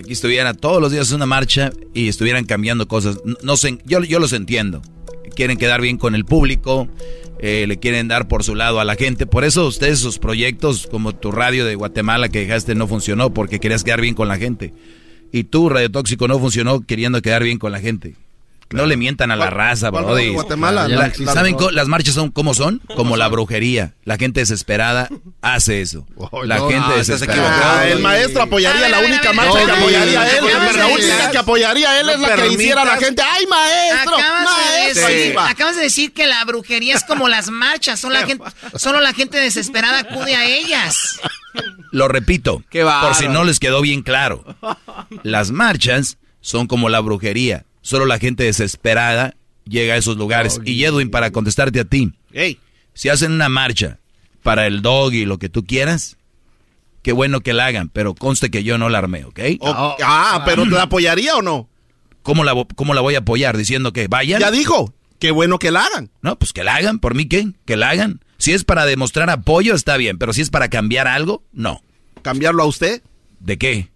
aquí 0.00 0.12
estuviera 0.12 0.52
todos 0.52 0.80
los 0.80 0.90
días 0.90 1.12
una 1.12 1.26
marcha 1.26 1.70
y 1.94 2.08
estuvieran 2.08 2.44
cambiando 2.44 2.88
cosas. 2.88 3.20
No, 3.44 3.56
sé, 3.56 3.78
yo, 3.84 4.02
yo 4.02 4.18
los 4.18 4.32
entiendo. 4.32 4.82
Quieren 5.36 5.56
quedar 5.56 5.80
bien 5.80 5.96
con 5.96 6.16
el 6.16 6.24
público, 6.24 6.88
eh, 7.38 7.66
le 7.68 7.78
quieren 7.78 8.08
dar 8.08 8.26
por 8.26 8.42
su 8.42 8.56
lado 8.56 8.80
a 8.80 8.84
la 8.84 8.96
gente. 8.96 9.26
Por 9.26 9.44
eso 9.44 9.64
ustedes, 9.64 10.00
sus 10.00 10.18
proyectos, 10.18 10.88
como 10.90 11.14
tu 11.14 11.30
radio 11.30 11.64
de 11.64 11.76
Guatemala 11.76 12.28
que 12.28 12.40
dejaste, 12.40 12.74
no 12.74 12.88
funcionó 12.88 13.32
porque 13.32 13.60
querías 13.60 13.84
quedar 13.84 14.00
bien 14.00 14.16
con 14.16 14.26
la 14.26 14.38
gente. 14.38 14.74
Y 15.30 15.44
tu 15.44 15.68
Radio 15.68 15.92
Tóxico 15.92 16.26
no 16.26 16.40
funcionó 16.40 16.80
queriendo 16.80 17.22
quedar 17.22 17.44
bien 17.44 17.60
con 17.60 17.70
la 17.70 17.78
gente. 17.78 18.16
No 18.70 18.84
le 18.84 18.96
mientan 18.96 19.30
a 19.30 19.36
la 19.36 19.46
¿Cuál- 19.46 19.56
raza, 19.56 19.90
de 19.92 20.30
Guatemala? 20.30 20.88
La-. 20.88 21.12
¿Saben 21.32 21.54
co- 21.54 21.70
las 21.70 21.86
marchas 21.86 22.14
son 22.14 22.30
cómo 22.30 22.52
son? 22.52 22.80
Como 22.96 23.16
la 23.16 23.28
brujería. 23.28 23.94
La 24.04 24.16
gente 24.18 24.40
desesperada 24.40 25.08
hace 25.40 25.80
eso. 25.82 26.04
La 26.44 26.56
no, 26.58 26.68
gente 26.68 26.88
no, 26.88 26.96
desesperada. 26.96 27.80
Ah, 27.80 27.86
el 27.88 28.00
maestro 28.00 28.42
apoyaría 28.42 28.88
la 28.88 28.98
única 29.00 29.32
marcha 29.32 29.64
que 29.64 29.70
apoyaría 29.72 30.20
a 30.20 30.30
él. 30.30 30.44
La 30.76 30.86
única 30.88 31.30
que 31.30 31.38
apoyaría 31.38 31.90
a 31.90 32.00
él 32.00 32.08
es 32.10 32.18
la 32.20 32.34
que 32.34 32.48
hiciera 32.48 32.82
a 32.82 32.84
la 32.84 32.96
gente. 32.96 33.22
¡Ay, 33.22 33.46
maestro! 33.46 34.16
Acabas 34.16 34.40
de, 34.40 34.44
¡Maestro! 34.44 35.06
decir, 35.08 35.22
Ahí 35.28 35.32
va. 35.32 35.48
acabas 35.50 35.76
de 35.76 35.82
decir 35.82 36.12
que 36.12 36.26
la 36.26 36.44
brujería 36.44 36.94
es 36.96 37.04
como 37.04 37.28
las 37.28 37.50
marchas. 37.50 38.00
Solo 38.00 38.14
la 38.14 38.26
gente, 38.26 38.44
solo 38.76 39.00
la 39.00 39.12
gente 39.14 39.38
desesperada 39.38 40.00
acude 40.00 40.34
a 40.34 40.44
ellas. 40.44 41.20
Lo 41.92 42.08
repito, 42.08 42.62
por 42.72 43.14
si 43.14 43.28
no 43.28 43.44
les 43.44 43.60
quedó 43.60 43.80
bien 43.80 44.02
claro. 44.02 44.44
Las 45.22 45.50
marchas 45.52 46.18
son 46.40 46.66
como 46.66 46.88
la 46.88 47.00
brujería. 47.00 47.64
Solo 47.86 48.04
la 48.04 48.18
gente 48.18 48.42
desesperada 48.42 49.36
llega 49.64 49.94
a 49.94 49.96
esos 49.96 50.16
lugares. 50.16 50.60
y 50.64 50.82
Edwin, 50.82 51.08
para 51.08 51.30
contestarte 51.30 51.78
a 51.78 51.84
ti, 51.84 52.12
Ey, 52.32 52.58
si 52.94 53.10
hacen 53.10 53.30
una 53.30 53.48
marcha 53.48 54.00
para 54.42 54.66
el 54.66 54.82
dog 54.82 55.12
y 55.12 55.24
lo 55.24 55.38
que 55.38 55.48
tú 55.48 55.64
quieras, 55.64 56.16
qué 57.02 57.12
bueno 57.12 57.42
que 57.42 57.52
la 57.52 57.66
hagan, 57.66 57.88
pero 57.88 58.16
conste 58.16 58.50
que 58.50 58.64
yo 58.64 58.76
no 58.76 58.88
la 58.88 58.98
armé, 58.98 59.24
¿ok? 59.24 59.38
o- 59.60 59.96
ah, 60.02 60.42
pero 60.44 60.64
¿la 60.64 60.82
apoyaría 60.82 61.36
o 61.36 61.42
no? 61.42 61.68
¿Cómo 62.22 62.42
la, 62.42 62.54
¿Cómo 62.74 62.92
la 62.92 63.02
voy 63.02 63.14
a 63.14 63.18
apoyar? 63.18 63.56
Diciendo 63.56 63.92
que 63.92 64.08
vayan. 64.08 64.40
Ya 64.40 64.50
dijo. 64.50 64.92
Qué 65.20 65.30
bueno 65.30 65.60
que 65.60 65.70
la 65.70 65.84
hagan. 65.84 66.10
No, 66.22 66.36
pues 66.36 66.52
que 66.52 66.64
la 66.64 66.74
hagan, 66.74 66.98
por 66.98 67.14
mí 67.14 67.26
qué, 67.26 67.52
que 67.66 67.76
la 67.76 67.90
hagan. 67.90 68.20
Si 68.36 68.52
es 68.52 68.64
para 68.64 68.84
demostrar 68.84 69.30
apoyo, 69.30 69.76
está 69.76 69.96
bien, 69.96 70.18
pero 70.18 70.32
si 70.32 70.40
es 70.42 70.50
para 70.50 70.68
cambiar 70.70 71.06
algo, 71.06 71.44
no. 71.52 71.82
¿Cambiarlo 72.22 72.64
a 72.64 72.66
usted? 72.66 73.00
¿De 73.38 73.56
qué? 73.58 73.90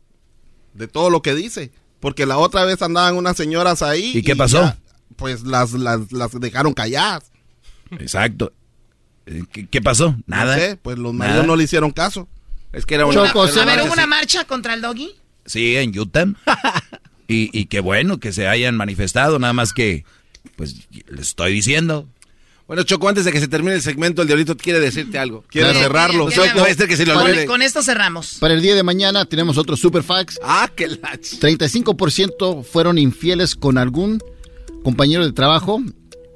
De 0.75 0.87
todo 0.87 1.11
lo 1.11 1.23
que 1.23 1.35
dice. 1.35 1.73
Porque 2.01 2.27
la 2.27 2.39
otra 2.39 2.65
vez 2.65 2.81
andaban 2.83 3.17
unas 3.17 3.37
señoras 3.37 3.83
ahí. 3.83 4.13
¿Y 4.17 4.23
qué 4.23 4.35
pasó? 4.35 4.63
ya, 4.63 4.77
pues 5.17 5.43
las, 5.43 5.73
las, 5.73 6.11
las 6.13 6.41
dejaron 6.41 6.73
calladas. 6.73 7.31
Exacto. 7.99 8.53
Eh, 9.27 9.45
¿Qué, 9.53 9.67
qué 9.69 9.83
pasó? 9.83 10.17
Nada. 10.27 10.57
No 10.57 10.63
sé, 10.63 10.77
pues 10.77 10.99
los 10.99 11.13
Nada. 11.15 11.29
maridos 11.29 11.47
no 11.47 11.57
le 11.57 11.65
hicieron 11.65 11.91
caso. 11.91 12.27
Es 12.73 12.87
que 12.87 12.95
era 12.95 13.05
una... 13.07 13.27
Choco, 13.27 13.45
era 13.45 13.53
se 13.53 13.61
A 13.61 13.63
una 13.65 13.73
ver, 13.73 13.79
marcha 13.79 13.87
¿hubo 13.87 13.93
una 13.93 14.03
así. 14.03 14.11
marcha 14.11 14.45
contra 14.47 14.75
el 14.75 14.81
doggy? 14.81 15.11
Sí, 15.45 15.77
en 15.77 15.99
Utah. 15.99 16.27
y, 17.29 17.51
y 17.59 17.67
qué 17.67 17.81
bueno 17.81 18.19
que 18.19 18.33
se 18.33 18.47
hayan 18.49 18.77
manifestado, 18.77 19.39
nada 19.39 19.53
más 19.53 19.73
que, 19.73 20.05
pues, 20.57 20.89
les 21.09 21.29
estoy 21.29 21.53
diciendo. 21.53 22.09
Bueno, 22.71 22.85
Choco, 22.85 23.09
antes 23.09 23.25
de 23.25 23.33
que 23.33 23.41
se 23.41 23.49
termine 23.49 23.75
el 23.75 23.83
segmento, 23.83 24.23
el 24.23 24.29
diablito 24.29 24.57
quiere 24.57 24.79
decirte 24.79 25.19
algo. 25.19 25.43
Quiere 25.51 25.71
Claro. 25.71 25.81
cerrarlo. 25.81 26.29
No, 26.55 26.67
este 26.67 26.87
que 26.87 26.97
se 26.97 27.05
le 27.05 27.13
Con, 27.13 27.47
con 27.47 27.63
esto 27.63 27.83
cerramos. 27.83 28.37
Para 28.39 28.55
el 28.55 28.63
día 28.63 28.77
de 28.77 28.85
mañana 28.85 29.25
tenemos 29.25 29.59
otro 29.59 29.77
super 29.77 30.05
fax. 30.05 30.39
Ah, 30.41 30.71
que 30.73 30.87
la... 30.87 31.19
35% 31.19 32.63
fueron 32.63 32.97
infieles 32.97 33.57
con 33.57 33.77
algún 33.77 34.23
compañero 34.85 35.27
de 35.27 35.33
trabajo. 35.33 35.83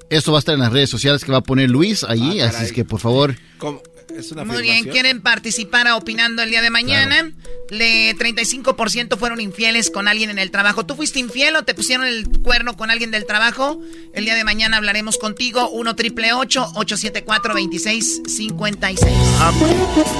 Esto 0.09 0.33
va 0.33 0.37
a 0.37 0.39
estar 0.39 0.53
en 0.55 0.59
las 0.59 0.73
redes 0.73 0.89
sociales 0.89 1.23
que 1.23 1.31
va 1.31 1.37
a 1.37 1.43
poner 1.43 1.69
Luis 1.69 2.03
allí, 2.03 2.41
Ah, 2.41 2.49
así 2.49 2.65
es 2.65 2.73
que 2.73 2.83
por 2.83 2.99
favor. 2.99 3.37
¿Cómo? 3.57 3.81
¿Es 4.09 4.31
una 4.31 4.43
Muy 4.45 4.61
bien, 4.61 4.85
quieren 4.85 5.21
participar 5.21 5.87
a 5.87 5.95
opinando 5.95 6.41
el 6.43 6.49
día 6.49 6.61
de 6.61 6.69
mañana. 6.69 7.31
Le 7.69 8.15
35% 8.15 9.17
fueron 9.17 9.41
infieles 9.41 9.89
con 9.89 10.07
alguien 10.07 10.29
en 10.29 10.37
el 10.39 10.51
trabajo. 10.51 10.85
¿Tú 10.85 10.95
fuiste 10.95 11.19
infiel 11.19 11.55
o 11.55 11.63
te 11.63 11.73
pusieron 11.73 12.05
el 12.05 12.29
cuerno 12.29 12.77
con 12.77 12.91
alguien 12.91 13.09
del 13.11 13.25
trabajo? 13.25 13.79
El 14.13 14.25
día 14.25 14.35
de 14.35 14.43
mañana 14.43 14.77
hablaremos 14.77 15.17
contigo. 15.17 15.69
1 15.69 15.95
triple 15.95 16.33
874 16.33 17.53
2656. 17.55 19.11
Ah, 19.39 19.51
pues, 19.59 19.71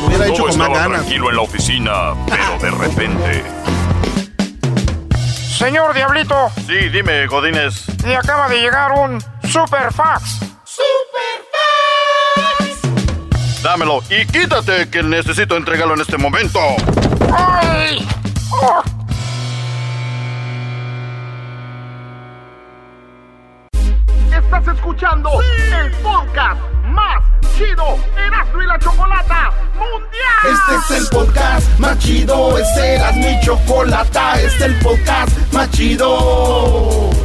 hubiera 0.07 0.26
hecho 0.28 0.36
Todo 0.38 0.48
con 0.49 0.57
más 0.57 0.68
estaba 0.68 0.80
ganas. 0.88 0.99
tranquilo 1.02 1.30
en 1.30 1.36
la 1.36 1.41
oficina, 1.41 2.14
pero 2.28 2.60
de 2.60 2.72
repente... 2.72 3.44
Señor 5.57 5.94
Diablito, 5.94 6.52
Sí, 6.68 6.90
dime, 6.91 7.28
Godínez. 7.28 7.86
le 8.06 8.16
acaba 8.18 8.49
de 8.49 8.60
llegar 8.60 8.91
un 8.91 9.22
super 9.49 9.94
fax. 9.94 10.40
Dámelo 13.66 14.04
y 14.12 14.28
quítate 14.28 14.88
que 14.92 15.02
necesito 15.02 15.58
entregarlo 15.58 15.96
en 15.96 16.02
este 16.02 16.20
momento. 16.20 16.60
¡Ay! 17.36 18.08
Oh. 18.52 18.84
Estás 24.32 24.68
escuchando 24.68 25.32
el 25.82 25.92
podcast 25.94 26.62
más 26.90 27.24
chido 27.58 27.98
Erasmo 28.16 28.62
y 28.62 28.68
la 28.68 28.78
Chocolata 28.78 29.52
Mundial. 29.74 30.44
Este 30.44 30.94
es 30.94 31.02
el 31.02 31.08
podcast 31.10 31.80
más 31.80 31.98
chido, 31.98 32.60
este 32.60 32.96
era 32.98 33.12
mi 33.14 33.40
chocolata, 33.42 34.40
este 34.42 34.46
es 34.46 34.62
el 34.62 34.76
podcast 34.76 35.54
más 35.54 35.72
chido. 35.72 37.24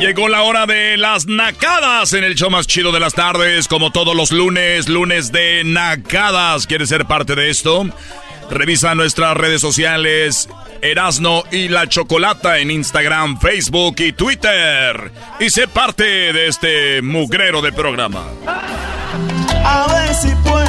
Llegó 0.00 0.30
la 0.30 0.44
hora 0.44 0.64
de 0.64 0.96
las 0.96 1.26
nacadas 1.26 2.14
en 2.14 2.24
el 2.24 2.34
show 2.34 2.48
más 2.48 2.66
chido 2.66 2.90
de 2.90 3.00
las 3.00 3.12
tardes, 3.12 3.68
como 3.68 3.92
todos 3.92 4.16
los 4.16 4.32
lunes, 4.32 4.88
lunes 4.88 5.30
de 5.30 5.62
nacadas. 5.62 6.66
¿Quieres 6.66 6.88
ser 6.88 7.04
parte 7.04 7.34
de 7.34 7.50
esto? 7.50 7.86
Revisa 8.50 8.94
nuestras 8.94 9.36
redes 9.36 9.60
sociales, 9.60 10.48
Erasno 10.80 11.44
y 11.52 11.68
la 11.68 11.86
Chocolata 11.86 12.60
en 12.60 12.70
Instagram, 12.70 13.38
Facebook 13.40 13.96
y 13.98 14.14
Twitter. 14.14 15.12
Y 15.38 15.50
sé 15.50 15.68
parte 15.68 16.02
de 16.02 16.48
este 16.48 17.02
mugrero 17.02 17.60
de 17.60 17.70
programa. 17.70 18.24
A 19.64 19.86
ver 19.92 20.14
si. 20.14 20.59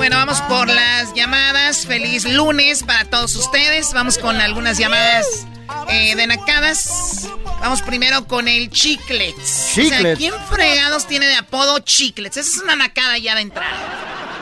Bueno, 0.00 0.16
vamos 0.16 0.40
por 0.40 0.66
las 0.66 1.12
llamadas. 1.12 1.86
Feliz 1.86 2.24
lunes 2.24 2.82
para 2.84 3.04
todos 3.04 3.36
ustedes. 3.36 3.92
Vamos 3.92 4.16
con 4.16 4.40
algunas 4.40 4.78
llamadas 4.78 5.46
eh, 5.90 6.16
de 6.16 6.26
nacadas. 6.26 7.28
Vamos 7.60 7.82
primero 7.82 8.26
con 8.26 8.48
el 8.48 8.70
Chiclets. 8.70 9.36
O 9.36 9.74
sea, 9.74 9.84
Chiclets. 9.84 10.18
¿quién 10.18 10.32
fregados 10.48 11.06
tiene 11.06 11.26
de 11.26 11.36
apodo 11.36 11.80
Chiclets? 11.80 12.38
Esa 12.38 12.48
es 12.48 12.62
una 12.62 12.76
nacada 12.76 13.18
ya 13.18 13.34
de 13.34 13.42
entrada. 13.42 13.76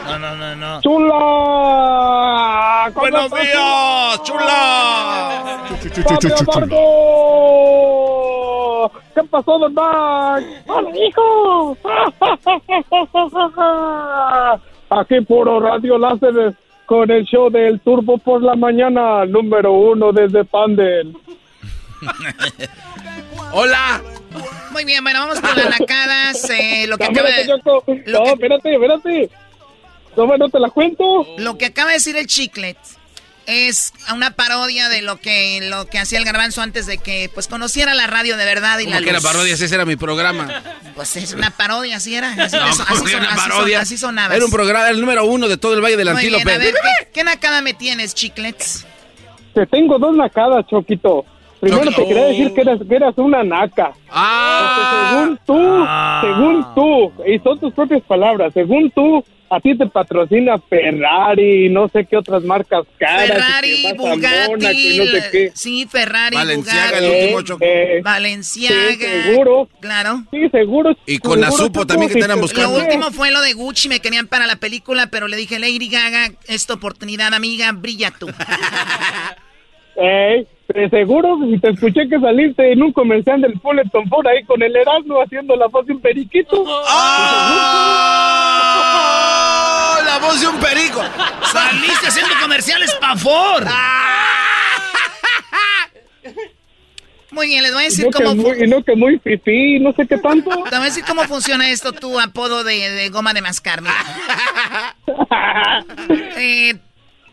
No, 0.06 0.16
no, 0.20 0.36
no, 0.36 0.54
no. 0.54 0.80
¡Chula! 0.80 1.12
¡Buenos 2.94 3.28
días, 3.32 4.22
chula! 4.22 5.66
¡Fabio 6.04 6.36
Amargo! 6.38 6.82
¿Qué 9.12 9.24
pasó, 9.24 9.58
don 9.58 9.74
Max? 9.74 10.44
¡Hola, 10.68 10.90
hijo! 10.96 11.76
Aquí 14.90 15.20
puro 15.20 15.60
Radio 15.60 15.98
Láser 15.98 16.54
con 16.86 17.10
el 17.10 17.24
show 17.24 17.50
del 17.50 17.80
Turbo 17.80 18.16
por 18.18 18.42
la 18.42 18.54
mañana, 18.56 19.26
número 19.26 19.72
uno 19.72 20.12
desde 20.12 20.44
Pandel. 20.44 21.14
¡Hola! 23.52 24.02
Muy 24.72 24.84
bien, 24.84 25.02
bueno, 25.02 25.20
vamos 25.20 25.40
con 25.40 25.56
las 25.56 25.78
nacadas. 25.80 26.48
eh, 26.50 26.86
lo, 26.86 26.96
que 26.96 27.04
No, 27.04 27.10
acaba 27.10 27.28
espérate, 27.28 27.52
de, 27.52 27.62
Choco. 27.62 27.84
lo 28.06 28.18
No, 28.18 28.24
que- 28.24 28.30
espérate, 28.32 28.74
espérate. 28.74 29.30
No, 30.16 30.26
bueno, 30.26 30.48
te 30.48 30.58
la 30.60 30.70
cuento. 30.70 31.26
lo 31.38 31.58
que 31.58 31.66
acaba 31.66 31.88
de 31.88 31.94
decir 31.94 32.16
el 32.16 32.26
Chiclets 32.26 32.97
es 33.50 33.94
una 34.14 34.30
parodia 34.32 34.88
de 34.90 35.00
lo 35.00 35.16
que 35.16 35.60
lo 35.70 35.86
que 35.86 35.98
hacía 35.98 36.18
el 36.18 36.24
garbanzo 36.26 36.60
antes 36.60 36.86
de 36.86 36.98
que 36.98 37.30
pues 37.32 37.48
conociera 37.48 37.94
la 37.94 38.06
radio 38.06 38.36
de 38.36 38.44
verdad 38.44 38.78
y 38.78 38.84
¿Cómo 38.84 38.94
la 38.96 39.02
que 39.02 39.08
era 39.08 39.18
luz. 39.20 39.26
parodia? 39.26 39.54
Ese 39.54 39.74
era 39.74 39.84
mi 39.86 39.96
programa. 39.96 40.62
Pues 40.94 41.16
es 41.16 41.32
una 41.32 41.50
parodia, 41.50 41.96
así 41.96 42.14
era. 42.14 42.32
Así, 42.32 42.56
No, 42.56 42.62
así 42.64 42.82
¿cómo 42.86 43.04
que 43.04 43.10
son- 43.12 43.20
una 43.20 43.30
así 43.30 43.40
son- 43.40 43.50
parodia? 43.50 43.80
así 43.80 43.96
sonaba. 43.98 44.36
Era 44.36 44.44
un 44.44 44.50
programa, 44.50 44.90
el 44.90 45.00
número 45.00 45.24
uno 45.24 45.48
de 45.48 45.56
todo 45.56 45.72
el 45.74 45.80
Valle 45.80 45.96
del 45.96 46.12
Muy 46.12 46.22
bien, 46.22 46.34
Antílope. 46.34 46.54
a 46.54 46.58
ver, 46.58 46.74
¿qué, 46.74 47.08
qué 47.12 47.24
nacada 47.24 47.62
me 47.62 47.72
tienes, 47.74 48.14
Chiclets? 48.14 48.86
Te 49.54 49.66
tengo 49.66 49.98
dos 49.98 50.14
nacadas, 50.14 50.66
Choquito. 50.68 51.24
Primero 51.60 51.84
Choquito. 51.86 52.02
te 52.02 52.08
quería 52.08 52.24
decir 52.26 52.54
que 52.54 52.60
eras, 52.60 52.78
que 52.88 52.94
eras 52.96 53.14
una 53.16 53.42
naca. 53.42 53.92
¡Ah! 54.10 55.08
Según 55.10 55.40
tú, 55.46 55.84
Ah. 55.86 56.20
según 56.22 56.74
tú, 56.74 57.12
y 57.26 57.38
son 57.40 57.58
tus 57.58 57.72
propias 57.72 58.02
palabras, 58.02 58.52
según 58.54 58.90
tú, 58.92 59.24
a 59.50 59.60
ti 59.60 59.76
te 59.78 59.86
patrocina 59.86 60.58
Ferrari, 60.58 61.68
no 61.70 61.88
sé 61.88 62.04
qué 62.04 62.16
otras 62.16 62.42
marcas 62.44 62.84
caras. 62.98 63.28
Ferrari, 63.28 63.82
que 63.82 63.92
Bugatti, 63.94 64.98
no 64.98 65.04
sé 65.06 65.22
qué. 65.32 65.50
sí, 65.54 65.86
Ferrari, 65.90 66.36
Valenciaga, 66.36 66.98
el 66.98 67.04
Bugatti, 67.06 67.22
último 67.22 67.42
choco. 67.42 67.64
Eh, 67.64 68.00
Valenciaga, 68.02 68.90
Sí, 68.92 68.96
seguro. 69.32 69.68
claro. 69.80 70.22
Sí, 70.30 70.48
seguro. 70.50 70.90
Y 71.06 71.18
con 71.18 71.32
seguro, 71.40 71.48
Azupo 71.48 71.80
Choco, 71.80 71.86
también 71.86 72.08
que 72.08 72.14
si 72.14 72.18
te 72.20 72.24
eran 72.26 72.36
te- 72.36 72.42
buscando. 72.42 72.78
Lo 72.78 72.84
último 72.84 73.10
fue 73.10 73.30
lo 73.30 73.40
de 73.40 73.52
Gucci, 73.54 73.88
me 73.88 74.00
querían 74.00 74.26
para 74.26 74.46
la 74.46 74.56
película, 74.56 75.06
pero 75.10 75.28
le 75.28 75.36
dije, 75.36 75.58
Lady 75.58 75.88
Gaga, 75.88 76.32
esta 76.46 76.74
oportunidad, 76.74 77.32
amiga, 77.34 77.72
brilla 77.72 78.10
tú. 78.18 78.26
Ey, 80.00 80.46
de 80.68 80.88
seguro, 80.90 81.38
si 81.50 81.58
te 81.58 81.70
escuché 81.70 82.08
que 82.08 82.20
saliste 82.20 82.70
en 82.72 82.82
un 82.82 82.92
comercial 82.92 83.40
del 83.40 83.58
Fullerton 83.60 84.08
por 84.08 84.28
ahí 84.28 84.44
con 84.44 84.62
el 84.62 84.76
Erasmo 84.76 85.20
haciendo 85.20 85.56
la 85.56 85.66
de 85.84 85.92
un 85.92 86.00
periquito. 86.00 86.64
¡Ah! 86.88 88.44
¡La 90.18 90.26
voz 90.26 90.40
de 90.40 90.48
un 90.48 90.58
perico! 90.58 91.00
Saliste 91.52 92.08
haciendo 92.08 92.34
comerciales 92.40 92.92
pa' 92.94 93.14
Ford. 93.16 93.64
Muy 97.30 97.46
bien, 97.46 97.62
les 97.62 97.72
voy 97.72 97.82
a 97.82 97.84
decir 97.84 98.06
no, 98.06 98.10
cómo, 98.10 98.34
muy, 98.34 98.64
y 98.64 98.66
no 98.66 98.82
que 98.82 98.96
muy 98.96 99.18
fifí, 99.20 99.78
no 99.78 99.92
sé 99.92 100.06
qué 100.08 100.16
tanto. 100.18 100.48
te 100.48 100.70
voy 100.70 100.80
a 100.80 100.84
decir 100.88 101.04
cómo 101.06 101.22
funciona 101.24 101.70
esto, 101.70 101.92
tu 101.92 102.18
apodo 102.18 102.64
de, 102.64 102.90
de 102.90 103.10
goma 103.10 103.32
de 103.34 103.42
mascar. 103.42 103.80
mira. 103.80 103.94
Eh, 106.36 106.74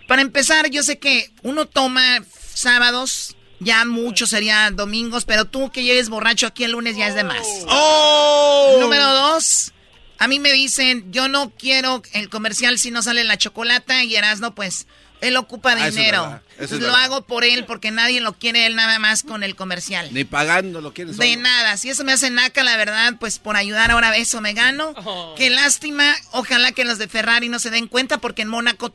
para 0.07 0.21
empezar, 0.21 0.69
yo 0.69 0.83
sé 0.83 0.99
que 0.99 1.31
uno 1.43 1.65
toma 1.65 2.21
sábados, 2.53 3.35
ya 3.59 3.85
mucho 3.85 4.27
sería 4.27 4.69
domingos, 4.69 5.25
pero 5.25 5.45
tú 5.45 5.71
que 5.71 5.83
llegues 5.83 6.09
borracho 6.09 6.45
aquí 6.47 6.65
el 6.65 6.73
lunes 6.73 6.97
ya 6.97 7.07
es 7.07 7.15
de 7.15 7.23
más. 7.23 7.47
¡Oh! 7.67 8.77
Número 8.79 9.09
dos, 9.09 9.73
a 10.17 10.27
mí 10.27 10.39
me 10.39 10.51
dicen, 10.51 11.11
yo 11.11 11.27
no 11.27 11.51
quiero 11.51 12.01
el 12.13 12.29
comercial 12.29 12.79
si 12.79 12.91
no 12.91 13.01
sale 13.01 13.23
la 13.23 13.37
chocolata 13.37 14.03
y 14.03 14.15
Erasno, 14.15 14.55
pues, 14.55 14.87
Él 15.21 15.37
ocupa 15.37 15.71
Ah, 15.73 15.87
es 15.87 15.95
dinero. 15.95 16.39
es 16.59 16.71
lo 16.71 16.79
verdad. 16.79 17.03
hago 17.03 17.21
por 17.25 17.43
él 17.43 17.65
porque 17.65 17.89
nadie 17.91 18.21
lo 18.21 18.33
quiere 18.33 18.65
él 18.65 18.75
nada 18.75 18.99
más 18.99 19.23
con 19.23 19.43
el 19.43 19.55
comercial. 19.55 20.09
Ni 20.11 20.23
pagando 20.23 20.81
lo 20.81 20.93
quieres. 20.93 21.17
De 21.17 21.35
nada, 21.37 21.77
si 21.77 21.89
eso 21.89 22.03
me 22.03 22.11
hace 22.11 22.29
naca, 22.29 22.63
la 22.63 22.77
verdad, 22.77 23.13
pues 23.19 23.39
por 23.39 23.55
ayudar 23.55 23.91
ahora 23.91 24.15
eso 24.17 24.41
me 24.41 24.53
gano. 24.53 24.93
Qué 25.37 25.49
lástima, 25.49 26.13
ojalá 26.31 26.71
que 26.73 26.85
los 26.85 26.97
de 26.97 27.07
Ferrari 27.07 27.49
no 27.49 27.59
se 27.59 27.69
den 27.71 27.87
cuenta 27.87 28.17
porque 28.19 28.41
en 28.43 28.49
Mónaco 28.49 28.91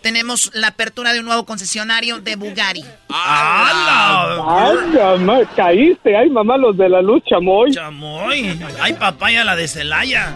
tenemos 0.00 0.50
la 0.54 0.68
apertura 0.68 1.12
de 1.12 1.20
un 1.20 1.26
nuevo 1.26 1.44
concesionario 1.44 2.20
de 2.20 2.36
Bugatti. 2.36 2.84
Ay, 3.10 4.86
mamá, 4.96 5.38
caíste. 5.56 6.16
Ay, 6.16 6.30
mamá, 6.30 6.56
los 6.56 6.76
de 6.76 6.88
la 6.88 7.02
luz, 7.02 7.22
chamoy. 7.28 7.72
Chamoy. 7.72 8.58
Ay, 8.80 8.92
papaya, 8.94 9.44
la 9.44 9.56
de 9.56 9.68
Celaya. 9.68 10.34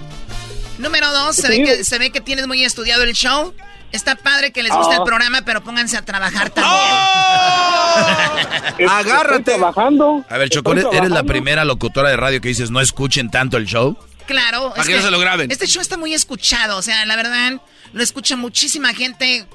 Número 0.82 1.10
dos, 1.12 1.36
se, 1.36 1.48
ve 1.48 1.64
que, 1.64 1.84
se 1.84 1.98
ve 1.98 2.10
que 2.10 2.20
tienes 2.20 2.46
muy 2.46 2.62
estudiado 2.64 3.02
el 3.04 3.12
show. 3.14 3.54
Está 3.92 4.16
padre 4.16 4.52
que 4.52 4.62
les 4.62 4.72
guste 4.72 4.94
Ah. 4.94 4.98
el 4.98 5.04
programa, 5.04 5.42
pero 5.42 5.62
pónganse 5.62 5.96
a 5.98 6.02
trabajar 6.02 6.48
también. 6.50 6.74
Agárrate. 8.88 9.52
trabajando. 9.52 10.24
A 10.28 10.38
ver, 10.38 10.48
Estoy 10.50 10.84
eres 10.96 11.10
la 11.10 11.22
primera 11.24 11.64
locutora 11.64 12.08
de 12.08 12.16
radio 12.16 12.40
que 12.40 12.48
dices 12.48 12.70
no 12.70 12.80
escuchen 12.80 13.30
tanto 13.30 13.56
el 13.58 13.66
show. 13.66 13.96
Claro. 14.26 14.70
Para 14.70 14.82
es 14.82 14.88
que 14.88 14.96
no 14.96 15.02
se 15.02 15.10
lo 15.10 15.18
graben. 15.18 15.50
Este 15.50 15.66
show 15.66 15.82
está 15.82 15.96
muy 15.98 16.14
escuchado, 16.14 16.78
o 16.78 16.82
sea, 16.82 17.04
la 17.06 17.16
verdad, 17.16 17.60
lo 17.92 18.02
escucha 18.02 18.36
muchísima 18.36 18.94
gente. 18.94 19.46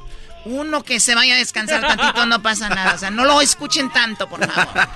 Uno 0.45 0.84
que 0.84 0.99
se 0.99 1.16
vaya 1.16 1.34
a 1.34 1.38
descansar 1.38 1.82
tantito 1.82 2.26
no 2.28 2.41
pasa 2.41 2.70
nada, 2.70 2.94
o 2.94 2.98
sea, 2.98 3.10
no 3.10 3.26
lo 3.26 3.41
escuchen 3.41 3.91
tanto, 3.91 4.30
por 4.30 4.45
favor. 4.49 4.88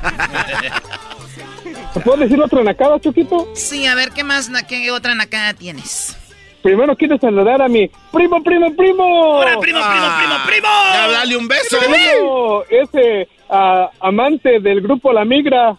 ¿Te 1.93 1.99
puedo 1.99 2.17
decir 2.17 2.39
otra 2.39 2.63
nacada, 2.63 2.99
Choquito? 3.01 3.49
Sí, 3.55 3.85
a 3.85 3.95
ver, 3.95 4.11
¿qué 4.11 4.23
más, 4.23 4.49
qué 4.69 4.91
otra 4.91 5.13
nacada 5.15 5.53
tienes? 5.53 6.15
Primero 6.61 6.95
quiero 6.95 7.17
saludar 7.17 7.61
a 7.61 7.67
mi 7.67 7.89
primo, 8.11 8.43
primo, 8.43 8.75
primo. 8.75 9.03
¡Hola, 9.39 9.59
primo, 9.59 9.79
primo, 9.79 10.07
primo, 10.17 10.35
primo! 10.45 10.67
Ya 10.93 11.07
dale 11.09 11.37
un 11.37 11.47
beso. 11.47 11.77
Primo, 11.79 12.63
ese 12.69 13.27
ah, 13.49 13.89
amante 13.99 14.59
del 14.59 14.81
grupo 14.81 15.11
La 15.11 15.25
Migra. 15.25 15.77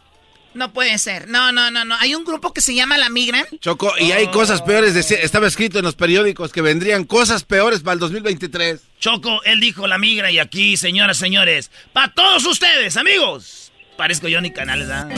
No 0.55 0.71
puede 0.73 0.99
ser, 0.99 1.29
no, 1.29 1.51
no, 1.51 1.71
no, 1.71 1.85
no. 1.87 1.95
Hay 1.99 2.15
un 2.15 2.25
grupo 2.25 2.53
que 2.53 2.61
se 2.61 2.75
llama 2.75 2.99
La 2.99 3.09
Migra. 3.09 3.47
Choco, 3.61 3.91
y 3.99 4.13
hay 4.13 4.27
cosas 4.27 4.61
peores. 4.61 4.93
decía- 4.93 5.19
estaba 5.23 5.47
escrito 5.47 5.79
en 5.79 5.85
los 5.85 5.95
periódicos 5.95 6.53
que 6.53 6.61
vendrían 6.61 7.05
cosas 7.05 7.45
peores 7.45 7.81
para 7.81 7.95
el 7.95 8.01
2023. 8.01 8.83
Choco, 8.99 9.43
él 9.45 9.61
dijo 9.61 9.87
la 9.87 9.97
migra 9.97 10.31
y 10.31 10.39
aquí, 10.39 10.77
señoras, 10.77 11.17
señores, 11.17 11.71
para 11.95 12.13
todos 12.13 12.45
ustedes, 12.45 12.99
amigos. 12.99 13.73
Parezco 13.97 14.27
Johnny 14.31 14.51
Canales, 14.51 14.89
¿ah? 14.91 15.09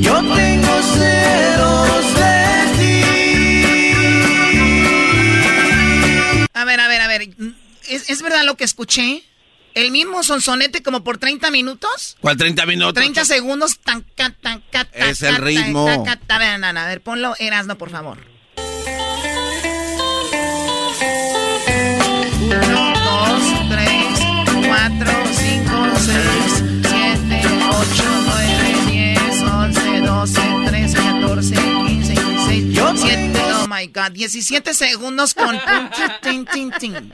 Yo 0.00 0.14
tengo 0.34 0.82
celos 0.82 2.14
de 2.14 2.66
ti. 2.78 3.02
A 6.54 6.64
ver, 6.64 6.80
a 6.80 6.88
ver, 6.88 7.00
a 7.02 7.06
ver. 7.06 7.28
¿Es, 7.88 8.08
es 8.08 8.22
verdad 8.22 8.44
lo 8.44 8.56
que 8.56 8.64
escuché? 8.64 9.22
¿El 9.74 9.90
mismo 9.90 10.22
sonsonete 10.22 10.82
como 10.82 11.04
por 11.04 11.18
30 11.18 11.50
minutos? 11.50 12.16
¿Cuál 12.20 12.36
30 12.36 12.66
minutos? 12.66 12.94
30 12.94 13.24
segundos, 13.24 13.78
tan, 13.78 14.02
tan, 14.14 14.34
ca, 14.72 14.84
ta, 14.84 15.10
Es 15.10 15.22
el 15.22 15.36
ritmo. 15.36 15.86
A 15.88 16.38
ver, 16.38 16.64
a 16.64 16.86
ver, 16.86 17.02
ponlo 17.02 17.34
Erasno, 17.38 17.76
por 17.76 17.90
favor. 17.90 18.29
17, 33.16 33.40
oh 33.54 33.66
my 33.68 33.86
God, 33.86 34.12
17 34.12 34.74
segundos 34.74 35.34
con... 35.34 35.56
tin, 36.22 36.44
tin, 36.46 36.70
tin, 36.78 36.92
tin. 37.04 37.12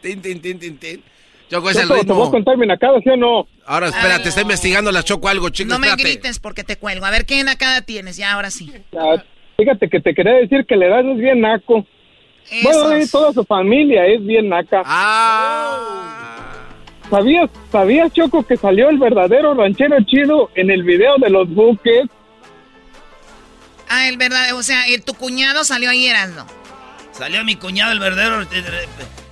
Tin, 0.00 0.40
tin, 0.40 0.58
tin, 0.58 0.78
tin. 0.78 1.02
Choco 1.48 1.70
es 1.70 1.76
el 1.76 1.88
ritmo. 1.88 2.04
¿Te 2.04 2.12
voy 2.12 2.28
a 2.28 2.30
contar 2.30 2.56
mi 2.56 2.66
nacada, 2.66 3.00
sí 3.02 3.10
o 3.10 3.16
no? 3.16 3.46
Ahora, 3.64 3.88
espera, 3.88 4.22
te 4.22 4.28
está 4.28 4.42
investigando 4.42 4.90
la 4.90 5.02
Choco 5.02 5.28
algo, 5.28 5.48
chico. 5.50 5.70
No 5.70 5.78
me 5.78 5.88
espérate. 5.88 6.10
grites 6.10 6.38
porque 6.38 6.64
te 6.64 6.76
cuelgo. 6.76 7.06
A 7.06 7.10
ver 7.10 7.24
qué 7.24 7.42
nacada 7.44 7.82
tienes, 7.82 8.16
ya, 8.16 8.32
ahora 8.32 8.50
sí. 8.50 8.72
Fíjate 9.56 9.88
que 9.88 10.00
te 10.00 10.14
quería 10.14 10.34
decir 10.34 10.66
que 10.66 10.76
le 10.76 10.88
das 10.88 11.04
es 11.04 11.16
bien 11.18 11.40
naco. 11.40 11.86
Esos. 12.50 12.62
Bueno, 12.62 12.98
y 13.02 13.08
toda 13.08 13.32
su 13.32 13.44
familia 13.44 14.06
es 14.06 14.24
bien 14.24 14.48
naca. 14.48 14.82
Ah. 14.84 16.52
¿Sabías, 17.10 17.50
¿Sabías, 17.70 18.12
Choco, 18.12 18.44
que 18.44 18.56
salió 18.56 18.88
el 18.90 18.98
verdadero 18.98 19.54
ranchero 19.54 19.96
chido 20.04 20.50
en 20.54 20.70
el 20.70 20.82
video 20.82 21.16
de 21.18 21.30
los 21.30 21.48
buques? 21.48 22.06
Ah, 23.88 24.08
el 24.08 24.16
verdad, 24.16 24.54
o 24.54 24.62
sea, 24.62 24.86
el, 24.88 25.02
tu 25.02 25.14
cuñado 25.14 25.64
salió 25.64 25.90
ahí, 25.90 26.06
Erasno. 26.06 26.46
Salió 27.12 27.44
mi 27.44 27.56
cuñado 27.56 27.92
el 27.92 27.98
verdadero. 28.00 28.42
eh, 28.42 28.46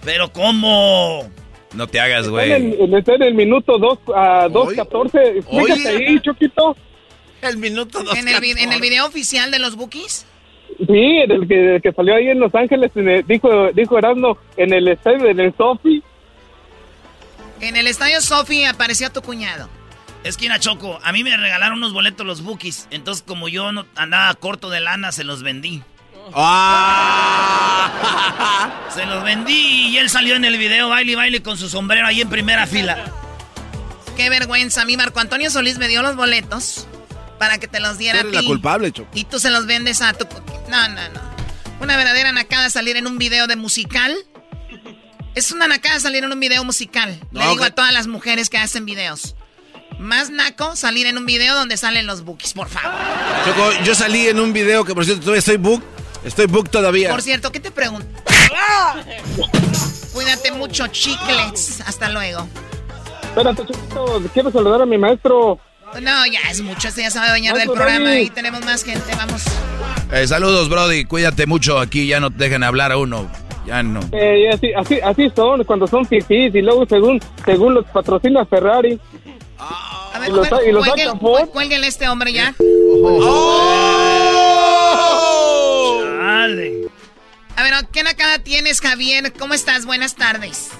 Pero 0.05 0.33
¿cómo? 0.33 1.29
No 1.75 1.87
te 1.89 1.99
hagas, 2.01 2.27
en, 2.27 2.31
güey. 2.31 2.53
está 2.99 3.15
en 3.15 3.23
el 3.23 3.35
minuto 3.35 3.79
dos, 3.79 3.99
a 4.15 4.47
2.14. 4.49 5.43
Fíjate 5.45 5.73
Oye. 5.73 5.89
ahí, 5.89 6.21
Choquito. 6.21 6.77
El 7.43 7.59
minuto 7.59 8.03
dos. 8.03 8.17
¿En 8.17 8.29
el, 8.29 8.41
vi- 8.41 8.53
en 8.53 8.73
el 8.73 8.81
video 8.81 9.07
oficial 9.07 9.51
de 9.51 9.59
los 9.59 9.75
Bookies? 9.77 10.25
Sí, 10.79 11.19
el 11.29 11.47
que, 11.47 11.75
el 11.77 11.83
que 11.83 11.93
salió 11.93 12.15
ahí 12.15 12.29
en 12.29 12.41
Los 12.41 12.55
Ángeles, 12.55 12.91
en 12.95 13.09
el- 13.09 13.27
dijo, 13.27 13.71
dijo 13.73 13.99
Erasmo, 13.99 14.39
en 14.57 14.73
el 14.73 14.89
estadio 14.89 15.27
en 15.29 15.41
el 15.41 15.55
Sofi. 15.57 16.03
En 17.61 17.77
el 17.77 17.87
estadio 17.87 18.21
Sofi 18.21 18.65
apareció 18.65 19.11
tu 19.11 19.21
cuñado. 19.23 19.69
Es 20.25 20.37
que, 20.37 20.45
mira, 20.47 20.59
Choco, 20.59 20.99
a 21.03 21.13
mí 21.13 21.23
me 21.23 21.37
regalaron 21.37 21.79
unos 21.79 21.93
boletos 21.93 22.27
los 22.27 22.41
bookies. 22.43 22.89
Entonces, 22.91 23.23
como 23.27 23.49
yo 23.49 23.71
no 23.73 23.87
andaba 23.95 24.35
corto 24.35 24.71
de 24.71 24.81
lana, 24.81 25.13
se 25.13 25.23
los 25.23 25.43
vendí. 25.43 25.83
Ah. 27.45 28.71
Se 28.95 29.05
los 29.07 29.23
vendí 29.25 29.89
y 29.89 29.99
él 29.99 30.09
salió 30.09 30.37
en 30.37 30.45
el 30.45 30.57
video 30.57 30.89
baile 30.89 31.13
y 31.13 31.15
baile 31.15 31.43
con 31.43 31.59
su 31.59 31.69
sombrero 31.69 32.07
ahí 32.07 32.21
en 32.23 32.29
primera 32.31 32.67
fila. 32.67 32.97
Qué 34.17 34.31
vergüenza. 34.31 34.83
A 34.83 34.85
mí 34.85 34.97
Marco 34.97 35.21
Antonio 35.21 35.51
Solís 35.51 35.79
me 35.79 35.89
dio 35.89 36.03
los 36.03 36.17
boletos 36.17 36.87
para 37.39 37.59
que 37.59 37.67
te 37.69 37.81
los 37.81 37.99
diera 37.99 38.19
a 38.19 38.21
Eres 38.21 38.33
ti. 38.33 38.39
la 38.39 38.45
culpable, 38.45 38.93
Choco. 38.93 39.11
Y 39.15 39.25
tú 39.25 39.39
se 39.39 39.51
los 39.51 39.67
vendes 39.67 40.01
a 40.01 40.13
tu... 40.15 40.27
No, 40.69 40.89
no, 40.89 41.09
no. 41.11 41.21
Una 41.81 41.97
verdadera 41.97 42.33
nacada 42.33 42.71
salir 42.71 42.97
en 42.97 43.07
un 43.07 43.19
video 43.19 43.47
de 43.47 43.57
musical. 43.57 44.15
Es 45.35 45.51
una 45.53 45.67
nacada 45.67 45.99
salir 46.01 46.23
en 46.25 46.33
un 46.33 46.39
video 46.41 46.65
musical. 46.65 47.21
Le 47.33 47.41
No, 47.45 47.51
digo 47.51 47.65
a 47.65 47.71
todas 47.71 47.93
las 47.93 48.07
mujeres 48.07 48.49
que 48.49 48.57
hacen 48.59 48.87
videos. 48.87 49.35
Más 49.99 50.31
naco 50.31 50.77
salir 50.77 51.07
en 51.07 51.19
un 51.19 51.27
video 51.27 51.55
donde 51.55 51.77
salen 51.77 52.07
los 52.07 52.25
bookies, 52.25 52.53
por 52.53 52.69
favor. 52.69 52.93
Choco, 53.45 53.71
yo 53.85 53.95
salí 53.95 54.27
en 54.27 54.39
un 54.41 54.53
video 54.53 54.85
que 54.85 54.95
por 54.95 55.05
cierto 55.05 55.23
todavía 55.23 55.39
estoy 55.39 55.57
book. 55.57 55.83
Estoy 56.25 56.47
book 56.47 56.71
todavía. 56.71 57.11
Por 57.11 57.23
cierto, 57.23 57.53
¿qué 57.53 57.61
te 57.61 57.71
pregunto? 57.71 58.07
Cuídate 60.12 60.53
mucho, 60.53 60.87
chiclets. 60.89 61.81
Hasta 61.87 62.09
luego. 62.09 62.47
Espérate, 63.23 63.66
Choquito, 63.66 64.23
quiero 64.33 64.51
saludar 64.51 64.83
a 64.83 64.87
mi 64.87 64.97
maestro. 64.97 65.59
No, 66.01 66.27
ya 66.27 66.41
es 66.51 66.61
mucho. 66.61 66.89
Este 66.89 67.03
ya 67.03 67.11
se 67.11 67.19
va 67.19 67.27
a 67.27 67.31
bañar 67.31 67.57
del 67.57 67.71
programa 67.71 68.11
Dani. 68.11 68.23
y 68.23 68.31
tenemos 68.31 68.65
más 68.65 68.85
gente. 68.85 69.15
Vamos. 69.16 69.43
Eh, 70.12 70.27
saludos, 70.27 70.69
Brody. 70.69 71.05
Cuídate 71.05 71.47
mucho. 71.47 71.79
Aquí 71.79 72.07
ya 72.07 72.21
no 72.21 72.31
te 72.31 72.45
dejan 72.45 72.62
hablar 72.62 72.93
a 72.93 72.97
uno. 72.97 73.31
Ya 73.66 73.83
no. 73.83 74.01
Eh, 74.12 74.51
así, 74.53 74.73
así, 74.75 75.01
así 75.01 75.33
son, 75.35 75.65
cuando 75.65 75.87
son 75.87 76.05
fifís 76.05 76.55
y 76.55 76.62
luego 76.62 76.85
según, 76.87 77.21
según 77.45 77.75
los 77.75 77.85
patrocina 77.87 78.45
Ferrari. 78.45 79.01
A 80.15 80.19
ver, 80.19 80.31
Y 80.31 81.47
cuélguenle 81.49 81.86
a 81.86 81.89
este 81.89 82.09
hombre 82.09 82.32
ya. 82.32 82.55
Dale. 86.19 86.89
A 87.57 87.62
ver, 87.62 87.74
¿qué 87.93 88.03
nacada 88.03 88.39
tienes, 88.39 88.81
Javier? 88.81 89.32
¿Cómo 89.32 89.55
estás? 89.55 89.86
Buenas 89.86 90.16
tardes. 90.16 90.70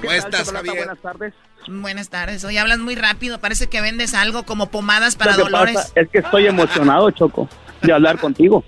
¿Cómo 0.00 0.12
estás, 0.12 0.50
Javier? 0.50 0.76
Buenas 0.76 0.98
tardes. 0.98 1.34
Buenas 1.68 2.08
tardes. 2.10 2.44
Hoy 2.44 2.58
hablas 2.58 2.78
muy 2.78 2.94
rápido. 2.94 3.40
Parece 3.40 3.68
que 3.68 3.80
vendes 3.80 4.14
algo 4.14 4.44
como 4.44 4.70
pomadas 4.70 5.16
para 5.16 5.36
dolores. 5.36 5.74
pasa 5.74 5.92
es 5.96 6.08
que 6.08 6.18
estoy 6.18 6.46
emocionado, 6.46 7.10
Choco, 7.10 7.48
de 7.82 7.92
hablar 7.92 8.18
contigo. 8.18 8.64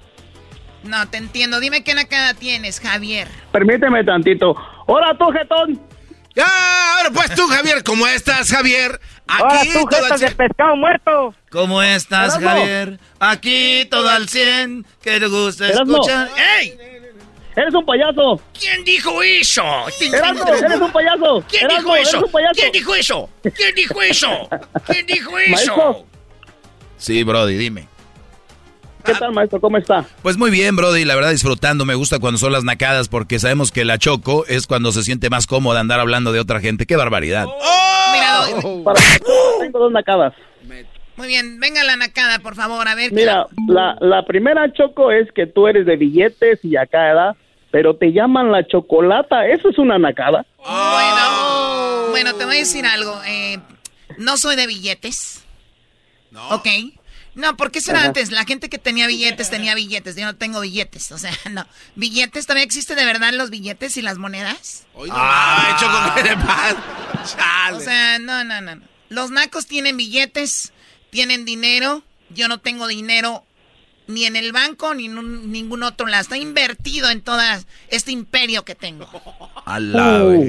No, 0.82 1.09
te 1.09 1.19
entiendo. 1.19 1.61
Dime 1.61 1.85
qué 1.85 1.95
nacada 1.95 2.35
tienes, 2.35 2.81
Javier. 2.81 3.28
Permíteme 3.53 4.05
tantito. 4.05 4.57
Hola, 4.86 5.16
tú, 5.19 5.27
jetón. 5.31 5.81
Ya, 6.35 6.97
ahora 6.97 7.11
pues 7.12 7.35
tú, 7.35 7.47
Javier, 7.49 7.82
¿cómo 7.82 8.07
estás, 8.07 8.51
Javier? 8.51 9.01
Hola, 9.29 9.61
Aquí 9.61 9.69
tú, 9.73 9.79
todo 9.85 10.03
jetas 10.03 10.13
al 10.13 10.21
de 10.21 10.31
pescado 10.35 10.77
muerto. 10.77 11.35
¿Cómo 11.51 11.83
estás, 11.83 12.37
Erasmo. 12.37 12.49
Javier? 12.49 13.01
Aquí 13.21 13.87
todo 13.91 14.09
al 14.09 14.29
100. 14.29 14.87
¿Qué 15.03 15.21
te 15.21 15.27
gusta 15.27 15.69
escuchar? 15.69 16.29
¡Ey! 16.61 16.75
Eres 17.57 17.75
un 17.75 17.85
payaso. 17.85 18.41
¿Quién 18.59 18.85
dijo 18.85 19.23
eso? 19.23 19.63
Erasmo, 20.13 20.45
eres 20.55 20.81
un 20.81 20.93
payaso. 20.93 21.45
¿Quién 21.49 21.65
Erasmo, 21.65 21.95
dijo 21.95 21.97
eso? 21.97 22.23
¿Quién 22.55 22.73
dijo 22.73 22.95
eso? 22.95 23.29
¿Quién 23.43 23.75
dijo 23.75 24.03
eso? 24.03 24.49
¿Quién 24.87 25.07
dijo 25.07 25.39
eso? 25.39 25.51
Maestro. 25.51 26.07
Sí, 26.97 27.23
Brody, 27.25 27.57
dime. 27.57 27.89
¿Qué 29.05 29.15
tal, 29.15 29.33
maestro? 29.33 29.61
¿Cómo 29.61 29.79
está? 29.79 30.05
Pues 30.23 30.37
muy 30.37 30.51
bien, 30.51 30.77
Brody, 30.77 31.05
la 31.05 31.15
verdad 31.15 31.31
disfrutando, 31.31 31.85
me 31.87 31.95
gusta 31.95 32.19
cuando 32.19 32.37
son 32.39 32.53
las 32.53 32.65
nacadas 32.65 33.09
porque 33.09 33.39
sabemos 33.39 33.73
que 33.73 33.85
la 33.85 33.97
Choco 33.99 34.45
es 34.47 34.67
cuando 34.67 34.93
se 34.93 35.03
siente 35.03 35.31
más 35.31 35.47
cómoda 35.47 35.81
andar 35.81 35.99
hablando 36.01 36.31
de 36.33 36.41
otra 36.41 36.61
gente. 36.61 36.85
¡Qué 36.87 36.97
barbaridad! 36.97 37.47
Para 38.85 39.01
tengo 39.60 39.78
dos 39.78 39.93
nacadas. 39.93 40.35
Muy 41.16 41.27
bien, 41.27 41.59
venga 41.59 41.82
la 41.82 41.97
nacada, 41.97 42.39
por 42.39 42.55
favor, 42.55 42.86
a 42.86 42.94
ver. 42.94 43.12
Mira, 43.12 43.47
la, 43.66 43.97
la 44.01 44.24
primera 44.24 44.73
choco 44.73 45.10
es 45.10 45.31
que 45.32 45.47
tú 45.47 45.66
eres 45.66 45.85
de 45.85 45.97
billetes 45.97 46.65
y 46.65 46.77
acá, 46.77 47.02
¿verdad? 47.05 47.36
Pero 47.73 47.97
te 47.97 48.12
llaman 48.12 48.52
la 48.52 48.66
chocolata, 48.66 49.47
eso 49.48 49.69
es 49.69 49.78
una 49.78 49.98
nacada. 49.98 50.47
Bueno, 50.59 52.10
bueno, 52.10 52.35
te 52.35 52.44
voy 52.44 52.56
a 52.56 52.59
decir 52.60 52.86
algo. 52.86 53.20
eh, 53.27 53.59
no 54.16 54.36
soy 54.36 54.56
de 54.56 54.66
billetes. 54.66 55.44
No. 56.31 56.48
Ok. 56.51 56.66
No, 57.39 57.56
¿por 57.56 57.70
qué 57.70 57.81
será 57.81 57.98
Ajá. 58.01 58.09
antes? 58.09 58.32
La 58.32 58.44
gente 58.44 58.69
que 58.69 58.78
tenía 58.78 59.06
billetes 59.06 59.48
tenía 59.48 59.74
billetes. 59.77 60.16
Yo 60.16 60.24
no 60.27 60.35
tengo 60.36 60.60
billetes. 60.60 61.12
O 61.12 61.19
sea, 61.19 61.32
no. 61.51 61.66
¿Billetes? 61.94 62.47
¿Todavía 62.47 62.65
existe 62.65 62.94
de 62.97 63.05
verdad 63.05 63.32
los 63.32 63.48
billetes 63.51 63.97
y 63.97 64.02
las 64.02 64.19
monedas? 64.19 64.85
Ay, 64.97 65.74
Choco, 65.78 66.15
¿qué 66.16 66.23
le 66.24 66.36
pasa? 66.36 67.73
O 67.74 67.81
sea, 67.81 68.19
no, 68.19 68.43
no, 68.44 68.60
no. 68.60 68.74
no. 68.77 68.82
Los 69.09 69.31
nacos 69.31 69.66
tienen 69.66 69.97
billetes, 69.97 70.73
tienen 71.10 71.44
dinero. 71.44 72.02
Yo 72.31 72.48
no 72.48 72.59
tengo 72.59 72.86
dinero 72.89 73.44
ni 74.09 74.24
en 74.24 74.36
el 74.36 74.52
banco 74.52 74.94
ni 74.94 75.05
en 75.06 75.16
un- 75.19 75.52
ningún 75.52 75.82
otro 75.82 76.06
lado. 76.09 76.23
Está 76.23 76.36
invertido 76.39 77.09
en 77.10 77.20
todo 77.23 77.40
este 77.89 78.10
imperio 78.10 78.65
que 78.65 78.74
tengo. 78.74 79.09
A 79.65 79.78
la 79.78 80.24
Uh, 80.24 80.48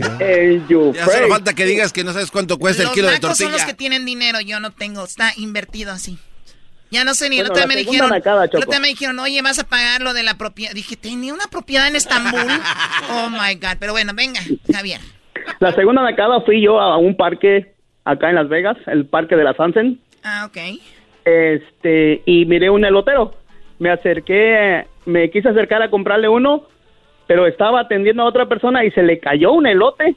Ya 0.93 1.05
solo 1.05 1.27
falta 1.29 1.53
que 1.53 1.65
digas 1.65 1.93
que 1.93 2.03
no 2.03 2.13
sabes 2.13 2.31
cuánto 2.31 2.57
cuesta 2.57 2.81
el 2.81 2.87
los 2.87 2.95
kilo 2.95 3.07
de 3.07 3.13
nacos 3.13 3.37
son 3.37 3.47
tortilla. 3.47 3.57
los 3.57 3.65
que 3.65 3.73
tienen 3.77 4.05
dinero, 4.05 4.39
yo 4.41 4.59
no 4.59 4.71
tengo. 4.71 5.03
Está 5.05 5.33
invertido 5.37 5.91
así. 5.91 6.17
Ya 6.91 7.03
no 7.03 7.13
sé 7.13 7.29
ni. 7.29 7.37
Bueno, 7.37 7.47
el 7.47 7.51
otro 7.51 7.55
día 7.55 7.67
la 7.67 7.73
me 7.73 7.79
dijeron. 7.79 8.09
nacada, 8.09 8.43
el 8.43 8.47
otro 8.47 8.59
Choco. 8.61 8.71
día 8.71 8.79
me 8.79 8.87
dijeron, 8.87 9.19
oye, 9.19 9.41
vas 9.41 9.59
a 9.59 9.67
pagar 9.67 10.01
lo 10.01 10.13
de 10.13 10.23
la 10.23 10.37
propiedad. 10.37 10.73
Dije, 10.73 10.95
tenía 10.95 11.33
una 11.33 11.45
propiedad 11.51 11.87
en 11.87 11.95
Estambul. 11.95 12.39
oh 13.11 13.29
my 13.29 13.55
God. 13.55 13.77
Pero 13.79 13.91
bueno, 13.91 14.13
venga, 14.15 14.39
Javier. 14.73 14.99
La 15.59 15.73
segunda 15.73 16.01
nacada 16.01 16.41
fui 16.41 16.61
yo 16.61 16.79
a 16.79 16.97
un 16.97 17.15
parque 17.15 17.73
acá 18.05 18.29
en 18.29 18.35
Las 18.35 18.49
Vegas, 18.49 18.77
el 18.87 19.05
parque 19.05 19.35
de 19.35 19.43
la 19.43 19.53
Sunset. 19.53 19.97
Ah, 20.23 20.47
ok. 20.47 20.57
Este, 21.25 22.21
y 22.25 22.45
miré 22.45 22.69
un 22.69 22.85
elotero. 22.85 23.35
Me 23.77 23.91
acerqué, 23.91 24.85
me 25.05 25.29
quise 25.29 25.49
acercar 25.49 25.81
a 25.81 25.89
comprarle 25.89 26.27
uno, 26.27 26.63
pero 27.27 27.47
estaba 27.47 27.81
atendiendo 27.81 28.23
a 28.23 28.27
otra 28.27 28.47
persona 28.47 28.83
y 28.83 28.91
se 28.91 29.03
le 29.03 29.19
cayó 29.19 29.53
un 29.53 29.67
elote. 29.67 30.15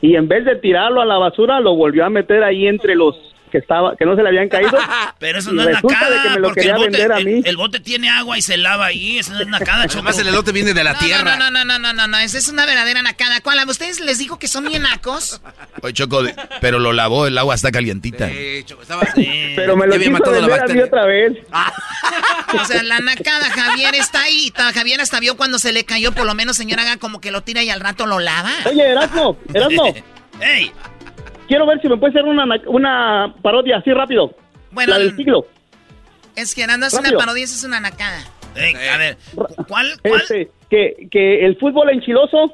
Y 0.00 0.14
en 0.14 0.28
vez 0.28 0.44
de 0.44 0.54
tirarlo 0.56 1.00
a 1.00 1.04
la 1.04 1.18
basura, 1.18 1.58
lo 1.60 1.74
volvió 1.74 2.04
a 2.04 2.10
meter 2.10 2.44
ahí 2.44 2.68
entre 2.68 2.94
los 2.94 3.16
que 3.50 3.58
estaba 3.58 3.96
que 3.96 4.04
no 4.04 4.16
se 4.16 4.22
le 4.22 4.28
habían 4.28 4.48
caído. 4.48 4.78
Pero 5.18 5.38
eso 5.38 5.52
no 5.52 5.62
es 5.62 5.82
nacada, 5.82 6.10
de 6.10 6.22
que 6.22 6.28
me 6.30 6.40
lo 6.40 6.48
porque 6.48 6.60
quería 6.60 6.74
el 6.74 6.78
bote, 6.78 6.90
vender 6.90 7.12
a 7.12 7.20
mí. 7.20 7.42
El, 7.44 7.56
bote 7.56 7.80
tiene 7.80 8.08
agua 8.10 8.38
y 8.38 8.42
se 8.42 8.56
lava 8.56 8.86
ahí, 8.86 9.18
eso 9.18 9.32
no 9.32 9.40
es 9.40 9.46
nacada, 9.48 9.86
Choco. 9.86 9.98
Además, 9.98 10.18
el 10.18 10.28
elote 10.28 10.52
viene 10.52 10.74
de 10.74 10.84
la 10.84 10.92
No, 10.92 10.98
tierra. 10.98 11.36
No, 11.36 11.50
no, 11.50 11.64
no, 11.64 11.64
no, 11.64 11.78
no, 11.78 11.92
no, 11.92 12.06
no. 12.06 12.18
Esa 12.18 12.38
es 12.38 12.48
una 12.48 12.66
verdadera 12.66 13.02
nacada. 13.02 13.40
¿Cuál? 13.40 13.58
¿A 13.58 13.64
ustedes 13.64 14.00
les 14.00 14.18
dijo 14.18 14.38
que 14.38 14.48
son 14.48 14.64
bien 14.64 14.82
nacos? 14.82 15.40
Oye, 15.82 15.92
Choco, 15.92 16.22
pero 16.60 16.78
lo 16.78 16.92
lavó, 16.92 17.26
el 17.26 17.36
agua 17.38 17.54
está 17.54 17.70
calientita. 17.70 18.28
Pero 18.28 19.76
me 19.76 19.86
lo 19.86 19.98
quiso 19.98 20.10
matado 20.10 20.40
la 20.40 20.46
vender 20.46 20.62
a 20.62 20.74
mí 20.74 20.80
otra 20.80 21.06
vez. 21.06 21.32
O 22.50 22.64
sea, 22.64 22.82
la 22.82 22.98
nacada, 23.00 23.50
Javier 23.50 23.94
está 23.94 24.22
ahí. 24.22 24.50
Javier 24.74 25.00
hasta 25.00 25.20
vio 25.20 25.36
cuando 25.36 25.58
se 25.58 25.72
le 25.72 25.84
cayó. 25.84 26.12
Por 26.12 26.24
lo 26.26 26.34
menos, 26.34 26.56
señor, 26.56 26.80
haga 26.80 26.96
como 26.96 27.20
que 27.20 27.30
lo 27.30 27.42
tira 27.42 27.62
y 27.62 27.70
al 27.70 27.80
rato 27.80 28.06
lo 28.06 28.20
lava. 28.20 28.52
Oye, 28.64 28.90
Erasmo, 28.90 29.38
Erasmo. 29.52 29.94
¡Ey! 30.40 30.72
Quiero 31.48 31.66
ver 31.66 31.80
si 31.80 31.88
me 31.88 31.96
puede 31.96 32.10
hacer 32.10 32.24
una, 32.24 32.46
na- 32.46 32.60
una 32.66 33.34
parodia 33.42 33.78
así 33.78 33.90
rápido. 33.92 34.34
Bueno, 34.70 34.92
la 34.92 34.98
del 34.98 35.16
siglo. 35.16 35.46
Es 36.36 36.54
que 36.54 36.62
Aranda 36.62 36.86
es 36.86 36.92
una 36.92 37.02
Rápido. 37.02 37.18
parodia, 37.18 37.44
esa 37.44 37.54
es 37.56 37.64
una 37.64 37.80
nacada. 37.80 38.20
Ey, 38.54 38.74
a 38.74 38.96
ver, 38.98 39.16
¿cuál? 39.66 39.92
Este, 40.04 40.50
que, 40.70 41.08
que 41.10 41.44
el 41.46 41.56
fútbol 41.58 41.90
enchiloso 41.90 42.52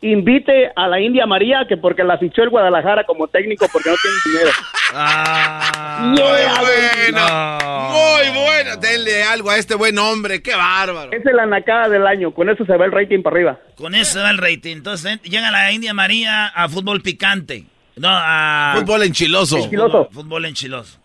invite 0.00 0.70
a 0.74 0.86
la 0.88 1.00
India 1.00 1.26
María, 1.26 1.66
que 1.68 1.76
porque 1.76 2.04
la 2.04 2.18
fichó 2.18 2.42
el 2.42 2.50
Guadalajara 2.50 3.04
como 3.04 3.28
técnico 3.28 3.66
porque 3.72 3.90
no 3.90 3.96
tiene 4.00 4.16
dinero. 4.26 4.50
Ah, 4.94 6.14
Yeah, 6.16 6.54
bueno, 6.60 7.90
muy 7.90 8.42
bueno. 8.44 8.76
Denle 8.80 9.24
algo 9.24 9.50
a 9.50 9.56
este 9.56 9.74
buen 9.74 9.98
hombre, 9.98 10.42
qué 10.42 10.54
bárbaro. 10.54 11.12
Esa 11.12 11.30
es 11.30 11.36
la 11.36 11.46
nacada 11.46 11.88
del 11.88 12.06
año, 12.06 12.32
con 12.32 12.48
eso 12.48 12.64
se 12.64 12.76
va 12.76 12.84
el 12.84 12.92
rating 12.92 13.22
para 13.22 13.36
arriba. 13.36 13.58
Con 13.74 13.94
eso 13.94 14.14
se 14.14 14.20
va 14.20 14.30
el 14.30 14.38
rating. 14.38 14.76
Entonces 14.76 15.20
llega 15.22 15.50
la 15.50 15.72
India 15.72 15.92
María 15.94 16.46
a 16.46 16.68
fútbol 16.68 17.02
picante. 17.02 17.64
No, 17.96 18.08
a... 18.10 18.74
Fútbol 18.78 19.02
enchiloso. 19.02 19.58
Fútbol, 19.58 20.08
fútbol 20.12 20.44
enchiloso. 20.44 20.98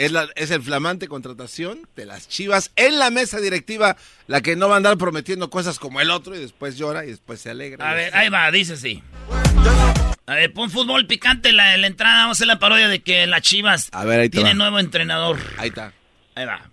Es, 0.00 0.12
la- 0.12 0.28
es 0.34 0.50
el 0.50 0.62
flamante 0.62 1.08
contratación 1.08 1.86
de 1.94 2.06
las 2.06 2.26
chivas 2.28 2.70
en 2.76 2.98
la 2.98 3.10
mesa 3.10 3.38
directiva, 3.38 3.96
la 4.26 4.40
que 4.40 4.56
no 4.56 4.68
va 4.68 4.74
a 4.74 4.76
andar 4.78 4.96
prometiendo 4.96 5.50
cosas 5.50 5.78
como 5.78 6.00
el 6.00 6.10
otro 6.10 6.34
y 6.34 6.38
después 6.38 6.76
llora 6.78 7.04
y 7.04 7.08
después 7.10 7.40
se 7.40 7.50
alegra. 7.50 7.90
A 7.90 7.94
ver, 7.94 8.16
ahí 8.16 8.28
va, 8.30 8.50
dice 8.50 8.72
así. 8.74 9.02
A 10.26 10.34
ver, 10.34 10.52
pon 10.52 10.70
fútbol 10.70 11.06
picante 11.06 11.52
la, 11.52 11.76
la 11.76 11.86
entrada. 11.86 12.22
Vamos 12.22 12.36
a 12.36 12.38
hacer 12.38 12.46
la 12.46 12.58
parodia 12.58 12.88
de 12.88 13.00
que 13.02 13.26
las 13.26 13.42
chivas 13.42 13.88
A 13.92 14.04
ver, 14.04 14.20
ahí 14.20 14.28
te 14.30 14.36
tiene 14.38 14.50
va. 14.50 14.54
nuevo 14.54 14.78
entrenador. 14.78 15.38
Ahí 15.58 15.68
está. 15.68 15.92
Ahí 16.34 16.46
va. 16.46 16.70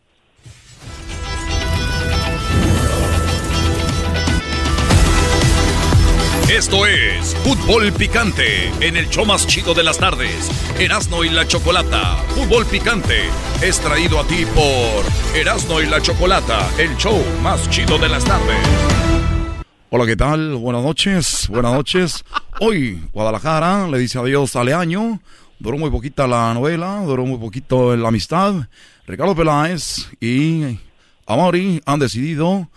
Esto 6.49 6.85
es 6.85 7.35
Fútbol 7.43 7.91
Picante 7.91 8.69
en 8.79 8.95
el 8.95 9.09
show 9.09 9.25
más 9.25 9.45
chido 9.45 9.73
de 9.73 9.83
las 9.83 9.97
tardes. 9.97 10.49
Erasno 10.79 11.25
y 11.25 11.29
la 11.29 11.45
Chocolata. 11.45 12.15
Fútbol 12.29 12.65
Picante 12.65 13.23
es 13.61 13.81
traído 13.81 14.17
a 14.17 14.25
ti 14.25 14.45
por 14.55 15.35
Erasno 15.35 15.81
y 15.81 15.87
la 15.87 16.01
Chocolata, 16.01 16.65
el 16.77 16.95
show 16.95 17.21
más 17.43 17.69
chido 17.69 17.97
de 17.97 18.07
las 18.07 18.23
tardes. 18.23 18.55
Hola, 19.89 20.05
¿qué 20.05 20.15
tal? 20.15 20.55
Buenas 20.55 20.83
noches, 20.83 21.49
buenas 21.49 21.73
noches. 21.73 22.23
Hoy 22.61 23.03
Guadalajara 23.11 23.89
le 23.89 23.99
dice 23.99 24.17
adiós 24.17 24.55
a 24.55 24.63
Leaño. 24.63 25.19
Duró 25.59 25.77
muy 25.77 25.91
poquita 25.91 26.27
la 26.27 26.53
novela, 26.53 27.01
duró 27.05 27.25
muy 27.25 27.39
poquito 27.39 27.93
la 27.97 28.07
amistad. 28.07 28.69
Ricardo 29.05 29.35
Peláez 29.35 30.07
y 30.21 30.79
Amori 31.25 31.81
han 31.85 31.99
decidido 31.99 32.69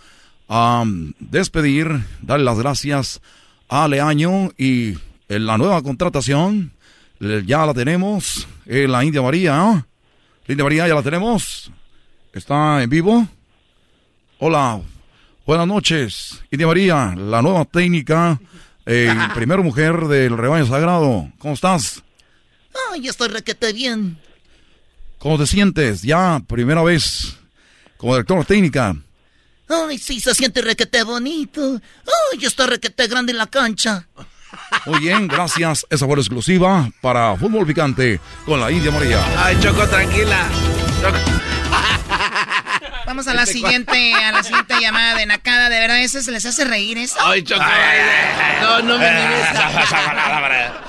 am, 0.49 1.13
despedir, 1.19 2.05
darle 2.21 2.43
las 2.43 2.59
gracias 2.59 3.19
a 3.19 3.40
Leaño 3.71 4.51
y 4.57 4.97
en 5.29 5.45
la 5.45 5.57
nueva 5.57 5.81
contratación 5.81 6.73
ya 7.19 7.65
la 7.65 7.73
tenemos, 7.73 8.45
la 8.65 9.03
India 9.05 9.21
María. 9.21 9.55
¿no? 9.55 9.87
La 10.45 10.51
India 10.51 10.63
María 10.63 10.87
ya 10.89 10.95
la 10.95 11.01
tenemos. 11.03 11.71
Está 12.33 12.83
en 12.83 12.89
vivo. 12.89 13.27
Hola, 14.39 14.81
buenas 15.45 15.67
noches. 15.67 16.41
India 16.51 16.67
María, 16.67 17.15
la 17.15 17.41
nueva 17.41 17.63
técnica, 17.63 18.39
eh, 18.85 19.15
primera 19.35 19.61
mujer 19.61 20.05
del 20.07 20.37
rebaño 20.37 20.65
sagrado. 20.65 21.29
¿Cómo 21.37 21.53
estás? 21.53 22.03
Ay, 22.91 23.07
estoy 23.07 23.29
requete 23.29 23.71
bien. 23.71 24.19
¿Cómo 25.17 25.37
te 25.37 25.47
sientes? 25.47 26.01
Ya, 26.01 26.41
primera 26.45 26.83
vez 26.83 27.37
como 27.95 28.15
directora 28.15 28.43
técnica. 28.43 28.97
Ay, 29.71 29.97
sí, 29.97 30.19
se 30.19 30.35
siente 30.35 30.61
requete 30.61 31.03
bonito. 31.03 31.81
Ay, 32.33 32.45
está 32.45 32.67
requete 32.67 33.07
grande 33.07 33.31
en 33.31 33.37
la 33.37 33.47
cancha. 33.47 34.07
Muy 34.85 34.99
bien, 34.99 35.27
gracias. 35.27 35.85
Esa 35.89 36.05
fue 36.05 36.15
la 36.15 36.21
exclusiva 36.21 36.89
para 37.01 37.35
Fútbol 37.37 37.65
Picante 37.65 38.19
con 38.45 38.59
la 38.59 38.69
India 38.71 38.91
María. 38.91 39.23
Ay, 39.37 39.57
Choco, 39.61 39.87
tranquila. 39.87 40.45
Vamos 43.05 43.27
a 43.27 43.33
la 43.33 43.45
siguiente, 43.45 44.13
a 44.13 44.31
la 44.31 44.43
siguiente 44.43 44.75
llamada 44.79 45.15
de 45.15 45.25
nacada. 45.25 45.69
De 45.69 45.79
verdad, 45.79 46.01
¿eso 46.01 46.21
se 46.21 46.31
les 46.31 46.45
hace 46.45 46.65
reír 46.65 46.97
eso? 46.97 47.15
Ay, 47.19 47.43
Choco. 47.43 47.63
No, 48.61 48.81
no 48.81 48.97
me 48.97 49.09
mires. 49.09 49.47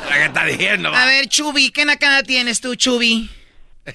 ¿Qué 0.09 0.25
está 0.25 0.45
diciendo? 0.45 0.95
A 0.95 1.07
ver, 1.07 1.29
Chubi, 1.29 1.71
¿qué 1.71 1.85
nacada 1.85 2.23
tienes 2.23 2.61
tú, 2.61 2.75
Chubi? 2.75 3.31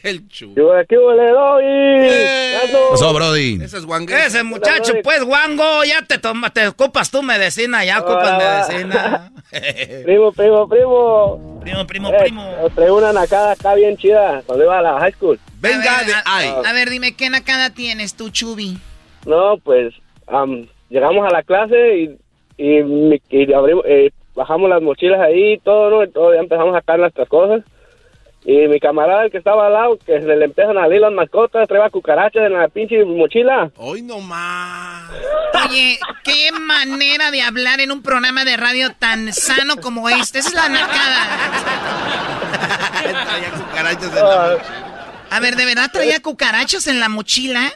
El 0.04 0.28
chu. 0.28 0.54
Yo 0.56 0.74
aquí 0.76 0.96
le 0.96 1.32
doy. 1.32 2.74
pasó, 2.92 3.14
Brody? 3.14 3.60
Ese 3.64 3.78
es 3.78 3.86
Juan 3.86 4.06
Ese 4.10 4.44
muchacho, 4.44 4.94
pues, 5.02 5.24
Wango, 5.24 5.84
ya 5.86 6.02
te 6.06 6.18
toma, 6.18 6.50
te 6.50 6.68
ocupas 6.68 7.10
tu 7.10 7.24
medicina, 7.24 7.86
ya 7.86 8.00
ocupas 8.02 8.30
Ah. 8.32 8.66
medicina. 8.70 9.32
Primo, 10.04 10.32
primo, 10.34 10.68
primo. 10.68 11.60
primo, 11.62 11.88
primo, 11.88 12.10
Eh, 12.10 12.18
primo. 12.20 12.56
os 12.64 12.74
traigo 12.76 12.98
una 12.98 13.14
nacada 13.14 13.54
acá 13.54 13.76
bien 13.76 13.96
chida 13.96 14.42
cuando 14.46 14.66
iba 14.66 14.78
a 14.78 14.82
la 14.82 15.00
high 15.00 15.14
school. 15.14 15.40
Venga 15.62 15.96
a 15.96 15.98
ver, 16.00 16.08
de 16.08 16.14
a- 16.14 16.24
ay. 16.26 16.50
A 16.66 16.74
ver, 16.74 16.90
dime, 16.90 17.16
¿qué 17.16 17.30
nacada 17.30 17.70
tienes 17.70 18.16
tú, 18.16 18.30
Chubi? 18.30 18.78
No, 19.26 19.58
pues 19.64 19.94
am, 20.28 20.68
llegamos 20.90 21.26
a 21.26 21.32
la 21.32 21.44
clase 21.44 21.98
y, 21.98 22.18
y, 22.58 23.54
abrimos, 23.54 23.86
eh, 23.88 24.12
bajamos 24.36 24.70
las 24.70 24.82
mochilas 24.82 25.22
ahí 25.22 25.54
y 25.54 25.58
todo, 25.60 25.90
¿no? 25.90 26.04
Y 26.04 26.12
todo, 26.12 26.34
ya 26.34 26.42
empezamos 26.42 26.76
a 26.76 26.80
sacar 26.80 27.00
nuestras 27.00 27.30
cosas. 27.30 27.64
Y 28.50 28.66
mi 28.70 28.80
camarada, 28.80 29.26
el 29.26 29.32
que 29.32 29.40
estaba 29.40 29.68
al 29.68 29.74
lado, 29.74 30.00
que 30.06 30.22
se 30.22 30.26
le 30.26 30.46
empiezan 30.46 30.78
a 30.78 30.84
salir 30.84 31.02
las 31.02 31.12
mascotas, 31.12 31.68
traía 31.68 31.90
cucarachas 31.90 32.44
en 32.46 32.54
la 32.54 32.70
pinche 32.70 33.04
mochila. 33.04 33.70
Hoy 33.76 34.02
no 34.02 34.22
más. 34.22 35.12
Oye, 35.70 36.00
qué 36.24 36.50
manera 36.54 37.30
de 37.30 37.42
hablar 37.42 37.82
en 37.82 37.92
un 37.92 38.02
programa 38.02 38.46
de 38.46 38.56
radio 38.56 38.88
tan 38.98 39.34
sano 39.34 39.76
como 39.82 40.08
este. 40.08 40.40
Esa 40.40 40.48
es 40.48 40.56
la 40.56 40.70
nacada. 40.70 41.28
Traía 43.02 43.52
cucarachas 43.52 44.04
en 44.10 44.16
la 44.16 44.52
mochila. 44.54 44.94
A 45.30 45.40
ver, 45.42 45.56
¿de 45.58 45.66
verdad 45.66 45.90
traía 45.92 46.22
cucarachos 46.22 46.88
en 46.88 47.02
la 47.02 47.10
mochila? 47.10 47.70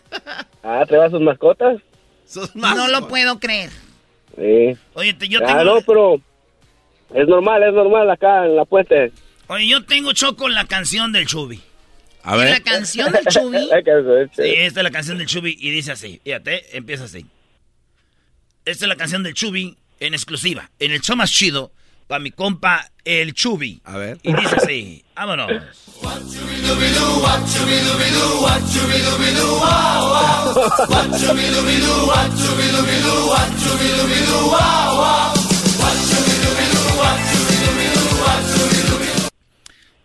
Ah, 0.64 0.86
traía 0.88 1.10
sus 1.10 1.20
mascotas. 1.20 1.82
Sos 2.26 2.56
No 2.56 2.88
lo 2.88 3.10
puedo 3.10 3.40
creer. 3.40 3.72
Sí. 4.38 4.78
Oye, 4.94 5.18
yo 5.28 5.40
Ah, 5.44 5.48
tengo... 5.48 5.64
no, 5.66 5.82
pero 5.86 6.16
es 7.14 7.28
normal, 7.28 7.62
es 7.64 7.74
normal 7.74 8.10
acá 8.10 8.46
en 8.46 8.56
la 8.56 8.64
puente. 8.64 9.12
Oye, 9.52 9.68
yo 9.68 9.84
tengo 9.84 10.14
choco 10.14 10.48
la 10.48 10.64
canción 10.64 11.12
del 11.12 11.26
Chubi. 11.26 11.62
A 12.24 12.38
¿Y 12.38 12.40
ver. 12.40 12.52
la 12.52 12.60
canción 12.62 13.12
del 13.12 13.26
Chubi? 13.26 13.58
Sí, 14.34 14.44
esta 14.44 14.80
es 14.80 14.84
la 14.86 14.92
canción 14.92 15.18
del 15.18 15.28
Chubi 15.28 15.58
y 15.60 15.72
dice 15.72 15.92
así. 15.92 16.22
Fíjate, 16.24 16.78
empieza 16.78 17.04
así. 17.04 17.26
Esta 18.64 18.86
es 18.86 18.88
la 18.88 18.96
canción 18.96 19.24
del 19.24 19.34
Chubi 19.34 19.76
en 20.00 20.14
exclusiva. 20.14 20.72
En 20.80 20.94
el 20.94 21.02
show 21.02 21.18
más 21.18 21.34
chido, 21.34 21.74
para 22.08 22.20
mi 22.20 22.32
compa, 22.32 22.92
el 23.04 23.34
Chubi. 23.34 23.82
A 23.84 23.98
ver. 23.98 24.20
Y 24.24 24.34
dice 24.34 24.56
así. 24.56 25.04
Vámonos. 25.16 25.52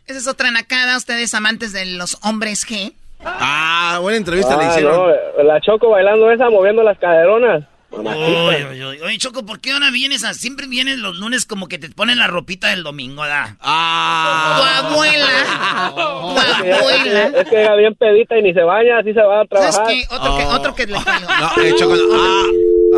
Esa 0.06 0.18
es 0.18 0.28
otra 0.28 0.50
nacada, 0.50 0.96
ustedes 0.96 1.34
amantes 1.34 1.72
de 1.72 1.84
los 1.86 2.18
hombres 2.22 2.66
G. 2.66 2.92
Ah, 3.24 3.98
buena 4.02 4.18
entrevista 4.18 4.56
le 4.56 4.64
Ah, 4.66 4.68
hicieron. 4.70 4.96
no, 5.36 5.42
la 5.42 5.60
Choco 5.60 5.90
bailando 5.90 6.30
esa, 6.30 6.48
moviendo 6.50 6.82
las 6.82 6.98
caderonas. 6.98 7.64
Oye, 7.90 8.64
oye, 8.66 8.84
oye. 8.84 9.02
Oye, 9.02 9.18
Choco, 9.18 9.46
¿por 9.46 9.58
qué 9.60 9.72
ahora 9.72 9.90
vienes 9.90 10.22
a... 10.24 10.34
Siempre 10.34 10.66
vienes 10.66 10.98
los 10.98 11.16
lunes 11.16 11.46
como 11.46 11.66
que 11.66 11.78
te 11.78 11.88
ponen 11.88 12.18
la 12.18 12.26
ropita 12.26 12.68
del 12.68 12.82
domingo, 12.82 13.24
¿da? 13.26 13.56
Ah. 13.60 14.58
Tu 14.58 14.86
abuela. 14.94 15.94
Tu 15.94 16.40
Es 16.40 16.62
que- 16.62 16.72
abuela. 16.72 17.26
Es 17.40 17.48
que 17.48 17.56
era 17.56 17.74
bien 17.76 17.94
pedita 17.94 18.36
y 18.38 18.42
ni 18.42 18.52
se 18.52 18.62
baña, 18.62 18.98
así 18.98 19.12
se 19.14 19.22
va 19.22 19.40
a 19.40 19.46
¿Sabes 19.46 19.70
trabajar. 19.74 19.86
qué? 19.86 20.02
Otro, 20.14 20.36
que, 20.36 20.44
otro 20.44 20.74
que 20.74 20.86
le 20.86 21.02
cayó. 21.02 21.26
No, 21.56 21.62
eh, 21.62 21.74
Choco, 21.78 21.96
no. 21.96 22.02
Ah, 22.14 22.44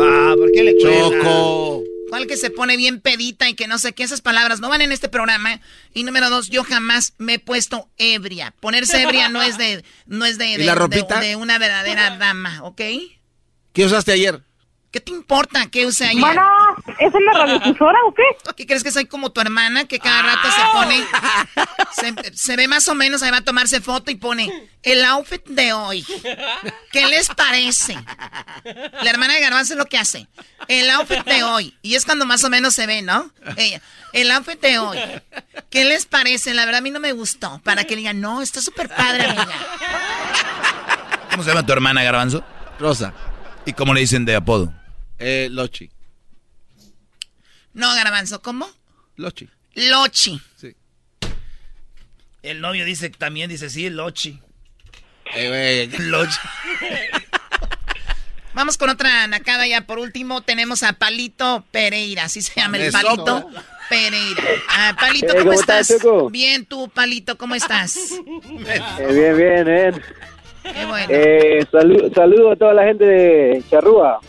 Ah, 0.01 0.33
¿por 0.37 0.51
qué 0.51 0.63
le 0.63 0.77
Choco. 0.77 1.83
¿Cuál 2.09 2.27
que 2.27 2.37
se 2.37 2.49
pone 2.49 2.75
bien 2.77 2.99
pedita 3.01 3.47
y 3.49 3.53
que 3.53 3.67
no 3.67 3.77
sé 3.77 3.93
qué? 3.93 4.03
Esas 4.03 4.21
palabras 4.21 4.59
no 4.59 4.69
van 4.69 4.81
en 4.81 4.91
este 4.91 5.09
programa. 5.09 5.61
Y 5.93 6.03
número 6.03 6.29
dos, 6.29 6.49
yo 6.49 6.63
jamás 6.63 7.13
me 7.17 7.35
he 7.35 7.39
puesto 7.39 7.89
ebria. 7.97 8.53
Ponerse 8.59 9.01
ebria 9.01 9.29
no 9.29 9.41
es 9.41 9.57
de, 9.57 9.83
no 10.05 10.25
es 10.25 10.37
de, 10.37 10.47
¿Y 10.49 10.57
de- 10.57 10.65
la 10.65 10.73
de- 10.73 10.79
ropita? 10.79 11.19
de 11.19 11.35
una 11.35 11.57
verdadera 11.57 12.17
dama, 12.17 12.63
¿ok? 12.63 12.81
¿Qué 13.73 13.85
usaste 13.85 14.11
ayer? 14.11 14.41
¿Qué 14.91 14.99
te 14.99 15.11
importa 15.11 15.67
qué 15.69 15.85
use 15.85 16.05
ayer? 16.05 16.19
Bueno, 16.19 16.41
¿es 16.97 17.13
en 17.13 17.25
la 17.25 17.33
radiodifusora 17.33 17.97
o 18.07 18.13
qué? 18.13 18.23
¿Qué 18.55 18.65
crees 18.65 18.83
que 18.83 18.91
soy 18.91 19.05
como 19.05 19.31
tu 19.31 19.41
hermana 19.41 19.85
que 19.85 19.99
cada 19.99 20.21
rato 20.21 20.47
se 20.51 20.61
pone, 20.73 21.05
se, 21.91 22.37
se 22.37 22.55
ve 22.55 22.67
más 22.67 22.87
o 22.87 22.95
menos, 22.95 23.23
ahí 23.23 23.31
va 23.31 23.37
a 23.37 23.43
tomarse 23.43 23.81
foto 23.81 24.11
y 24.11 24.15
pone 24.15 24.69
el 24.83 25.03
outfit 25.05 25.45
de 25.45 25.73
hoy? 25.73 26.05
¿Qué 26.91 27.07
les 27.07 27.29
parece? 27.29 27.97
La 29.01 29.09
hermana 29.09 29.35
de 29.35 29.41
Garbanzo 29.41 29.73
es 29.73 29.77
lo 29.77 29.85
que 29.85 29.97
hace. 29.97 30.27
El 30.67 30.89
outfit 30.89 31.23
de 31.25 31.43
hoy. 31.43 31.77
Y 31.81 31.95
es 31.95 32.05
cuando 32.05 32.25
más 32.25 32.43
o 32.43 32.49
menos 32.49 32.75
se 32.75 32.85
ve, 32.85 33.01
¿no? 33.01 33.31
Ella, 33.57 33.81
el 34.13 34.31
outfit 34.31 34.59
de 34.59 34.79
hoy. 34.79 34.97
¿Qué 35.69 35.85
les 35.85 36.05
parece? 36.05 36.53
La 36.53 36.65
verdad 36.65 36.79
a 36.79 36.81
mí 36.81 36.91
no 36.91 36.99
me 36.99 37.13
gustó. 37.13 37.59
Para 37.63 37.83
que 37.83 37.95
digan, 37.95 38.19
no, 38.21 38.41
está 38.41 38.61
súper 38.61 38.89
padre, 38.89 39.25
amiga. 39.25 39.47
¿Cómo 41.31 41.43
se 41.43 41.49
llama 41.49 41.65
tu 41.65 41.73
hermana, 41.73 42.03
Garbanzo? 42.03 42.43
Rosa. 42.79 43.13
¿Y 43.65 43.73
cómo 43.73 43.93
le 43.93 44.01
dicen 44.01 44.25
de 44.25 44.35
apodo? 44.35 44.73
Eh, 45.19 45.47
Lochi. 45.51 45.91
No, 47.73 47.93
Garbanzo, 47.95 48.41
¿cómo? 48.41 48.67
Lochi. 49.15 49.49
Lochi. 49.75 50.41
El 52.41 52.61
novio 52.61 52.85
dice 52.85 53.09
también, 53.09 53.49
dice 53.49 53.69
sí, 53.69 53.89
Lochi. 53.89 54.39
Eh, 55.35 55.87
güey. 55.89 56.09
Lochi. 56.09 56.37
Vamos 58.53 58.77
con 58.77 58.89
otra 58.89 59.27
nacada 59.27 59.67
ya. 59.67 59.81
Por 59.81 59.99
último 59.99 60.41
tenemos 60.41 60.83
a 60.83 60.93
Palito 60.93 61.63
Pereira. 61.71 62.23
Así 62.23 62.41
se 62.41 62.59
llama 62.59 62.77
el. 62.77 62.91
Palito 62.91 63.47
Pereira. 63.89 64.43
Ah, 64.69 64.95
Palito, 64.99 65.27
Eh, 65.27 65.29
¿cómo, 65.39 65.43
¿cómo 65.51 65.53
estás? 65.59 65.87
Choco? 65.87 66.29
Bien, 66.29 66.65
tú, 66.65 66.89
Palito, 66.89 67.37
¿cómo 67.37 67.55
estás? 67.55 67.97
Eh, 67.97 69.13
bien, 69.13 69.37
bien, 69.37 69.65
bien. 69.65 70.01
Qué 70.63 70.85
bueno. 70.85 71.07
Eh, 71.09 71.65
salu- 71.71 72.13
saludo 72.13 72.51
a 72.51 72.55
toda 72.55 72.73
la 72.73 72.83
gente 72.85 73.05
de 73.05 73.63
Charrúa. 73.69 74.19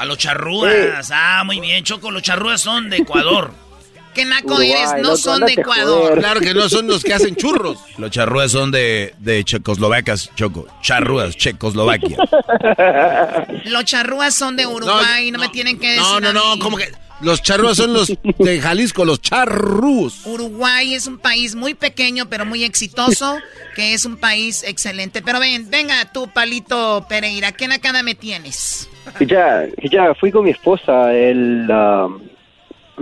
A 0.00 0.06
los 0.06 0.16
charrúas. 0.16 1.10
Ah, 1.12 1.42
muy 1.44 1.60
bien, 1.60 1.84
Choco. 1.84 2.10
Los 2.10 2.22
charrúas 2.22 2.62
son 2.62 2.88
de 2.88 2.96
Ecuador. 2.96 3.52
¿Qué 4.14 4.24
naco 4.24 4.54
Uruguay, 4.54 4.70
eres? 4.72 5.02
No 5.02 5.14
son 5.14 5.44
de 5.44 5.52
Ecuador. 5.52 6.00
joder. 6.04 6.18
Claro 6.20 6.40
que 6.40 6.54
no 6.54 6.70
son 6.70 6.86
los 6.86 7.04
que 7.04 7.12
hacen 7.12 7.36
churros. 7.36 7.78
Los 7.98 8.10
charrúas 8.10 8.50
son 8.50 8.70
de, 8.70 9.14
de 9.18 9.44
Checoslovacas, 9.44 10.30
Choco. 10.34 10.66
Charrúas, 10.80 11.36
Checoslovaquia. 11.36 12.16
Los 13.66 13.84
charrúas 13.84 14.34
son 14.34 14.56
de 14.56 14.66
Uruguay. 14.66 15.30
No, 15.30 15.38
me 15.38 15.50
tienen 15.50 15.78
que 15.78 15.88
decir. 15.88 16.02
No, 16.02 16.18
no, 16.18 16.32
no, 16.32 16.56
mí. 16.56 16.62
como 16.62 16.78
que 16.78 16.90
los 17.22 17.42
charrúas 17.42 17.76
son 17.76 17.92
los 17.92 18.08
de 18.38 18.60
Jalisco, 18.60 19.04
los 19.04 19.20
charrús. 19.20 20.24
Uruguay 20.26 20.94
es 20.94 21.06
un 21.06 21.18
país 21.18 21.54
muy 21.54 21.74
pequeño, 21.74 22.28
pero 22.28 22.44
muy 22.46 22.64
exitoso, 22.64 23.38
que 23.76 23.94
es 23.94 24.04
un 24.04 24.16
país 24.16 24.64
excelente. 24.64 25.22
Pero 25.22 25.38
ven, 25.40 25.68
venga 25.70 26.10
tú, 26.12 26.28
Palito 26.32 27.04
Pereira, 27.08 27.52
¿qué 27.52 27.68
nacada 27.68 28.02
me 28.02 28.14
tienes? 28.14 28.88
Ya, 29.20 29.66
ya 29.90 30.14
fui 30.14 30.30
con 30.30 30.44
mi 30.44 30.50
esposa 30.50 31.12
el, 31.14 31.66
ah, 31.70 32.08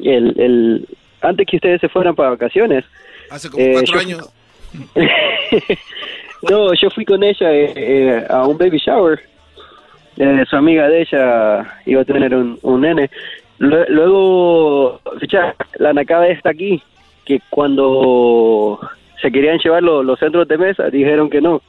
el, 0.02 0.40
el 0.40 0.88
antes 1.20 1.46
que 1.48 1.56
ustedes 1.56 1.80
se 1.80 1.88
fueran 1.88 2.14
para 2.14 2.30
vacaciones. 2.30 2.84
Hace 3.30 3.50
como 3.50 3.62
Eh, 3.64 3.72
cuatro 3.72 3.94
yo- 3.94 4.00
años. 4.00 4.28
no, 6.50 6.74
yo 6.74 6.90
fui 6.90 7.04
con 7.04 7.22
ella 7.22 7.52
eh, 7.52 7.72
eh, 7.76 8.26
a 8.28 8.46
un 8.46 8.56
baby 8.58 8.78
shower. 8.78 9.20
Eh, 10.16 10.44
su 10.48 10.56
amiga 10.56 10.88
de 10.88 11.02
ella 11.02 11.80
iba 11.86 12.02
a 12.02 12.04
tener 12.04 12.34
un, 12.34 12.58
un 12.62 12.80
nene. 12.80 13.10
Lue- 13.58 13.86
Luego, 13.88 15.00
ya, 15.30 15.54
la 15.78 15.92
nacada 15.92 16.28
está 16.28 16.50
aquí, 16.50 16.82
que 17.24 17.40
cuando 17.50 18.78
se 19.20 19.30
querían 19.32 19.58
llevar 19.58 19.82
lo- 19.82 20.02
los 20.02 20.18
centros 20.18 20.46
de 20.48 20.58
mesa, 20.58 20.88
dijeron 20.90 21.28
que 21.28 21.40
no, 21.40 21.60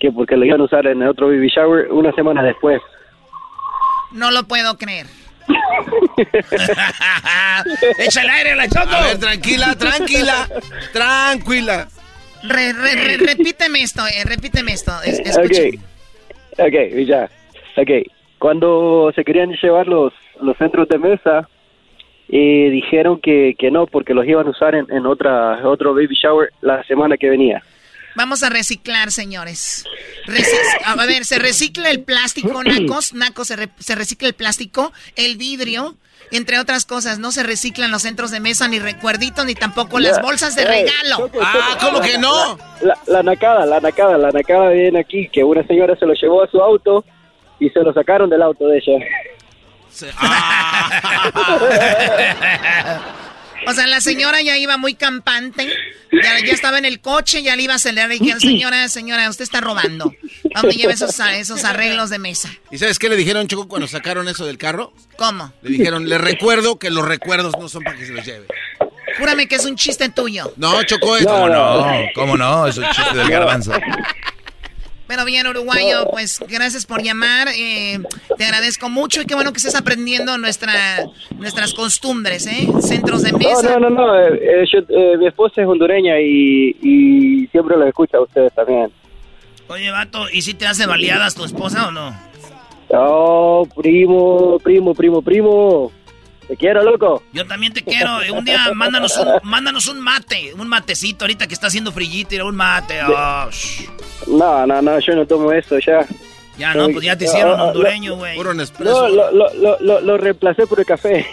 que 0.00 0.10
porque 0.10 0.36
lo 0.36 0.44
iban 0.44 0.60
a 0.60 0.64
usar 0.64 0.86
en 0.86 1.02
el 1.02 1.08
otro 1.08 1.28
baby 1.28 1.48
shower 1.48 1.90
una 1.92 2.12
semana 2.12 2.42
después. 2.42 2.80
No 4.12 4.30
lo 4.30 4.44
puedo 4.44 4.76
creer. 4.78 5.06
Echa 7.98 8.22
el 8.22 8.30
aire 8.30 8.52
a 8.52 8.56
la 8.56 8.68
Choco. 8.68 8.88
A 8.94 9.02
ver, 9.02 9.18
tranquila, 9.18 9.74
tranquila, 9.76 10.48
tranquila. 10.92 11.88
Re- 12.42 12.72
re- 12.72 12.94
re- 12.94 13.16
repíteme 13.18 13.82
esto, 13.82 14.02
eh, 14.06 14.24
repíteme 14.24 14.72
esto. 14.72 14.92
Es- 15.04 15.20
Ok, 15.36 15.78
ok, 16.58 16.74
ya, 17.06 17.28
ok. 17.76 17.90
Cuando 18.38 19.12
se 19.14 19.24
querían 19.24 19.52
llevar 19.62 19.86
los, 19.86 20.12
los 20.44 20.56
centros 20.58 20.88
de 20.88 20.98
mesa, 20.98 21.48
eh, 22.28 22.68
dijeron 22.70 23.20
que, 23.20 23.54
que 23.58 23.70
no, 23.70 23.86
porque 23.86 24.14
los 24.14 24.26
iban 24.26 24.46
a 24.46 24.50
usar 24.50 24.74
en, 24.74 24.86
en 24.90 25.06
otra 25.06 25.60
otro 25.66 25.94
baby 25.94 26.14
shower 26.14 26.50
la 26.62 26.82
semana 26.84 27.16
que 27.16 27.28
venía. 27.30 27.62
Vamos 28.16 28.44
a 28.44 28.48
reciclar, 28.48 29.10
señores. 29.10 29.84
Reci- 30.26 30.56
a 30.86 30.94
ver, 31.06 31.24
se 31.24 31.38
recicla 31.40 31.90
el 31.90 32.02
plástico, 32.04 32.62
nacos, 32.62 33.12
nacos, 33.12 33.48
se, 33.48 33.56
re- 33.56 33.68
se 33.78 33.94
recicla 33.96 34.28
el 34.28 34.34
plástico, 34.34 34.92
el 35.16 35.36
vidrio, 35.36 35.96
entre 36.30 36.60
otras 36.60 36.86
cosas. 36.86 37.18
No 37.18 37.32
se 37.32 37.42
reciclan 37.42 37.90
los 37.90 38.02
centros 38.02 38.30
de 38.30 38.38
mesa, 38.38 38.68
ni 38.68 38.78
recuerditos, 38.78 39.44
ni 39.46 39.54
tampoco 39.56 39.98
las 39.98 40.22
bolsas 40.22 40.54
de 40.54 40.62
regalo. 40.64 41.16
Choco, 41.28 41.40
Choco, 41.40 41.86
la- 41.98 42.06
La, 42.82 42.86
la, 42.86 42.98
la 43.08 43.22
nacada, 43.24 43.66
la 43.66 43.80
nacada, 43.80 44.16
la 44.16 44.30
nacada 44.30 44.70
viene 44.70 45.00
aquí, 45.00 45.28
que 45.28 45.42
una 45.42 45.66
señora 45.66 45.96
se 45.96 46.06
lo 46.06 46.14
llevó 46.14 46.44
a 46.44 46.46
su 46.48 46.60
auto 46.62 47.04
y 47.58 47.68
se 47.70 47.80
lo 47.80 47.92
sacaron 47.92 48.30
del 48.30 48.42
auto 48.42 48.68
de 48.68 48.78
ella. 48.78 49.04
O 53.66 53.72
sea, 53.72 53.86
la 53.86 54.00
señora 54.00 54.42
ya 54.42 54.56
iba 54.58 54.76
muy 54.76 54.94
campante, 54.94 55.72
ya, 56.12 56.38
ya 56.44 56.52
estaba 56.52 56.78
en 56.78 56.84
el 56.84 57.00
coche, 57.00 57.42
ya 57.42 57.56
le 57.56 57.62
iba 57.62 57.72
a 57.72 57.76
acelerar 57.76 58.12
y 58.12 58.18
dijeron, 58.18 58.40
señora, 58.40 58.88
señora, 58.88 59.28
usted 59.30 59.44
está 59.44 59.60
robando. 59.60 60.14
¿Dónde 60.54 60.76
lleva 60.76 60.92
esos, 60.92 61.18
esos 61.18 61.64
arreglos 61.64 62.10
de 62.10 62.18
mesa? 62.18 62.50
¿Y 62.70 62.78
sabes 62.78 62.98
qué 62.98 63.08
le 63.08 63.16
dijeron, 63.16 63.48
Choco, 63.48 63.66
cuando 63.66 63.88
sacaron 63.88 64.28
eso 64.28 64.44
del 64.44 64.58
carro? 64.58 64.92
¿Cómo? 65.16 65.52
Le 65.62 65.70
dijeron, 65.70 66.08
le 66.08 66.18
recuerdo 66.18 66.78
que 66.78 66.90
los 66.90 67.06
recuerdos 67.06 67.54
no 67.58 67.68
son 67.68 67.82
para 67.82 67.96
que 67.96 68.06
se 68.06 68.12
los 68.12 68.24
lleve. 68.24 68.46
Júrame 69.18 69.48
que 69.48 69.54
es 69.54 69.64
un 69.64 69.76
chiste 69.76 70.08
tuyo. 70.10 70.52
No, 70.56 70.82
Choco, 70.82 71.16
es... 71.16 71.24
¿Cómo 71.24 71.48
no? 71.48 71.86
¿Cómo 72.14 72.36
no? 72.36 72.66
Es 72.66 72.76
un 72.76 72.84
chiste 72.90 73.16
del 73.16 73.30
garbanzo. 73.30 73.72
Pero 75.14 75.26
bien, 75.26 75.46
uruguayo, 75.46 76.08
pues 76.10 76.40
gracias 76.48 76.84
por 76.86 77.00
llamar. 77.00 77.46
eh, 77.56 78.00
te 78.36 78.44
agradezco 78.46 78.88
mucho 78.90 79.22
y 79.22 79.26
qué 79.26 79.36
bueno 79.36 79.52
que 79.52 79.58
estés 79.58 79.76
aprendiendo 79.76 80.36
nuestra, 80.38 81.06
nuestras 81.38 81.72
costumbres, 81.72 82.48
¿eh? 82.48 82.66
Centros 82.80 83.22
de 83.22 83.30
No, 83.30 83.38
mesa. 83.38 83.78
no, 83.78 83.78
no, 83.78 83.90
no, 83.90 84.18
eh, 84.20 84.40
eh, 84.42 84.64
yo- 84.72 84.80
eh, 84.88 85.16
mi 85.16 85.28
esposa 85.28 85.62
es 85.62 85.68
hondureña 85.68 86.18
y, 86.18 86.74
y 86.82 87.46
siempre 87.52 87.76
los 87.76 87.86
escucha 87.86 88.16
a 88.16 88.22
ustedes 88.22 88.52
también. 88.54 88.90
Oye, 89.68 89.88
vato, 89.92 90.24
¿y 90.32 90.42
si 90.42 90.54
te 90.54 90.66
hace 90.66 90.84
baleadas 90.86 91.36
tu 91.36 91.44
esposa 91.44 91.86
o 91.86 91.90
no? 91.92 92.12
Oh, 92.88 93.68
primo, 93.80 94.58
primo, 94.64 94.94
primo, 94.94 95.22
primo. 95.22 95.92
Te 96.48 96.56
quiero, 96.56 96.82
loco. 96.82 97.22
Yo 97.32 97.46
también 97.46 97.72
te 97.72 97.82
quiero. 97.82 98.18
Un 98.32 98.44
día 98.44 98.66
mándanos 98.74 99.16
un, 99.16 99.28
mándanos 99.42 99.86
un 99.88 100.00
mate, 100.00 100.52
un 100.54 100.68
matecito 100.68 101.24
ahorita 101.24 101.46
que 101.46 101.54
está 101.54 101.68
haciendo 101.68 101.92
frillito, 101.92 102.46
un 102.46 102.56
mate. 102.56 103.00
oh, 103.02 103.48
shh. 103.50 103.88
No, 104.26 104.66
no, 104.66 104.80
no, 104.82 104.98
yo 105.00 105.14
no 105.14 105.26
tomo 105.26 105.52
eso 105.52 105.78
ya. 105.78 106.06
Ya 106.56 106.72
no, 106.74 106.88
pues 106.90 107.04
ya 107.04 107.16
te 107.18 107.24
hicieron 107.24 107.58
hondureño, 107.60 108.16
güey. 108.16 108.36
Puro 108.36 108.54
No, 108.54 108.64
lo, 109.08 109.32
lo, 109.32 109.54
lo, 109.54 109.78
lo, 109.80 110.00
lo 110.00 110.16
reemplacé 110.18 110.66
por 110.66 110.78
el 110.78 110.86
café. 110.86 111.26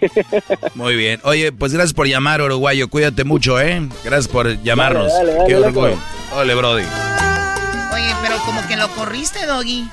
Muy 0.74 0.96
bien. 0.96 1.20
Oye, 1.24 1.52
pues 1.52 1.72
gracias 1.72 1.94
por 1.94 2.06
llamar, 2.06 2.42
uruguayo. 2.42 2.88
Cuídate 2.88 3.24
mucho, 3.24 3.58
¿eh? 3.60 3.88
Gracias 4.04 4.28
por 4.28 4.62
llamarnos. 4.62 5.12
Dale, 5.12 5.32
dale, 5.32 5.38
dale, 5.38 5.46
Qué 5.48 5.54
loco. 5.60 5.80
orgullo. 5.80 6.02
Ole, 6.34 6.54
Brody. 6.54 6.84
pero 8.22 8.36
como 8.44 8.66
que 8.68 8.76
lo 8.76 8.88
corriste, 8.88 9.46
Doggy. 9.46 9.88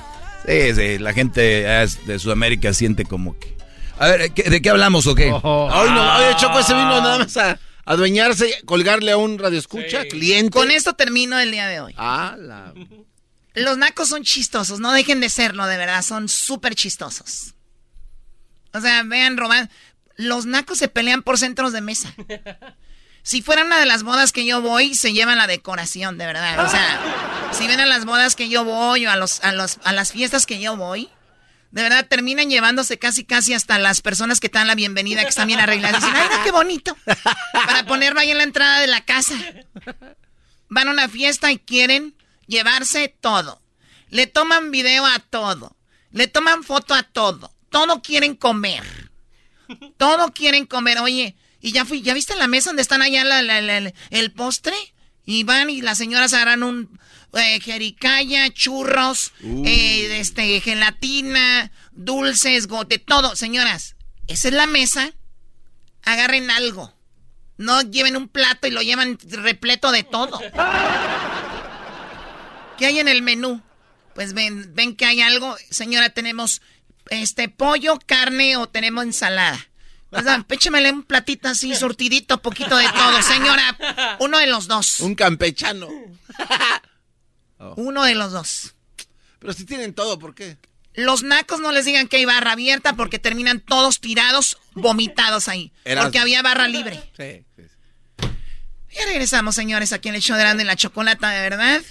Sí, 0.46 0.76
sí, 0.76 0.98
la 1.00 1.14
gente 1.14 1.42
de 1.42 2.20
Sudamérica 2.20 2.74
siente 2.74 3.06
como 3.06 3.38
que... 3.40 3.56
A 4.00 4.08
ver, 4.08 4.34
¿de 4.34 4.62
qué 4.62 4.70
hablamos 4.70 5.08
o 5.08 5.16
qué? 5.16 5.32
Oh. 5.32 5.70
Ay, 5.72 5.90
no, 5.92 6.16
oye, 6.18 6.36
Choco, 6.38 6.60
ese 6.60 6.74
vino 6.74 7.02
nada 7.02 7.20
más 7.20 7.38
a 7.38 7.60
adueñarse, 7.86 8.62
colgarle 8.66 9.12
a 9.12 9.18
un 9.18 9.38
radioescucha, 9.38 10.06
cliente. 10.06 10.52
Con 10.52 10.72
esto 10.72 10.94
termino 10.94 11.40
el 11.40 11.52
día 11.52 11.68
de 11.68 11.82
hoy. 11.82 11.94
Ah, 11.98 12.36
la... 12.38 12.74
Los 13.56 13.78
nacos 13.78 14.10
son 14.10 14.24
chistosos, 14.24 14.80
no 14.80 14.92
dejen 14.92 15.20
de 15.20 15.30
serlo, 15.30 15.66
de 15.68 15.78
verdad, 15.78 16.02
son 16.02 16.28
súper 16.28 16.74
chistosos. 16.74 17.54
O 18.74 18.82
sea, 18.82 19.04
vean, 19.04 19.38
Román, 19.38 19.70
los 20.16 20.48
nacos 20.48 20.80
se 20.80 20.88
pelean 20.88 21.22
por 21.22 21.38
centros 21.38 21.72
de 21.72 21.82
mesa. 21.82 22.14
Si 23.22 23.42
fuera 23.42 23.64
una 23.64 23.80
de 23.80 23.86
las 23.86 24.04
bodas 24.04 24.34
que 24.34 24.46
yo 24.46 24.62
voy, 24.62 24.96
se 24.96 25.14
llevan 25.14 25.38
la 25.38 25.48
decoración, 25.48 26.18
de 26.18 26.26
verdad. 26.26 26.66
O 26.66 26.70
sea, 26.70 27.00
si 27.54 27.68
ven 27.68 27.80
a 27.80 27.86
las 27.86 28.04
bodas 28.04 28.36
que 28.36 28.50
yo 28.50 28.66
voy 28.66 29.06
o 29.06 29.12
a, 29.12 29.16
los, 29.16 29.42
a, 29.46 29.54
los, 29.54 29.78
a 29.86 29.94
las 29.94 30.12
fiestas 30.12 30.46
que 30.46 30.60
yo 30.60 30.76
voy, 30.76 31.10
de 31.74 31.82
verdad 31.82 32.06
terminan 32.08 32.52
llevándose 32.52 33.00
casi 33.00 33.26
casi 33.26 33.56
hasta 33.56 33.80
las 33.80 34.02
personas 34.02 34.40
que 34.40 34.48
dan 34.48 34.68
la 34.68 34.76
bienvenida, 34.76 35.24
que 35.24 35.30
están 35.30 35.48
bien 35.48 35.60
arregladas. 35.60 36.04
Dicen, 36.04 36.16
ay, 36.16 36.30
qué 36.44 36.52
bonito. 36.52 36.96
Para 37.52 37.84
ponerlo 37.88 38.20
ahí 38.20 38.30
en 38.30 38.38
la 38.38 38.44
entrada 38.44 38.80
de 38.80 38.86
la 38.86 39.04
casa. 39.04 39.34
Van 40.70 40.88
a 40.88 40.92
una 40.92 41.10
fiesta 41.10 41.52
y 41.52 41.58
quieren 41.58 42.16
llevarse 42.46 43.08
todo. 43.20 43.60
Le 44.10 44.28
toman 44.28 44.70
video 44.70 45.04
a 45.04 45.18
todo. 45.18 45.76
Le 46.12 46.28
toman 46.28 46.64
foto 46.64 46.94
a 46.94 47.02
todo. 47.02 47.52
Todo 47.72 48.04
quieren 48.04 48.36
comer. 48.36 49.10
Todo 49.98 50.32
quieren 50.32 50.68
comer. 50.68 51.00
Oye, 51.00 51.36
¿y 51.60 51.72
ya 51.72 51.86
fui, 51.86 52.04
ya 52.04 52.14
viste 52.14 52.36
la 52.36 52.46
mesa 52.46 52.70
donde 52.70 52.84
están 52.84 53.02
allá 53.02 53.24
el 54.12 54.32
postre? 54.34 54.76
Y 55.26 55.44
van 55.44 55.72
y 55.72 55.82
las 55.82 55.98
señoras 55.98 56.36
agarran 56.36 56.62
un 56.62 57.00
eh, 57.34 57.60
jericaya, 57.62 58.54
churros, 58.54 59.34
uh. 59.42 59.64
eh, 59.66 60.20
este, 60.20 60.60
gelatina, 60.62 61.72
dulces, 61.92 62.68
gote, 62.68 63.00
todo. 63.00 63.36
Señoras, 63.36 63.96
esa 64.28 64.50
es 64.50 64.54
la 64.54 64.68
mesa. 64.68 65.14
Agarren 66.04 66.52
algo. 66.52 66.94
No 67.58 67.82
lleven 67.82 68.18
un 68.18 68.28
plato 68.28 68.68
y 68.68 68.72
lo 68.72 68.82
llevan 68.82 69.18
repleto 69.30 69.92
de 69.92 70.04
todo. 70.04 70.40
¿Qué 72.78 72.88
hay 72.88 73.00
en 73.00 73.08
el 73.08 73.22
menú? 73.22 73.62
Pues 74.16 74.34
ven, 74.34 74.74
ven 74.76 74.96
que 74.96 75.06
hay 75.06 75.22
algo. 75.22 75.56
Señora, 75.70 76.10
tenemos 76.10 76.62
este 77.10 77.50
pollo, 77.50 78.00
carne 78.06 78.58
o 78.58 78.68
tenemos 78.68 79.04
ensalada. 79.04 79.68
Pues, 80.10 80.26
péchemele 80.48 80.92
un 80.92 81.04
platito 81.04 81.50
así, 81.50 81.76
surtidito, 81.76 82.42
poquito 82.42 82.78
de 82.78 82.88
todo. 82.90 83.22
Señora, 83.24 84.18
uno 84.20 84.38
de 84.38 84.48
los 84.48 84.68
dos. 84.68 85.00
Un 85.00 85.16
campechano. 85.16 85.88
Uno 87.76 88.04
de 88.04 88.16
los 88.16 88.32
dos. 88.32 88.76
Pero 89.40 89.54
si 89.54 89.66
tienen 89.66 89.94
todo, 89.94 90.20
¿por 90.20 90.36
qué? 90.36 90.58
Los 90.96 91.24
nacos 91.24 91.60
no 91.60 91.72
les 91.72 91.86
digan 91.86 92.08
que 92.08 92.18
hay 92.18 92.26
barra 92.26 92.52
abierta 92.52 92.94
porque 92.94 93.20
terminan 93.20 93.60
todos 93.60 94.00
tirados, 94.00 94.58
vomitados 94.74 95.48
ahí. 95.48 95.72
Porque 96.02 96.20
había 96.20 96.42
barra 96.42 96.68
libre. 96.68 97.00
Sí, 97.18 97.44
sí, 97.56 97.64
Ya 98.96 99.06
regresamos, 99.08 99.56
señores, 99.56 99.92
aquí 99.92 100.10
en 100.10 100.16
el 100.16 100.22
show 100.22 100.38
de 100.38 100.44
Grande 100.44 100.62
en 100.62 100.68
la 100.68 100.76
Chocolata, 100.76 101.32
de 101.32 101.42
verdad. 101.42 101.82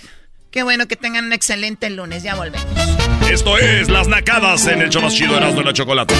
Qué 0.53 0.63
bueno 0.63 0.87
que 0.87 0.97
tengan 0.97 1.25
un 1.25 1.33
excelente 1.33 1.91
lunes. 1.91 2.23
Ya 2.23 2.37
volvemos. 2.37 2.65
Esto 3.29 3.59
es 3.59 3.89
Las 3.89 4.07
Nacadas 4.07 4.67
en 4.67 4.83
el 4.83 4.91
show 4.91 5.03
más 5.03 5.15
chido 5.15 5.33
de 5.33 5.39
Erasmo 5.39 5.63
la 5.63 5.73
Chocolata. 5.73 6.15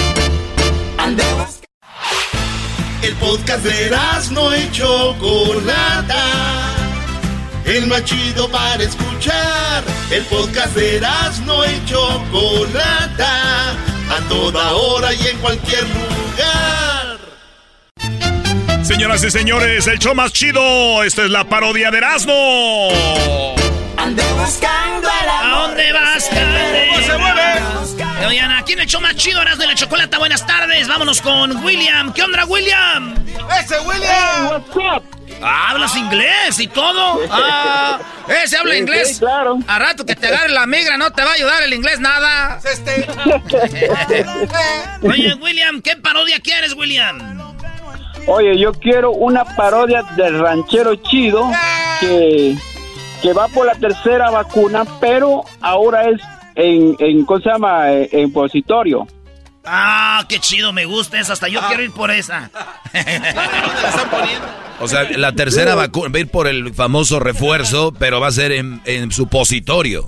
El 3.01 3.13
podcast 3.15 3.63
de 3.63 3.85
Erasmo 3.85 4.53
y 4.55 4.71
Chocolata. 4.71 6.82
El 7.65 7.87
más 7.87 8.03
chido 8.03 8.49
para 8.49 8.83
escuchar. 8.83 9.83
El 10.11 10.23
podcast 10.25 10.75
de 10.75 10.97
Erasmo 10.97 11.63
y 11.65 11.85
Chocolata. 11.85 13.71
A 14.09 14.19
toda 14.27 14.73
hora 14.73 15.13
y 15.13 15.27
en 15.27 15.37
cualquier 15.37 15.83
lugar. 15.83 17.17
Señoras 18.83 19.23
y 19.23 19.31
señores, 19.31 19.87
el 19.87 19.97
show 19.97 20.13
más 20.13 20.33
chido. 20.33 21.03
Esta 21.03 21.23
es 21.23 21.31
la 21.31 21.45
parodia 21.45 21.89
de 21.89 21.99
Erasmo. 21.99 22.89
Ande 23.97 24.23
buscando 24.33 25.07
¿A 25.09 25.67
dónde 25.67 25.93
vas, 25.93 26.29
¿Cómo 26.29 27.07
se 27.07 27.17
mueve? 27.17 28.27
Oigan, 28.27 28.51
aquí 28.51 28.73
en 28.73 28.81
el 28.81 28.87
show 28.87 28.99
más 28.99 29.15
chido, 29.15 29.41
Erasmo 29.41 29.61
de 29.61 29.67
la 29.67 29.75
Chocolata. 29.75 30.17
Buenas 30.17 30.45
tardes. 30.45 30.89
Vámonos 30.89 31.21
con 31.21 31.63
William. 31.63 32.11
¿Qué 32.11 32.23
onda, 32.23 32.43
William? 32.45 33.15
¡Ese 33.57 33.79
William! 33.79 34.49
what's 34.49 34.75
up? 34.75 35.22
¿Hablas 35.43 35.95
inglés 35.97 36.59
y 36.59 36.67
todo? 36.67 37.19
Ah, 37.29 37.99
¿eh? 38.27 38.47
¿Se 38.47 38.57
habla 38.57 38.75
inglés? 38.77 39.19
claro. 39.19 39.59
A 39.67 39.79
rato 39.79 40.05
que 40.05 40.15
te 40.15 40.27
agarre 40.27 40.49
la 40.49 40.65
migra 40.65 40.97
no 40.97 41.11
te 41.11 41.23
va 41.23 41.31
a 41.31 41.33
ayudar 41.33 41.63
el 41.63 41.73
inglés 41.73 41.99
nada. 41.99 42.59
Este. 42.63 43.07
Oye, 45.07 45.33
William, 45.35 45.81
¿qué 45.81 45.95
parodia 45.97 46.39
quieres, 46.39 46.73
William? 46.73 47.53
Oye, 48.27 48.57
yo 48.57 48.71
quiero 48.71 49.11
una 49.11 49.43
parodia 49.43 50.03
del 50.15 50.39
ranchero 50.39 50.95
chido 50.95 51.51
que, 51.99 52.55
que 53.21 53.33
va 53.33 53.49
por 53.49 53.65
la 53.65 53.75
tercera 53.75 54.29
vacuna, 54.31 54.85
pero 55.01 55.43
ahora 55.59 56.09
es 56.09 56.21
en, 56.55 56.95
en 56.99 57.25
¿cómo 57.25 57.41
se 57.41 57.49
llama? 57.49 57.91
En 57.91 58.31
positorio. 58.31 59.07
Ah, 59.65 60.25
qué 60.27 60.39
chido, 60.39 60.73
me 60.73 60.85
gusta 60.85 61.19
esa. 61.19 61.33
Hasta 61.33 61.47
yo 61.47 61.59
Ah. 61.61 61.67
quiero 61.67 61.83
ir 61.83 61.91
por 61.91 62.11
esa. 62.11 62.49
O 64.79 64.87
sea, 64.87 65.03
la 65.17 65.31
tercera 65.33 65.75
vacuna 65.75 66.09
va 66.11 66.17
a 66.17 66.21
ir 66.21 66.27
por 66.29 66.47
el 66.47 66.73
famoso 66.73 67.19
refuerzo, 67.19 67.93
pero 67.97 68.19
va 68.19 68.27
a 68.27 68.31
ser 68.31 68.51
en, 68.51 68.81
en 68.85 69.11
supositorio. 69.11 70.05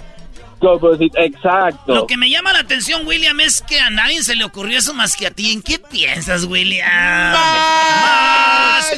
Exacto. 1.15 1.93
Lo 1.95 2.07
que 2.07 2.17
me 2.17 2.29
llama 2.29 2.51
la 2.51 2.59
atención, 2.59 3.05
William, 3.07 3.39
es 3.39 3.61
que 3.61 3.79
a 3.79 3.89
nadie 3.89 4.21
se 4.23 4.35
le 4.35 4.43
ocurrió 4.43 4.79
eso 4.79 4.93
más 4.93 5.15
que 5.15 5.27
a 5.27 5.31
ti. 5.31 5.53
¿En 5.53 5.61
qué 5.61 5.79
piensas, 5.79 6.43
William? 6.45 6.89
Más, 6.89 8.89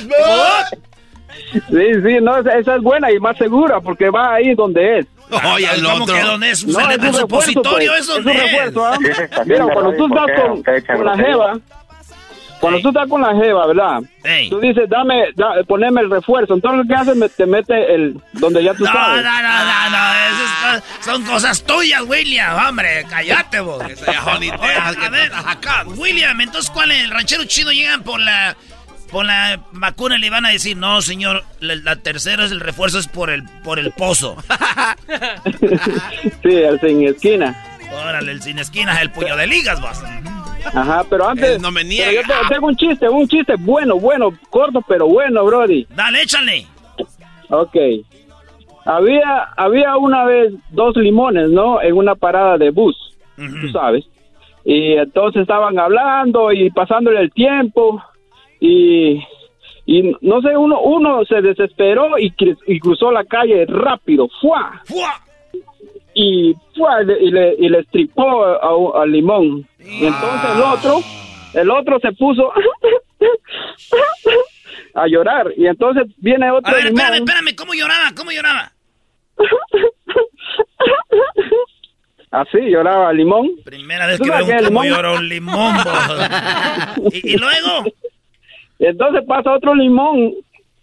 Sí, 1.54 1.86
sí, 2.04 2.18
no, 2.22 2.38
esa, 2.40 2.58
esa 2.58 2.76
es 2.78 2.82
buena 2.82 3.12
y 3.12 3.20
más 3.20 3.38
segura 3.38 3.80
porque 3.80 4.10
va 4.10 4.34
ahí 4.36 4.56
donde 4.56 5.00
es. 5.00 5.06
Oye, 5.30 5.68
el 5.74 5.84
¿Cómo 5.84 6.04
otro. 6.04 6.16
que 6.16 6.22
dónde 6.22 6.52
es? 6.52 6.66
No, 6.66 6.80
¿En 6.90 6.92
es 7.04 7.10
un 7.10 7.14
supositorio 7.22 7.92
pues. 7.92 8.02
es 8.02 8.08
donde 8.08 8.32
un 8.32 8.38
es? 8.38 8.44
refuerzo, 8.44 8.86
¿ah? 8.86 8.98
Sí, 9.02 9.40
Mira, 9.46 9.66
cuando 9.74 9.94
tú 9.94 10.08
estás 10.08 10.26
con, 10.96 11.06
la 11.06 11.16
jeva, 11.18 11.60
cuando 12.60 12.80
tú 12.82 12.88
estás 12.90 13.08
con 13.10 13.22
la 13.22 13.36
jeva, 13.36 13.68
¿verdad? 13.68 14.00
Tú 14.50 14.60
dices, 14.60 14.90
dame, 14.90 15.26
da- 15.36 15.54
poneme 15.68 16.02
el 16.02 16.10
refuerzo. 16.10 16.54
Entonces, 16.56 16.86
¿qué 16.88 16.96
haces? 16.96 17.16
Me- 17.16 17.30
te 17.30 17.46
mete 17.46 17.94
el, 17.94 18.20
donde 18.34 18.64
ya 18.64 18.74
tú 18.74 18.84
No, 18.86 18.92
no, 18.94 19.00
sabes. 19.00 19.24
no, 19.24 19.42
no, 19.42 19.90
no, 19.90 20.14
esas 20.14 20.82
co- 20.82 21.12
son 21.12 21.24
cosas 21.26 21.64
tuyas, 21.64 22.02
William, 22.08 22.68
hombre, 22.68 23.06
cállate 23.10 23.60
vos. 23.60 23.82
A 23.84 23.88
ver, 23.88 24.88
William, 25.98 26.40
entonces, 26.42 26.72
¿cuál 26.72 26.92
es? 26.92 27.04
El 27.04 27.12
ranchero 27.12 27.44
chido 27.46 27.72
llegan 27.72 28.02
por 28.04 28.20
la, 28.20 28.56
por 29.12 29.26
la 29.26 29.62
vacuna 29.72 30.18
le 30.18 30.30
van 30.30 30.46
a 30.46 30.50
decir, 30.50 30.78
no, 30.78 31.02
señor, 31.02 31.44
la, 31.60 31.76
la 31.76 31.96
tercera 31.98 32.46
es 32.46 32.52
el 32.52 32.60
refuerzo, 32.60 33.00
es 33.00 33.08
por 33.08 33.30
el, 33.30 33.44
por 33.64 33.80
el 33.80 33.92
pozo. 33.92 34.38
sí, 36.44 36.56
el 36.56 36.80
sin 36.80 37.08
esquina. 37.08 37.56
Órale, 37.92 38.32
el 38.32 38.42
sin 38.42 38.60
esquinas, 38.60 39.02
el 39.02 39.12
puño 39.12 39.36
de 39.36 39.48
ligas, 39.48 39.80
vos. 39.82 40.04
Ajá, 40.74 41.04
pero 41.10 41.30
antes. 41.30 41.56
Él 41.56 41.62
no 41.62 41.72
me 41.72 41.84
niega. 41.84 42.12
yo 42.12 42.22
tengo 42.50 42.68
un 42.68 42.76
chiste, 42.76 43.08
un 43.10 43.28
chiste 43.28 43.56
bueno, 43.60 43.96
bueno, 44.00 44.32
corto, 44.50 44.82
pero 44.88 45.08
bueno, 45.08 45.46
Brody. 45.46 45.88
Dale, 45.96 46.24
échale. 46.24 46.68
Ok. 47.50 47.76
Había, 48.86 49.44
había 49.56 49.98
una 49.98 50.26
vez 50.26 50.54
dos 50.70 50.96
limones, 50.96 51.50
¿no? 51.50 51.82
En 51.82 51.94
una 51.96 52.16
parada 52.16 52.58
de 52.58 52.72
bus, 52.72 52.96
tú 53.36 53.70
sabes. 53.72 54.06
Y 54.64 54.94
entonces 54.94 55.42
estaban 55.42 55.78
hablando 55.80 56.52
y 56.52 56.70
pasándole 56.72 57.22
el 57.22 57.32
tiempo. 57.32 58.02
Y, 58.60 59.24
y 59.86 60.02
no 60.22 60.42
sé, 60.42 60.56
uno, 60.58 60.80
uno 60.82 61.24
se 61.26 61.42
desesperó 61.42 62.18
y, 62.18 62.34
y 62.68 62.80
cruzó 62.80 63.12
la 63.12 63.24
calle 63.26 63.66
rápido. 63.68 64.28
¡Fua! 64.42 64.82
Y, 66.14 66.54
¡fua! 66.76 67.02
y 67.04 67.06
le, 67.06 67.24
y 67.24 67.32
le, 67.32 67.56
y 67.60 67.70
le 67.70 67.80
estripó 67.80 68.44
al 68.96 69.12
limón. 69.12 69.68
Y 69.80 70.06
entonces 70.06 70.50
el 70.56 70.62
otro, 70.62 71.00
el 71.54 71.70
otro 71.72 72.00
se 72.00 72.12
puso 72.14 72.52
a 74.96 75.08
llorar. 75.08 75.52
Y 75.56 75.68
entonces 75.68 76.08
viene 76.18 76.50
otro 76.52 76.72
A 76.72 76.76
ver, 76.76 76.86
limón. 76.86 77.00
espérame, 77.02 77.24
espérame, 77.24 77.56
¿cómo 77.56 77.74
lloraba? 77.74 78.12
¿Cómo 78.16 78.32
lloraba? 78.32 78.72
Así 82.30 82.58
lloraba 82.70 83.14
limón. 83.14 83.52
Primera 83.64 84.06
vez 84.06 84.18
¿Tú 84.18 84.26
que 84.26 84.32
veo 84.32 84.40
cómo 84.66 84.84
limón- 84.84 84.90
llora 84.90 85.14
un 85.14 85.30
limón. 85.30 85.76
¿Y, 87.14 87.34
y 87.34 87.38
luego? 87.38 87.86
Entonces 88.80 89.24
pasa 89.28 89.54
otro 89.54 89.74
limón 89.76 90.34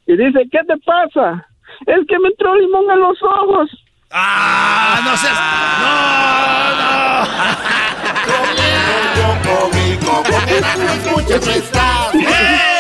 y 0.07 0.17
dice, 0.17 0.47
¿qué 0.51 0.61
te 0.67 0.77
pasa? 0.79 1.47
Es 1.87 2.07
que 2.07 2.19
me 2.19 2.29
entró 2.29 2.55
limón 2.57 2.91
en 2.91 3.01
los 3.01 3.23
ojos. 3.23 3.71
¡Ah, 4.11 5.01
no 5.05 5.17
seas... 5.17 6.45
Escucha, 10.47 11.39
no 11.39 11.53
estás. 11.53 12.74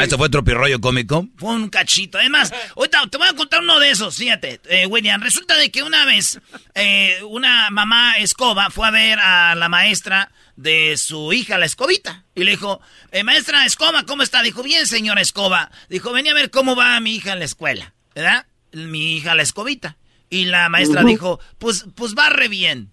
Ah, 0.00 0.04
¿Esto 0.04 0.16
fue 0.16 0.30
tropirroyo 0.30 0.80
cómico? 0.80 1.28
Fue 1.36 1.50
un 1.50 1.68
cachito. 1.68 2.16
Además, 2.16 2.54
ahorita 2.74 3.06
te 3.10 3.18
voy 3.18 3.28
a 3.28 3.34
contar 3.34 3.60
uno 3.60 3.78
de 3.78 3.90
esos, 3.90 4.16
fíjate, 4.16 4.58
eh, 4.70 4.86
William. 4.86 5.20
Resulta 5.20 5.56
de 5.56 5.70
que 5.70 5.82
una 5.82 6.06
vez 6.06 6.40
eh, 6.74 7.18
una 7.28 7.68
mamá 7.70 8.16
escoba 8.16 8.70
fue 8.70 8.88
a 8.88 8.90
ver 8.90 9.18
a 9.18 9.54
la 9.54 9.68
maestra 9.68 10.32
de 10.56 10.96
su 10.96 11.34
hija, 11.34 11.58
la 11.58 11.66
escobita. 11.66 12.24
Y 12.34 12.44
le 12.44 12.52
dijo, 12.52 12.80
eh, 13.12 13.24
maestra 13.24 13.66
Escoba, 13.66 14.04
¿cómo 14.04 14.22
está? 14.22 14.40
Dijo, 14.42 14.62
bien, 14.62 14.86
señora 14.86 15.20
Escoba. 15.20 15.70
Dijo, 15.90 16.12
venía 16.12 16.32
a 16.32 16.34
ver 16.34 16.50
cómo 16.50 16.74
va 16.74 16.98
mi 17.00 17.16
hija 17.16 17.34
en 17.34 17.40
la 17.40 17.44
escuela, 17.44 17.92
¿verdad? 18.14 18.46
Mi 18.72 19.16
hija, 19.16 19.34
la 19.34 19.42
escobita. 19.42 19.98
Y 20.32 20.44
la 20.44 20.68
maestra 20.68 21.02
dijo, 21.02 21.40
pues, 21.58 21.86
pues 21.96 22.14
va 22.14 22.28
re 22.30 22.46
bien. 22.46 22.92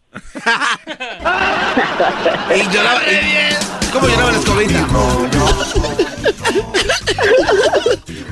y 2.55 2.73
lloraba. 2.73 2.99
Re 3.01 3.21
bien. 3.21 3.55
¿Cómo 3.93 4.07
lloraba 4.07 4.31
la 4.31 4.37
escobita? 4.39 4.87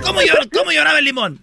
¿Cómo, 0.03 0.21
llor- 0.21 0.49
cómo 0.51 0.71
lloraba 0.71 0.97
el 0.99 1.05
limón? 1.05 1.39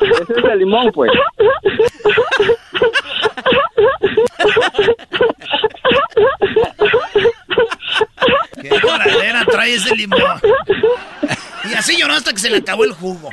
Ese 0.00 0.32
es 0.38 0.44
el 0.52 0.58
limón, 0.60 0.92
pues. 0.92 1.10
¿Qué 8.60 8.68
lloradera 8.82 9.44
trae 9.44 9.74
ese 9.74 9.94
limón? 9.94 10.20
Y 11.64 11.74
así 11.74 11.96
lloró 11.96 12.14
hasta 12.14 12.32
que 12.32 12.38
se 12.38 12.50
le 12.50 12.58
acabó 12.58 12.84
el 12.84 12.92
jugo. 12.92 13.30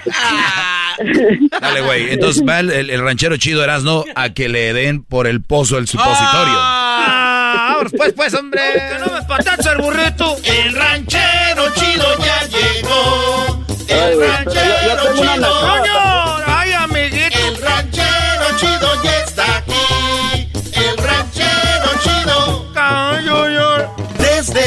Dale, 1.60 1.82
güey. 1.82 2.14
Entonces 2.14 2.44
va 2.48 2.60
el, 2.60 3.02
ranchero 3.02 3.38
chido 3.38 3.64
Erasno 3.64 4.06
a 4.16 4.30
que 4.30 4.50
le 4.50 4.74
den 4.74 5.04
por 5.04 5.28
el 5.28 5.42
pozo 5.42 5.78
el 5.78 5.88
supositorio. 5.88 6.56
Ah, 6.58 7.74
ahora 7.76 7.90
pues, 7.96 8.14
pues, 8.14 8.34
hombre. 8.34 8.62
Que 8.74 9.00
no 9.00 9.14
me 9.14 9.22
patacha 9.24 9.74
el 9.74 9.78
burrito. 9.80 10.38
El 10.44 10.74
ranchero 10.74 11.74
chido 11.76 12.06
ya 12.20 12.48
llegó. 12.48 13.66
El 13.88 14.20
ranchero 14.20 15.14
chido. 15.16 16.15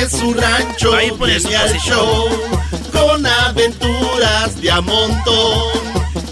Su 0.08 0.32
rancho 0.34 0.94
Ahí 0.94 1.10
pone 1.12 1.38
su 1.38 1.48
al 1.48 1.78
show 1.78 2.28
con 2.92 3.26
aventuras 3.26 4.60
de 4.60 4.70
a 4.70 4.80
montón. 4.80 5.62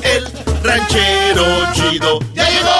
El 0.02 0.26
ranchero 0.62 1.44
chido 1.72 2.18
ya 2.34 2.48
llegó. 2.48 2.70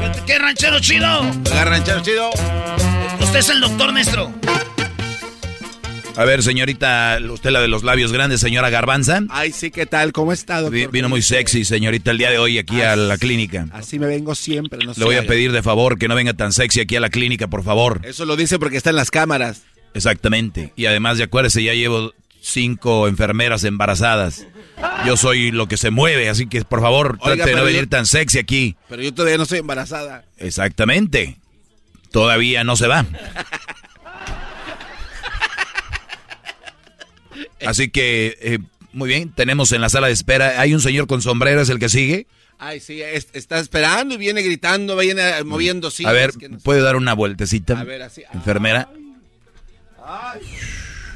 ¿Qué, 0.00 0.22
qué 0.26 0.38
ranchero 0.38 0.80
chido? 0.80 1.22
ranchero 1.64 2.00
chido. 2.02 2.30
Usted 3.20 3.38
es 3.38 3.48
el 3.48 3.60
doctor 3.60 3.92
maestro. 3.92 4.32
A 6.16 6.24
ver, 6.24 6.42
señorita, 6.42 7.18
usted 7.30 7.50
la 7.50 7.60
de 7.60 7.68
los 7.68 7.82
labios 7.84 8.10
grandes, 8.10 8.40
señora 8.40 8.70
Garbanza. 8.70 9.20
Ay, 9.28 9.52
sí, 9.52 9.70
¿qué 9.70 9.84
tal? 9.84 10.12
¿Cómo 10.12 10.32
está, 10.32 10.62
doctor? 10.62 10.72
Vi- 10.72 10.86
Vino 10.86 11.10
muy 11.10 11.20
sexy, 11.20 11.64
señorita, 11.66 12.10
el 12.10 12.18
día 12.18 12.30
de 12.30 12.38
hoy 12.38 12.56
aquí 12.58 12.80
a 12.80 12.96
la 12.96 13.18
clínica. 13.18 13.66
Así 13.72 13.98
me 13.98 14.06
vengo 14.06 14.34
siempre. 14.34 14.78
No 14.84 14.94
Le 14.96 15.04
voy 15.04 15.16
a 15.16 15.26
pedir 15.26 15.52
de 15.52 15.62
favor 15.62 15.98
que 15.98 16.08
no 16.08 16.14
venga 16.14 16.32
tan 16.32 16.52
sexy 16.54 16.80
aquí 16.80 16.96
a 16.96 17.00
la 17.00 17.10
clínica, 17.10 17.48
por 17.48 17.62
favor. 17.62 18.00
Eso 18.04 18.24
lo 18.24 18.34
dice 18.36 18.58
porque 18.58 18.78
está 18.78 18.90
en 18.90 18.96
las 18.96 19.10
cámaras. 19.10 19.62
Exactamente. 19.92 20.72
Y 20.74 20.86
además, 20.86 21.18
de 21.18 21.24
acuérdese, 21.24 21.62
ya 21.62 21.74
llevo 21.74 22.14
cinco 22.40 23.08
enfermeras 23.08 23.64
embarazadas. 23.64 24.46
Yo 25.06 25.18
soy 25.18 25.50
lo 25.50 25.68
que 25.68 25.76
se 25.76 25.90
mueve, 25.90 26.30
así 26.30 26.46
que 26.46 26.62
por 26.64 26.80
favor, 26.80 27.18
Oiga, 27.20 27.36
trate 27.36 27.50
de 27.50 27.56
no 27.56 27.64
venir 27.64 27.82
yo- 27.82 27.88
tan 27.88 28.06
sexy 28.06 28.38
aquí. 28.38 28.76
Pero 28.88 29.02
yo 29.02 29.12
todavía 29.12 29.36
no 29.36 29.42
estoy 29.42 29.58
embarazada. 29.58 30.24
Exactamente. 30.38 31.36
Todavía 32.10 32.64
no 32.64 32.76
se 32.76 32.86
va. 32.86 33.04
Así 37.66 37.88
que, 37.90 38.36
eh, 38.40 38.58
muy 38.92 39.08
bien, 39.08 39.32
tenemos 39.32 39.72
en 39.72 39.80
la 39.80 39.88
sala 39.88 40.06
de 40.06 40.12
espera, 40.12 40.60
hay 40.60 40.74
un 40.74 40.80
señor 40.80 41.06
con 41.06 41.22
sombrero, 41.22 41.60
es 41.60 41.68
el 41.68 41.78
que 41.78 41.88
sigue. 41.88 42.26
Ay, 42.58 42.80
sí, 42.80 43.02
es- 43.02 43.28
está 43.34 43.58
esperando 43.58 44.14
y 44.14 44.18
viene 44.18 44.42
gritando, 44.42 44.96
viene 44.96 45.38
eh, 45.38 45.44
moviendo 45.44 45.90
sillas. 45.90 46.10
A 46.10 46.14
ver, 46.14 46.32
no. 46.48 46.58
¿puede 46.58 46.80
dar 46.80 46.96
una 46.96 47.12
vueltecita? 47.14 47.78
A 47.78 47.84
ver, 47.84 48.02
así. 48.02 48.22
Enfermera, 48.32 48.88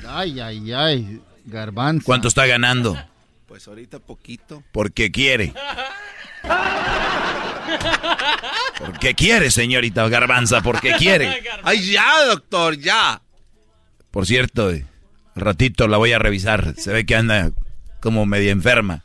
Ay, 0.06 0.40
ay, 0.40 0.72
ay. 0.72 1.20
Garbanzo. 1.46 2.04
¿cuánto 2.04 2.28
está 2.28 2.44
ganando? 2.46 2.98
Pues 3.46 3.66
ahorita 3.68 3.98
poquito. 4.00 4.62
Porque 4.72 5.10
quiere. 5.10 5.52
Porque 8.78 9.14
quiere, 9.14 9.50
señorita 9.50 10.08
Garbanza, 10.08 10.60
porque 10.62 10.92
quiere. 10.98 11.42
Ay, 11.62 11.92
ya, 11.92 12.24
doctor, 12.26 12.76
ya. 12.78 13.20
Por 14.10 14.26
cierto, 14.26 14.70
eh, 14.70 14.84
ratito 15.40 15.88
la 15.88 15.96
voy 15.96 16.12
a 16.12 16.18
revisar. 16.18 16.74
Se 16.76 16.92
ve 16.92 17.06
que 17.06 17.16
anda 17.16 17.50
como 18.00 18.26
media 18.26 18.50
enferma. 18.50 19.04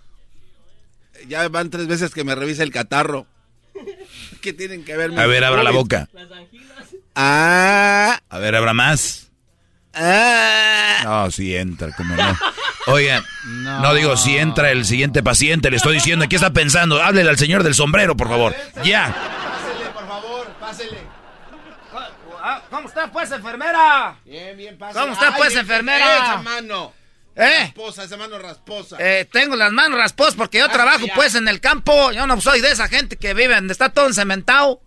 Ya 1.27 1.47
van 1.49 1.69
tres 1.69 1.87
veces 1.87 2.13
que 2.13 2.23
me 2.23 2.35
revisa 2.35 2.63
el 2.63 2.71
catarro. 2.71 3.25
¿Qué 4.41 4.53
tienen 4.53 4.83
que 4.83 4.95
ver? 4.95 5.17
A 5.19 5.25
ver, 5.25 5.43
abra 5.43 5.63
la 5.63 5.71
boca. 5.71 6.07
Ah. 7.15 8.19
A 8.29 8.39
ver, 8.39 8.55
abra 8.55 8.73
más. 8.73 9.31
Ah. 9.93 11.01
No, 11.03 11.31
sí 11.31 11.55
entra, 11.55 11.91
como 11.95 12.15
no. 12.15 12.37
Oigan, 12.87 13.23
no. 13.45 13.95
digo 13.95 14.15
si 14.17 14.37
entra 14.37 14.71
el 14.71 14.85
siguiente 14.85 15.23
paciente, 15.23 15.71
le 15.71 15.77
estoy 15.77 15.95
diciendo, 15.95 16.27
¿qué 16.29 16.35
está 16.35 16.51
pensando? 16.51 17.01
Háblele 17.01 17.29
al 17.29 17.37
señor 17.37 17.63
del 17.63 17.73
sombrero, 17.73 18.15
por 18.15 18.27
favor. 18.27 18.55
Ya. 18.83 19.07
Pásele, 19.07 19.89
por 19.93 20.07
favor, 20.07 20.47
pásele. 20.59 20.97
¿Cómo 22.69 22.87
está, 22.87 23.11
pues, 23.11 23.31
enfermera? 23.31 24.17
Bien, 24.25 24.55
bien, 24.57 24.77
pásele. 24.77 25.01
¿Cómo 25.01 25.13
está, 25.13 25.27
Ay, 25.27 25.33
pues, 25.37 25.49
bien, 25.49 25.59
enfermera? 25.61 26.15
Esa 26.15 26.37
mano. 26.41 26.93
¿Eh? 27.35 27.63
Rasposa, 27.63 28.03
esa 28.03 28.17
mano 28.17 28.39
rasposa. 28.39 28.97
Eh, 28.99 29.27
tengo 29.31 29.55
las 29.55 29.71
manos 29.71 29.99
rasposas 29.99 30.35
porque 30.35 30.59
yo 30.59 30.69
trabajo, 30.69 31.05
ya. 31.05 31.13
pues, 31.15 31.35
en 31.35 31.47
el 31.47 31.59
campo. 31.59 32.11
Yo 32.11 32.25
no 32.27 32.39
soy 32.39 32.61
de 32.61 32.71
esa 32.71 32.87
gente 32.87 33.17
que 33.17 33.33
vive 33.33 33.55
donde 33.55 33.73
está 33.73 33.89
todo 33.89 34.07
encementado. 34.07 34.81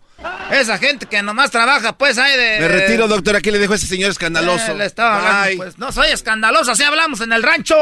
Esa 0.51 0.77
gente 0.77 1.05
que 1.05 1.21
nomás 1.21 1.51
trabaja, 1.51 1.97
pues, 1.97 2.17
ahí 2.17 2.37
de... 2.37 2.59
Me 2.59 2.67
retiro, 2.67 3.07
doctor. 3.07 3.35
Aquí 3.35 3.51
le 3.51 3.59
dejo 3.59 3.73
a 3.73 3.75
ese 3.77 3.87
señor 3.87 4.11
escandaloso. 4.11 4.71
Eh, 4.71 4.75
le 4.75 4.85
estaba 4.85 5.17
hablando, 5.17 5.63
pues. 5.63 5.77
No 5.77 5.91
soy 5.91 6.09
escandaloso, 6.09 6.71
así 6.71 6.83
hablamos 6.83 7.21
en 7.21 7.31
el 7.31 7.43
rancho. 7.43 7.75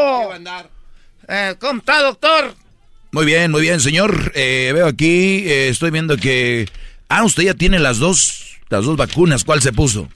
Eh, 1.28 1.56
¿Cómo 1.60 1.80
está, 1.80 2.02
doctor? 2.02 2.56
Muy 3.12 3.26
bien, 3.26 3.52
muy 3.52 3.62
bien, 3.62 3.80
señor. 3.80 4.32
Eh, 4.36 4.72
veo 4.74 4.88
aquí, 4.88 5.44
eh, 5.48 5.70
estoy 5.70 5.91
viendo 5.91 6.18
que... 6.18 6.70
Ah, 7.10 7.24
usted 7.24 7.44
ya 7.44 7.54
tiene 7.54 7.80
las 7.80 7.99
dos, 7.99 8.47
las 8.69 8.85
dos 8.85 8.98
vacunas. 8.98 9.44
¿Cuál 9.44 9.61
se 9.61 9.73
puso? 9.73 10.10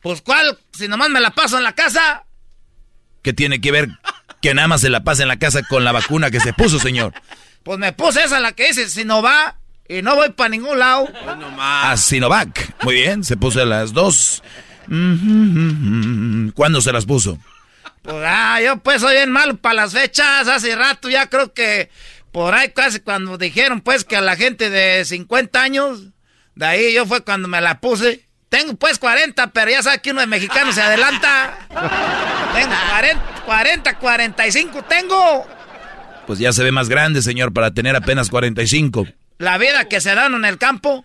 Pues, 0.00 0.22
¿cuál? 0.22 0.58
Si 0.72 0.88
nomás 0.88 1.10
me 1.10 1.20
la 1.20 1.30
paso 1.30 1.58
en 1.58 1.64
la 1.64 1.74
casa. 1.74 2.24
¿Qué 3.22 3.32
tiene 3.32 3.60
que 3.60 3.70
ver 3.70 3.88
que 4.40 4.54
nada 4.54 4.68
más 4.68 4.80
se 4.80 4.90
la 4.90 5.04
pasa 5.04 5.22
en 5.22 5.28
la 5.28 5.38
casa 5.38 5.62
con 5.62 5.84
la 5.84 5.92
vacuna 5.92 6.30
que 6.30 6.40
se 6.40 6.52
puso, 6.52 6.78
señor? 6.78 7.12
Pues 7.62 7.78
me 7.78 7.92
puse 7.92 8.24
esa, 8.24 8.40
la 8.40 8.52
que 8.52 8.68
dice 8.68 8.88
Sinovac, 8.88 9.56
y 9.88 10.02
no 10.02 10.14
voy 10.14 10.30
para 10.30 10.48
ningún 10.48 10.78
lado. 10.78 11.08
A 11.58 11.96
Sinovac. 11.96 12.82
Muy 12.84 12.94
bien, 12.94 13.24
se 13.24 13.36
puso 13.36 13.64
las 13.64 13.92
dos. 13.92 14.42
Mhm. 14.86 16.52
¿Cuándo 16.54 16.80
se 16.80 16.92
las 16.92 17.04
puso? 17.04 17.38
Pues, 18.02 18.16
ah, 18.26 18.60
yo 18.64 18.78
pues 18.78 19.02
soy 19.02 19.16
bien 19.16 19.30
malo 19.30 19.56
para 19.56 19.74
las 19.74 19.92
fechas. 19.92 20.48
Hace 20.48 20.74
rato 20.74 21.10
ya 21.10 21.28
creo 21.28 21.52
que 21.52 21.90
por 22.32 22.54
ahí 22.54 22.70
casi 22.70 23.00
cuando 23.00 23.36
dijeron 23.36 23.80
pues 23.80 24.04
que 24.04 24.16
a 24.16 24.20
la 24.20 24.36
gente 24.36 24.70
de 24.70 25.04
50 25.04 25.62
años, 25.62 26.00
de 26.54 26.66
ahí 26.66 26.94
yo 26.94 27.06
fue 27.06 27.22
cuando 27.22 27.48
me 27.48 27.60
la 27.60 27.80
puse. 27.80 28.26
Tengo 28.48 28.74
pues 28.74 28.98
40, 28.98 29.52
pero 29.52 29.70
ya 29.70 29.82
sabe 29.82 30.00
que 30.00 30.10
uno 30.10 30.20
de 30.20 30.26
mexicano 30.26 30.72
se 30.72 30.82
adelanta. 30.82 31.58
Tengo 32.52 32.74
40, 32.90 33.42
40, 33.46 33.98
45 33.98 34.82
tengo. 34.82 35.46
Pues 36.26 36.38
ya 36.38 36.52
se 36.52 36.62
ve 36.64 36.72
más 36.72 36.88
grande, 36.88 37.22
señor, 37.22 37.52
para 37.52 37.72
tener 37.72 37.94
apenas 37.94 38.28
45. 38.28 39.06
La 39.38 39.56
vida 39.56 39.84
que 39.86 40.00
se 40.00 40.14
dan 40.14 40.34
en 40.34 40.44
el 40.44 40.58
campo, 40.58 41.04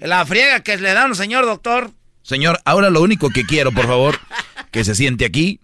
la 0.00 0.24
friega 0.24 0.60
que 0.60 0.76
le 0.76 0.94
dan, 0.94 1.14
señor 1.14 1.44
doctor. 1.44 1.90
Señor, 2.22 2.60
ahora 2.64 2.90
lo 2.90 3.02
único 3.02 3.28
que 3.30 3.44
quiero, 3.44 3.72
por 3.72 3.86
favor, 3.86 4.18
que 4.70 4.84
se 4.84 4.94
siente 4.94 5.24
aquí. 5.24 5.60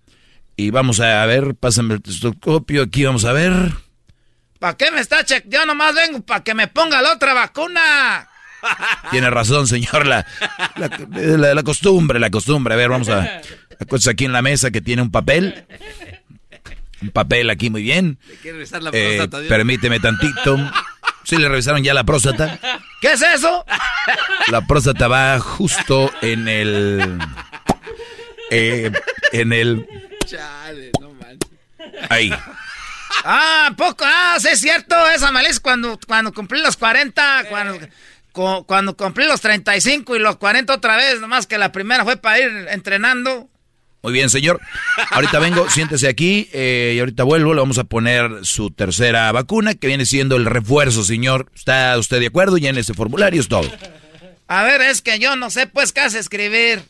Y 0.57 0.70
vamos 0.70 1.01
a 1.01 1.24
ver, 1.27 1.55
pásame 1.55 1.94
el 1.94 2.02
testóscopio, 2.02 2.82
aquí 2.82 3.05
vamos 3.05 3.24
a 3.24 3.32
ver. 3.32 3.73
¿Para 4.59 4.77
qué 4.77 4.90
me 4.90 5.01
está 5.01 5.24
check? 5.24 5.44
Yo 5.48 5.65
nomás 5.65 5.94
vengo 5.94 6.20
para 6.20 6.44
que 6.44 6.55
me 6.55 6.69
ponga 6.69 7.01
la 7.01 7.12
otra 7.12 7.32
vacuna. 7.32 8.28
Tiene 9.11 9.31
razón, 9.31 9.66
señor, 9.66 10.07
la, 10.07 10.27
la, 10.77 10.91
la- 11.37 11.55
la 11.55 11.62
costumbre, 11.62 12.19
la 12.20 12.31
costumbre. 12.31 12.74
A 12.74 12.77
ver, 12.77 12.89
vamos 12.91 13.09
a... 13.09 13.41
Acuérdese 13.81 14.11
aquí 14.11 14.24
en 14.27 14.32
la 14.32 14.43
mesa 14.43 14.70
que 14.70 14.81
tiene 14.81 15.01
un 15.03 15.11
papel. 15.11 15.65
Un 17.03 17.09
papel 17.11 17.49
aquí, 17.49 17.70
muy 17.70 17.82
bien. 17.82 18.19
quiere 18.43 18.59
revisar 18.59 18.82
la 18.82 18.91
Eh, 18.93 19.16
próstata, 19.16 19.49
permíteme 19.49 20.01
tantito. 20.01 20.59
¿Sí 21.24 21.37
le 21.37 21.49
revisaron 21.49 21.82
ya 21.82 21.95
la 21.95 22.05
próstata? 22.05 22.59
¿Qué 23.01 23.12
es 23.12 23.23
eso? 23.23 23.65
La 24.49 24.66
próstata 24.66 25.09
va 25.09 25.39
justo 25.41 26.12
en 26.23 26.49
el... 26.49 27.19
eh, 28.51 28.91
en 29.32 29.53
el... 29.53 29.87
Chale, 30.27 30.91
no 31.01 31.11
manches. 31.15 31.51
Ahí. 32.11 32.32
Ah, 33.24 33.73
poco. 33.77 34.05
Ah, 34.07 34.37
sí 34.39 34.49
es 34.53 34.61
cierto. 34.61 34.95
Esa 35.11 35.31
la 35.32 35.43
hice 35.49 35.61
cuando, 35.61 35.99
cuando 36.07 36.32
cumplí 36.32 36.61
los 36.62 36.77
40. 36.77 37.45
Cuando, 37.49 37.78
cuando 38.32 38.97
cumplí 38.97 39.27
los 39.27 39.40
35 39.40 40.16
y 40.16 40.19
los 40.19 40.36
40 40.36 40.74
otra 40.74 40.97
vez, 40.97 41.20
nomás 41.20 41.47
que 41.47 41.59
la 41.59 41.73
primera 41.73 42.05
fue 42.05 42.16
para 42.16 42.39
ir 42.39 42.69
entrenando. 42.70 43.48
Muy 44.02 44.12
bien, 44.15 44.31
señor. 44.31 44.61
Ahorita 45.11 45.39
vengo, 45.39 45.69
siéntese 45.70 46.09
aquí 46.09 46.48
eh, 46.52 46.94
y 46.97 47.01
ahorita 47.01 47.24
vuelvo. 47.24 47.52
Le 47.55 47.61
vamos 47.61 47.78
a 47.78 47.85
poner 47.85 48.31
su 48.43 48.70
tercera 48.70 49.31
vacuna, 49.32 49.74
que 49.74 49.86
viene 49.86 50.07
siendo 50.07 50.36
el 50.36 50.47
refuerzo, 50.47 51.05
señor. 51.05 51.51
¿Está 51.55 51.98
usted 51.98 52.20
de 52.20 52.28
acuerdo? 52.28 52.57
Llene 52.57 52.81
ese 52.81 52.94
formulario, 52.94 53.40
es 53.40 53.48
todo. 53.48 53.70
A 54.48 54.65
ver, 54.65 54.81
es 54.81 55.02
que 55.02 55.19
yo 55.19 55.36
no 55.36 55.51
sé, 55.51 55.66
pues, 55.66 55.93
qué 55.93 56.01
hace 56.01 56.19
escribir. 56.19 56.82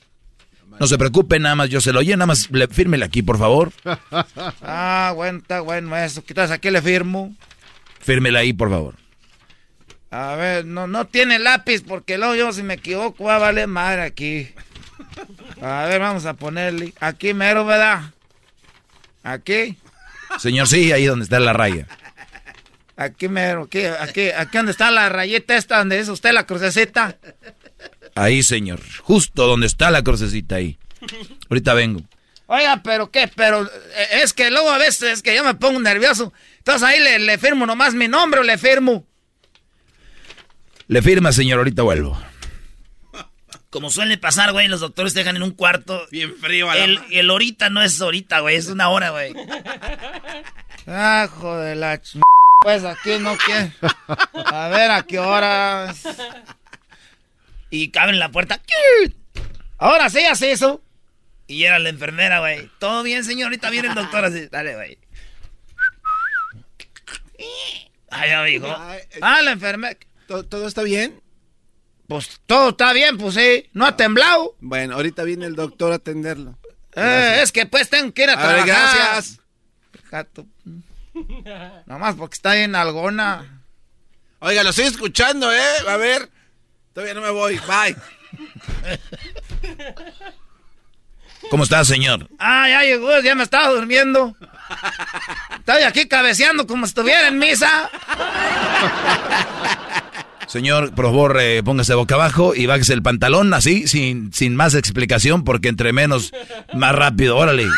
No 0.78 0.86
se 0.86 0.96
preocupe, 0.96 1.38
nada 1.38 1.56
más 1.56 1.68
yo 1.68 1.80
se 1.80 1.92
lo 1.92 2.00
lleno, 2.00 2.18
nada 2.18 2.28
más 2.28 2.50
le, 2.50 2.66
fírmele 2.68 3.04
aquí, 3.04 3.22
por 3.22 3.38
favor. 3.38 3.72
ah, 4.62 5.12
bueno, 5.14 5.38
está 5.40 5.60
bueno 5.60 5.94
eso. 5.96 6.24
Quizás 6.24 6.50
aquí 6.50 6.70
le 6.70 6.80
firmo. 6.80 7.34
Fírmele 8.00 8.38
ahí, 8.38 8.52
por 8.52 8.70
favor. 8.70 8.94
A 10.10 10.34
ver, 10.34 10.64
no, 10.64 10.86
no 10.86 11.06
tiene 11.06 11.38
lápiz 11.38 11.82
porque 11.86 12.18
luego 12.18 12.34
yo 12.34 12.52
si 12.52 12.62
me 12.62 12.74
equivoco 12.74 13.24
va 13.24 13.36
a 13.36 13.38
valer 13.38 13.68
madre 13.68 14.02
aquí. 14.02 14.48
A 15.62 15.84
ver, 15.84 16.00
vamos 16.00 16.26
a 16.26 16.34
ponerle. 16.34 16.92
Aquí 17.00 17.32
mero, 17.32 17.64
¿verdad? 17.64 18.10
Aquí. 19.22 19.76
Señor, 20.38 20.66
sí, 20.66 20.90
ahí 20.92 21.04
donde 21.06 21.24
está 21.24 21.38
la 21.38 21.52
raya. 21.52 21.86
Aquí 22.96 23.28
mero, 23.28 23.62
aquí, 23.62 23.84
aquí, 23.84 24.30
aquí 24.30 24.56
donde 24.56 24.72
está 24.72 24.90
la 24.90 25.08
rayeta 25.08 25.56
esta, 25.56 25.78
donde 25.78 25.98
es 26.00 26.08
usted 26.08 26.32
la 26.32 26.44
crucecita. 26.44 27.16
Ahí, 28.14 28.42
señor. 28.42 28.80
Justo 29.02 29.46
donde 29.46 29.66
está 29.66 29.90
la 29.90 30.02
crucecita 30.02 30.56
ahí. 30.56 30.78
Ahorita 31.48 31.72
vengo. 31.74 32.02
Oiga, 32.46 32.82
pero 32.82 33.10
qué, 33.10 33.30
pero 33.34 33.64
eh, 33.64 34.08
es 34.22 34.32
que 34.32 34.50
luego 34.50 34.70
a 34.70 34.78
veces 34.78 35.02
es 35.04 35.22
que 35.22 35.34
yo 35.34 35.44
me 35.44 35.54
pongo 35.54 35.78
nervioso. 35.78 36.32
Entonces 36.58 36.82
ahí 36.82 36.98
le, 36.98 37.20
le 37.20 37.38
firmo 37.38 37.64
nomás 37.64 37.94
mi 37.94 38.08
nombre 38.08 38.40
o 38.40 38.42
le 38.42 38.58
firmo. 38.58 39.06
Le 40.90 41.02
firma, 41.02 41.30
señor, 41.30 41.58
ahorita 41.58 41.82
vuelvo. 41.82 42.20
Como 43.70 43.90
suele 43.90 44.18
pasar, 44.18 44.50
güey, 44.50 44.66
los 44.66 44.80
doctores 44.80 45.14
te 45.14 45.20
dejan 45.20 45.36
en 45.36 45.44
un 45.44 45.52
cuarto. 45.52 46.04
Bien 46.10 46.34
frío. 46.34 46.68
A 46.68 46.76
el, 46.78 47.00
el 47.12 47.30
ahorita 47.30 47.70
no 47.70 47.80
es 47.80 48.00
ahorita, 48.00 48.40
güey, 48.40 48.56
es 48.56 48.66
una 48.66 48.88
hora, 48.88 49.10
güey. 49.10 49.32
Ah, 50.88 51.28
joder, 51.32 51.76
la 51.76 52.00
ch... 52.02 52.18
Pues 52.62 52.82
aquí 52.82 53.20
no 53.20 53.38
quiere. 53.38 53.72
A 54.34 54.66
ver, 54.66 54.90
¿a 54.90 55.04
qué 55.04 55.20
hora? 55.20 55.94
Y 57.70 57.90
cabe 57.90 58.10
en 58.10 58.18
la 58.18 58.30
puerta. 58.30 58.60
Ahora 59.78 60.10
sí 60.10 60.24
hace 60.24 60.50
eso. 60.50 60.82
Y 61.46 61.62
era 61.62 61.78
la 61.78 61.90
enfermera, 61.90 62.40
güey. 62.40 62.68
Todo 62.80 63.04
bien, 63.04 63.22
señor. 63.22 63.44
Ahorita 63.44 63.70
viene 63.70 63.86
el 63.86 63.94
doctor 63.94 64.24
así. 64.24 64.48
Dale, 64.48 64.74
güey. 64.74 64.98
Ay, 68.10 68.32
amigo. 68.32 68.66
Ah, 69.22 69.40
la 69.40 69.52
enfermera. 69.52 69.96
¿Todo, 70.30 70.68
está 70.68 70.84
bien? 70.84 71.20
Pues 72.06 72.40
todo 72.46 72.68
está 72.68 72.92
bien, 72.92 73.18
pues 73.18 73.34
sí. 73.34 73.68
¿No 73.72 73.84
ha 73.84 73.96
temblado? 73.96 74.54
Bueno, 74.60 74.94
ahorita 74.94 75.24
viene 75.24 75.46
el 75.46 75.56
doctor 75.56 75.90
a 75.90 75.96
atenderlo. 75.96 76.56
Eh, 76.94 77.40
es 77.42 77.50
que 77.50 77.66
pues 77.66 77.90
tengo 77.90 78.14
que 78.14 78.22
ir 78.22 78.30
a, 78.30 78.34
trabajar. 78.34 78.66
gracias. 78.66 79.40
Gato. 80.08 80.46
Nomás 81.86 82.14
porque 82.14 82.34
está 82.34 82.56
en 82.58 82.76
alguna. 82.76 83.64
Oiga, 84.38 84.62
lo 84.62 84.70
estoy 84.70 84.84
escuchando, 84.84 85.52
¿eh? 85.52 85.72
A 85.88 85.96
ver. 85.96 86.30
Todavía 86.92 87.14
no 87.14 87.22
me 87.22 87.30
voy. 87.30 87.58
Bye. 87.66 87.96
¿Cómo 91.50 91.64
está, 91.64 91.84
señor? 91.84 92.28
Ah, 92.38 92.68
ya 92.68 92.82
llegó, 92.84 93.18
ya 93.18 93.34
me 93.34 93.42
estaba 93.42 93.70
durmiendo. 93.70 94.36
Estoy 95.58 95.82
aquí 95.82 96.06
cabeceando 96.06 96.68
como 96.68 96.86
si 96.86 96.90
estuviera 96.90 97.26
en 97.26 97.38
misa. 97.38 97.90
Señor, 100.50 100.92
eh, 101.38 101.62
póngase 101.64 101.94
boca 101.94 102.16
abajo 102.16 102.56
y 102.56 102.66
bájese 102.66 102.92
el 102.92 103.02
pantalón 103.02 103.54
así, 103.54 103.86
sin, 103.86 104.32
sin 104.32 104.56
más 104.56 104.74
explicación, 104.74 105.44
porque 105.44 105.68
entre 105.68 105.92
menos, 105.92 106.32
más 106.74 106.92
rápido. 106.92 107.36
Órale. 107.36 107.68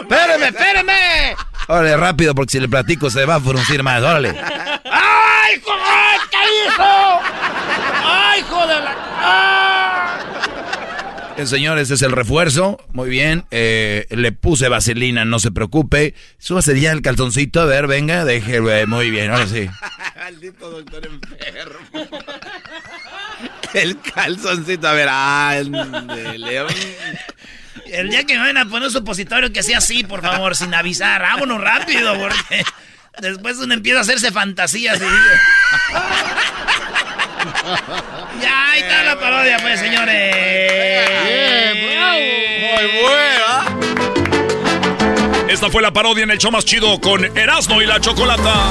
¡Espéreme, 0.00 0.46
espéreme! 0.46 1.36
Órale, 1.68 1.94
rápido, 1.98 2.34
porque 2.34 2.52
si 2.52 2.60
le 2.60 2.70
platico 2.70 3.10
se 3.10 3.26
va 3.26 3.34
a 3.34 3.40
fruncir 3.40 3.82
más. 3.82 4.02
Órale. 4.02 4.30
¡Ay, 4.30 5.60
joder! 5.62 6.20
¿Qué 6.30 6.38
hizo? 6.66 7.20
¡Ay, 8.02 8.42
joder! 8.48 8.82
El 11.42 11.48
señor, 11.48 11.76
ese 11.78 11.94
es 11.94 12.02
el 12.02 12.12
refuerzo. 12.12 12.78
Muy 12.92 13.10
bien. 13.10 13.46
Eh, 13.50 14.06
le 14.10 14.30
puse 14.30 14.68
vaselina, 14.68 15.24
no 15.24 15.40
se 15.40 15.50
preocupe. 15.50 16.14
Súbase 16.38 16.78
ya 16.80 16.92
el 16.92 17.02
calzoncito. 17.02 17.60
A 17.60 17.64
ver, 17.64 17.88
venga, 17.88 18.24
deje. 18.24 18.60
Muy 18.86 19.10
bien, 19.10 19.32
ahora 19.32 19.48
sí. 19.48 19.68
Maldito 20.16 20.70
doctor 20.70 21.04
enfermo. 21.04 22.08
El 23.74 23.98
calzoncito, 23.98 24.86
a 24.86 24.92
ver, 24.92 25.08
ah, 25.10 25.56
el 25.58 25.72
de 25.72 26.38
León. 26.38 26.72
El 27.86 28.10
día 28.10 28.22
que 28.22 28.34
me 28.34 28.40
van 28.40 28.58
a 28.58 28.66
poner 28.66 28.86
un 28.86 28.92
supositorio 28.92 29.52
que 29.52 29.64
sea 29.64 29.78
así, 29.78 30.04
por 30.04 30.22
favor, 30.22 30.54
sin 30.54 30.72
avisar. 30.72 31.22
Vámonos 31.22 31.60
rápido, 31.60 32.16
porque 32.20 32.64
después 33.20 33.56
uno 33.56 33.74
empieza 33.74 33.98
a 33.98 34.02
hacerse 34.02 34.30
fantasías. 34.30 35.00
Y... 35.00 35.04
ya, 38.40 38.70
ahí 38.70 38.80
está 38.80 39.02
la 39.02 39.18
parodia, 39.18 39.58
pues, 39.60 39.80
señores. 39.80 40.34
Muy 42.74 42.86
buena. 43.02 43.64
Esta 45.48 45.70
fue 45.70 45.82
la 45.82 45.92
parodia 45.92 46.24
en 46.24 46.30
el 46.30 46.38
show 46.38 46.50
más 46.50 46.64
chido 46.64 47.00
con 47.00 47.24
Erasmo 47.36 47.82
y 47.82 47.86
la 47.86 48.00
Chocolata. 48.00 48.70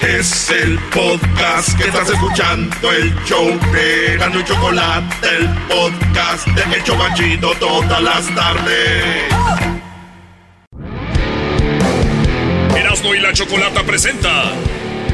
Es 0.00 0.50
el 0.50 0.78
podcast 0.90 1.76
que 1.78 1.84
estás 1.84 2.10
escuchando, 2.10 2.90
el 2.90 3.14
show 3.24 3.58
de 3.72 4.14
Erasmo 4.14 4.40
y 4.40 4.44
Chocolata, 4.44 5.16
el 5.38 5.48
podcast 5.68 6.46
de 6.48 6.76
El 6.76 6.82
Chocachito 6.84 7.54
todas 7.60 8.02
las 8.02 8.34
tardes. 8.34 9.32
Erasmo 12.76 13.14
y 13.14 13.20
la 13.20 13.32
Chocolata 13.32 13.82
presenta 13.84 14.52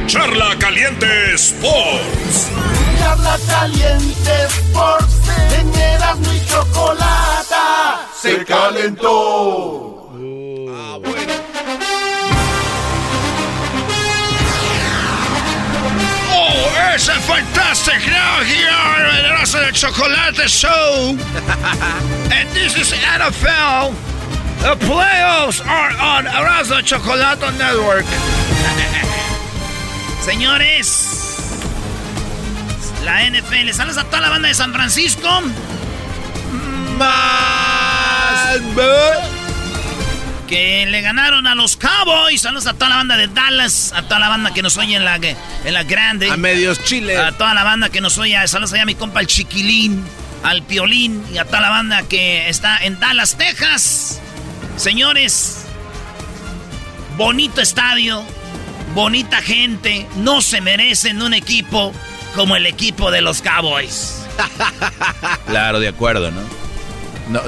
Charla 0.08 0.56
Caliente 0.58 1.34
Sports. 1.34 2.48
Charla 2.98 3.38
Caliente 3.46 4.46
Sports, 4.46 5.14
en 5.58 5.74
Erasmo 5.74 6.32
y 6.32 6.46
Chocolata 6.46 8.08
se 8.14 8.42
calentó. 8.42 10.08
Ah, 10.70 10.98
bueno. 10.98 11.32
Oh, 16.32 16.94
it's 16.94 17.08
a 17.08 17.20
fantastic 17.20 18.00
now 18.06 18.42
here 18.44 18.70
on 18.72 19.52
the 19.52 19.72
Chocolate 19.74 20.48
Show. 20.48 21.18
and 22.32 22.48
this 22.54 22.78
is 22.78 22.92
NFL. 22.92 23.94
The 24.62 24.74
playoffs 24.86 25.60
are 25.64 25.92
on 26.00 26.24
Erasmo 26.24 26.82
Chocolate 26.82 27.58
Network. 27.58 28.06
Señores, 30.24 31.36
la 33.04 33.28
NFL. 33.30 33.70
Saludos 33.72 33.98
a 33.98 34.04
toda 34.04 34.20
la 34.20 34.30
banda 34.30 34.48
de 34.48 34.54
San 34.54 34.72
Francisco. 34.72 35.28
Que 40.46 40.86
le 40.86 41.00
ganaron 41.02 41.46
a 41.46 41.54
los 41.54 41.76
Cowboys. 41.76 42.40
Saludos 42.40 42.66
a 42.66 42.74
toda 42.74 42.90
la 42.90 42.96
banda 42.96 43.16
de 43.16 43.28
Dallas. 43.28 43.92
A 43.94 44.02
toda 44.02 44.18
la 44.18 44.28
banda 44.28 44.52
que 44.52 44.62
nos 44.62 44.76
oye 44.76 44.96
en 44.96 45.04
la, 45.04 45.16
en 45.16 45.74
la 45.74 45.82
grande. 45.84 46.30
A 46.30 46.36
medios 46.36 46.82
Chile. 46.84 47.16
A 47.16 47.32
toda 47.32 47.54
la 47.54 47.64
banda 47.64 47.88
que 47.90 48.00
nos 48.00 48.18
oye. 48.18 48.36
Saludos 48.48 48.72
allá 48.72 48.82
a 48.82 48.86
mi 48.86 48.94
compa 48.94 49.20
el 49.20 49.26
Chiquilín. 49.26 50.04
Al 50.42 50.62
Piolín. 50.62 51.24
Y 51.32 51.38
a 51.38 51.44
toda 51.44 51.60
la 51.60 51.70
banda 51.70 52.02
que 52.02 52.48
está 52.48 52.78
en 52.78 52.98
Dallas, 52.98 53.36
Texas. 53.36 54.20
Señores, 54.76 55.64
bonito 57.16 57.60
estadio 57.60 58.24
bonita 58.98 59.40
gente, 59.40 60.08
no 60.16 60.42
se 60.42 60.60
merecen 60.60 61.22
un 61.22 61.32
equipo 61.32 61.92
como 62.34 62.56
el 62.56 62.66
equipo 62.66 63.12
de 63.12 63.20
los 63.20 63.40
Cowboys. 63.42 64.26
Claro, 65.46 65.78
de 65.78 65.86
acuerdo, 65.86 66.32
¿no? 66.32 67.40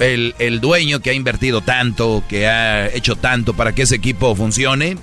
el, 0.00 0.34
el, 0.38 0.60
dueño 0.60 1.00
que 1.00 1.10
ha 1.10 1.12
invertido 1.12 1.60
tanto, 1.60 2.24
que 2.26 2.48
ha 2.48 2.88
hecho 2.88 3.16
tanto 3.16 3.52
para 3.52 3.74
que 3.74 3.82
ese 3.82 3.96
equipo 3.96 4.34
funcione, 4.34 4.96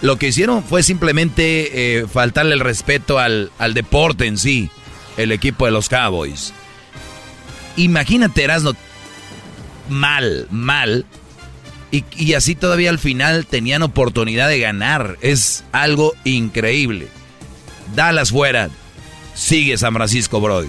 lo 0.00 0.16
que 0.16 0.28
hicieron 0.28 0.64
fue 0.64 0.82
simplemente 0.82 1.98
eh, 1.98 2.06
faltarle 2.06 2.54
el 2.54 2.60
respeto 2.60 3.18
al, 3.18 3.52
al, 3.58 3.74
deporte 3.74 4.26
en 4.26 4.38
sí, 4.38 4.70
el 5.18 5.30
equipo 5.30 5.66
de 5.66 5.72
los 5.72 5.90
Cowboys. 5.90 6.54
Imagínate, 7.76 8.44
Erasno, 8.44 8.74
mal, 9.90 10.46
mal, 10.50 11.04
y, 12.16 12.34
así 12.34 12.54
todavía 12.54 12.90
al 12.90 12.98
final 12.98 13.46
tenían 13.46 13.82
oportunidad 13.82 14.48
de 14.48 14.58
ganar. 14.58 15.18
Es 15.20 15.64
algo 15.72 16.14
increíble. 16.24 17.08
Dallas 17.94 18.30
fuera. 18.30 18.70
Sigue 19.34 19.76
San 19.76 19.94
Francisco, 19.94 20.40
Brody. 20.40 20.68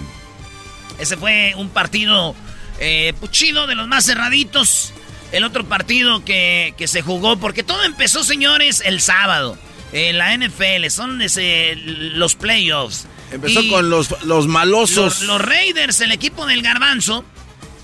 Ese 0.98 1.16
fue 1.16 1.54
un 1.56 1.68
partido 1.68 2.34
eh, 2.80 3.14
de 3.20 3.74
los 3.74 3.88
más 3.88 4.04
cerraditos. 4.06 4.92
El 5.32 5.44
otro 5.44 5.64
partido 5.64 6.24
que, 6.24 6.74
que 6.76 6.86
se 6.86 7.02
jugó, 7.02 7.36
porque 7.36 7.62
todo 7.62 7.82
empezó, 7.82 8.22
señores, 8.22 8.82
el 8.84 9.00
sábado. 9.00 9.58
En 9.92 10.18
la 10.18 10.36
NFL 10.36 10.88
son 10.90 11.22
ese, 11.22 11.74
los 11.76 12.34
playoffs. 12.34 13.06
Empezó 13.30 13.60
Y 13.60 13.70
con 13.70 13.90
los, 13.90 14.22
los 14.24 14.46
malosos. 14.46 15.20
Los, 15.20 15.22
los 15.22 15.40
Raiders, 15.40 16.00
el 16.00 16.12
equipo 16.12 16.46
del 16.46 16.62
garbanzo. 16.62 17.24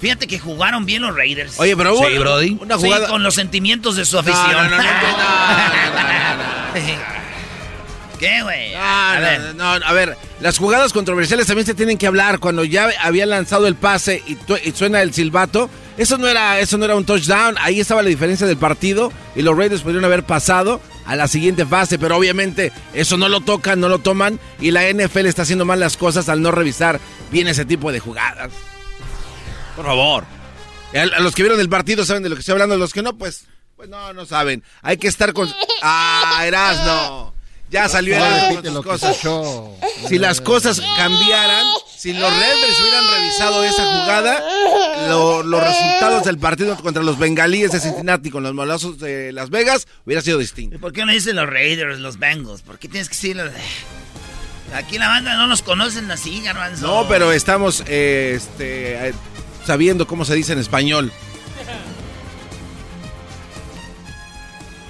Fíjate 0.02 0.26
que 0.26 0.38
jugaron 0.38 0.84
bien 0.84 1.00
los 1.02 1.16
Raiders. 1.16 1.58
Oye, 1.58 1.74
pero 1.76 1.94
hubo 1.94 2.06
Sí, 2.06 2.12
una- 2.12 2.20
Brody. 2.20 2.58
una 2.60 2.76
Sí, 2.76 2.82
jugada- 2.84 3.08
con 3.08 3.22
los 3.22 3.34
sentimientos 3.34 3.96
de 3.96 4.04
su 4.04 4.18
afición. 4.18 4.52
no, 4.52 4.68
no, 4.68 4.76
no, 4.76 4.82
¿Qué, 8.18 8.42
güey? 8.42 8.74
A 8.76 9.14
no, 9.16 9.20
ver. 9.20 9.54
no, 9.56 9.78
no, 9.80 9.86
a 9.86 9.92
ver, 9.92 10.16
las 10.40 10.56
jugadas 10.58 10.92
controversiales 10.92 11.46
también 11.46 11.66
se 11.66 11.74
tienen 11.74 11.98
que 11.98 12.06
hablar. 12.06 12.38
Cuando 12.38 12.62
ya 12.64 12.88
había 13.00 13.26
lanzado 13.26 13.66
el 13.66 13.74
pase 13.74 14.22
y, 14.28 14.36
y 14.68 14.72
suena 14.72 15.02
el 15.02 15.12
silbato, 15.12 15.68
eso 15.98 16.18
no 16.18 16.28
era, 16.28 16.60
eso 16.60 16.78
no 16.78 16.84
era 16.84 16.94
un 16.94 17.04
touchdown. 17.04 17.56
Ahí 17.60 17.80
estaba 17.80 18.00
la 18.02 18.08
diferencia 18.10 18.46
del 18.46 18.58
partido 18.58 19.12
y 19.34 19.42
los 19.42 19.56
Raiders 19.56 19.82
pudieron 19.82 20.04
haber 20.04 20.22
pasado 20.22 20.80
a 21.04 21.16
la 21.16 21.26
siguiente 21.26 21.66
fase, 21.66 21.98
pero 21.98 22.16
obviamente 22.16 22.70
eso 22.94 23.16
no 23.16 23.28
lo 23.28 23.40
tocan, 23.40 23.80
no 23.80 23.88
lo 23.88 23.98
toman 23.98 24.38
y 24.60 24.70
la 24.70 24.88
NFL 24.88 25.26
está 25.26 25.42
haciendo 25.42 25.64
mal 25.64 25.80
las 25.80 25.96
cosas 25.96 26.28
al 26.28 26.40
no 26.42 26.52
revisar 26.52 27.00
bien 27.32 27.48
ese 27.48 27.64
tipo 27.64 27.90
de 27.90 27.98
jugadas. 27.98 28.50
Por 29.76 29.84
favor. 29.86 30.24
A, 30.94 31.20
los 31.20 31.34
que 31.34 31.42
vieron 31.42 31.60
el 31.60 31.68
partido 31.68 32.04
saben 32.04 32.22
de 32.22 32.28
lo 32.28 32.34
que 32.36 32.40
estoy 32.40 32.52
hablando, 32.52 32.76
los 32.76 32.92
que 32.92 33.02
no, 33.02 33.16
pues, 33.16 33.44
pues 33.76 33.88
no, 33.88 34.12
no 34.12 34.26
saben. 34.26 34.62
Hay 34.82 34.96
que 34.98 35.08
estar 35.08 35.32
con. 35.32 35.52
¡Ah, 35.82 36.42
Erasno! 36.46 37.32
Ya 37.70 37.88
salió 37.88 38.18
No, 38.18 38.24
Erasmo 38.26 38.48
repite 38.60 38.68
con 38.82 38.98
sus 38.98 39.16
cosas. 39.16 40.08
Si 40.08 40.18
las 40.18 40.42
cosas 40.42 40.82
cambiaran, 40.98 41.64
si 41.96 42.12
los 42.12 42.30
Raiders 42.30 42.80
hubieran 42.82 43.04
revisado 43.14 43.64
esa 43.64 43.84
jugada, 43.86 44.44
lo- 45.08 45.42
los 45.42 45.62
resultados 45.62 46.24
del 46.24 46.36
partido 46.38 46.76
contra 46.76 47.02
los 47.02 47.18
bengalíes 47.18 47.72
de 47.72 47.80
Cincinnati 47.80 48.28
con 48.30 48.42
los 48.42 48.52
malazos 48.52 48.98
de 48.98 49.32
Las 49.32 49.48
Vegas 49.48 49.88
hubiera 50.04 50.20
sido 50.20 50.36
distinto. 50.36 50.78
¿Por 50.78 50.92
qué 50.92 51.06
no 51.06 51.12
dicen 51.12 51.34
los 51.36 51.48
Raiders, 51.48 51.98
los 52.00 52.18
Bengals? 52.18 52.60
¿Por 52.60 52.78
qué 52.78 52.88
tienes 52.88 53.08
que 53.08 53.14
decirlo? 53.14 53.44
Aquí 54.74 54.98
la 54.98 55.08
banda 55.08 55.34
no 55.36 55.46
nos 55.46 55.62
conocen 55.62 56.10
así, 56.10 56.42
garbanzo. 56.42 56.86
No, 56.86 57.08
pero 57.08 57.32
estamos 57.32 57.82
eh, 57.86 58.34
este, 58.36 59.08
eh, 59.08 59.14
sabiendo 59.64 60.06
cómo 60.06 60.24
se 60.24 60.34
dice 60.34 60.52
en 60.52 60.58
español. 60.58 61.12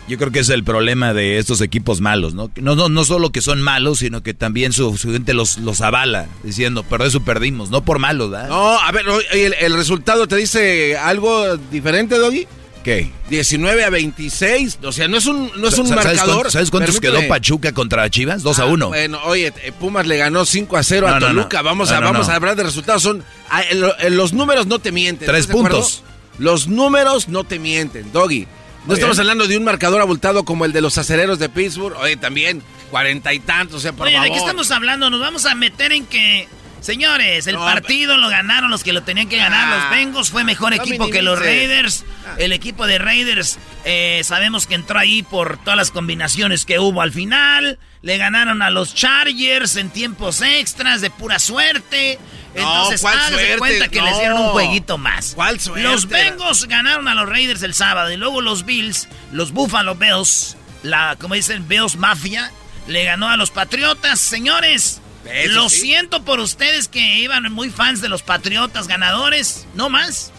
Yo 0.08 0.18
creo 0.18 0.32
que 0.32 0.40
es 0.40 0.48
el 0.50 0.64
problema 0.64 1.14
de 1.14 1.38
estos 1.38 1.60
equipos 1.60 2.00
malos, 2.00 2.34
¿no? 2.34 2.50
No, 2.60 2.74
no, 2.74 2.88
no 2.88 3.04
solo 3.04 3.30
que 3.30 3.40
son 3.40 3.62
malos, 3.62 4.00
sino 4.00 4.22
que 4.22 4.34
también 4.34 4.72
su, 4.72 4.96
su 4.98 5.12
gente 5.12 5.32
los, 5.32 5.58
los 5.58 5.80
avala, 5.80 6.26
diciendo, 6.42 6.84
pero 6.90 7.04
eso 7.04 7.20
perdimos, 7.20 7.70
no 7.70 7.84
por 7.84 7.98
malos, 7.98 8.30
¿verdad? 8.30 8.48
No, 8.48 8.78
a 8.78 8.90
ver, 8.92 9.06
el, 9.30 9.54
el 9.58 9.74
resultado 9.74 10.26
te 10.26 10.36
dice 10.36 10.96
algo 10.98 11.56
diferente, 11.56 12.18
Doggy. 12.18 12.46
¿Qué? 12.82 13.10
19 13.30 13.84
a 13.84 13.90
26, 13.90 14.78
o 14.82 14.90
sea, 14.92 15.06
no 15.08 15.16
es 15.16 15.26
un, 15.26 15.52
no 15.56 15.68
es 15.68 15.78
un 15.78 15.86
¿Sabes 15.88 16.04
marcador. 16.04 16.34
cuánto- 16.34 16.50
¿Sabes 16.50 16.70
cuántos 16.70 16.96
Permíteme. 16.96 17.20
quedó 17.20 17.28
Pachuca 17.28 17.72
contra 17.72 18.10
Chivas? 18.10 18.42
2 18.42 18.58
a 18.58 18.62
Ah, 18.62 18.66
1. 18.66 18.88
Bueno, 18.88 19.20
oye, 19.24 19.52
eh, 19.62 19.72
Pumas 19.72 20.06
le 20.06 20.16
ganó 20.16 20.44
5 20.44 20.76
a 20.76 20.82
0 20.82 21.06
a 21.06 21.20
No, 21.20 21.26
Toluca. 21.28 21.58
no. 21.58 21.64
Vamos, 21.64 21.90
No, 21.90 21.96
a, 21.96 22.00
no, 22.00 22.06
vamos 22.12 22.26
no. 22.26 22.32
a 22.32 22.36
hablar 22.36 22.56
de 22.56 22.64
resultados. 22.64 23.02
Son, 23.02 23.22
ah, 23.50 23.62
lo- 23.74 23.98
en 24.00 24.16
los 24.16 24.32
números 24.32 24.66
no 24.66 24.78
te 24.80 24.90
mienten. 24.90 25.26
Tres 25.28 25.46
puntos. 25.46 26.02
Los 26.38 26.66
números 26.66 27.28
no 27.28 27.44
te 27.44 27.58
mienten, 27.58 28.10
Doggy. 28.12 28.46
No 28.80 28.86
Muy 28.86 28.94
estamos 28.94 29.16
bien. 29.16 29.20
hablando 29.30 29.46
de 29.46 29.56
un 29.58 29.62
marcador 29.64 30.00
abultado 30.00 30.44
como 30.44 30.64
el 30.64 30.72
de 30.72 30.80
los 30.80 30.98
acereros 30.98 31.38
de 31.38 31.48
Pittsburgh. 31.48 31.96
Oye, 31.98 32.16
también, 32.16 32.62
cuarenta 32.90 33.32
y 33.32 33.38
tantos, 33.38 33.76
o 33.76 33.80
sea, 33.80 33.92
por 33.92 34.08
Oye, 34.08 34.16
favor. 34.16 34.28
¿de 34.28 34.32
qué 34.34 34.38
estamos 34.40 34.70
hablando? 34.72 35.08
Nos 35.08 35.20
vamos 35.20 35.46
a 35.46 35.54
meter 35.54 35.92
en 35.92 36.04
que... 36.06 36.48
Señores, 36.82 37.46
el 37.46 37.54
No, 37.54 37.60
partido 37.64 38.16
lo 38.18 38.28
ganaron 38.28 38.70
los 38.70 38.82
que 38.84 38.92
lo 38.92 39.02
tenían 39.04 39.28
que 39.28 39.36
ganar. 39.38 39.72
Ah. 39.72 39.76
los 39.88 39.90
Bengals 39.98 40.30
fue 40.30 40.44
mejor 40.44 40.74
No 40.76 40.82
equipo 40.82 41.08
que 41.08 41.22
los. 41.22 41.38
Raiders. 41.38 42.04
El 42.38 42.52
equipo 42.52 42.86
de 42.86 42.98
Raiders 42.98 43.58
eh, 43.84 44.20
sabemos 44.24 44.66
que 44.66 44.74
entró 44.74 44.98
ahí 44.98 45.22
por 45.22 45.58
todas 45.58 45.76
las 45.76 45.90
combinaciones 45.92 46.64
que 46.66 46.78
hubo 46.80 47.00
al 47.00 47.12
final. 47.12 47.78
Le 48.02 48.18
ganaron 48.18 48.62
a 48.62 48.70
los 48.70 48.94
Chargers 48.96 49.76
en 49.76 49.90
tiempos 49.90 50.42
extras 50.42 51.00
de 51.00 51.10
pura 51.10 51.38
suerte. 51.38 52.18
Entonces, 52.54 53.00
¿cuál 53.00 53.14
hágase 53.16 53.34
suerte? 53.34 53.58
cuenta 53.58 53.88
que 53.88 54.02
les 54.02 54.12
No. 54.12 54.18
dieron 54.18 54.38
un 54.40 54.48
jueguito 54.48 54.98
más. 54.98 55.32
¿Cuál 55.36 55.60
suerte? 55.60 55.82
Los 55.84 56.08
Bengals 56.08 56.66
ganaron 56.66 57.06
a 57.06 57.14
los 57.14 57.28
Raiders 57.28 57.62
el 57.62 57.74
sábado 57.74 58.10
y 58.10 58.16
luego 58.16 58.40
los 58.40 58.64
Bills, 58.66 59.08
los 59.30 59.52
Buffalo 59.52 59.94
Bills, 59.94 60.56
la, 60.82 61.16
como 61.20 61.34
dicen, 61.34 61.68
Bills 61.68 61.94
Mafia, 61.96 62.50
le 62.88 63.04
ganó 63.04 63.28
a 63.28 63.36
los 63.36 63.50
Patriotas. 63.52 64.18
Señores, 64.18 65.00
Eso 65.26 65.54
lo 65.54 65.68
sí. 65.68 65.80
siento 65.80 66.24
por 66.24 66.40
ustedes 66.40 66.88
que 66.88 67.18
iban 67.20 67.52
muy 67.52 67.70
fans 67.70 68.00
de 68.00 68.08
los 68.08 68.22
Patriotas 68.22 68.88
ganadores. 68.88 69.66
No 69.74 69.88
más. 69.88 70.32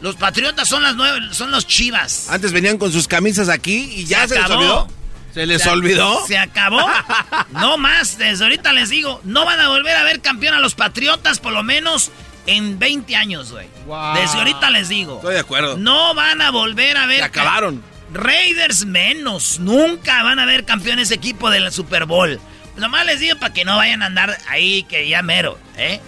Los 0.00 0.16
Patriotas 0.16 0.68
son 0.68 0.82
las 0.82 0.94
nueve, 0.96 1.20
son 1.32 1.50
los 1.50 1.66
Chivas. 1.66 2.28
Antes 2.30 2.52
venían 2.52 2.78
con 2.78 2.92
sus 2.92 3.08
camisas 3.08 3.48
aquí 3.48 3.90
y 3.96 4.04
ya 4.04 4.28
se, 4.28 4.36
les 4.40 4.50
olvidó. 4.50 4.88
¿Se 5.34 5.46
les 5.46 5.62
Se- 5.62 5.68
olvidó? 5.70 6.26
Se 6.26 6.38
acabó. 6.38 6.80
No 7.52 7.78
más. 7.78 8.18
Desde 8.18 8.44
ahorita 8.44 8.72
les 8.72 8.90
digo, 8.90 9.20
no 9.24 9.44
van 9.44 9.58
a 9.60 9.68
volver 9.68 9.96
a 9.96 10.04
ver 10.04 10.20
campeón 10.20 10.54
a 10.54 10.60
los 10.60 10.74
Patriotas 10.74 11.40
por 11.40 11.52
lo 11.52 11.62
menos 11.62 12.10
en 12.46 12.78
20 12.78 13.16
años, 13.16 13.50
güey. 13.52 13.66
Desde 14.14 14.38
ahorita 14.38 14.70
les 14.70 14.88
digo. 14.88 15.16
Estoy 15.16 15.34
de 15.34 15.40
acuerdo. 15.40 15.76
No 15.76 16.14
van 16.14 16.40
a 16.42 16.50
volver 16.50 16.96
a 16.96 17.06
ver. 17.06 17.18
Se 17.18 17.24
acabaron. 17.24 17.82
Raiders 18.12 18.84
menos. 18.86 19.58
Nunca 19.58 20.22
van 20.22 20.38
a 20.38 20.46
ver 20.46 20.64
campeón 20.64 20.98
ese 20.98 21.14
equipo 21.14 21.50
del 21.50 21.70
Super 21.72 22.04
Bowl. 22.06 22.40
Nomás 22.78 23.06
les 23.06 23.20
digo 23.20 23.38
para 23.38 23.52
que 23.52 23.64
no 23.64 23.76
vayan 23.76 24.02
a 24.02 24.06
andar 24.06 24.38
ahí 24.48 24.84
que 24.84 25.08
ya 25.08 25.22
mero, 25.22 25.58
¿eh? 25.76 26.00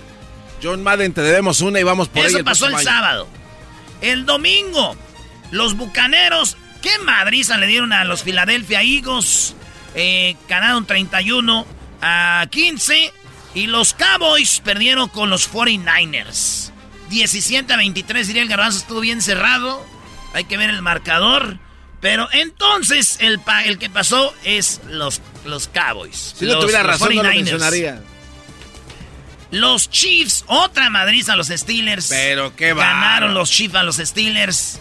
John 0.63 0.83
Madden, 0.83 1.13
te 1.13 1.23
debemos 1.23 1.61
una 1.61 1.81
y 1.81 1.83
vamos 1.83 2.09
por 2.09 2.25
Eso 2.25 2.37
ella 2.37 2.45
pasó 2.45 2.67
el 2.67 2.79
sábado. 2.79 3.29
El 4.01 4.27
domingo, 4.27 4.97
los 5.51 5.77
bucaneros, 5.77 6.57
¿qué 6.83 6.99
madriza 6.99 7.57
le 7.59 7.67
dieron 7.67 7.93
a 7.93 8.05
los 8.05 8.23
Philadelphia 8.23 8.83
Eagles? 8.83 9.55
Eh, 9.95 10.37
ganaron 10.49 10.87
31 10.87 11.67
a 12.03 12.47
15. 12.51 13.13
Y 13.55 13.67
los 13.67 13.95
Cowboys 13.95 14.61
perdieron 14.61 15.09
con 15.09 15.29
los 15.29 15.53
49ers. 15.53 16.71
17 17.09 17.73
a 17.73 17.77
23, 17.77 18.27
diría 18.29 18.43
el 18.43 18.49
garbanzo, 18.49 18.79
estuvo 18.79 19.01
bien 19.01 19.21
cerrado. 19.21 19.85
Hay 20.35 20.45
que 20.45 20.57
ver 20.57 20.71
el 20.71 20.83
marcador. 20.83 21.59
Pero 22.01 22.29
entonces 22.33 23.19
el, 23.21 23.39
pa- 23.41 23.65
el 23.65 23.79
que 23.79 23.91
pasó 23.91 24.35
es 24.45 24.81
los, 24.89 25.21
los 25.45 25.69
Cowboys. 25.69 26.35
Si 26.39 26.47
no 26.47 26.53
Los- 26.55 26.61
tuviera 26.63 26.83
los 26.83 26.93
razón, 26.93 27.15
no 27.15 27.23
lo 27.23 27.29
49ers. 27.29 27.35
mencionaría. 27.37 28.03
Los 29.51 29.91
Chiefs, 29.91 30.45
otra 30.47 30.91
madriza 30.91 31.33
a 31.33 31.37
los 31.37 31.49
Steelers. 31.49 32.07
Pero 32.09 32.55
qué 32.55 32.73
va. 32.73 32.85
Ganaron 32.87 33.35
los 33.35 33.51
Chiefs 33.51 33.75
a 33.75 33.83
los 33.83 33.97
Steelers. 33.97 34.79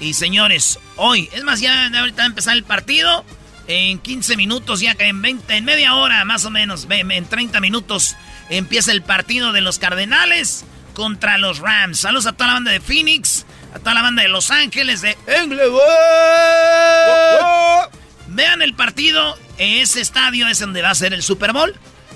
Y 0.00 0.14
señores, 0.14 0.78
hoy, 0.96 1.28
es 1.32 1.42
más, 1.42 1.60
ya 1.60 1.86
ahorita 1.86 2.18
va 2.18 2.22
a 2.24 2.26
empezar 2.26 2.56
el 2.56 2.64
partido. 2.64 3.24
En 3.66 3.98
15 3.98 4.36
minutos, 4.36 4.80
ya 4.80 4.94
que 4.94 5.04
en 5.08 5.20
20, 5.20 5.54
en 5.56 5.64
media 5.66 5.94
hora 5.94 6.24
más 6.24 6.44
o 6.46 6.50
menos, 6.50 6.86
en 6.88 7.26
30 7.26 7.60
minutos, 7.60 8.16
empieza 8.48 8.92
el 8.92 9.02
partido 9.02 9.52
de 9.52 9.60
los 9.60 9.78
Cardenales 9.78 10.64
contra 10.94 11.36
los 11.36 11.58
Rams. 11.58 11.98
Saludos 12.00 12.24
a 12.26 12.32
toda 12.32 12.46
la 12.48 12.52
banda 12.54 12.70
de 12.70 12.80
Phoenix, 12.80 13.44
a 13.74 13.78
toda 13.78 13.94
la 13.94 14.02
banda 14.02 14.22
de 14.22 14.28
Los 14.28 14.50
Ángeles, 14.50 15.00
de 15.02 15.16
Englewood. 15.26 15.78
Vean 18.28 18.62
el 18.62 18.74
partido, 18.74 19.36
en 19.58 19.78
ese 19.82 20.00
estadio 20.00 20.46
es 20.48 20.58
donde 20.60 20.82
va 20.82 20.90
a 20.90 20.94
ser 20.94 21.12
el 21.14 21.22
Super 21.22 21.52
Bowl. 21.52 21.74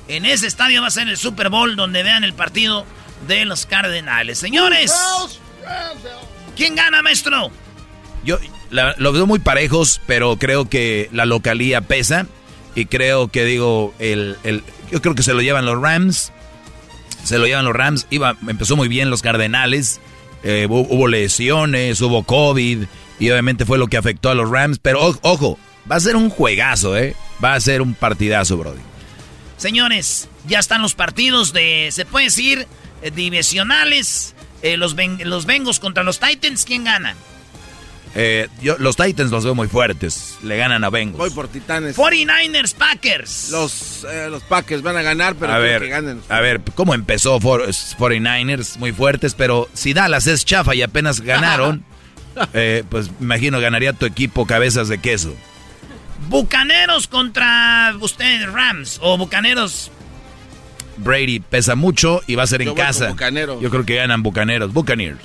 En 0.09 0.25
ese 0.27 0.47
estadio 0.47 0.83
va 0.83 0.89
a 0.89 0.91
ser 0.91 1.09
el 1.09 1.17
Super 1.17 1.49
Bowl 1.49 1.75
donde 1.77 2.03
vean 2.03 2.25
el 2.25 2.35
partido 2.35 2.85
de 3.27 3.45
los 3.45 3.67
Cardenales. 3.67 4.39
Señores, 4.39 4.93
¿quién 6.57 6.75
gana, 6.75 7.03
maestro? 7.03 7.51
Yo 8.25 8.39
la- 8.71 8.95
lo 8.99 9.13
veo 9.13 9.27
muy 9.27 9.39
parejos, 9.39 10.01
pero 10.07 10.37
creo 10.37 10.69
que 10.69 11.09
la 11.13 11.25
localía 11.25 11.81
pesa. 11.81 12.27
Y 12.75 12.87
creo 12.87 13.29
que, 13.29 13.45
digo, 13.45 13.95
el, 13.99 14.37
el- 14.45 14.63
yo 14.91 15.03
creo 15.03 15.15
que 15.15 15.23
se 15.23 15.35
lo 15.35 15.43
llevan 15.43 15.67
los 15.67 15.81
Rams. 15.81 16.33
Se 17.25 17.39
lo 17.39 17.47
llevan 17.47 17.65
los 17.65 17.75
Rams. 17.75 18.07
Iba, 18.11 18.37
empezó 18.49 18.77
muy 18.77 18.89
bien 18.89 19.11
los 19.11 19.23
Cardenales. 19.23 20.01
Eh, 20.43 20.67
hu- 20.69 20.87
hubo 20.89 21.07
lesiones, 21.09 22.01
hubo 22.01 22.23
COVID. 22.25 22.85
Y 23.19 23.31
obviamente 23.31 23.65
fue 23.65 23.79
lo 23.79 23.87
que 23.87 23.97
afectó 23.97 24.31
a 24.31 24.35
los 24.35 24.51
Rams. 24.51 24.79
Pero 24.81 25.17
ojo, 25.23 25.59
va 25.91 25.97
a 25.97 26.01
ser 26.01 26.17
un 26.17 26.31
juegazo, 26.31 26.97
¿eh? 26.97 27.15
Va 27.43 27.55
a 27.55 27.61
ser 27.61 27.83
un 27.83 27.95
partidazo, 27.95 28.57
Brody. 28.57 28.81
Señores, 29.57 30.29
ya 30.47 30.59
están 30.59 30.83
los 30.83 30.95
partidos 30.95 31.53
de, 31.53 31.89
se 31.93 32.05
puede 32.05 32.27
decir, 32.27 32.67
eh, 33.03 33.11
divisionales. 33.11 34.35
Eh, 34.63 34.77
los, 34.77 34.95
Ben- 34.95 35.19
los 35.25 35.45
Bengals 35.47 35.79
contra 35.81 36.03
los 36.05 36.19
Titans, 36.21 36.65
¿quién 36.65 36.85
gana? 36.85 37.15
Eh, 38.15 38.49
yo, 38.61 38.77
los 38.79 38.97
Titans 38.97 39.31
los 39.31 39.45
veo 39.45 39.55
muy 39.55 39.69
fuertes. 39.69 40.37
Le 40.43 40.57
ganan 40.57 40.85
a 40.85 40.91
Bengals. 40.91 41.19
Voy 41.19 41.31
por 41.31 41.49
Titanes. 41.49 41.97
49ers, 41.97 42.75
Packers. 42.75 43.49
Los, 43.51 43.92
eh, 44.05 44.29
los 44.31 44.43
Packers 44.43 44.83
van 44.83 44.97
a 44.97 45.03
ganar, 45.03 45.35
pero 45.37 45.53
a 45.53 45.57
creo 45.57 45.67
ver, 45.69 45.83
que 45.83 45.89
ganen. 45.89 46.21
a 46.29 46.41
ver, 46.41 46.61
¿cómo 46.75 46.95
empezó 46.95 47.41
for- 47.41 47.67
49ers? 47.69 48.77
Muy 48.79 48.93
fuertes, 48.93 49.35
pero 49.35 49.69
si 49.75 49.93
Dallas 49.95 50.27
es 50.27 50.45
chafa 50.45 50.75
y 50.75 50.83
apenas 50.83 51.21
ganaron, 51.23 51.85
eh, 52.55 52.85
pues 52.89 53.11
me 53.21 53.25
imagino 53.27 53.61
ganaría 53.61 53.93
tu 53.93 54.07
equipo 54.07 54.47
cabezas 54.47 54.89
de 54.89 54.99
queso. 54.99 55.35
Bucaneros 56.29 57.09
contra 57.09 57.95
ustedes, 58.01 58.51
Rams. 58.51 58.99
O 59.03 59.19
Bucaneros. 59.19 59.91
Brady 60.99 61.41
pesa 61.41 61.75
mucho 61.75 62.21
y 62.27 62.35
va 62.37 62.45
a 62.45 62.47
ser 62.47 62.63
Yo 62.63 62.71
en 62.71 62.77
casa. 62.77 63.09
Bucaneros. 63.09 63.61
Yo 63.61 63.71
creo 63.71 63.85
que 63.85 63.97
ganan 63.97 64.23
Bucaneros. 64.23 64.73
Buccaneers. 64.73 65.19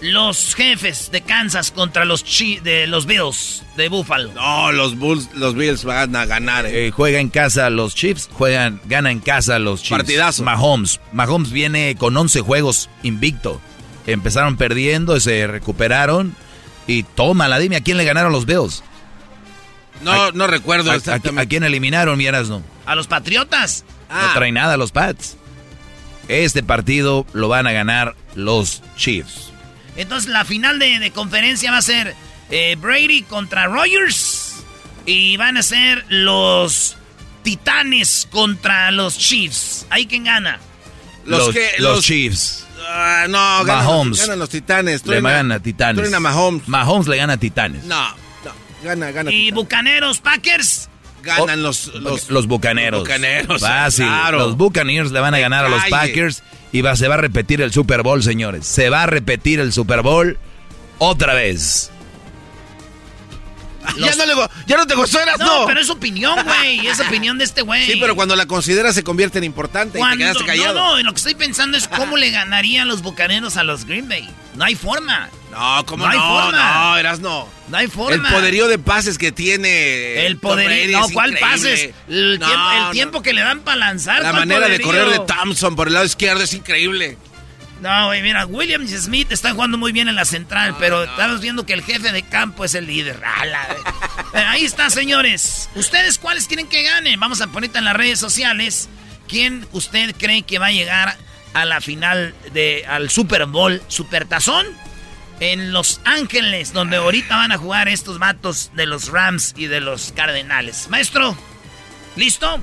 Los 0.00 0.54
jefes 0.54 1.10
de 1.10 1.22
Kansas 1.22 1.70
contra 1.72 2.04
los 2.04 2.22
chi 2.24 2.60
de 2.60 2.86
los 2.86 3.06
Bills 3.06 3.62
de 3.76 3.88
Buffalo. 3.88 4.32
No, 4.32 4.70
los 4.72 4.96
Bulls, 4.96 5.28
los 5.34 5.54
Bills 5.54 5.84
van 5.84 6.14
a 6.14 6.24
ganar. 6.26 6.66
eh. 6.66 6.86
Eh, 6.86 6.90
juega 6.90 7.18
en 7.20 7.28
casa 7.30 7.68
los 7.70 7.94
Chiefs, 7.94 8.28
juegan, 8.32 8.80
gana 8.84 9.10
en 9.10 9.20
casa 9.20 9.58
los 9.58 9.80
Chiefs. 9.82 9.98
Partidazo. 9.98 10.42
Mahomes. 10.44 11.00
Mahomes 11.12 11.50
viene 11.50 11.96
con 11.98 12.16
11 12.16 12.40
juegos 12.42 12.88
invicto. 13.02 13.60
Empezaron 14.06 14.56
perdiendo, 14.56 15.18
se 15.20 15.46
recuperaron 15.46 16.34
y 16.86 17.02
toma 17.02 17.48
la 17.48 17.58
dime 17.58 17.76
a 17.76 17.80
quién 17.82 17.96
le 17.96 18.04
ganaron 18.04 18.32
los 18.32 18.46
Bills. 18.46 18.82
No, 20.02 20.30
no 20.30 20.46
recuerdo 20.46 20.90
¿A, 20.90 20.94
a- 20.94 20.96
exactamente. 20.96 21.42
a 21.42 21.46
quién 21.48 21.64
eliminaron, 21.64 22.18
no? 22.48 22.62
A 22.86 22.94
los 22.94 23.08
Patriotas. 23.08 23.84
No 24.08 24.32
trae 24.32 24.52
nada 24.52 24.76
los 24.76 24.92
Pats. 24.92 25.36
Este 26.28 26.62
partido 26.62 27.26
lo 27.32 27.48
van 27.48 27.66
a 27.66 27.72
ganar 27.72 28.14
los 28.34 28.82
Chiefs. 28.96 29.47
Entonces 29.98 30.30
la 30.30 30.44
final 30.46 30.78
de, 30.78 30.98
de 30.98 31.10
conferencia 31.10 31.70
va 31.70 31.76
a 31.78 31.82
ser 31.82 32.14
eh, 32.50 32.76
Brady 32.80 33.22
contra 33.22 33.66
Rogers. 33.66 34.64
Y 35.04 35.36
van 35.36 35.56
a 35.58 35.62
ser 35.62 36.04
los 36.08 36.96
Titanes 37.42 38.28
contra 38.30 38.90
los 38.90 39.16
Chiefs. 39.18 39.86
¿Ahí 39.90 40.06
quién 40.06 40.24
gana? 40.24 40.58
Los, 41.24 41.50
que, 41.50 41.68
los 41.78 42.02
Chiefs. 42.04 42.66
Ah, 42.90 43.26
no, 43.28 43.64
ganan, 43.64 43.84
Mahomes. 43.84 44.20
ganan 44.20 44.38
los 44.38 44.48
Titanes. 44.50 45.04
Le 45.06 45.16
Truena- 45.20 45.30
gana 45.30 45.54
a 45.56 45.60
Titanes. 45.60 46.20
Mahomes. 46.20 46.68
Mahomes 46.68 47.06
le 47.08 47.16
gana 47.16 47.34
a 47.34 47.36
Titanes. 47.36 47.84
No, 47.84 48.08
no, 48.44 48.52
gana, 48.82 49.10
gana. 49.10 49.30
Y 49.30 49.50
Bucaneros, 49.50 50.20
Packers. 50.20 50.88
Ganan 51.22 51.62
los, 51.62 51.86
los, 51.94 52.30
Los 52.30 52.46
bucaneros. 52.46 53.00
Los 53.00 53.08
bucaneros, 53.08 53.60
Fácil. 53.60 54.06
claro. 54.06 54.38
Los 54.38 54.56
Buccaneers 54.56 55.10
le 55.10 55.20
van 55.20 55.34
a 55.34 55.38
ganar 55.38 55.64
a 55.64 55.68
los. 55.68 55.84
Packers. 55.90 56.42
Y 56.72 56.82
va, 56.82 56.96
se 56.96 57.08
va 57.08 57.14
a 57.14 57.18
repetir 57.18 57.62
el 57.62 57.72
Super 57.72 58.02
Bowl, 58.02 58.22
señores. 58.22 58.66
Se 58.66 58.90
va 58.90 59.04
a 59.04 59.06
repetir 59.06 59.58
el 59.60 59.72
Super 59.72 60.02
Bowl 60.02 60.38
otra 60.98 61.34
vez. 61.34 61.90
Ya, 63.98 64.14
no 64.16 64.26
le, 64.26 64.34
ya 64.66 64.76
no 64.76 64.86
te 64.86 64.94
gustó, 64.94 65.20
eras 65.20 65.38
No, 65.38 65.60
no. 65.60 65.66
pero 65.66 65.80
es 65.80 65.88
opinión, 65.90 66.38
güey. 66.44 66.86
Es 66.86 67.00
opinión 67.00 67.38
de 67.38 67.44
este 67.44 67.62
güey. 67.62 67.86
Sí, 67.86 67.96
pero 68.00 68.14
cuando 68.14 68.36
la 68.36 68.46
consideras 68.46 68.94
se 68.94 69.02
convierte 69.02 69.38
en 69.38 69.44
importante 69.44 69.90
y 69.90 69.92
te 69.94 69.98
Cuando- 70.00 70.18
quedaste 70.18 70.44
callado. 70.44 70.74
No, 70.74 70.96
no, 70.96 71.02
lo 71.02 71.12
que 71.12 71.16
estoy 71.18 71.34
pensando 71.34 71.76
es 71.78 71.88
cómo 71.88 72.16
le 72.16 72.30
ganarían 72.30 72.86
los 72.88 73.02
bucaneros 73.02 73.56
a 73.56 73.64
los 73.64 73.84
Green 73.84 74.08
Bay. 74.08 74.28
No 74.54 74.64
hay 74.64 74.74
forma. 74.74 75.30
No, 75.50 75.84
¿cómo 75.86 76.06
No 76.06 76.12
no? 76.12 76.18
hay 76.20 76.42
forma. 76.44 76.74
No, 76.90 76.96
eras 76.98 77.20
no. 77.20 77.48
No 77.68 77.76
hay 77.76 77.86
forma. 77.86 78.28
El 78.28 78.34
poderío 78.34 78.66
de 78.68 78.78
pases 78.78 79.16
que 79.18 79.32
tiene. 79.32 80.26
El 80.26 80.36
poderío. 80.38 80.98
No, 81.00 81.08
¿cuál 81.10 81.30
increíble. 81.32 81.40
pases? 81.56 81.90
El, 82.08 82.38
No, 82.38 82.46
tiempo, 82.46 82.70
el 82.72 82.78
no. 82.82 82.90
tiempo 82.90 83.22
que 83.22 83.32
le 83.32 83.40
dan 83.42 83.60
para 83.60 83.76
lanzar. 83.78 84.22
La 84.22 84.30
¿cuál 84.30 84.46
manera 84.46 84.68
de 84.68 84.80
correr 84.80 85.08
de 85.08 85.20
Thompson 85.20 85.74
por 85.76 85.88
el 85.88 85.94
lado 85.94 86.04
izquierdo 86.06 86.42
es 86.42 86.52
increíble. 86.52 87.16
No, 87.80 88.06
güey, 88.06 88.22
mira, 88.22 88.44
Williams 88.44 88.90
Smith 88.90 89.30
está 89.30 89.52
jugando 89.52 89.78
muy 89.78 89.92
bien 89.92 90.08
en 90.08 90.16
la 90.16 90.24
central, 90.24 90.74
pero 90.80 91.04
estamos 91.04 91.40
viendo 91.40 91.64
que 91.64 91.74
el 91.74 91.82
jefe 91.82 92.10
de 92.10 92.22
campo 92.22 92.64
es 92.64 92.74
el 92.74 92.86
líder. 92.86 93.22
Ala, 93.24 93.68
Ahí 94.34 94.64
está, 94.64 94.90
señores. 94.90 95.68
¿Ustedes 95.76 96.18
cuáles 96.18 96.46
quieren 96.48 96.66
que 96.68 96.82
ganen? 96.82 97.20
Vamos 97.20 97.40
a 97.40 97.46
poner 97.46 97.70
en 97.74 97.84
las 97.84 97.94
redes 97.94 98.18
sociales. 98.18 98.88
¿Quién 99.28 99.66
usted 99.72 100.14
cree 100.16 100.42
que 100.42 100.58
va 100.58 100.66
a 100.66 100.72
llegar 100.72 101.16
a 101.54 101.64
la 101.64 101.80
final 101.80 102.34
de 102.52 102.84
al 102.86 103.10
Super 103.10 103.46
Bowl 103.46 103.80
Supertazón? 103.88 104.66
En 105.40 105.72
Los 105.72 106.00
Ángeles, 106.04 106.72
donde 106.72 106.96
ahorita 106.96 107.36
van 107.36 107.52
a 107.52 107.58
jugar 107.58 107.88
estos 107.88 108.18
vatos 108.18 108.72
de 108.74 108.86
los 108.86 109.08
Rams 109.08 109.54
y 109.56 109.66
de 109.66 109.80
los 109.80 110.10
Cardenales. 110.10 110.88
Maestro, 110.90 111.38
¿listo? 112.16 112.60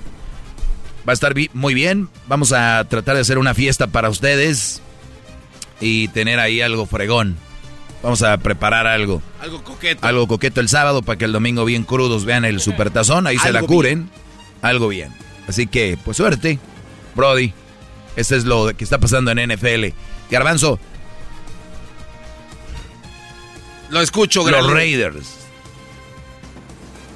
Va 1.07 1.11
a 1.11 1.13
estar 1.13 1.33
muy 1.53 1.73
bien. 1.73 2.09
Vamos 2.27 2.51
a 2.51 2.85
tratar 2.89 3.15
de 3.15 3.21
hacer 3.21 3.37
una 3.37 3.53
fiesta 3.53 3.87
para 3.87 4.09
ustedes 4.09 4.81
y 5.79 6.07
tener 6.09 6.39
ahí 6.39 6.61
algo 6.61 6.85
fregón. 6.85 7.35
Vamos 8.03 8.21
a 8.21 8.37
preparar 8.37 8.85
algo. 8.87 9.21
Algo 9.41 9.63
coqueto. 9.63 10.05
Algo 10.05 10.27
coqueto 10.27 10.61
el 10.61 10.69
sábado 10.69 11.01
para 11.01 11.17
que 11.17 11.25
el 11.25 11.31
domingo 11.31 11.65
bien 11.65 11.83
crudos 11.83 12.23
vean 12.25 12.45
el 12.45 12.59
supertazón. 12.61 13.25
Ahí 13.25 13.39
se 13.39 13.51
la 13.51 13.61
curen. 13.63 14.09
Algo 14.61 14.87
bien. 14.87 15.11
Así 15.47 15.65
que, 15.67 15.97
pues 16.05 16.17
suerte, 16.17 16.59
Brody. 17.15 17.53
Este 18.15 18.35
es 18.37 18.45
lo 18.45 18.71
que 18.75 18.83
está 18.83 18.99
pasando 18.99 19.31
en 19.31 19.39
NFL. 19.51 19.93
Garbanzo, 20.29 20.79
Lo 23.89 24.01
escucho, 24.01 24.41
los 24.49 24.65
gran- 24.65 24.73
Raiders. 24.75 25.27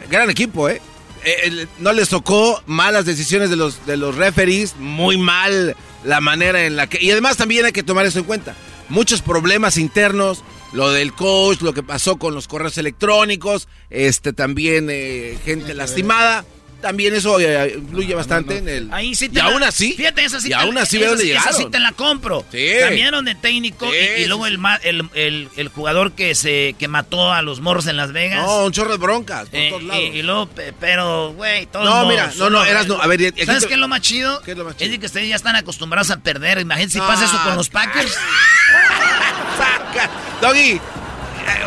Gran 0.10 0.30
equipo, 0.30 0.69
¿eh? 0.69 0.81
Eh, 1.24 1.68
no 1.80 1.94
les 1.94 2.10
tocó 2.10 2.62
malas 2.66 3.06
decisiones 3.06 3.50
de 3.50 3.56
los, 3.56 3.86
de 3.86 3.98
los 3.98 4.16
referees, 4.16 4.76
muy 4.78 5.18
mal 5.18 5.76
la 6.04 6.22
manera 6.22 6.66
en 6.66 6.76
la 6.76 6.88
que... 6.88 7.04
Y 7.04 7.12
además 7.12 7.38
también 7.38 7.66
hay 7.66 7.72
que 7.72 7.84
tomar 7.84 8.06
eso 8.06 8.20
en 8.20 8.26
cuenta. 8.26 8.56
Muchos 8.88 9.22
problemas 9.22 9.78
internos, 9.78 10.44
lo 10.72 10.91
del 10.91 11.14
coach, 11.14 11.62
lo 11.62 11.74
que 11.74 11.84
pasó 11.84 12.18
con 12.18 12.34
los 12.34 12.48
correos 12.48 12.78
electrónicos, 12.78 13.68
este 13.90 14.34
también 14.34 14.88
eh, 14.90 15.38
gente 15.44 15.74
lastimada. 15.74 16.46
También 16.81 17.14
eso 17.14 17.39
eh, 17.39 17.73
influye 17.77 18.15
bastante 18.15 18.57
en 18.57 18.69
el... 18.69 18.93
Ahí 18.93 19.14
sí 19.14 19.27
te 19.27 19.39
y 19.39 19.43
la- 19.43 19.49
aún 19.49 19.64
así... 19.64 19.93
Fíjate, 19.93 20.23
esa 20.23 20.39
sí 20.39 20.47
y 20.47 20.49
te- 20.51 20.56
aún 20.56 20.77
así 20.77 20.97
esa 21.01 21.14
esa 21.49 21.53
sí 21.53 21.65
te 21.69 21.80
la 21.80 21.91
compro. 21.91 22.45
Sí. 22.51 22.68
Cambiaron 22.80 23.26
de 23.26 23.35
técnico 23.35 23.85
Sí, 23.91 23.97
y, 24.18 24.22
y 24.22 24.26
luego 24.27 24.45
sí, 24.45 24.51
el, 24.53 24.57
ma- 24.60 24.80
el, 24.84 25.10
el- 25.14 25.49
el 25.57 25.68
jugador 25.68 26.14
que 26.14 26.35
se 26.35 26.76
que 26.80 26.88
mató 26.88 27.34
a 27.34 27.41
los 27.41 27.60
morros 27.60 27.88
en 27.88 27.97
Las 27.97 28.14
Vegas. 28.14 28.45
No, 28.45 28.65
un 28.65 28.72
chorro 28.72 28.91
de 28.91 28.97
broncas 28.97 29.49
por 29.49 29.60
Eh, 29.60 29.69
todos 29.69 29.81
y, 29.84 29.85
lados. 29.88 30.03
y 30.14 30.22
luego, 30.22 30.47
pe- 30.47 30.73
pero, 30.80 31.34
güey, 31.34 31.65
todos 31.65 31.85
No, 31.85 31.91
modos, 31.91 32.10
mira, 32.10 32.31
no, 32.38 32.49
no, 32.49 32.64
eras 32.64 32.88
no. 32.88 33.01
A 33.01 33.07
ver, 33.07 33.26
aquí 33.27 33.45
¿Sabes 33.45 33.64
te- 33.64 33.68
qué 33.68 33.73
es 33.73 33.80
lo 33.80 33.88
más 33.89 34.01
chido? 34.01 34.41
¿Qué 34.43 34.51
es 34.51 34.57
lo 34.57 34.64
más 34.65 34.77
de 34.77 34.99
que 34.99 35.06
ustedes 35.06 35.27
ya 35.27 35.35
están 35.35 35.56
acostumbrados 35.57 36.10
a 36.11 36.18
perder. 36.22 36.60
Imagínate 36.60 36.93
si 36.93 36.97
No, 36.99 37.07
pasa 37.07 37.26
eso 37.26 37.38
con 37.43 37.56
los 37.56 37.69
Packers. 37.69 38.14
Saca. 39.57 40.10
Doggy, 40.41 40.80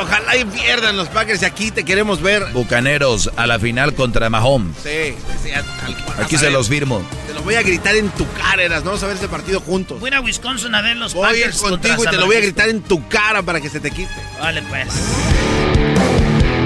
ojalá 0.01 0.37
y 0.37 0.45
pierdan 0.45 0.97
los 0.97 1.09
Packers 1.09 1.43
y 1.43 1.45
aquí 1.45 1.71
te 1.71 1.85
queremos 1.85 2.21
ver. 2.23 2.45
Bucaneros 2.53 3.31
a 3.37 3.47
la 3.47 3.59
final 3.59 3.95
contra 3.95 4.29
Mahomes. 4.31 4.77
Sí, 4.83 5.15
sí, 5.43 5.51
a- 5.53 5.63
tal 5.63 5.97
cual. 6.05 6.23
Aquí 6.25 6.37
se 6.39 6.51
los 6.51 6.69
firmo. 6.69 7.03
Te 7.27 7.35
lo 7.35 7.43
voy 7.43 7.55
a 7.55 7.63
gritar 7.63 7.95
en 7.97 8.09
tu 8.11 8.27
cara, 8.33 8.63
Eras. 8.63 8.85
Vamos 8.85 9.03
a 9.03 9.07
ver 9.07 9.15
este 9.17 9.29
partido 9.29 9.61
juntos. 9.61 10.01
Voy 10.01 10.11
a 10.13 10.21
Wisconsin 10.21 10.75
a 10.75 10.83
ver 10.83 10.97
los 10.97 11.15
Voy 11.15 11.27
a 11.27 11.31
ir 11.37 11.43
Packers. 11.45 11.61
contra 11.63 11.97
contigo 11.97 12.05
y 12.05 12.07
te 12.15 12.21
lo 12.21 12.27
voy 12.27 12.37
a 12.37 12.41
gritar 12.41 12.69
en 12.69 12.83
tu 12.83 13.07
cara 13.09 13.43
para 13.43 13.61
que 13.61 13.69
se 13.71 13.81
te 13.81 13.91
quite. 13.91 14.11
Vale, 14.41 14.63
pues. 14.63 14.89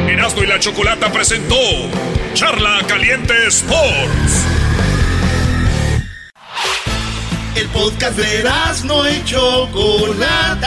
Erasmo 0.08 0.42
y 0.42 0.46
la 0.46 0.58
Chocolata 0.58 1.10
presentó 1.12 1.56
Charla 2.34 2.80
Caliente 2.86 3.34
Sports. 3.48 4.44
El 7.54 7.68
podcast 7.68 8.16
de 8.18 8.44
no 8.84 9.08
y 9.10 9.24
Chocolata. 9.24 10.66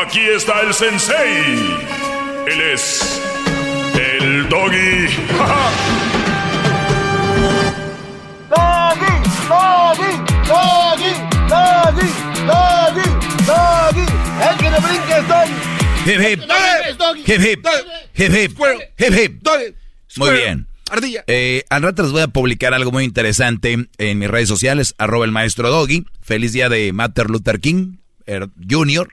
Aquí 0.00 0.20
está 0.20 0.60
el 0.60 0.72
sensei. 0.72 1.76
Él 2.46 2.60
es. 2.72 3.20
El 3.98 4.48
doggy. 4.48 5.08
Doggy, 8.48 9.14
doggy, 9.48 10.12
doggy, 10.46 11.12
doggy, 11.48 12.08
doggy, 12.46 13.08
doggy. 13.44 14.06
El 14.48 14.56
que 14.58 14.70
no 14.70 14.80
brinque 14.80 15.14
es 15.18 15.26
doggy. 15.26 15.56
Hip 16.06 16.20
hip. 16.20 16.40
Hip 17.26 17.40
hip. 17.40 17.66
Hip 18.14 18.32
hip. 18.34 18.58
Hip 18.98 19.14
hip. 19.18 19.32
Muy 20.16 20.30
bien. 20.30 20.68
Ardilla. 20.90 21.24
Eh, 21.26 21.64
al 21.70 21.82
rato 21.82 22.04
les 22.04 22.12
voy 22.12 22.22
a 22.22 22.28
publicar 22.28 22.72
algo 22.72 22.92
muy 22.92 23.02
interesante 23.02 23.88
en 23.98 24.18
mis 24.18 24.30
redes 24.30 24.48
sociales, 24.48 24.94
arroba 24.98 25.24
el 25.24 25.32
maestro 25.32 25.70
Doggy. 25.70 26.06
Feliz 26.20 26.52
día 26.52 26.68
de 26.68 26.92
Martin 26.92 27.24
Luther 27.26 27.58
King 27.58 27.96
er, 28.28 28.48
Jr., 28.68 29.08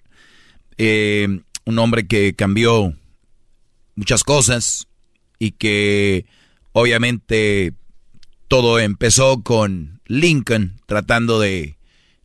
eh, 0.78 1.42
un 1.66 1.80
hombre 1.80 2.08
que 2.08 2.36
cambió 2.36 2.94
muchas 3.96 4.24
cosas 4.24 4.88
y 5.40 5.52
que 5.52 6.26
obviamente 6.74 7.74
todo 8.48 8.80
empezó 8.80 9.42
con 9.42 10.02
Lincoln 10.06 10.80
tratando 10.86 11.40
de, 11.40 11.78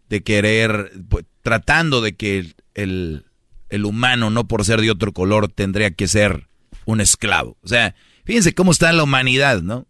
de 0.09 0.23
querer, 0.23 0.93
pues, 1.09 1.25
tratando 1.43 2.01
de 2.01 2.15
que 2.15 2.39
el, 2.75 3.25
el, 3.71 3.85
humano, 3.85 4.31
no 4.31 4.47
por 4.47 4.65
ser 4.65 4.81
de 4.81 4.91
otro 4.91 5.13
color, 5.13 5.49
tendría 5.49 5.91
que 5.93 6.09
ser 6.09 6.49
un 6.85 7.01
esclavo. 7.01 7.57
O 7.63 7.69
sea, 7.69 7.95
fíjense 8.25 8.55
cómo 8.55 8.73
está 8.73 8.93
la 8.93 9.05
humanidad, 9.05 9.63
¿no? 9.63 9.87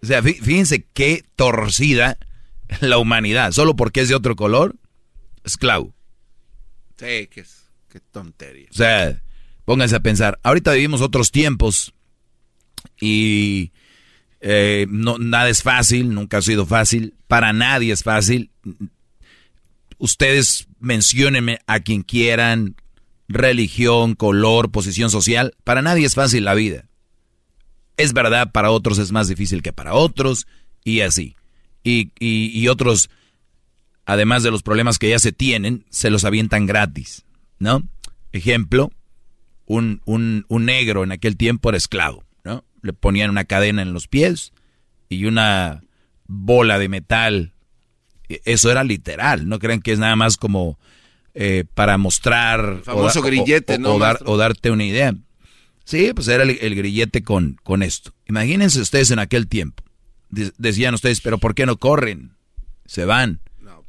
O 0.00 0.06
sea, 0.06 0.22
fí- 0.22 0.40
fíjense 0.40 0.86
qué 0.94 1.24
torcida 1.34 2.18
la 2.80 2.98
humanidad. 2.98 3.52
Solo 3.52 3.74
porque 3.74 4.00
es 4.02 4.08
de 4.08 4.14
otro 4.14 4.36
color, 4.36 4.76
esclavo. 5.44 5.94
Sí, 6.98 7.28
qué, 7.30 7.44
qué 7.88 8.00
tontería. 8.00 8.68
O 8.70 8.74
sea, 8.74 9.20
Pónganse 9.68 9.96
a 9.96 10.00
pensar. 10.00 10.40
Ahorita 10.44 10.72
vivimos 10.72 11.02
otros 11.02 11.30
tiempos 11.30 11.92
y 12.98 13.70
eh, 14.40 14.86
nada 14.88 15.50
es 15.50 15.62
fácil, 15.62 16.14
nunca 16.14 16.38
ha 16.38 16.40
sido 16.40 16.64
fácil. 16.64 17.12
Para 17.26 17.52
nadie 17.52 17.92
es 17.92 18.02
fácil. 18.02 18.50
Ustedes 19.98 20.68
menciónenme 20.80 21.58
a 21.66 21.80
quien 21.80 22.00
quieran, 22.00 22.76
religión, 23.28 24.14
color, 24.14 24.70
posición 24.70 25.10
social. 25.10 25.54
Para 25.64 25.82
nadie 25.82 26.06
es 26.06 26.14
fácil 26.14 26.46
la 26.46 26.54
vida. 26.54 26.86
Es 27.98 28.14
verdad, 28.14 28.52
para 28.52 28.70
otros 28.70 28.96
es 28.96 29.12
más 29.12 29.28
difícil 29.28 29.60
que 29.60 29.74
para 29.74 29.92
otros 29.92 30.46
y 30.82 31.00
así. 31.00 31.36
Y, 31.84 32.68
otros, 32.68 33.10
además 34.06 34.42
de 34.42 34.50
los 34.50 34.62
problemas 34.62 34.98
que 34.98 35.10
ya 35.10 35.18
se 35.18 35.32
tienen, 35.32 35.84
se 35.90 36.08
los 36.08 36.24
avientan 36.24 36.64
gratis, 36.64 37.26
¿no? 37.58 37.82
Ejemplo, 38.32 38.90
un, 39.66 40.00
un, 40.04 40.44
un 40.48 40.64
negro 40.64 41.04
en 41.04 41.12
aquel 41.12 41.36
tiempo 41.36 41.68
era 41.68 41.78
esclavo, 41.78 42.24
¿no? 42.44 42.64
Le 42.82 42.92
ponían 42.92 43.30
una 43.30 43.44
cadena 43.44 43.82
en 43.82 43.92
los 43.92 44.08
pies 44.08 44.52
y 45.08 45.24
una 45.24 45.82
bola 46.26 46.78
de 46.78 46.88
metal. 46.88 47.52
E, 48.28 48.40
eso 48.44 48.70
era 48.70 48.84
literal, 48.84 49.48
no 49.48 49.58
crean 49.58 49.80
que 49.80 49.92
es 49.92 49.98
nada 49.98 50.16
más 50.16 50.36
como 50.36 50.78
eh, 51.34 51.64
para 51.74 51.98
mostrar... 51.98 52.80
famoso 52.84 53.22
grillete, 53.22 53.78
¿no? 53.78 53.94
o 53.94 54.36
darte 54.36 54.70
una 54.70 54.84
idea. 54.84 55.14
Sí, 55.88 56.12
pues 56.14 56.28
era 56.28 56.42
el, 56.42 56.74
grillete 56.74 57.22
con, 57.22 57.58
con 57.62 57.82
esto. 57.82 58.12
Imagínense 58.26 58.78
ustedes 58.78 59.10
en 59.10 59.20
aquel 59.20 59.48
tiempo. 59.48 59.82
decían 60.28 60.92
ustedes, 60.92 61.22
pero 61.22 61.38
¿por 61.38 61.54
qué 61.54 61.64
no 61.64 61.78
corren? 61.78 62.32
Se 62.84 63.06
van. 63.06 63.40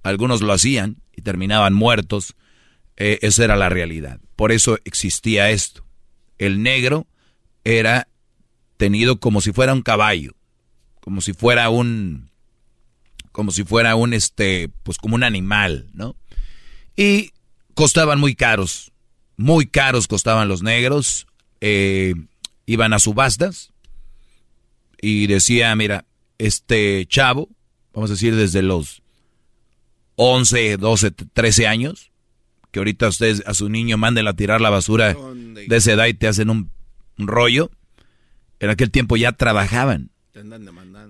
Algunos 0.01 0.41
lo 0.41 0.53
hacían 0.53 1.01
y 1.13 1.23
terminaban 1.23 1.73
muertos. 1.73 2.35
Eh, 2.99 3.19
esa 3.21 3.45
era 3.45 3.55
la 3.55 3.69
realidad. 3.69 4.19
Por 4.35 4.51
eso 4.51 4.77
existía 4.85 5.49
esto. 5.49 5.83
El 6.37 6.61
negro 6.61 7.07
era 7.63 8.07
tenido 8.77 9.19
como 9.19 9.41
si 9.41 9.51
fuera 9.51 9.73
un 9.73 9.81
caballo, 9.81 10.35
como 10.99 11.21
si 11.21 11.33
fuera 11.33 11.69
un, 11.69 12.29
como 13.31 13.51
si 13.51 13.63
fuera 13.63 13.95
un, 13.95 14.13
este, 14.13 14.69
pues 14.83 14.97
como 14.97 15.15
un 15.15 15.23
animal, 15.23 15.87
¿no? 15.93 16.15
Y 16.95 17.31
costaban 17.73 18.19
muy 18.19 18.35
caros, 18.35 18.91
muy 19.37 19.65
caros 19.67 20.07
costaban 20.07 20.47
los 20.49 20.61
negros 20.61 21.25
eh, 21.61 22.13
iban 22.65 22.93
a 22.93 22.99
subastas 22.99 23.71
y 25.01 25.27
decía, 25.27 25.75
mira, 25.75 26.05
este 26.37 27.05
chavo, 27.07 27.49
vamos 27.93 28.09
a 28.09 28.13
decir 28.13 28.35
desde 28.35 28.61
los 28.61 29.01
11, 30.15 30.77
12, 30.77 31.11
13 31.11 31.67
años, 31.67 32.08
que 32.71 32.79
ahorita 32.79 33.07
ustedes 33.07 33.43
a 33.45 33.53
su 33.53 33.69
niño 33.69 33.97
manden 33.97 34.27
a 34.27 34.35
tirar 34.35 34.61
la 34.61 34.69
basura 34.69 35.15
de 35.15 35.75
esa 35.75 35.93
edad 35.93 36.07
y 36.07 36.13
te 36.13 36.27
hacen 36.27 36.49
un, 36.49 36.71
rollo, 37.17 37.71
en 38.59 38.69
aquel 38.69 38.91
tiempo 38.91 39.17
ya 39.17 39.31
trabajaban. 39.31 40.11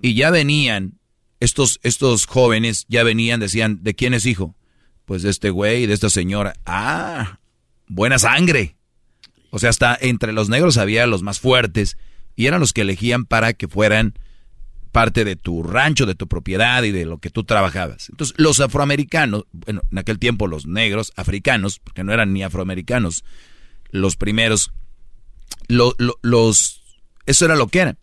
Y 0.02 0.16
ya 0.16 0.32
venían, 0.32 1.00
estos, 1.40 1.80
estos 1.84 2.26
jóvenes 2.26 2.86
ya 2.90 3.04
venían, 3.04 3.40
decían, 3.40 3.84
¿de 3.84 3.94
quién 3.94 4.14
es 4.14 4.26
hijo? 4.26 4.56
Pues 5.06 5.24
de 5.24 5.30
este 5.30 5.50
güey, 5.50 5.86
de 5.86 5.94
esta 5.94 6.10
señora. 6.10 6.54
Ah, 6.66 7.40
buena 7.88 8.18
sangre. 8.20 8.76
O 9.52 9.60
sea, 9.60 9.70
hasta 9.70 9.98
entre 10.00 10.34
los 10.34 10.50
negros 10.50 10.78
había 10.78 11.08
los 11.08 11.24
más 11.24 11.40
fuertes 11.40 11.98
y 12.36 12.46
eran 12.46 12.60
los 12.60 12.74
que 12.74 12.82
elegían 12.82 13.26
para 13.26 13.54
que 13.54 13.68
fueran 13.68 14.14
parte 14.92 15.24
de 15.26 15.36
tu 15.36 15.64
rancho, 15.64 16.06
de 16.06 16.16
tu 16.16 16.28
propiedad 16.28 16.84
y 16.84 16.92
de 16.92 17.06
lo 17.06 17.20
que 17.20 17.30
tú 17.30 17.44
trabajabas. 17.44 18.10
Entonces, 18.10 18.36
los 18.38 18.60
afroamericanos, 18.60 19.46
bueno, 19.52 19.82
en 19.92 19.98
aquel 19.98 20.20
tiempo 20.20 20.48
los 20.48 20.66
negros, 20.66 21.14
africanos, 21.16 21.80
porque 21.80 22.04
no 22.04 22.14
eran 22.14 22.34
ni 22.34 22.44
afroamericanos, 22.44 23.24
los 23.92 24.16
primeros, 24.16 24.72
los, 25.68 26.82
eso 27.26 27.46
era 27.46 27.56
lo 27.56 27.68
que 27.68 27.80
eran. 27.80 27.98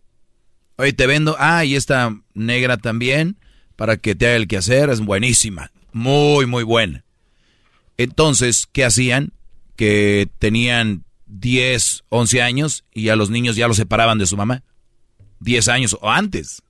Oye, 0.77 0.93
te 0.93 1.07
vendo, 1.07 1.35
ah, 1.39 1.65
y 1.65 1.75
esta 1.75 2.15
negra 2.33 2.77
también, 2.77 3.37
para 3.75 3.97
que 3.97 4.15
te 4.15 4.27
haga 4.27 4.35
el 4.35 4.47
quehacer, 4.47 4.89
es 4.89 5.01
buenísima, 5.01 5.71
muy, 5.91 6.45
muy 6.45 6.63
buena. 6.63 7.03
Entonces, 7.97 8.67
¿qué 8.71 8.85
hacían? 8.85 9.33
Que 9.75 10.29
tenían 10.39 11.03
10, 11.25 12.03
11 12.09 12.41
años 12.41 12.85
y 12.93 13.09
a 13.09 13.15
los 13.15 13.29
niños 13.29 13.55
ya 13.55 13.67
los 13.67 13.77
separaban 13.77 14.17
de 14.17 14.27
su 14.27 14.37
mamá. 14.37 14.63
10 15.39 15.67
años 15.67 15.97
o 15.99 16.09
antes. 16.09 16.61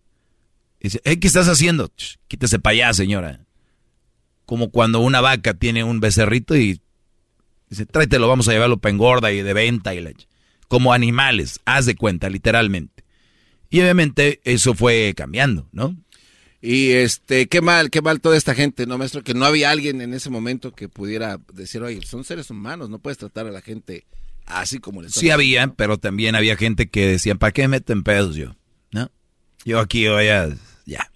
Dice, 0.79 1.01
¿qué 1.01 1.27
estás 1.27 1.47
haciendo? 1.47 1.91
Quítese 2.27 2.59
para 2.59 2.73
allá, 2.73 2.93
señora. 2.93 3.45
Como 4.45 4.71
cuando 4.71 4.99
una 4.99 5.21
vaca 5.21 5.53
tiene 5.53 5.83
un 5.83 5.99
becerrito 5.99 6.55
y 6.55 6.81
dice, 7.69 7.85
tráetelo, 7.85 8.27
vamos 8.27 8.47
a 8.47 8.53
llevarlo 8.53 8.77
para 8.77 8.93
engorda 8.93 9.31
y 9.31 9.41
de 9.41 9.53
venta 9.53 9.93
y 9.93 10.01
leche. 10.01 10.27
Como 10.67 10.93
animales, 10.93 11.59
haz 11.65 11.85
de 11.85 11.95
cuenta, 11.95 12.29
literalmente. 12.29 13.03
Y 13.69 13.81
obviamente 13.81 14.41
eso 14.43 14.73
fue 14.73 15.13
cambiando, 15.15 15.67
¿no? 15.71 15.95
Y 16.61 16.91
este, 16.91 17.47
qué 17.47 17.61
mal, 17.61 17.89
qué 17.89 18.01
mal 18.01 18.19
toda 18.19 18.37
esta 18.37 18.55
gente, 18.55 18.85
¿no, 18.85 18.97
maestro? 18.97 19.23
Que 19.23 19.33
no 19.33 19.45
había 19.45 19.71
alguien 19.71 20.01
en 20.01 20.13
ese 20.13 20.29
momento 20.29 20.73
que 20.73 20.89
pudiera 20.89 21.39
decir, 21.53 21.81
oye, 21.83 22.01
son 22.05 22.23
seres 22.23 22.49
humanos, 22.49 22.89
no 22.89 22.99
puedes 22.99 23.17
tratar 23.17 23.47
a 23.47 23.51
la 23.51 23.61
gente 23.61 24.05
Así 24.47 24.79
como 24.79 25.01
les 25.01 25.11
Sí 25.11 25.29
había, 25.29 25.67
pero 25.67 25.97
también 25.97 26.33
había 26.35 26.55
gente 26.55 26.89
que 26.89 27.05
decían, 27.05 27.37
¿para 27.37 27.51
qué 27.51 27.67
meten 27.67 28.03
pedos 28.03 28.37
yo? 28.37 28.55
¿No? 28.91 29.11
Yo 29.65 29.79
aquí 29.79 30.07
voy 30.07 30.29
a... 30.29 30.57
ya. 30.87 31.11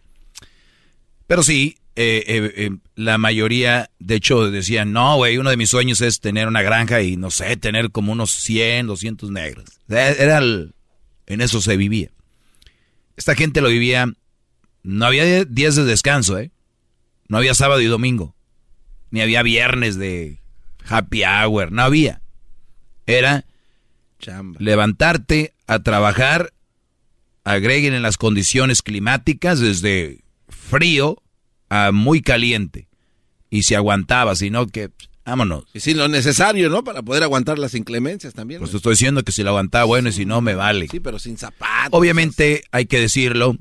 Pero 1.25 1.41
sí, 1.41 1.77
eh, 1.95 2.23
eh, 2.27 2.53
eh, 2.55 2.69
la 2.95 3.17
mayoría, 3.17 3.89
de 3.97 4.15
hecho, 4.15 4.51
decían, 4.51 4.93
no, 4.93 5.15
güey, 5.15 5.39
uno 5.39 5.49
de 5.49 5.57
mis 5.57 5.71
sueños 5.71 6.01
es 6.01 6.19
tener 6.19 6.47
una 6.47 6.61
granja 6.61 7.01
y, 7.01 7.17
no 7.17 7.31
sé, 7.31 7.57
tener 7.57 7.89
como 7.89 8.11
unos 8.11 8.29
100, 8.29 8.85
200 8.85 9.31
negros. 9.31 9.65
Era 9.89 10.37
el, 10.37 10.75
en 11.25 11.41
eso 11.41 11.59
se 11.59 11.75
vivía. 11.75 12.11
Esta 13.17 13.33
gente 13.33 13.61
lo 13.61 13.69
vivía, 13.69 14.13
no 14.83 15.05
había 15.05 15.43
días 15.45 15.75
de 15.75 15.85
descanso, 15.85 16.37
¿eh? 16.37 16.51
No 17.27 17.37
había 17.37 17.55
sábado 17.55 17.81
y 17.81 17.85
domingo. 17.85 18.35
Ni 19.09 19.21
había 19.21 19.41
viernes 19.41 19.97
de 19.97 20.37
happy 20.85 21.23
hour, 21.23 21.71
no 21.71 21.81
había 21.81 22.21
era 23.05 23.45
levantarte 24.59 25.53
a 25.67 25.79
trabajar, 25.79 26.53
agreguen 27.43 27.93
en 27.93 28.01
las 28.01 28.17
condiciones 28.17 28.81
climáticas 28.81 29.59
desde 29.59 30.23
frío 30.47 31.21
a 31.69 31.91
muy 31.91 32.21
caliente. 32.21 32.87
Y 33.49 33.63
si 33.63 33.75
aguantaba, 33.75 34.35
sino 34.35 34.67
que 34.67 34.91
vámonos. 35.25 35.65
Y 35.73 35.79
sin 35.79 35.97
lo 35.97 36.07
necesario, 36.07 36.69
¿no? 36.69 36.83
Para 36.83 37.01
poder 37.01 37.23
aguantar 37.23 37.59
las 37.59 37.75
inclemencias 37.75 38.33
también. 38.33 38.59
Pues 38.59 38.71
te 38.71 38.77
estoy 38.77 38.93
diciendo 38.93 39.23
que 39.23 39.31
si 39.31 39.43
lo 39.43 39.49
aguantaba, 39.49 39.85
bueno, 39.85 40.09
y 40.09 40.13
si 40.13 40.25
no, 40.25 40.41
me 40.41 40.55
vale. 40.55 40.87
Sí, 40.89 40.99
pero 40.99 41.19
sin 41.19 41.37
zapatos. 41.37 41.89
Obviamente, 41.91 42.63
hay 42.71 42.85
que 42.85 42.99
decirlo, 42.99 43.57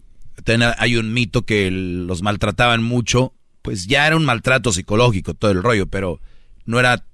hay 0.78 0.96
un 0.96 1.12
mito 1.12 1.42
que 1.42 1.70
los 1.70 2.22
maltrataban 2.22 2.82
mucho, 2.82 3.34
pues 3.62 3.86
ya 3.86 4.06
era 4.06 4.16
un 4.16 4.24
maltrato 4.24 4.72
psicológico 4.72 5.34
todo 5.34 5.50
el 5.50 5.62
rollo, 5.62 5.86
pero 5.86 6.20
no 6.64 6.80
era 6.80 7.04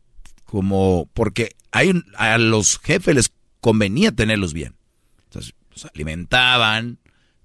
como 0.44 1.10
porque 1.12 1.56
hay 1.72 1.92
a 2.16 2.38
los 2.38 2.78
jefes 2.78 3.14
les 3.14 3.32
convenía 3.60 4.12
tenerlos 4.12 4.52
bien. 4.52 4.75
Entonces, 5.76 5.84
los 5.84 5.84
alimentaban, 5.94 6.98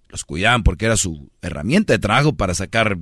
los 0.08 0.24
cuidaban 0.24 0.64
porque 0.64 0.86
era 0.86 0.96
su 0.96 1.30
herramienta 1.42 1.94
de 1.94 2.00
trabajo 2.00 2.34
para 2.34 2.54
sacar, 2.54 2.98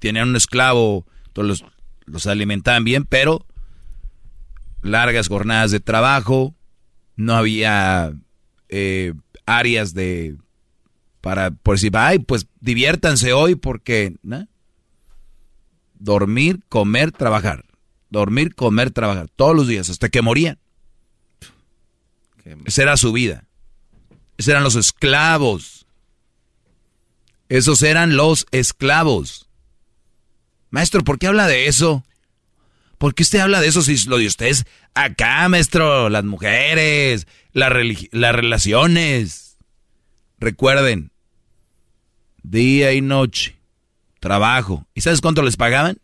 tenían 0.00 0.30
un 0.30 0.36
esclavo, 0.36 1.06
todos 1.32 1.62
los, 2.06 2.26
alimentaban 2.26 2.84
bien, 2.84 3.04
pero 3.04 3.46
largas 4.82 5.28
jornadas 5.28 5.70
de 5.70 5.80
trabajo, 5.80 6.54
no 7.14 7.34
había 7.34 8.12
eh, 8.68 9.14
áreas 9.46 9.94
de 9.94 10.36
para 11.20 11.52
por 11.52 11.78
si 11.78 11.88
ay 11.92 12.18
pues 12.18 12.48
diviértanse 12.58 13.32
hoy 13.32 13.54
porque 13.54 14.16
¿no? 14.22 14.48
dormir 15.94 16.64
comer 16.68 17.12
trabajar 17.12 17.64
dormir 18.08 18.56
comer 18.56 18.90
trabajar 18.90 19.28
todos 19.36 19.54
los 19.54 19.68
días 19.68 19.88
hasta 19.88 20.08
que 20.08 20.20
morían 20.20 20.58
esa 22.64 22.82
era 22.82 22.96
su 22.96 23.12
vida. 23.12 23.44
Esos 24.38 24.48
eran 24.48 24.64
los 24.64 24.76
esclavos. 24.76 25.86
Esos 27.48 27.82
eran 27.82 28.16
los 28.16 28.46
esclavos. 28.50 29.48
Maestro, 30.70 31.04
¿por 31.04 31.18
qué 31.18 31.26
habla 31.26 31.46
de 31.46 31.66
eso? 31.66 32.04
¿Por 32.98 33.14
qué 33.14 33.24
usted 33.24 33.40
habla 33.40 33.60
de 33.60 33.66
eso 33.66 33.82
si 33.82 33.96
lo 34.08 34.16
de 34.16 34.26
usted 34.26 34.46
es 34.46 34.64
acá, 34.94 35.48
maestro? 35.48 36.08
Las 36.08 36.24
mujeres, 36.24 37.26
las 37.52 37.70
relaciones. 37.72 39.58
Recuerden, 40.38 41.12
día 42.42 42.92
y 42.92 43.00
noche, 43.00 43.56
trabajo. 44.18 44.86
¿Y 44.94 45.02
sabes 45.02 45.20
cuánto 45.20 45.42
les 45.42 45.56
pagaban? 45.56 45.98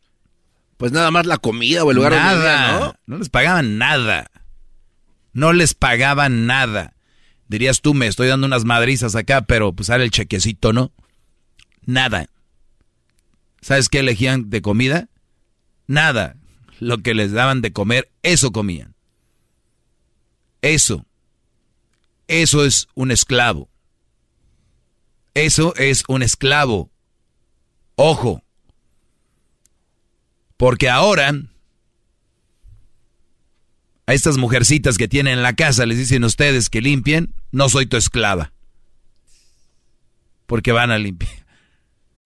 Pues 0.77 0.93
nada 0.93 1.11
más 1.11 1.27
la 1.27 1.39
comida 1.39 1.83
o 1.83 1.91
el 1.91 1.97
lugar 1.97 2.13
nada, 2.13 2.79
¿no? 2.79 2.95
No 3.07 3.19
les 3.19 3.31
pagaban 3.31 3.79
nada. 3.79 4.31
No 5.33 5.53
les 5.53 5.75
pagaban 5.75 6.47
nada. 6.47 6.95
Dirías 7.49 7.81
tú, 7.81 7.95
me 7.95 8.07
estoy 8.07 8.29
dando 8.29 8.47
unas 8.47 8.65
madrizas 8.65 9.15
acá, 9.15 9.43
pero 9.43 9.73
pues 9.73 9.87
sale 9.87 10.05
el 10.05 10.11
chequecito, 10.11 10.73
¿no? 10.73 10.93
Nada. 11.85 12.29
¿Sabes 13.61 13.89
qué 13.89 14.01
elegían 14.01 14.51
de 14.51 14.63
comida? 14.63 15.09
Nada. 15.87 16.37
Lo 16.79 16.99
que 16.99 17.15
les 17.15 17.33
daban 17.33 17.63
de 17.63 17.73
comer, 17.73 18.11
eso 18.23 18.53
comían. 18.53 18.95
Eso, 20.61 21.07
eso 22.29 22.65
es 22.65 22.89
un 22.95 23.11
esclavo. 23.11 23.69
Eso 25.35 25.75
es 25.77 26.05
un 26.09 26.23
esclavo. 26.23 26.91
Ojo. 27.97 28.43
Porque 30.57 30.91
ahora 30.91 31.33
a 34.09 34.15
estas 34.15 34.39
mujercitas 34.39 34.97
que 34.97 35.07
tienen 35.07 35.35
en 35.35 35.43
la 35.43 35.53
casa 35.53 35.85
les 35.85 35.99
dicen 35.99 36.25
ustedes 36.25 36.71
que 36.71 36.81
limpien, 36.81 37.35
no 37.53 37.69
soy 37.69 37.85
tu 37.85 37.99
esclava. 37.99 38.55
Porque 40.47 40.73
van 40.73 40.91
a 40.91 40.97
limpiar 40.97 41.38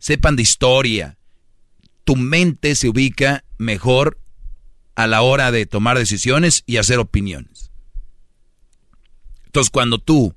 sepan 0.00 0.34
de 0.34 0.42
historia, 0.42 1.16
tu 2.02 2.16
mente 2.16 2.74
se 2.74 2.88
ubica 2.88 3.44
mejor 3.56 4.18
a 4.96 5.06
la 5.06 5.22
hora 5.22 5.52
de 5.52 5.66
tomar 5.66 5.96
decisiones 5.96 6.64
y 6.66 6.78
hacer 6.78 6.98
opiniones. 6.98 7.70
Entonces, 9.46 9.70
cuando 9.70 9.98
tú 9.98 10.34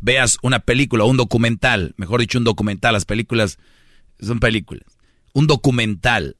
veas 0.00 0.38
una 0.40 0.60
película 0.60 1.04
o 1.04 1.08
un 1.08 1.18
documental, 1.18 1.94
mejor 1.98 2.20
dicho, 2.20 2.38
un 2.38 2.44
documental, 2.44 2.94
las 2.94 3.04
películas 3.04 3.58
son 4.18 4.40
películas, 4.40 4.98
un 5.34 5.46
documental 5.46 6.38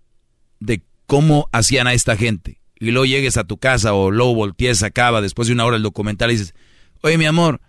de 0.60 0.82
cómo 1.04 1.50
hacían 1.52 1.86
a 1.86 1.92
esta 1.92 2.16
gente, 2.16 2.60
y 2.78 2.92
luego 2.92 3.04
llegues 3.04 3.36
a 3.36 3.44
tu 3.44 3.58
casa 3.58 3.92
o 3.92 4.10
luego 4.10 4.34
voltees, 4.34 4.82
acaba 4.82 5.20
después 5.20 5.48
de 5.48 5.54
una 5.54 5.66
hora 5.66 5.76
el 5.76 5.82
documental 5.82 6.30
y 6.30 6.36
dices, 6.36 6.54
oye 7.02 7.18
mi 7.18 7.26
amor, 7.26 7.60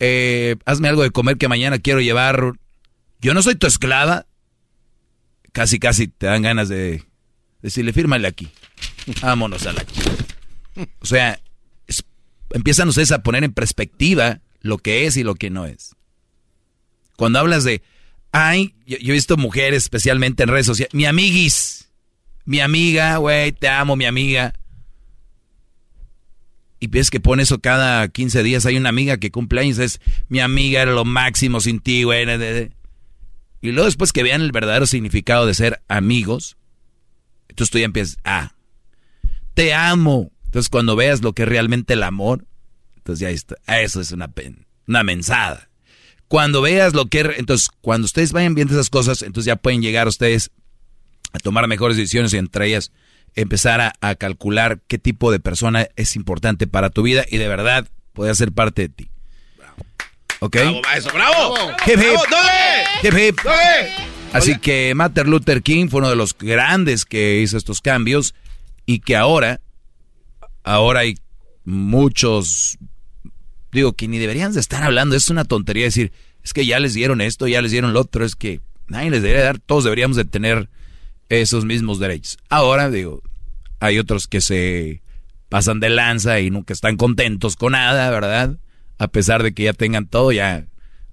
eh, 0.00 0.56
hazme 0.64 0.88
algo 0.88 1.02
de 1.02 1.10
comer 1.10 1.36
que 1.36 1.48
mañana 1.48 1.78
quiero 1.78 2.00
llevar. 2.00 2.54
Yo 3.20 3.34
no 3.34 3.42
soy 3.42 3.54
tu 3.54 3.66
esclava. 3.66 4.26
Casi, 5.54 5.78
casi 5.78 6.08
te 6.08 6.26
dan 6.26 6.42
ganas 6.42 6.68
de 6.68 7.04
decirle, 7.62 7.94
fírmale 7.94 8.28
aquí. 8.28 8.50
Vámonos 9.22 9.66
a 9.66 9.72
la 9.72 9.84
O 11.00 11.06
sea, 11.06 11.40
empiezan 12.50 12.88
ustedes 12.88 13.12
a 13.12 13.22
poner 13.22 13.44
en 13.44 13.52
perspectiva 13.52 14.40
lo 14.60 14.78
que 14.78 15.06
es 15.06 15.16
y 15.16 15.22
lo 15.22 15.34
que 15.34 15.48
no 15.48 15.64
es. 15.64 15.94
Cuando 17.16 17.38
hablas 17.38 17.64
de, 17.64 17.82
ay, 18.32 18.74
yo, 18.84 18.98
yo 18.98 19.12
he 19.12 19.16
visto 19.16 19.36
mujeres, 19.36 19.84
especialmente 19.84 20.42
en 20.42 20.50
redes 20.50 20.66
sociales, 20.66 20.92
mi 20.92 21.06
amiguis, 21.06 21.88
mi 22.44 22.60
amiga, 22.60 23.16
güey, 23.16 23.52
te 23.52 23.68
amo, 23.68 23.96
mi 23.96 24.04
amiga 24.04 24.52
y 26.84 26.86
ves 26.86 27.10
que 27.10 27.18
pone 27.18 27.44
eso 27.44 27.60
cada 27.60 28.06
15 28.08 28.42
días. 28.42 28.66
Hay 28.66 28.76
una 28.76 28.90
amiga 28.90 29.16
que 29.16 29.30
cumple 29.30 29.62
años, 29.62 29.78
es 29.78 30.02
mi 30.28 30.40
amiga, 30.40 30.82
era 30.82 30.92
lo 30.92 31.06
máximo 31.06 31.60
sin 31.60 31.80
ti, 31.80 32.02
güey. 32.02 32.26
Y 33.64 33.72
luego 33.72 33.86
después 33.86 34.12
que 34.12 34.22
vean 34.22 34.42
el 34.42 34.52
verdadero 34.52 34.84
significado 34.84 35.46
de 35.46 35.54
ser 35.54 35.80
amigos, 35.88 36.58
entonces 37.48 37.70
tú 37.70 37.78
ya 37.78 37.86
empiezas, 37.86 38.18
ah, 38.22 38.52
te 39.54 39.72
amo. 39.72 40.30
Entonces 40.44 40.68
cuando 40.68 40.96
veas 40.96 41.22
lo 41.22 41.32
que 41.32 41.44
es 41.44 41.48
realmente 41.48 41.94
el 41.94 42.02
amor, 42.02 42.44
entonces 42.98 43.20
ya 43.20 43.30
está, 43.30 43.56
eso 43.82 44.02
es 44.02 44.12
una, 44.12 44.30
una 44.86 45.02
mensada. 45.02 45.70
Cuando 46.28 46.60
veas 46.60 46.92
lo 46.92 47.06
que, 47.06 47.20
entonces 47.38 47.70
cuando 47.80 48.04
ustedes 48.04 48.32
vayan 48.32 48.54
viendo 48.54 48.74
esas 48.74 48.90
cosas, 48.90 49.22
entonces 49.22 49.46
ya 49.46 49.56
pueden 49.56 49.80
llegar 49.80 50.08
ustedes 50.08 50.50
a 51.32 51.38
tomar 51.38 51.66
mejores 51.66 51.96
decisiones 51.96 52.34
y 52.34 52.36
entre 52.36 52.66
ellas 52.66 52.92
empezar 53.34 53.94
a, 53.98 54.14
calcular 54.16 54.82
qué 54.88 54.98
tipo 54.98 55.32
de 55.32 55.40
persona 55.40 55.88
es 55.96 56.16
importante 56.16 56.66
para 56.66 56.90
tu 56.90 57.02
vida 57.02 57.24
y 57.26 57.38
de 57.38 57.48
verdad 57.48 57.88
puede 58.12 58.34
ser 58.34 58.52
parte 58.52 58.82
de 58.82 58.88
ti. 58.90 59.10
¿Ok? 60.44 60.56
¡Bravo, 60.56 60.82
maestro! 60.82 61.14
¡Bravo! 61.14 61.56
Hip, 61.86 61.98
hip. 61.98 63.02
Hip, 63.02 63.14
hip. 63.18 63.40
Así 64.34 64.58
que 64.58 64.94
Martin 64.94 65.30
Luther 65.30 65.62
King 65.62 65.88
fue 65.88 66.00
uno 66.00 66.10
de 66.10 66.16
los 66.16 66.36
grandes 66.36 67.06
que 67.06 67.40
hizo 67.40 67.56
estos 67.56 67.80
cambios 67.80 68.34
y 68.84 68.98
que 68.98 69.16
ahora, 69.16 69.62
ahora 70.62 71.00
hay 71.00 71.14
muchos, 71.64 72.76
digo, 73.72 73.94
que 73.94 74.06
ni 74.06 74.18
deberían 74.18 74.52
de 74.52 74.60
estar 74.60 74.82
hablando, 74.82 75.16
es 75.16 75.30
una 75.30 75.46
tontería 75.46 75.84
decir, 75.84 76.12
es 76.42 76.52
que 76.52 76.66
ya 76.66 76.78
les 76.78 76.92
dieron 76.92 77.22
esto, 77.22 77.48
ya 77.48 77.62
les 77.62 77.70
dieron 77.70 77.94
lo 77.94 78.02
otro, 78.02 78.22
es 78.22 78.36
que 78.36 78.60
nadie 78.86 79.10
les 79.10 79.22
debería 79.22 79.44
dar, 79.44 79.60
todos 79.60 79.84
deberíamos 79.84 80.18
de 80.18 80.26
tener 80.26 80.68
esos 81.30 81.64
mismos 81.64 82.00
derechos. 82.00 82.36
Ahora, 82.50 82.90
digo, 82.90 83.22
hay 83.80 83.98
otros 83.98 84.26
que 84.26 84.42
se 84.42 85.00
pasan 85.48 85.80
de 85.80 85.88
lanza 85.88 86.40
y 86.40 86.50
nunca 86.50 86.74
están 86.74 86.98
contentos 86.98 87.56
con 87.56 87.72
nada, 87.72 88.10
¿verdad? 88.10 88.58
A 88.98 89.08
pesar 89.08 89.42
de 89.42 89.52
que 89.52 89.64
ya 89.64 89.72
tengan 89.72 90.06
todo, 90.06 90.32
ya 90.32 90.66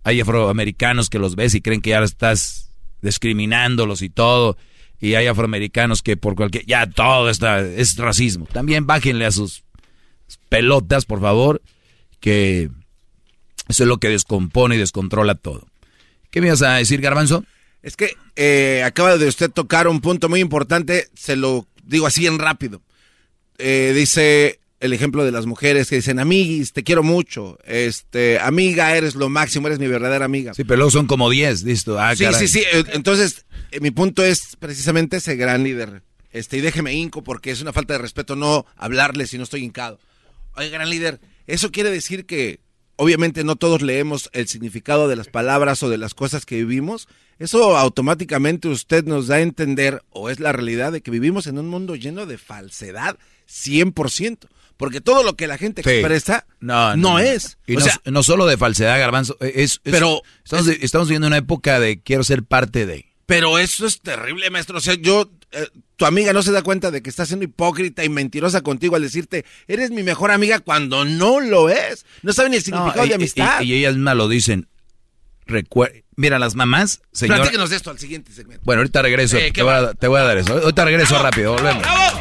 hay 0.04 0.22
afroamericanos 0.22 1.10
que 1.10 1.20
los 1.20 1.36
ves 1.36 1.56
y 1.56 1.62
creen 1.62 1.82
que 1.82 1.92
ya 1.92 2.00
estás 2.04 2.72
discriminándolos 3.02 4.02
y 4.02 4.10
todo. 4.10 4.58
Y 5.00 5.16
hay 5.16 5.28
afroamericanos 5.28 6.02
que 6.02 6.18
por 6.18 6.36
cualquier... 6.36 6.66
Ya 6.66 6.88
todo 6.88 7.30
está... 7.30 7.62
Es 7.62 7.98
racismo. 7.98 8.48
También 8.52 8.86
bájenle 8.86 9.26
a 9.26 9.32
sus 9.32 9.64
pelotas, 10.50 11.06
por 11.06 11.22
favor, 11.22 11.62
que 12.20 12.70
eso 13.68 13.84
es 13.84 13.88
lo 13.88 13.98
que 13.98 14.10
descompone 14.10 14.76
y 14.76 14.80
descontrola 14.80 15.36
todo. 15.36 15.68
¿Qué 16.30 16.42
me 16.42 16.48
ibas 16.48 16.62
a 16.62 16.76
decir, 16.76 17.02
Garbanzo? 17.02 17.44
Es 17.82 17.96
que 17.96 18.16
eh, 18.36 18.84
acaba 18.86 19.18
de 19.18 19.28
usted 19.28 19.50
tocar 19.50 19.88
un 19.88 20.02
punto 20.02 20.30
muy 20.30 20.40
importante, 20.40 21.10
se 21.16 21.36
lo 21.36 21.68
digo 21.84 22.08
así 22.08 22.28
en 22.28 22.40
rápido. 22.40 22.82
Eh, 23.58 23.94
dice 23.96 24.60
el 24.82 24.94
ejemplo 24.94 25.24
de 25.24 25.32
las 25.32 25.46
mujeres 25.46 25.90
que 25.90 25.98
dicen, 25.98 26.20
amiguis, 26.20 26.74
te 26.74 26.84
quiero 26.84 27.04
mucho, 27.04 27.58
este, 27.66 28.40
amiga, 28.40 28.98
eres 28.98 29.14
lo 29.14 29.30
máximo, 29.30 29.68
eres 29.68 29.80
mi 29.80 29.88
verdadera 29.88 30.26
amiga. 30.26 30.56
Sí, 30.56 30.64
pero 30.64 30.78
luego 30.78 30.92
son 30.92 31.06
como 31.06 31.30
10, 31.30 31.64
listo. 31.64 32.00
Ah, 32.00 32.16
sí, 32.16 32.26
sí, 32.34 32.48
sí, 32.48 32.64
eh, 32.74 32.84
entonces 32.94 33.46
mi 33.80 33.92
punto 33.92 34.24
es 34.24 34.58
precisamente 34.60 35.18
ese 35.18 35.36
gran 35.36 35.64
líder. 35.64 36.02
Este, 36.32 36.58
y 36.58 36.62
déjeme 36.62 36.94
hinco 36.94 37.24
porque 37.24 37.52
es 37.52 37.62
una 37.62 37.74
falta 37.74 37.94
de 37.94 38.00
respeto 38.00 38.36
no 38.36 38.66
hablarle 38.76 39.28
si 39.28 39.38
no 39.38 39.44
estoy 39.44 39.64
hincado. 39.64 40.00
Oye, 40.56 40.70
gran 40.70 40.90
líder, 40.90 41.22
eso 41.46 41.72
quiere 41.72 41.92
decir 41.92 42.26
que 42.26 42.60
obviamente 42.96 43.44
no 43.44 43.58
todos 43.58 43.84
leemos 43.84 44.30
el 44.34 44.48
significado 44.48 45.08
de 45.08 45.16
las 45.16 45.28
palabras 45.28 45.84
o 45.84 45.90
de 45.90 46.00
las 46.00 46.16
cosas 46.16 46.46
que 46.46 46.56
vivimos, 46.56 47.08
eso 47.38 47.78
automáticamente 47.78 48.68
usted 48.68 49.06
nos 49.06 49.28
da 49.28 49.36
a 49.36 49.42
entender, 49.42 50.02
o 50.10 50.30
es 50.30 50.40
la 50.40 50.54
realidad, 50.54 50.92
de 50.92 51.02
que 51.02 51.12
vivimos 51.12 51.46
en 51.46 51.60
un 51.60 51.68
mundo 51.68 51.96
lleno 51.96 52.26
de 52.26 52.38
falsedad 52.40 53.18
100%. 53.48 54.48
Porque 54.82 55.00
todo 55.00 55.22
lo 55.22 55.36
que 55.36 55.46
la 55.46 55.60
gente 55.60 55.82
expresa 55.82 56.48
no, 56.60 56.98
no, 56.98 57.20
es. 57.20 57.60
Y 57.68 57.76
no, 57.76 57.86
no, 58.06 58.24
solo 58.24 58.48
de 58.48 58.58
falsedad, 58.58 58.98
Garbanzo. 58.98 59.38
Es, 59.40 59.80
pero 59.84 60.24
estamos, 60.44 60.70
estamos 60.70 61.08
viviendo 61.08 61.28
una 61.28 61.38
época 61.38 61.80
de 61.80 62.02
quiero 62.02 62.24
ser 62.24 62.42
parte 62.42 62.88
de. 62.88 63.06
Pero 63.28 63.60
eso 63.60 63.86
es 63.86 64.02
terrible, 64.02 64.50
maestro. 64.50 64.80
O 64.80 64.82
sea, 64.82 64.96
yo, 64.96 65.30
eh, 65.52 65.68
tu 65.98 66.08
amiga 66.08 66.34
no 66.34 66.42
se 66.42 66.52
da 66.52 66.64
cuenta 66.64 66.90
de 66.90 67.04
que 67.04 67.12
está 67.12 67.28
siendo 67.28 67.46
hipócrita 67.46 68.04
y 68.04 68.10
mentirosa 68.10 68.62
contigo 68.62 68.96
al 68.96 69.04
decirte, 69.04 69.46
eres 69.68 69.92
mi 69.92 70.02
mejor 70.02 70.32
amiga 70.32 70.58
cuando 70.58 71.06
no 71.06 71.40
lo 71.42 71.70
es. 71.70 72.04
No 72.24 72.34
sabe 72.34 72.50
ni 72.50 72.56
el 72.56 72.64
significado 72.64 73.06
de 73.06 73.14
amistad. 73.14 73.62
Y, 73.62 73.76
ellas 73.76 73.94
mismas 73.94 74.18
lo 74.18 74.28
dicen. 74.30 74.68
Mira, 76.16 76.40
las 76.40 76.56
mamás, 76.56 77.04
señora... 77.12 77.42
Platíquenos 77.42 77.70
de 77.70 77.76
esto 77.76 77.92
al 77.92 78.00
siguiente 78.00 78.32
segmento. 78.32 78.64
Bueno, 78.66 78.80
ahorita 78.80 79.04
regreso. 79.04 79.38
te, 79.38 79.62
voy 79.62 80.20
a, 80.20 80.24
dar 80.24 80.38
eso. 80.40 80.54
Ahorita 80.54 80.86
regreso 80.86 81.22
rápido. 81.22 81.54
Volvemos. 81.54 81.84
¡Bravo! 81.84 82.21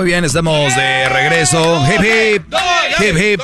Muy 0.00 0.06
bien, 0.06 0.24
estamos 0.24 0.74
de 0.74 1.08
regreso. 1.10 1.84
Hip 1.86 2.00
hip. 2.00 2.54
Hip 3.00 3.16
hip. 3.18 3.40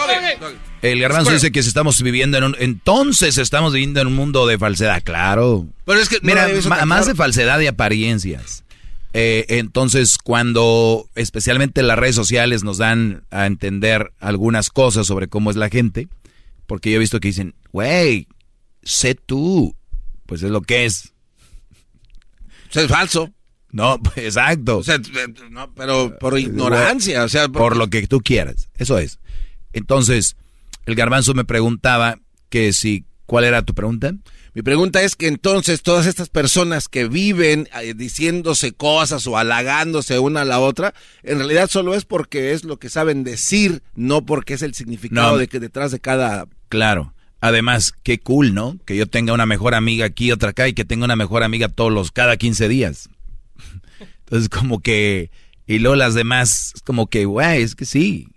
El 0.81 1.01
garbanzo 1.01 1.33
dice 1.33 1.53
que 1.53 1.63
si 1.63 1.69
estamos 1.69 2.01
viviendo 2.01 2.39
en 2.39 2.45
un... 2.45 2.57
Entonces 2.59 3.37
estamos 3.37 3.75
viviendo 3.75 4.01
en 4.01 4.07
un 4.07 4.15
mundo 4.15 4.47
de 4.47 4.57
falsedad, 4.57 5.03
claro. 5.03 5.67
Pero 5.85 6.01
es 6.01 6.09
que 6.09 6.19
Mira, 6.23 6.49
ma- 6.67 6.87
más 6.87 7.05
de 7.07 7.15
falsedad 7.15 7.61
y 7.61 7.67
apariencias. 7.67 8.65
Eh, 9.13 9.45
entonces, 9.51 10.17
cuando 10.17 11.11
especialmente 11.15 11.83
las 11.83 11.99
redes 11.99 12.17
sociales 12.17 12.65
nos 12.65 12.79
dan 12.79 13.25
a 13.31 13.45
entender 13.45 14.13
algunas 14.19 14.71
cosas 14.71 15.07
sobre 15.07 15.29
cómo 15.29 15.51
es 15.51 15.57
la 15.57 15.69
gente, 15.69 16.09
porque 16.67 16.91
yo 16.91 16.97
he 16.97 17.01
visto 17.01 17.21
que 17.21 17.29
dicen, 17.29 17.55
güey, 17.71 18.29
sé 18.83 19.15
tú, 19.15 19.77
pues 20.25 20.43
es 20.43 20.51
lo 20.51 20.63
que 20.63 20.87
es. 20.87 21.13
O 22.71 22.73
sea, 22.73 22.83
es 22.85 22.89
falso. 22.89 23.31
No, 23.77 24.03
pues, 24.03 24.17
exacto. 24.19 24.79
O 24.79 24.83
sea, 24.83 24.95
eh, 24.97 25.35
no, 25.51 25.73
pero 25.75 26.19
por 26.19 26.39
ignorancia, 26.39 27.23
o 27.25 27.29
sea, 27.29 27.49
por 27.49 27.77
lo 27.77 27.89
que 27.89 28.07
tú 28.07 28.21
quieras. 28.21 28.71
Eso 28.79 28.99
es. 28.99 29.19
Entonces, 29.75 30.37
el 30.87 30.95
garbanzo 30.95 31.35
me 31.35 31.45
preguntaba 31.45 32.19
que 32.49 32.73
si, 32.73 33.05
¿cuál 33.27 33.45
era 33.45 33.61
tu 33.63 33.75
pregunta? 33.75 34.13
Mi 34.55 34.63
pregunta 34.63 35.03
es 35.03 35.15
que 35.15 35.27
entonces 35.29 35.83
todas 35.83 36.07
estas 36.07 36.31
personas 36.31 36.89
que 36.89 37.07
viven 37.07 37.69
eh, 37.83 37.93
diciéndose 37.95 38.73
cosas 38.73 39.27
o 39.27 39.37
halagándose 39.37 40.19
una 40.19 40.41
a 40.41 40.45
la 40.47 40.61
otra, 40.61 40.95
en 41.23 41.37
realidad 41.37 41.69
solo 41.69 41.95
es 41.95 42.07
porque 42.07 42.53
es 42.53 42.65
lo 42.65 42.79
que 42.79 42.89
saben 42.89 43.25
decir, 43.25 43.83
no 43.95 44.25
porque 44.25 44.55
es 44.55 44.63
el 44.63 44.73
significado 44.73 45.33
No. 45.33 45.37
de 45.37 45.49
que 45.49 45.61
detrás 45.61 45.93
de 45.93 46.01
cada... 46.01 46.47
Claro. 46.71 47.13
Además, 47.43 47.93
qué 48.03 48.19
cool, 48.19 48.55
¿no? 48.55 48.79
Que 48.87 48.97
yo 48.97 49.07
tenga 49.07 49.35
una 49.35 49.45
mejor 49.45 49.75
amiga 49.75 50.07
aquí, 50.07 50.33
otra 50.33 50.51
acá, 50.51 50.67
y 50.67 50.73
que 50.73 50.87
tenga 50.87 51.05
una 51.05 51.17
mejor 51.17 51.43
amiga 51.43 51.69
todos 51.69 51.93
los, 51.93 52.11
cada 52.11 52.39
15 52.39 52.69
días. 52.69 53.11
Entonces, 54.27 54.49
como 54.49 54.81
que, 54.81 55.31
y 55.67 55.79
luego 55.79 55.97
las 55.97 56.15
demás, 56.15 56.75
como 56.85 57.09
que, 57.09 57.25
güey, 57.25 57.63
es 57.63 57.75
que 57.75 57.87
sí. 57.87 58.29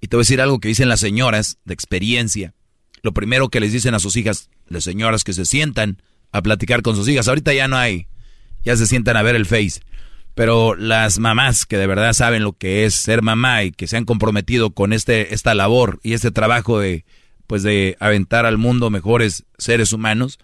Y 0.00 0.08
te 0.08 0.16
voy 0.16 0.20
a 0.20 0.24
decir 0.24 0.40
algo 0.40 0.60
que 0.60 0.68
dicen 0.68 0.88
las 0.88 1.00
señoras 1.00 1.58
de 1.64 1.74
experiencia. 1.74 2.54
Lo 3.02 3.12
primero 3.12 3.48
que 3.48 3.60
les 3.60 3.72
dicen 3.72 3.94
a 3.94 4.00
sus 4.00 4.16
hijas, 4.16 4.50
las 4.66 4.84
señoras 4.84 5.24
que 5.24 5.32
se 5.32 5.46
sientan 5.46 6.02
a 6.30 6.42
platicar 6.42 6.82
con 6.82 6.94
sus 6.94 7.08
hijas. 7.08 7.26
Ahorita 7.26 7.52
ya 7.54 7.68
no 7.68 7.76
hay, 7.76 8.06
ya 8.64 8.76
se 8.76 8.86
sientan 8.86 9.16
a 9.16 9.22
ver 9.22 9.34
el 9.34 9.46
face. 9.46 9.80
Pero 10.34 10.76
las 10.76 11.18
mamás 11.18 11.66
que 11.66 11.78
de 11.78 11.86
verdad 11.86 12.12
saben 12.12 12.44
lo 12.44 12.52
que 12.52 12.84
es 12.84 12.94
ser 12.94 13.22
mamá 13.22 13.64
y 13.64 13.72
que 13.72 13.88
se 13.88 13.96
han 13.96 14.04
comprometido 14.04 14.70
con 14.70 14.92
este, 14.92 15.34
esta 15.34 15.54
labor 15.54 15.98
y 16.02 16.12
este 16.12 16.30
trabajo 16.30 16.78
de, 16.78 17.04
pues 17.46 17.62
de 17.62 17.96
aventar 17.98 18.46
al 18.46 18.58
mundo 18.58 18.90
mejores 18.90 19.44
seres 19.56 19.92
humanos, 19.92 20.38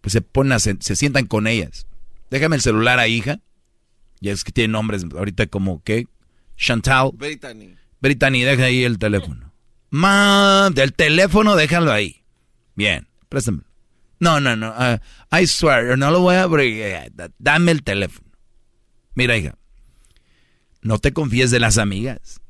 pues 0.00 0.14
se 0.14 0.20
ponen 0.20 0.58
se 0.58 0.96
sientan 0.96 1.26
con 1.26 1.46
ellas. 1.46 1.86
Déjame 2.30 2.56
el 2.56 2.62
celular 2.62 2.98
a 2.98 3.06
hija. 3.06 3.40
Ya 4.20 4.32
es 4.32 4.44
que 4.44 4.52
tiene 4.52 4.72
nombres 4.72 5.04
ahorita 5.16 5.46
como 5.46 5.82
que 5.82 6.06
Chantal. 6.56 7.10
Brittany. 7.14 7.74
Brittany, 8.00 8.42
deja 8.42 8.64
ahí 8.64 8.84
el 8.84 8.98
teléfono. 8.98 9.52
Ma, 9.90 10.70
del 10.74 10.92
teléfono 10.94 11.54
déjalo 11.56 11.92
ahí. 11.92 12.22
Bien, 12.74 13.06
préstame. 13.28 13.62
No, 14.18 14.40
no, 14.40 14.56
no. 14.56 14.72
ah, 14.74 15.00
I 15.30 15.46
swear, 15.46 15.98
no 15.98 16.10
lo 16.10 16.20
voy 16.20 16.36
a 16.36 16.44
abrir. 16.44 17.12
da- 17.14 17.30
Dame 17.38 17.72
el 17.72 17.82
teléfono. 17.82 18.26
Mira, 19.14 19.36
hija. 19.36 19.56
No 20.82 20.98
te 20.98 21.12
confíes 21.12 21.50
de 21.50 21.60
las 21.60 21.76
amigas. 21.78 22.40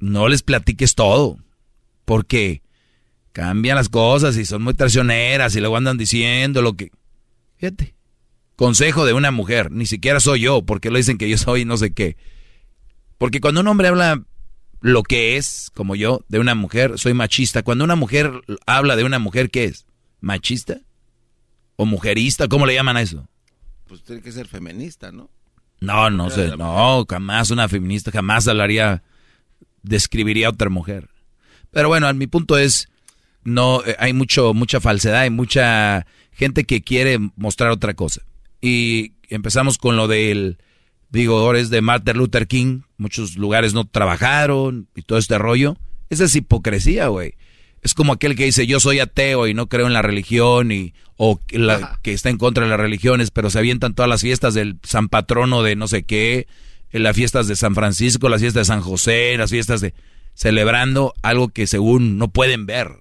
No 0.00 0.28
les 0.28 0.42
platiques 0.42 0.94
todo. 0.94 1.38
Porque 2.04 2.62
cambian 3.32 3.76
las 3.76 3.88
cosas 3.88 4.36
y 4.36 4.44
son 4.46 4.62
muy 4.62 4.74
traicioneras 4.74 5.54
y 5.56 5.60
luego 5.60 5.76
andan 5.76 5.98
diciendo 5.98 6.62
lo 6.62 6.74
que... 6.74 6.90
Fíjate. 7.56 7.94
Consejo 8.56 9.04
de 9.04 9.12
una 9.12 9.30
mujer. 9.30 9.70
Ni 9.70 9.86
siquiera 9.86 10.20
soy 10.20 10.40
yo, 10.40 10.62
porque 10.62 10.90
lo 10.90 10.98
dicen 10.98 11.18
que 11.18 11.28
yo 11.28 11.38
soy 11.38 11.64
no 11.64 11.76
sé 11.76 11.92
qué. 11.92 12.16
Porque 13.18 13.40
cuando 13.40 13.60
un 13.60 13.68
hombre 13.68 13.88
habla 13.88 14.22
lo 14.80 15.02
que 15.02 15.36
es, 15.36 15.70
como 15.74 15.96
yo, 15.96 16.24
de 16.28 16.38
una 16.38 16.54
mujer, 16.54 16.98
soy 16.98 17.14
machista. 17.14 17.62
Cuando 17.62 17.84
una 17.84 17.96
mujer 17.96 18.42
habla 18.66 18.96
de 18.96 19.04
una 19.04 19.18
mujer, 19.18 19.50
¿qué 19.50 19.64
es? 19.64 19.86
¿Machista? 20.20 20.80
¿O 21.76 21.86
mujerista? 21.86 22.48
¿Cómo 22.48 22.66
le 22.66 22.74
llaman 22.74 22.98
a 22.98 23.02
eso? 23.02 23.26
Pues 23.86 24.02
tiene 24.02 24.22
que 24.22 24.30
ser 24.30 24.46
feminista, 24.46 25.10
¿no? 25.10 25.30
No, 25.80 26.10
no 26.10 26.30
sé, 26.30 26.56
no, 26.56 27.04
jamás 27.08 27.50
una 27.50 27.68
feminista 27.68 28.10
jamás 28.10 28.48
hablaría, 28.48 29.02
describiría 29.82 30.46
a 30.46 30.50
otra 30.50 30.70
mujer. 30.70 31.10
Pero 31.70 31.88
bueno, 31.88 32.12
mi 32.14 32.26
punto 32.26 32.56
es, 32.56 32.88
no, 33.42 33.82
eh, 33.84 33.96
hay 33.98 34.12
mucho, 34.12 34.54
mucha 34.54 34.80
falsedad, 34.80 35.22
hay 35.22 35.30
mucha 35.30 36.06
gente 36.32 36.64
que 36.64 36.82
quiere 36.82 37.18
mostrar 37.36 37.70
otra 37.70 37.94
cosa. 37.94 38.22
Y 38.66 39.12
empezamos 39.28 39.76
con 39.76 39.96
lo 39.96 40.08
del, 40.08 40.56
digo, 41.10 41.38
ahora 41.38 41.58
es 41.58 41.68
de 41.68 41.82
Martin 41.82 42.16
Luther 42.16 42.46
King, 42.46 42.80
muchos 42.96 43.36
lugares 43.36 43.74
no 43.74 43.84
trabajaron 43.86 44.88
y 44.96 45.02
todo 45.02 45.18
este 45.18 45.36
rollo. 45.36 45.76
Esa 46.08 46.24
es 46.24 46.34
hipocresía, 46.34 47.08
güey. 47.08 47.34
Es 47.82 47.92
como 47.92 48.14
aquel 48.14 48.36
que 48.36 48.46
dice 48.46 48.66
yo 48.66 48.80
soy 48.80 49.00
ateo 49.00 49.46
y 49.46 49.52
no 49.52 49.66
creo 49.68 49.86
en 49.86 49.92
la 49.92 50.00
religión 50.00 50.72
y 50.72 50.94
o 51.18 51.38
que, 51.46 51.58
la- 51.58 51.98
que 52.02 52.14
está 52.14 52.30
en 52.30 52.38
contra 52.38 52.64
de 52.64 52.70
las 52.70 52.80
religiones, 52.80 53.30
pero 53.30 53.50
se 53.50 53.58
avientan 53.58 53.94
todas 53.94 54.08
las 54.08 54.22
fiestas 54.22 54.54
del 54.54 54.78
San 54.82 55.10
Patrono 55.10 55.62
de 55.62 55.76
no 55.76 55.86
sé 55.86 56.04
qué, 56.04 56.46
en 56.90 57.02
las 57.02 57.14
fiestas 57.14 57.46
de 57.48 57.56
San 57.56 57.74
Francisco, 57.74 58.30
las 58.30 58.40
fiestas 58.40 58.66
de 58.66 58.72
San 58.72 58.80
José, 58.80 59.36
las 59.36 59.50
fiestas 59.50 59.82
de 59.82 59.92
celebrando 60.32 61.12
algo 61.22 61.48
que 61.50 61.66
según 61.66 62.16
no 62.16 62.28
pueden 62.28 62.64
ver. 62.64 62.92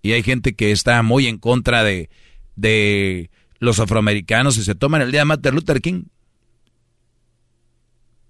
Y 0.00 0.12
hay 0.12 0.22
gente 0.22 0.54
que 0.54 0.72
está 0.72 1.02
muy 1.02 1.26
en 1.26 1.36
contra 1.38 1.84
de, 1.84 2.08
de 2.56 3.30
los 3.58 3.80
afroamericanos 3.80 4.56
y 4.58 4.64
se 4.64 4.74
toman 4.74 5.02
el 5.02 5.10
día 5.10 5.20
de 5.20 5.26
Martin 5.26 5.54
Luther 5.54 5.80
King. 5.80 6.04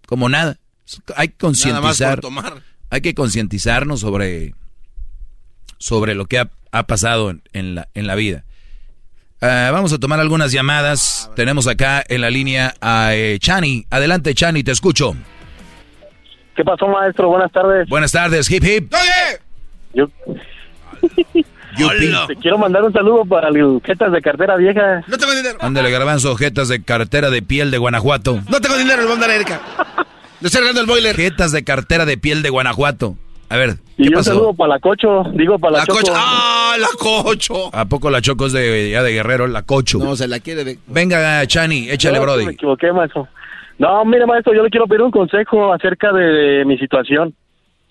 Como 0.07 0.29
nada. 0.29 0.59
Hay 1.17 1.29
que 1.29 1.37
concientizar. 1.37 2.21
Hay 2.91 3.01
que 3.01 3.15
concientizarnos 3.15 4.01
sobre, 4.01 4.55
sobre 5.79 6.15
lo 6.15 6.27
que 6.27 6.39
ha, 6.39 6.51
ha 6.71 6.87
pasado 6.87 7.31
en, 7.31 7.43
en 7.53 7.75
la, 7.75 7.89
en 7.95 8.07
la 8.07 8.15
vida. 8.15 8.45
Ah, 9.41 9.71
vamos 9.73 9.93
a 9.93 9.99
tomar 9.99 10.21
algunas 10.21 10.53
llamadas. 10.53 11.31
Tenemos 11.37 11.67
acá 11.67 12.03
en 12.09 12.23
la 12.23 12.31
línea 12.31 12.75
a 12.81 13.15
eh, 13.15 13.39
Chani. 13.39 13.85
Adelante, 13.91 14.35
Chani, 14.35 14.65
te 14.65 14.73
escucho. 14.73 15.15
¿Qué 16.57 16.65
pasó, 16.65 16.87
maestro? 16.89 17.29
Buenas 17.29 17.53
tardes. 17.53 17.89
Buenas 17.89 18.13
tardes, 18.13 18.51
hip 18.51 18.65
hip. 18.65 18.93
Yo 19.93 20.09
te 22.27 22.37
quiero 22.37 22.59
mandar 22.59 22.83
un 22.85 22.93
saludo 22.93 23.25
para 23.25 23.49
el 23.49 23.81
Jetas 23.85 24.13
de 24.13 24.21
Cartera 24.23 24.57
Vieja. 24.57 25.03
No 25.07 25.17
tengo 25.19 25.35
dinero. 25.35 25.59
Ándale, 25.61 25.91
garbanzo, 25.91 26.37
jetas 26.37 26.69
de 26.69 26.83
cartera 26.83 27.31
de 27.31 27.43
piel 27.43 27.71
de 27.71 27.79
Guanajuato. 27.79 28.41
No 28.51 28.61
tengo 28.61 28.77
dinero, 28.77 29.03
el 29.03 29.09
bomba 29.09 29.27
Erika. 29.35 29.61
Le 30.41 30.49
estoy 30.49 30.63
el 30.79 30.87
boiler. 30.87 31.17
Jetas 31.17 31.53
de 31.53 31.65
cartera 31.65 32.05
de 32.05 32.19
piel 32.19 32.43
de 32.43 32.51
Guanajuato. 32.51 33.17
A 33.51 33.57
ver, 33.57 33.77
Y 33.99 34.05
¿qué 34.05 34.09
un 34.09 34.15
pasó? 34.15 34.31
saludo 34.31 34.55
para 34.55 34.75
la 34.75 34.81
Cocho, 34.81 35.23
digo 35.35 35.59
para 35.59 35.73
la, 35.73 35.79
La 35.81 35.85
Choco. 35.87 35.99
cocha. 36.01 36.13
¡Ah, 36.17 36.77
la 36.79 36.89
cocho! 36.99 37.75
¿A 37.77 37.85
poco 37.85 38.11
la 38.11 38.21
Choco 38.23 38.47
es 38.47 38.53
de, 38.53 38.91
ya 38.91 39.03
de 39.03 39.13
Guerrero, 39.13 39.47
la 39.47 39.63
Cocho? 39.63 39.99
No, 39.99 40.17
se 40.17 40.27
la 40.27 40.41
quiere 40.41 40.65
de... 40.65 40.79
Venga, 40.87 41.47
Chani, 41.47 41.89
échale, 41.91 42.17
No, 42.19 42.23
Brody. 42.23 42.47
Me 42.47 42.53
equivoqué, 42.53 42.91
maestro. 42.93 43.29
No, 43.79 44.05
mire, 44.05 44.25
maestro, 44.27 44.55
yo 44.55 44.63
le 44.63 44.71
quiero 44.71 44.87
pedir 44.87 45.03
un 45.03 45.11
consejo 45.11 45.73
acerca 45.73 46.13
de 46.13 46.65
mi 46.65 46.79
situación. 46.79 47.35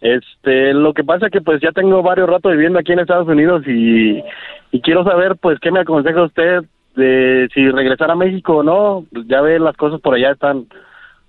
Este, 0.03 0.73
lo 0.73 0.93
que 0.93 1.06
pasa 1.06 1.30
que 1.30 1.40
pues 1.40 1.61
ya 1.61 1.72
tengo 1.72 2.03
varios 2.03 2.30
ratos 2.30 2.51
viviendo 2.51 2.77
aquí 2.77 2.91
en 2.91 2.99
Estados 2.99 3.30
Unidos 3.30 3.64
y, 3.65 4.22
y 4.73 4.82
quiero 4.82 5.06
saber 5.06 5.38
pues 5.38 5.59
qué 5.61 5.72
me 5.72 5.80
aconseja 5.80 6.23
usted 6.23 6.65
de 6.98 7.48
si 7.53 7.69
regresar 7.69 8.11
a 8.11 8.15
México 8.15 8.57
o 8.57 8.64
no. 8.64 9.06
Ya 9.27 9.40
ve 9.40 9.59
las 9.59 9.77
cosas 9.77 10.01
por 10.01 10.15
allá 10.15 10.32
están 10.32 10.67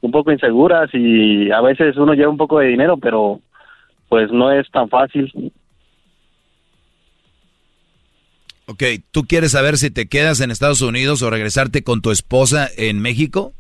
un 0.01 0.11
poco 0.11 0.33
inseguras 0.33 0.91
y 0.93 1.53
a 1.53 1.61
veces 1.61 1.97
uno 1.97 2.15
lleva 2.15 2.31
un 2.31 2.37
poco 2.37 2.59
de 2.59 2.67
dinero, 2.67 2.97
pero 2.97 3.41
pues 4.09 4.33
no 4.33 4.51
es 4.51 4.69
tan 4.73 4.89
fácil. 4.89 5.33
Ok, 8.67 8.83
¿tú 9.13 9.23
quieres 9.23 9.53
saber 9.53 9.77
si 9.77 9.93
te 9.93 10.09
quedas 10.09 10.41
en 10.41 10.51
Estados 10.51 10.83
Unidos 10.83 11.23
o 11.23 11.31
regresarte 11.31 11.85
con 11.85 12.03
tu 12.03 12.11
esposa 12.11 12.67
en 12.77 13.01
México? 13.01 13.53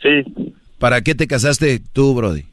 Sí. 0.00 0.54
¿Para 0.78 1.02
qué 1.02 1.14
te 1.14 1.26
casaste 1.26 1.78
tú, 1.92 2.14
Brody? 2.14 2.44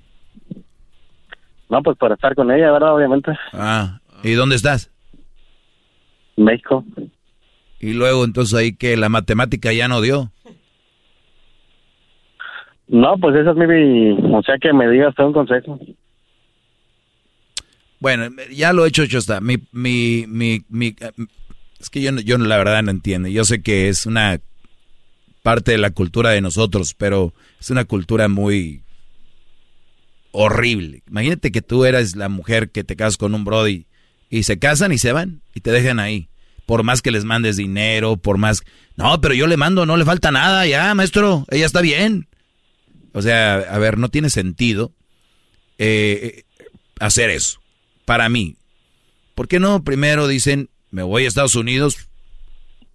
No, 1.70 1.82
pues 1.82 1.98
para 1.98 2.16
estar 2.16 2.36
con 2.36 2.52
ella, 2.52 2.72
¿verdad? 2.72 2.96
Obviamente. 2.96 3.32
Ah, 3.54 4.00
¿y 4.24 4.34
dónde 4.34 4.56
estás? 4.56 4.92
México. 6.38 6.84
Y 7.80 7.94
luego 7.94 8.24
entonces 8.26 8.54
ahí 8.54 8.74
que 8.74 8.98
la 8.98 9.10
matemática 9.10 9.74
ya 9.74 9.88
no 9.88 10.02
dio. 10.02 10.32
No, 12.88 13.18
pues 13.18 13.36
esa 13.36 13.52
es 13.52 13.58
mi... 13.58 14.12
O 14.34 14.42
sea, 14.44 14.58
que 14.60 14.72
me 14.72 14.88
digas 14.90 15.14
un 15.18 15.34
consejo. 15.34 15.80
Bueno, 18.00 18.28
ya 18.52 18.74
lo 18.74 18.86
he 18.86 18.90
hecho, 18.90 19.04
yo 19.06 19.20
está. 19.20 19.42
Mi, 19.42 19.58
mi, 19.72 20.26
mi, 20.28 20.62
mi, 20.70 20.96
es 21.80 21.90
que 21.90 22.02
yo, 22.02 22.12
yo 22.12 22.38
la 22.38 22.58
verdad 22.58 22.84
no 22.84 22.92
entiendo. 22.92 23.28
Yo 23.30 23.44
sé 23.44 23.64
que 23.64 23.90
es 23.90 24.06
una 24.06 24.40
parte 25.42 25.72
de 25.72 25.78
la 25.78 25.92
cultura 25.92 26.30
de 26.30 26.42
nosotros, 26.42 26.94
pero 26.94 27.34
es 27.60 27.72
una 27.72 27.86
cultura 27.86 28.28
muy 28.28 28.85
horrible. 30.36 31.04
Imagínate 31.08 31.52
que 31.52 31.62
tú 31.62 31.86
eras 31.86 32.16
la 32.16 32.30
mujer 32.30 32.70
que 32.70 32.84
te 32.84 32.96
casas 32.96 33.18
con 33.18 33.34
un 33.34 33.46
brody 33.46 33.88
y 34.30 34.44
se 34.44 34.60
casan 34.60 34.92
y 34.92 34.98
se 34.98 35.12
van 35.12 35.42
y 35.54 35.62
te 35.62 35.72
dejan 35.72 36.00
ahí. 36.00 36.30
Por 36.66 36.84
más 36.84 37.02
que 37.02 37.12
les 37.12 37.26
mandes 37.26 37.58
dinero, 37.58 38.18
por 38.18 38.38
más... 38.38 38.64
No, 38.96 39.22
pero 39.22 39.34
yo 39.34 39.48
le 39.48 39.58
mando, 39.58 39.86
no 39.86 39.98
le 39.98 40.06
falta 40.06 40.32
nada, 40.32 40.66
ya, 40.66 40.94
maestro, 40.96 41.46
ella 41.52 41.66
está 41.66 41.82
bien. 41.82 42.28
O 43.14 43.22
sea, 43.22 43.56
a 43.56 43.78
ver, 43.78 43.98
no 43.98 44.10
tiene 44.10 44.30
sentido 44.30 44.92
eh, 45.78 46.44
hacer 47.00 47.30
eso. 47.30 47.62
Para 48.06 48.30
mí. 48.30 48.58
¿Por 49.36 49.48
qué 49.48 49.60
no 49.60 49.84
primero 49.84 50.28
dicen, 50.28 50.70
me 50.92 51.04
voy 51.04 51.26
a 51.26 51.28
Estados 51.28 51.56
Unidos, 51.56 52.10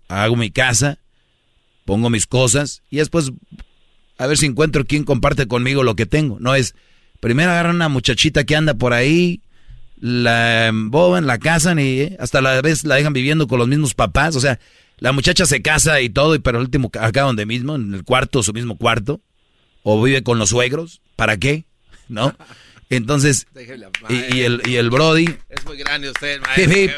hago 0.08 0.36
mi 0.36 0.50
casa, 0.50 0.98
pongo 1.84 2.10
mis 2.10 2.26
cosas 2.26 2.82
y 2.90 2.96
después 2.96 3.30
a 4.16 4.26
ver 4.26 4.38
si 4.38 4.46
encuentro 4.46 4.84
quien 4.84 5.04
comparte 5.04 5.46
conmigo 5.46 5.82
lo 5.82 5.96
que 5.96 6.06
tengo? 6.06 6.38
No 6.40 6.54
es, 6.54 6.74
primero 7.20 7.50
agarran 7.50 7.76
una 7.76 7.88
muchachita 7.88 8.44
que 8.44 8.56
anda 8.56 8.74
por 8.74 8.92
ahí, 8.92 9.42
la 10.00 10.68
emboban, 10.68 11.26
la 11.26 11.38
casan 11.38 11.78
y 11.78 12.00
eh, 12.00 12.16
hasta 12.18 12.40
la 12.40 12.60
vez 12.62 12.84
la 12.84 12.96
dejan 12.96 13.12
viviendo 13.12 13.46
con 13.46 13.58
los 13.58 13.68
mismos 13.68 13.94
papás. 13.94 14.34
O 14.34 14.40
sea, 14.40 14.58
la 14.98 15.12
muchacha 15.12 15.46
se 15.46 15.62
casa 15.62 16.00
y 16.00 16.10
todo, 16.10 16.34
y 16.34 16.38
pero 16.38 16.58
el 16.58 16.64
último 16.64 16.90
acá 16.98 17.22
donde 17.22 17.46
mismo, 17.46 17.76
en 17.76 17.94
el 17.94 18.04
cuarto, 18.04 18.42
su 18.42 18.52
mismo 18.52 18.76
cuarto, 18.76 19.20
o 19.82 20.02
vive 20.02 20.22
con 20.22 20.38
los 20.38 20.50
suegros. 20.50 21.00
¿Para 21.16 21.36
qué? 21.36 21.64
¿No? 22.08 22.34
Entonces, 22.88 23.46
y, 24.08 24.40
el, 24.40 24.62
y 24.66 24.76
el 24.76 24.90
Brody. 24.90 25.26
Es 25.48 25.64
muy 25.64 25.76
grande 25.76 26.10
usted, 26.10 26.40
maestro. 26.56 26.94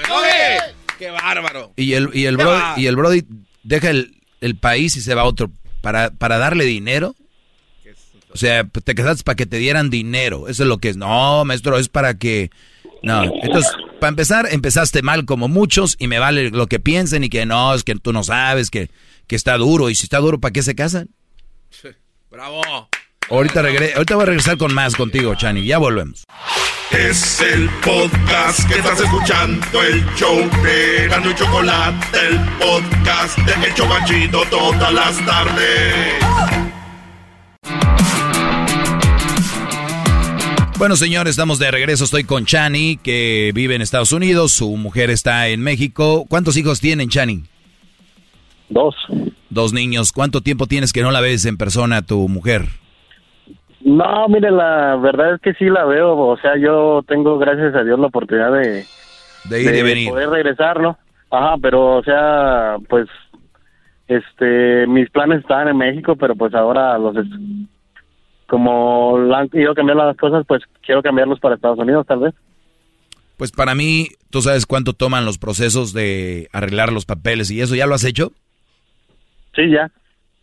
¡Qué 0.98 1.10
bárbaro! 1.10 1.72
Y 1.76 1.94
el, 1.94 2.10
y 2.14 2.26
el, 2.26 2.36
brody, 2.36 2.80
y 2.80 2.86
el 2.86 2.94
Brody 2.94 3.24
deja 3.64 3.90
el, 3.90 4.20
el, 4.40 4.56
país 4.56 4.96
y 4.96 5.00
se 5.00 5.16
va 5.16 5.22
a 5.22 5.24
otro 5.24 5.50
para, 5.80 6.10
para 6.10 6.38
darle 6.38 6.64
dinero. 6.64 7.16
O 8.32 8.36
sea, 8.36 8.64
te 8.64 8.94
casaste 8.94 9.24
para 9.24 9.36
que 9.36 9.46
te 9.46 9.58
dieran 9.58 9.90
dinero. 9.90 10.48
Eso 10.48 10.62
es 10.62 10.68
lo 10.68 10.78
que 10.78 10.88
es. 10.88 10.96
No, 10.96 11.44
maestro, 11.44 11.78
es 11.78 11.88
para 11.88 12.18
que 12.18 12.50
no, 13.02 13.24
entonces, 13.24 13.72
para 14.00 14.10
empezar, 14.10 14.48
empezaste 14.50 15.02
mal 15.02 15.24
como 15.24 15.48
muchos 15.48 15.96
y 15.98 16.06
me 16.06 16.18
vale 16.18 16.50
lo 16.50 16.68
que 16.68 16.78
piensen 16.78 17.24
y 17.24 17.28
que 17.28 17.44
no, 17.46 17.74
es 17.74 17.82
que 17.82 17.96
tú 17.96 18.12
no 18.12 18.22
sabes, 18.22 18.70
que, 18.70 18.90
que 19.26 19.36
está 19.36 19.56
duro. 19.58 19.90
Y 19.90 19.94
si 19.94 20.04
está 20.04 20.18
duro, 20.18 20.38
¿para 20.38 20.52
qué 20.52 20.62
se 20.62 20.74
casan? 20.74 21.10
¡Bravo! 22.30 22.62
Ahorita, 23.28 23.60
ahorita 23.60 24.14
voy 24.14 24.22
a 24.22 24.26
regresar 24.26 24.56
con 24.56 24.72
más 24.72 24.94
contigo, 24.94 25.34
Chani. 25.34 25.64
Ya 25.64 25.78
volvemos. 25.78 26.24
Es 26.90 27.40
el 27.40 27.68
podcast 27.80 28.68
que 28.68 28.74
estás 28.78 29.00
escuchando, 29.00 29.82
el 29.82 30.04
show 30.14 30.38
de 30.62 31.08
Gano 31.08 31.30
y 31.30 31.34
Chocolate, 31.34 32.18
el 32.28 32.38
podcast 32.58 33.38
de 33.38 33.66
El 33.66 33.74
Chocachito 33.74 34.44
todas 34.50 34.92
las 34.92 35.24
tardes. 35.24 36.22
Bueno, 40.82 40.96
señores, 40.96 41.30
estamos 41.30 41.60
de 41.60 41.70
regreso. 41.70 42.02
Estoy 42.02 42.24
con 42.24 42.44
Chani, 42.44 42.96
que 42.96 43.52
vive 43.54 43.76
en 43.76 43.82
Estados 43.82 44.10
Unidos. 44.10 44.50
Su 44.50 44.76
mujer 44.76 45.10
está 45.10 45.46
en 45.46 45.62
México. 45.62 46.24
¿Cuántos 46.28 46.56
hijos 46.56 46.80
tienen, 46.80 47.08
Chani? 47.08 47.44
Dos. 48.68 48.96
Dos 49.48 49.72
niños. 49.72 50.10
¿Cuánto 50.10 50.40
tiempo 50.40 50.66
tienes 50.66 50.92
que 50.92 51.02
no 51.02 51.12
la 51.12 51.20
ves 51.20 51.46
en 51.46 51.56
persona 51.56 52.02
tu 52.02 52.28
mujer? 52.28 52.62
No, 53.82 54.26
mire, 54.28 54.50
la 54.50 54.96
verdad 54.96 55.36
es 55.36 55.40
que 55.40 55.54
sí 55.54 55.66
la 55.66 55.84
veo. 55.84 56.18
O 56.18 56.36
sea, 56.38 56.56
yo 56.56 57.04
tengo, 57.06 57.38
gracias 57.38 57.76
a 57.76 57.84
Dios, 57.84 58.00
la 58.00 58.08
oportunidad 58.08 58.50
de, 58.50 58.84
de 59.44 59.62
ir 59.62 59.74
y 59.76 59.82
venir. 59.82 60.10
poder 60.10 60.30
regresar, 60.30 60.80
¿no? 60.80 60.98
Ajá, 61.30 61.58
pero, 61.62 61.98
o 61.98 62.02
sea, 62.02 62.78
pues, 62.88 63.06
este, 64.08 64.88
mis 64.88 65.08
planes 65.10 65.42
estaban 65.42 65.68
en 65.68 65.76
México, 65.76 66.16
pero 66.16 66.34
pues 66.34 66.52
ahora 66.54 66.98
los 66.98 67.14
como 68.52 69.16
han 69.34 69.48
ido 69.54 69.74
cambiando 69.74 70.04
las 70.04 70.18
cosas, 70.18 70.44
pues 70.46 70.62
quiero 70.84 71.00
cambiarlos 71.00 71.40
para 71.40 71.54
Estados 71.54 71.78
Unidos, 71.78 72.06
tal 72.06 72.18
vez. 72.18 72.34
Pues 73.38 73.50
para 73.50 73.74
mí, 73.74 74.08
¿tú 74.28 74.42
sabes 74.42 74.66
cuánto 74.66 74.92
toman 74.92 75.24
los 75.24 75.38
procesos 75.38 75.94
de 75.94 76.50
arreglar 76.52 76.92
los 76.92 77.06
papeles 77.06 77.50
y 77.50 77.62
eso? 77.62 77.74
¿Ya 77.74 77.86
lo 77.86 77.94
has 77.94 78.04
hecho? 78.04 78.30
Sí, 79.56 79.70
ya. 79.70 79.90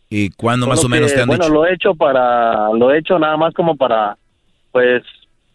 ¿Y 0.08 0.30
cuándo 0.30 0.66
más 0.66 0.84
o 0.84 0.88
menos 0.88 1.14
te 1.14 1.20
han 1.20 1.28
bueno, 1.28 1.44
dicho? 1.44 1.52
Bueno, 1.52 1.66
lo 1.66 1.70
he 1.70 1.74
hecho 1.76 1.94
para, 1.94 2.70
lo 2.72 2.90
he 2.90 2.98
hecho 2.98 3.16
nada 3.16 3.36
más 3.36 3.54
como 3.54 3.76
para, 3.76 4.16
pues, 4.72 5.04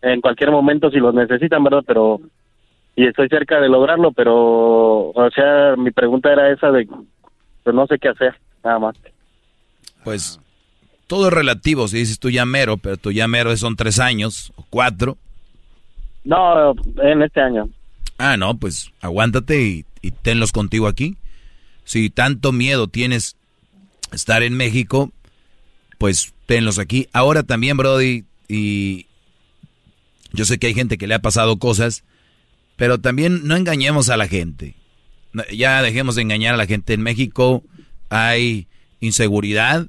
en 0.02 0.22
cualquier 0.22 0.52
momento 0.52 0.90
si 0.90 1.00
los 1.00 1.14
necesitan, 1.14 1.62
¿verdad? 1.62 1.84
Pero, 1.86 2.22
y 2.96 3.06
estoy 3.06 3.28
cerca 3.28 3.60
de 3.60 3.68
lograrlo, 3.68 4.14
pero, 4.14 5.10
o 5.10 5.30
sea, 5.36 5.76
mi 5.76 5.92
pregunta 5.92 6.32
era 6.32 6.50
esa 6.54 6.72
de, 6.72 6.88
pues 7.66 7.76
no 7.76 7.86
sé 7.86 8.00
qué 8.00 8.08
hacer, 8.08 8.34
nada 8.64 8.80
más. 8.80 8.96
Pues 10.06 10.40
todo 11.08 11.28
es 11.28 11.34
relativo, 11.34 11.88
si 11.88 11.98
dices 11.98 12.20
tú 12.20 12.30
ya 12.30 12.46
mero, 12.46 12.78
pero 12.78 12.98
tu 12.98 13.12
ya 13.12 13.28
mero 13.28 13.56
son 13.58 13.76
tres 13.76 14.00
años 14.00 14.52
o 14.56 14.66
cuatro. 14.70 15.18
No, 16.24 16.74
en 17.04 17.22
este 17.22 17.42
año. 17.42 17.70
Ah, 18.18 18.38
no, 18.38 18.58
pues 18.58 18.92
aguántate 19.02 19.62
y, 19.62 19.86
y 20.02 20.12
tenlos 20.12 20.52
contigo 20.52 20.88
aquí. 20.88 21.18
Si 21.84 22.10
tanto 22.10 22.52
miedo 22.52 22.88
tienes 22.88 23.36
estar 24.12 24.42
en 24.44 24.56
México, 24.56 25.12
pues 25.98 26.34
tenlos 26.46 26.80
aquí. 26.80 27.08
Ahora 27.14 27.44
también, 27.44 27.78
Brody, 27.78 28.26
y 28.48 29.08
yo 30.34 30.46
sé 30.46 30.58
que 30.58 30.68
hay 30.68 30.74
gente 30.74 30.98
que 30.98 31.08
le 31.08 31.16
ha 31.16 31.20
pasado 31.20 31.58
cosas, 31.58 32.04
pero 32.76 33.00
también 33.00 33.48
no 33.48 33.56
engañemos 33.56 34.10
a 34.10 34.18
la 34.18 34.28
gente. 34.28 34.76
Ya 35.54 35.82
dejemos 35.82 36.16
de 36.16 36.22
engañar 36.22 36.54
a 36.54 36.58
la 36.58 36.66
gente. 36.66 36.94
En 36.94 37.02
México 37.02 37.64
hay 38.10 38.68
inseguridad, 39.00 39.88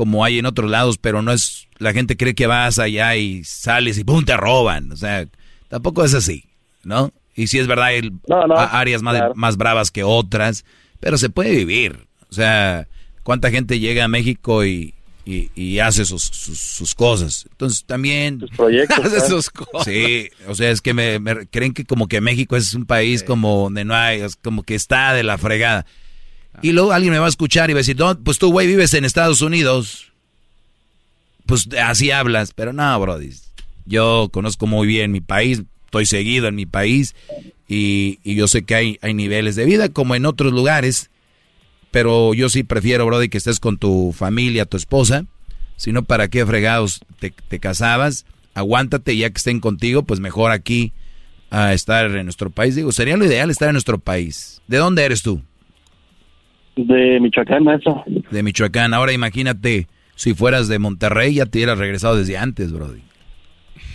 como 0.00 0.24
hay 0.24 0.38
en 0.38 0.46
otros 0.46 0.70
lados, 0.70 0.96
pero 0.96 1.20
no 1.20 1.30
es, 1.30 1.68
la 1.76 1.92
gente 1.92 2.16
cree 2.16 2.34
que 2.34 2.46
vas 2.46 2.78
allá 2.78 3.16
y 3.16 3.44
sales 3.44 3.98
y 3.98 4.04
¡pum! 4.04 4.24
te 4.24 4.34
roban. 4.34 4.90
O 4.92 4.96
sea, 4.96 5.26
tampoco 5.68 6.02
es 6.06 6.14
así, 6.14 6.46
¿no? 6.84 7.12
Y 7.34 7.48
si 7.48 7.58
es 7.58 7.66
verdad, 7.66 7.88
hay 7.88 8.10
áreas 8.48 9.02
más, 9.02 9.20
más 9.34 9.58
bravas 9.58 9.90
que 9.90 10.02
otras, 10.02 10.64
pero 11.00 11.18
se 11.18 11.28
puede 11.28 11.54
vivir. 11.54 12.06
O 12.30 12.32
sea, 12.32 12.88
¿cuánta 13.24 13.50
gente 13.50 13.78
llega 13.78 14.04
a 14.04 14.08
México 14.08 14.64
y, 14.64 14.94
y, 15.26 15.80
hace 15.80 16.06
sus, 16.06 16.22
sus, 16.22 16.94
cosas? 16.94 17.46
Entonces 17.50 17.84
también... 17.84 18.40
Sus 18.40 18.50
proyectos. 18.52 18.98
hace 19.04 19.28
sus 19.28 19.50
cosas. 19.50 19.84
Sí, 19.84 20.30
o 20.48 20.54
sea, 20.54 20.70
es 20.70 20.80
que 20.80 20.94
me, 20.94 21.20
creen 21.50 21.74
que 21.74 21.84
como 21.84 22.08
que 22.08 22.22
México 22.22 22.56
es 22.56 22.72
un 22.72 22.86
país 22.86 23.22
como 23.22 23.64
donde 23.64 23.84
no 23.84 23.94
hay, 23.94 24.22
como 24.42 24.62
que 24.62 24.76
está 24.76 25.12
de 25.12 25.24
la 25.24 25.36
fregada. 25.36 25.84
Y 26.62 26.72
luego 26.72 26.92
alguien 26.92 27.12
me 27.12 27.18
va 27.18 27.26
a 27.26 27.30
escuchar 27.30 27.70
y 27.70 27.72
va 27.72 27.78
a 27.78 27.84
decir, 27.84 27.96
pues 28.24 28.38
tú, 28.38 28.50
güey, 28.50 28.66
vives 28.66 28.92
en 28.94 29.04
Estados 29.04 29.40
Unidos. 29.40 30.12
Pues 31.46 31.68
así 31.82 32.10
hablas. 32.10 32.52
Pero 32.54 32.72
no, 32.72 33.00
Brody. 33.00 33.30
Yo 33.86 34.28
conozco 34.30 34.66
muy 34.66 34.86
bien 34.86 35.10
mi 35.10 35.20
país, 35.20 35.62
estoy 35.86 36.06
seguido 36.06 36.46
en 36.46 36.54
mi 36.54 36.66
país 36.66 37.14
y, 37.66 38.20
yo 38.24 38.46
sé 38.46 38.62
que 38.62 38.74
hay, 38.74 38.98
hay 39.02 39.14
niveles 39.14 39.56
de 39.56 39.64
vida 39.64 39.88
como 39.88 40.14
en 40.14 40.26
otros 40.26 40.52
lugares. 40.52 41.10
Pero 41.90 42.34
yo 42.34 42.48
sí 42.48 42.62
prefiero, 42.62 43.06
Brody, 43.06 43.28
que 43.28 43.38
estés 43.38 43.58
con 43.58 43.78
tu 43.78 44.14
familia, 44.16 44.66
tu 44.66 44.76
esposa. 44.76 45.24
Si 45.76 45.92
no, 45.92 46.04
¿para 46.04 46.28
qué 46.28 46.46
fregados 46.46 47.00
te, 47.18 47.30
te 47.30 47.58
casabas? 47.58 48.26
Aguántate, 48.54 49.16
ya 49.16 49.30
que 49.30 49.38
estén 49.38 49.60
contigo, 49.60 50.02
pues 50.02 50.20
mejor 50.20 50.52
aquí 50.52 50.92
a 51.50 51.72
estar 51.72 52.14
en 52.14 52.26
nuestro 52.26 52.50
país. 52.50 52.76
Digo, 52.76 52.92
sería 52.92 53.16
lo 53.16 53.24
ideal 53.24 53.50
estar 53.50 53.68
en 53.68 53.74
nuestro 53.74 53.98
país. 53.98 54.60
¿De 54.68 54.76
dónde 54.76 55.04
eres 55.04 55.22
tú? 55.22 55.42
De 56.86 57.20
Michoacán, 57.20 57.68
eso. 57.68 58.04
De 58.30 58.42
Michoacán. 58.42 58.94
Ahora 58.94 59.12
imagínate, 59.12 59.88
si 60.14 60.34
fueras 60.34 60.68
de 60.68 60.78
Monterrey, 60.78 61.34
ya 61.34 61.46
te 61.46 61.58
hubieras 61.58 61.78
regresado 61.78 62.16
desde 62.16 62.38
antes, 62.38 62.72
Brody. 62.72 63.02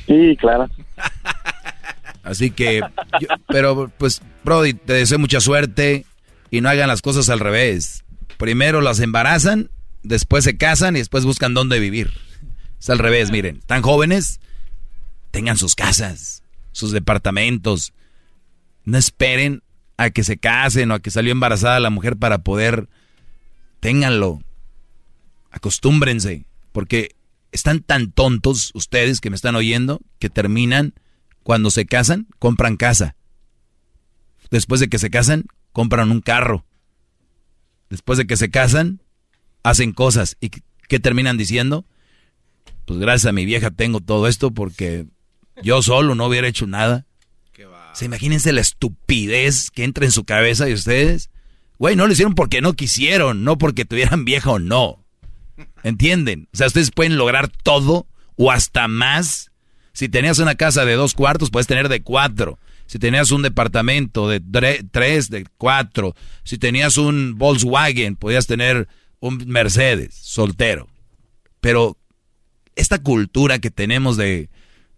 Sí, 0.07 0.38
claro. 0.39 0.69
Así 2.23 2.49
que, 2.51 2.81
pero 3.47 3.91
pues, 3.97 4.22
Brody, 4.43 4.73
te 4.73 4.93
deseo 4.93 5.19
mucha 5.19 5.39
suerte 5.39 6.05
y 6.49 6.61
no 6.61 6.69
hagan 6.69 6.88
las 6.88 7.01
cosas 7.01 7.30
al 7.30 7.39
revés. 7.39 8.03
Primero 8.38 8.81
las 8.81 8.99
embarazan, 8.99 9.69
después 10.03 10.43
se 10.43 10.57
casan 10.57 10.95
y 10.95 10.99
después 10.99 11.25
buscan 11.25 11.53
dónde 11.53 11.80
vivir. 11.80 12.11
Es 12.80 12.89
al 12.89 12.99
revés, 12.99 13.31
miren. 13.31 13.61
Tan 13.65 13.81
jóvenes, 13.81 14.39
tengan 15.31 15.57
sus 15.57 15.75
casas, 15.75 16.43
sus 16.72 16.91
departamentos. 16.91 17.93
No 18.83 18.97
esperen 18.97 19.61
a 19.98 20.09
que 20.09 20.24
se 20.24 20.38
casen 20.38 20.91
o 20.91 20.95
a 20.95 20.99
que 20.99 21.11
salió 21.11 21.32
embarazada 21.32 21.80
la 21.80 21.90
mujer 21.90 22.17
para 22.17 22.40
poder, 22.40 22.90
ténganlo, 23.80 24.41
acostúmbrense, 25.51 26.45
porque 26.72 27.15
están 27.51 27.82
tan 27.82 28.11
tontos 28.11 28.72
ustedes 28.74 29.22
que 29.22 29.30
me 29.30 29.35
están 29.35 29.56
oyendo 29.56 30.01
que 30.19 30.30
terminan 30.30 30.93
cuando 31.43 31.69
se 31.69 31.85
casan, 31.85 32.27
compran 32.40 32.75
casa. 32.75 33.15
Después 34.51 34.82
de 34.82 34.90
que 34.90 34.99
se 34.99 35.09
casan, 35.09 35.45
compran 35.72 36.11
un 36.11 36.22
carro. 36.22 36.65
Después 37.90 38.17
de 38.17 38.27
que 38.27 38.35
se 38.35 38.49
casan, 38.49 39.01
hacen 39.64 39.93
cosas. 39.93 40.38
¿Y 40.41 40.49
qué 40.88 40.99
terminan 40.99 41.38
diciendo? 41.38 41.85
Pues 42.85 42.99
gracias 42.99 43.30
a 43.30 43.32
mi 43.32 43.45
vieja 43.45 43.72
tengo 43.72 43.99
todo 44.01 44.27
esto 44.27 44.51
porque 44.51 45.06
yo 45.64 45.82
solo 45.82 46.15
no 46.15 46.27
hubiera 46.27 46.48
hecho 46.48 46.67
nada. 46.67 47.06
¿Se 47.95 48.03
imagínense 48.03 48.51
la 48.51 48.59
estupidez 48.59 49.72
que 49.72 49.85
entra 49.85 50.03
en 50.03 50.11
su 50.11 50.25
cabeza 50.25 50.65
de 50.65 50.74
ustedes? 50.74 51.30
Güey, 51.80 51.95
no 51.95 52.06
lo 52.07 52.11
hicieron 52.11 52.35
porque 52.35 52.59
no 52.59 52.74
quisieron, 52.74 53.45
no 53.45 53.57
porque 53.57 53.85
tuvieran 53.85 54.25
vieja 54.25 54.51
o 54.51 54.59
no. 54.59 55.06
¿Entienden? 55.82 56.49
O 56.53 56.57
sea, 56.57 56.67
ustedes 56.67 56.91
pueden 56.91 57.17
lograr 57.17 57.48
todo 57.48 58.06
o 58.35 58.51
hasta 58.51 58.90
más. 58.90 59.51
Si 59.93 60.09
tenías 60.09 60.40
una 60.40 60.56
casa 60.56 60.83
de 60.83 60.95
dos 60.95 61.14
cuartos, 61.14 61.51
puedes 61.51 61.67
tener 61.67 61.88
de 61.88 62.01
cuatro. 62.01 62.59
Si 62.85 62.99
tenías 62.99 63.32
un 63.32 63.43
departamento 63.43 64.27
de 64.27 64.41
tres, 64.91 65.30
de 65.30 65.48
cuatro. 65.57 66.15
Si 66.43 66.57
tenías 66.57 66.98
un 66.98 67.38
Volkswagen, 67.38 68.17
podías 68.17 68.45
tener 68.45 68.90
un 69.22 69.41
Mercedes 69.48 70.15
soltero. 70.15 70.90
Pero 71.61 71.98
esta 72.75 72.99
cultura 72.99 73.59
que 73.59 73.72
tenemos 73.72 74.17
de 74.17 74.49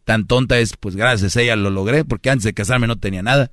tan 0.08 0.26
tonta 0.26 0.58
es, 0.58 0.78
pues 0.78 0.96
gracias 0.96 1.36
a 1.36 1.42
ella 1.42 1.58
lo 1.58 1.70
logré, 1.70 2.06
porque 2.06 2.30
antes 2.30 2.46
de 2.46 2.54
casarme 2.54 2.88
no 2.88 2.96
tenía 2.96 3.22
nada. 3.22 3.52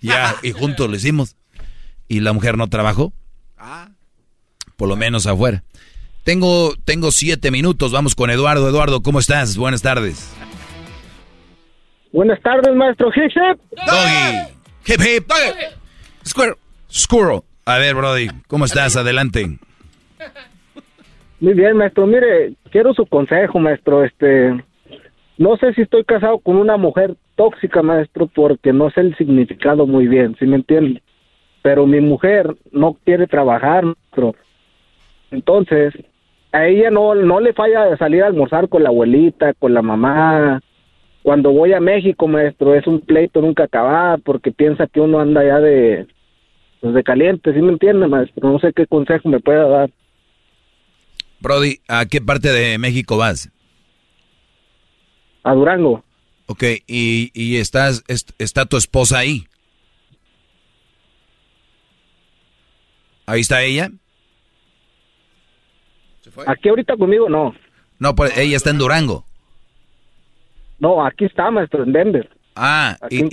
Ya, 0.00 0.34
y 0.42 0.52
juntos 0.52 0.88
lo 0.88 0.96
hicimos. 0.96 1.36
Y 2.08 2.20
la 2.20 2.32
mujer 2.32 2.56
no 2.56 2.68
trabajó. 2.68 3.12
Por 4.76 4.88
lo 4.88 4.96
menos 4.96 5.26
afuera. 5.26 5.62
Tengo, 6.24 6.72
tengo 6.86 7.10
siete 7.10 7.50
minutos, 7.50 7.92
vamos 7.92 8.14
con 8.14 8.30
Eduardo. 8.30 8.66
Eduardo, 8.66 9.02
¿cómo 9.02 9.18
estás? 9.18 9.58
Buenas 9.58 9.82
tardes. 9.82 10.34
Buenas 12.12 12.40
tardes, 12.40 12.74
maestro. 12.74 13.10
Hip 13.14 13.30
hip. 13.34 13.60
Doggy. 13.86 14.54
Hip 14.86 15.00
hip. 15.00 15.32
Squirrel. 16.26 16.56
Squirrel. 16.90 17.40
A 17.66 17.76
ver, 17.76 17.94
Brody, 17.94 18.28
¿cómo 18.46 18.64
estás? 18.64 18.96
Adelante. 18.96 19.58
Muy 21.40 21.52
bien, 21.52 21.76
maestro. 21.76 22.06
Mire, 22.06 22.54
quiero 22.70 22.94
su 22.94 23.04
consejo, 23.04 23.58
maestro. 23.58 24.02
Este, 24.02 24.64
no 25.36 25.56
sé 25.56 25.74
si 25.74 25.82
estoy 25.82 26.04
casado 26.04 26.38
con 26.38 26.56
una 26.56 26.76
mujer 26.76 27.16
tóxica, 27.34 27.82
maestro, 27.82 28.26
porque 28.26 28.72
no 28.72 28.90
sé 28.90 29.00
el 29.00 29.16
significado 29.16 29.86
muy 29.86 30.06
bien, 30.06 30.36
¿sí 30.38 30.46
me 30.46 30.56
entiende? 30.56 31.02
Pero 31.62 31.86
mi 31.86 32.00
mujer 32.00 32.54
no 32.70 32.96
quiere 33.04 33.26
trabajar, 33.26 33.84
maestro. 33.84 34.34
Entonces, 35.30 35.94
a 36.52 36.66
ella 36.66 36.90
no, 36.90 37.14
no 37.14 37.40
le 37.40 37.52
falla 37.52 37.96
salir 37.96 38.22
a 38.22 38.26
almorzar 38.26 38.68
con 38.68 38.84
la 38.84 38.90
abuelita, 38.90 39.54
con 39.54 39.74
la 39.74 39.82
mamá. 39.82 40.60
Cuando 41.22 41.50
voy 41.50 41.72
a 41.72 41.80
México, 41.80 42.28
maestro, 42.28 42.74
es 42.74 42.86
un 42.86 43.00
pleito 43.00 43.40
nunca 43.40 43.64
acabar 43.64 44.20
porque 44.22 44.52
piensa 44.52 44.86
que 44.86 45.00
uno 45.00 45.18
anda 45.18 45.42
ya 45.42 45.58
de, 45.58 46.06
pues 46.80 46.94
de 46.94 47.02
caliente, 47.02 47.52
¿sí 47.52 47.60
me 47.60 47.72
entiende, 47.72 48.06
maestro? 48.06 48.52
No 48.52 48.60
sé 48.60 48.72
qué 48.72 48.86
consejo 48.86 49.28
me 49.28 49.40
pueda 49.40 49.66
dar. 49.66 49.90
Brody, 51.40 51.78
¿a 51.88 52.06
qué 52.06 52.20
parte 52.20 52.52
de 52.52 52.78
México 52.78 53.16
vas? 53.16 53.50
A 55.44 55.54
Durango. 55.54 56.02
Ok, 56.46 56.62
¿y, 56.86 57.30
y 57.32 57.56
estás, 57.56 58.02
está 58.38 58.66
tu 58.66 58.76
esposa 58.76 59.18
ahí? 59.18 59.46
¿Ahí 63.26 63.40
está 63.40 63.62
ella? 63.62 63.90
Aquí 66.46 66.68
ahorita 66.68 66.96
conmigo 66.96 67.28
no. 67.28 67.54
No, 67.98 68.14
pues 68.14 68.36
ella 68.36 68.56
está 68.56 68.70
en 68.70 68.78
Durango. 68.78 69.24
No, 70.78 71.04
aquí 71.04 71.24
está, 71.24 71.50
maestro, 71.50 71.84
en 71.84 71.92
Denver. 71.92 72.28
Ah, 72.56 72.98
y, 73.10 73.24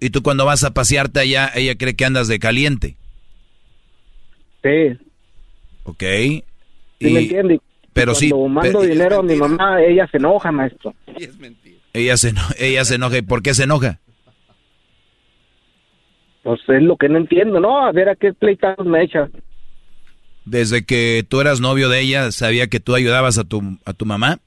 y, 0.00 0.10
tú 0.10 0.22
cuando 0.22 0.46
vas 0.46 0.64
a 0.64 0.72
pasearte 0.72 1.20
allá, 1.20 1.50
ella 1.54 1.76
cree 1.76 1.96
que 1.96 2.04
andas 2.04 2.28
de 2.28 2.38
caliente. 2.38 2.96
Sí. 4.62 4.98
Ok. 5.84 6.02
Sí, 6.02 6.42
me 7.00 7.20
entiende. 7.20 7.60
Pero 8.00 8.14
sí. 8.14 8.30
Cuando 8.30 8.48
mando 8.48 8.80
dinero 8.80 9.18
a 9.18 9.22
mi 9.22 9.36
mamá, 9.36 9.82
ella 9.82 10.08
se 10.10 10.16
enoja, 10.16 10.50
maestro. 10.50 10.94
es 11.18 11.38
mentira. 11.38 11.76
Ella 11.92 12.16
se, 12.16 12.32
ella 12.58 12.84
se 12.86 12.94
enoja. 12.94 13.18
¿Y 13.18 13.22
por 13.22 13.42
qué 13.42 13.52
se 13.52 13.64
enoja? 13.64 14.00
Pues 16.42 16.60
es 16.68 16.82
lo 16.82 16.96
que 16.96 17.10
no 17.10 17.18
entiendo, 17.18 17.60
¿no? 17.60 17.84
A 17.84 17.92
ver 17.92 18.08
a 18.08 18.16
qué 18.16 18.32
pleitados 18.32 18.86
me 18.86 19.02
echa. 19.04 19.28
Desde 20.46 20.86
que 20.86 21.26
tú 21.28 21.42
eras 21.42 21.60
novio 21.60 21.90
de 21.90 22.00
ella, 22.00 22.32
¿sabía 22.32 22.68
que 22.68 22.80
tú 22.80 22.94
ayudabas 22.94 23.36
a 23.36 23.44
tu, 23.44 23.78
a 23.84 23.92
tu 23.92 24.06
mamá? 24.06 24.38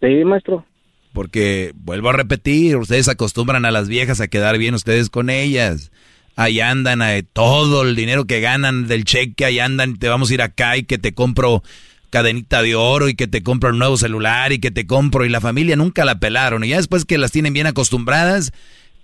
Sí, 0.00 0.24
maestro. 0.24 0.64
Porque, 1.12 1.72
vuelvo 1.74 2.10
a 2.10 2.12
repetir, 2.12 2.76
ustedes 2.76 3.08
acostumbran 3.08 3.64
a 3.64 3.72
las 3.72 3.88
viejas 3.88 4.20
a 4.20 4.28
quedar 4.28 4.58
bien 4.58 4.74
ustedes 4.74 5.10
con 5.10 5.28
ellas. 5.28 5.90
Ahí 6.40 6.58
andan, 6.60 7.02
eh, 7.02 7.22
todo 7.22 7.82
el 7.82 7.94
dinero 7.94 8.24
que 8.24 8.40
ganan 8.40 8.86
del 8.86 9.04
cheque, 9.04 9.44
ahí 9.44 9.58
andan, 9.58 9.98
te 9.98 10.08
vamos 10.08 10.30
a 10.30 10.34
ir 10.34 10.40
acá 10.40 10.78
y 10.78 10.84
que 10.84 10.96
te 10.96 11.12
compro 11.12 11.62
cadenita 12.08 12.62
de 12.62 12.74
oro 12.74 13.10
y 13.10 13.14
que 13.14 13.28
te 13.28 13.42
compro 13.42 13.68
un 13.68 13.78
nuevo 13.78 13.98
celular 13.98 14.50
y 14.50 14.58
que 14.58 14.70
te 14.70 14.86
compro 14.86 15.26
y 15.26 15.28
la 15.28 15.42
familia 15.42 15.76
nunca 15.76 16.06
la 16.06 16.18
pelaron. 16.18 16.64
Y 16.64 16.68
ya 16.68 16.78
después 16.78 17.04
que 17.04 17.18
las 17.18 17.30
tienen 17.30 17.52
bien 17.52 17.66
acostumbradas, 17.66 18.52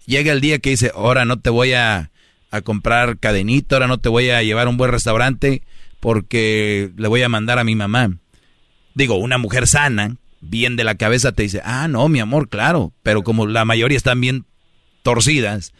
llega 0.06 0.32
el 0.32 0.40
día 0.40 0.60
que 0.60 0.70
dice, 0.70 0.92
ahora 0.94 1.26
no 1.26 1.38
te 1.38 1.50
voy 1.50 1.74
a, 1.74 2.10
a 2.50 2.62
comprar 2.62 3.18
cadenita, 3.18 3.76
ahora 3.76 3.86
no 3.86 3.98
te 3.98 4.08
voy 4.08 4.30
a 4.30 4.42
llevar 4.42 4.66
a 4.66 4.70
un 4.70 4.78
buen 4.78 4.90
restaurante 4.90 5.60
porque 6.00 6.90
le 6.96 7.06
voy 7.06 7.20
a 7.20 7.28
mandar 7.28 7.58
a 7.58 7.64
mi 7.64 7.74
mamá. 7.74 8.16
Digo, 8.94 9.16
una 9.16 9.36
mujer 9.36 9.66
sana, 9.66 10.16
bien 10.40 10.76
de 10.76 10.84
la 10.84 10.94
cabeza, 10.94 11.32
te 11.32 11.42
dice, 11.42 11.60
ah, 11.66 11.86
no, 11.86 12.08
mi 12.08 12.18
amor, 12.18 12.48
claro, 12.48 12.94
pero 13.02 13.22
como 13.22 13.46
la 13.46 13.66
mayoría 13.66 13.98
están 13.98 14.22
bien 14.22 14.46
torcidas, 15.02 15.74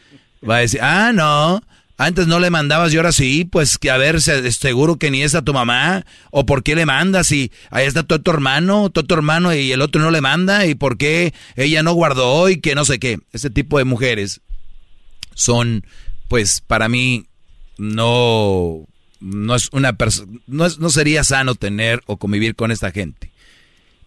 va 0.49 0.57
a 0.57 0.61
decir, 0.61 0.81
ah, 0.83 1.13
no, 1.15 1.63
antes 1.99 2.27
no 2.27 2.41
le 2.41 2.51
mandabas 2.51 2.93
y 2.93 2.99
ahora 2.99 3.13
sí, 3.13 3.45
pues 3.45 3.79
que 3.79 3.91
a 3.91 3.97
ver, 3.97 4.21
seguro 4.21 4.97
que 4.97 5.11
ni 5.11 5.23
es 5.23 5.35
a 5.35 5.43
tu 5.43 5.55
mamá, 5.55 6.05
o 6.31 6.45
por 6.45 6.63
qué 6.63 6.75
le 6.75 6.85
mandas 6.85 7.33
y 7.33 7.51
ahí 7.71 7.87
está 7.87 8.03
todo 8.03 8.21
tu 8.21 8.31
hermano, 8.31 8.91
todo 8.91 9.05
tu 9.05 9.15
hermano 9.15 9.55
y 9.55 9.73
el 9.73 9.81
otro 9.81 10.03
no 10.03 10.11
le 10.11 10.21
manda 10.21 10.67
y 10.67 10.75
por 10.75 10.99
qué 10.99 11.33
ella 11.57 11.83
no 11.83 11.95
guardó 11.95 12.49
y 12.51 12.61
que 12.61 12.75
no 12.75 12.85
sé 12.85 12.99
qué. 12.99 13.19
Ese 13.33 13.49
tipo 13.49 13.79
de 13.79 13.85
mujeres 13.85 14.43
son, 15.35 15.85
pues 16.29 16.61
para 16.61 16.89
mí, 16.89 17.27
no, 17.79 18.87
no 19.21 19.55
es 19.55 19.69
una 19.73 19.95
persona, 19.95 20.39
no, 20.47 20.69
no 20.79 20.91
sería 20.91 21.25
sano 21.25 21.55
tener 21.55 22.03
o 22.07 22.19
convivir 22.19 22.55
con 22.55 22.71
esta 22.71 22.91
gente. 22.91 23.33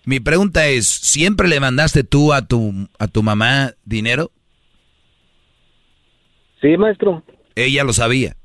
Mi 0.06 0.20
pregunta 0.20 0.68
es, 0.68 0.88
¿siempre 0.88 1.48
le 1.48 1.60
mandaste 1.60 2.04
tú 2.04 2.34
a 2.34 2.44
tu, 2.44 2.88
a 3.00 3.08
tu 3.08 3.24
mamá 3.24 3.74
dinero? 3.86 4.32
Sí, 6.62 6.78
maestro. 6.78 7.24
Ella 7.56 7.84
lo 7.84 7.94
sabía. 7.94 8.36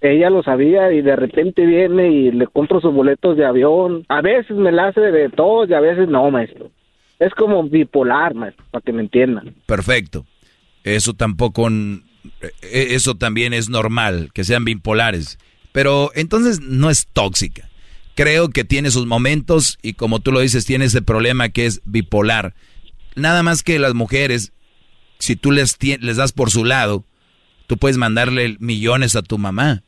Ella 0.00 0.28
lo 0.28 0.42
sabía 0.42 0.92
y 0.92 1.00
de 1.00 1.16
repente 1.16 1.64
viene 1.64 2.08
y 2.08 2.30
le 2.30 2.46
compro 2.46 2.80
sus 2.80 2.92
boletos 2.92 3.36
de 3.36 3.46
avión. 3.46 4.04
A 4.08 4.20
veces 4.20 4.56
me 4.56 4.70
la 4.70 4.88
hace 4.88 5.00
de 5.00 5.30
todos 5.30 5.70
y 5.70 5.74
a 5.74 5.80
veces 5.80 6.08
no, 6.08 6.30
maestro. 6.30 6.70
Es 7.18 7.32
como 7.34 7.62
bipolar, 7.64 8.34
maestro, 8.34 8.64
para 8.70 8.82
que 8.82 8.92
me 8.92 9.02
entiendan. 9.02 9.54
Perfecto. 9.64 10.26
Eso 10.82 11.14
tampoco, 11.14 11.68
e, 11.70 12.50
eso 12.94 13.14
también 13.14 13.54
es 13.54 13.70
normal, 13.70 14.30
que 14.34 14.44
sean 14.44 14.66
bipolares. 14.66 15.38
Pero 15.72 16.10
entonces 16.14 16.60
no 16.60 16.90
es 16.90 17.06
tóxica. 17.06 17.70
Creo 18.14 18.50
que 18.50 18.64
tiene 18.64 18.90
sus 18.90 19.06
momentos 19.06 19.78
y 19.82 19.94
como 19.94 20.20
tú 20.20 20.32
lo 20.32 20.40
dices, 20.40 20.66
tiene 20.66 20.84
ese 20.84 21.00
problema 21.00 21.48
que 21.48 21.64
es 21.64 21.80
bipolar. 21.86 22.54
Nada 23.16 23.42
más 23.42 23.62
que 23.62 23.78
las 23.78 23.94
mujeres, 23.94 24.52
si 25.18 25.36
tú 25.36 25.52
les, 25.52 25.76
les 26.00 26.16
das 26.16 26.32
por 26.32 26.50
su 26.50 26.64
lado, 26.64 27.04
Tú 27.66 27.78
puedes 27.78 27.96
mandarle 27.96 28.56
millones 28.60 29.16
a 29.16 29.22
tu 29.22 29.38
mamá, 29.38 29.82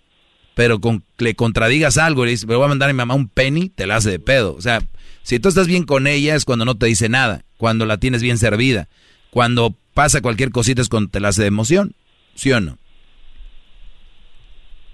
pero 0.54 0.80
con 0.80 1.04
le 1.18 1.34
contradigas 1.34 1.98
algo 1.98 2.22
y 2.22 2.26
le 2.26 2.30
dices, 2.32 2.46
me 2.46 2.56
voy 2.56 2.64
a 2.64 2.68
mandar 2.68 2.88
a 2.88 2.92
mi 2.92 2.96
mamá 2.96 3.14
un 3.14 3.28
penny, 3.28 3.68
te 3.68 3.86
la 3.86 3.96
hace 3.96 4.10
de 4.10 4.18
pedo. 4.18 4.54
O 4.54 4.62
sea, 4.62 4.82
si 5.22 5.38
tú 5.38 5.48
estás 5.48 5.66
bien 5.66 5.84
con 5.84 6.06
ella 6.06 6.34
es 6.34 6.44
cuando 6.44 6.64
no 6.64 6.76
te 6.76 6.86
dice 6.86 7.08
nada, 7.08 7.44
cuando 7.58 7.84
la 7.84 7.98
tienes 7.98 8.22
bien 8.22 8.38
servida. 8.38 8.88
Cuando 9.30 9.74
pasa 9.92 10.22
cualquier 10.22 10.50
cosita 10.50 10.80
es 10.80 10.88
cuando 10.88 11.10
te 11.10 11.20
la 11.20 11.28
hace 11.28 11.42
de 11.42 11.48
emoción, 11.48 11.94
¿sí 12.34 12.52
o 12.52 12.60
no? 12.60 12.78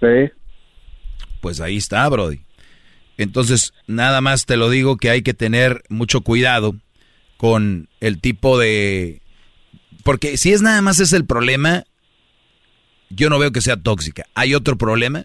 Sí. 0.01 0.31
Pues 1.39 1.61
ahí 1.61 1.77
está, 1.77 2.07
Brody. 2.09 2.41
Entonces, 3.17 3.73
nada 3.87 4.19
más 4.19 4.45
te 4.45 4.57
lo 4.57 4.69
digo 4.69 4.97
que 4.97 5.09
hay 5.09 5.21
que 5.21 5.33
tener 5.33 5.83
mucho 5.87 6.21
cuidado 6.21 6.75
con 7.37 7.87
el 8.01 8.19
tipo 8.19 8.57
de... 8.59 9.21
Porque 10.03 10.37
si 10.37 10.51
es 10.51 10.61
nada 10.61 10.81
más 10.81 10.99
es 10.99 11.13
el 11.13 11.25
problema, 11.25 11.83
yo 13.09 13.29
no 13.29 13.39
veo 13.39 13.51
que 13.51 13.61
sea 13.61 13.77
tóxica. 13.77 14.25
¿Hay 14.35 14.53
otro 14.53 14.77
problema? 14.77 15.23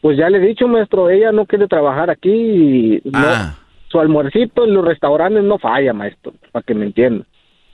Pues 0.00 0.18
ya 0.18 0.28
le 0.28 0.38
he 0.38 0.48
dicho, 0.48 0.68
maestro, 0.68 1.10
ella 1.10 1.32
no 1.32 1.46
quiere 1.46 1.66
trabajar 1.66 2.10
aquí 2.10 2.30
y 2.30 3.02
ah. 3.12 3.58
su 3.88 3.98
almuercito 3.98 4.64
en 4.64 4.74
los 4.74 4.84
restaurantes 4.84 5.42
no 5.42 5.58
falla, 5.58 5.92
maestro, 5.92 6.32
para 6.52 6.62
que 6.62 6.74
me 6.74 6.86
entienda. 6.86 7.24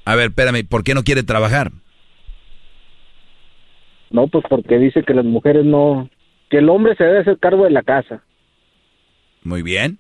A 0.05 0.17
ver, 0.17 0.29
espérame, 0.29 0.67
¿por 0.67 0.83
qué 0.83 0.95
no 0.95 1.03
quiere 1.03 1.23
trabajar? 1.23 1.73
No, 4.11 4.27
pues 4.29 4.45
porque 4.49 4.79
dice 4.79 5.03
que 5.03 5.15
las 5.15 5.25
mujeres 5.25 5.65
no, 5.65 6.09
que 6.51 6.59
el 6.59 6.69
hombre 6.69 6.95
se 6.97 7.05
debe 7.05 7.21
hacer 7.21 7.39
cargo 7.39 7.65
de 7.65 7.71
la 7.71 7.83
casa. 7.83 8.23
Muy 9.43 9.63
bien. 9.63 9.99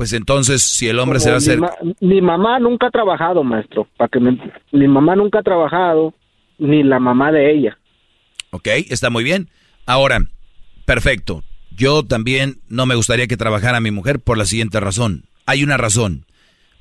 Pues 0.00 0.14
entonces, 0.14 0.62
si 0.62 0.88
el 0.88 0.98
hombre 0.98 1.20
se 1.20 1.28
va 1.28 1.34
a 1.34 1.36
hacer... 1.36 1.60
Mi, 2.00 2.22
mamá 2.22 2.58
nunca 2.58 2.86
ha 2.86 2.90
trabajado, 2.90 3.44
maestro. 3.44 3.86
Para 3.98 4.08
que 4.08 4.18
mi 4.18 4.88
mamá 4.88 5.14
nunca 5.14 5.40
ha 5.40 5.42
trabajado, 5.42 6.14
ni 6.56 6.82
la 6.82 6.98
mamá 6.98 7.30
de 7.30 7.52
ella. 7.52 7.76
Ok, 8.50 8.66
está 8.88 9.10
muy 9.10 9.24
bien. 9.24 9.50
Ahora, 9.84 10.20
perfecto. 10.86 11.42
Yo 11.76 12.02
también 12.02 12.62
no 12.70 12.86
me 12.86 12.94
gustaría 12.94 13.26
que 13.26 13.36
trabajara 13.36 13.82
mi 13.82 13.90
mujer 13.90 14.20
por 14.20 14.38
la 14.38 14.46
siguiente 14.46 14.80
razón. 14.80 15.24
Hay 15.44 15.62
una 15.64 15.76
razón 15.76 16.24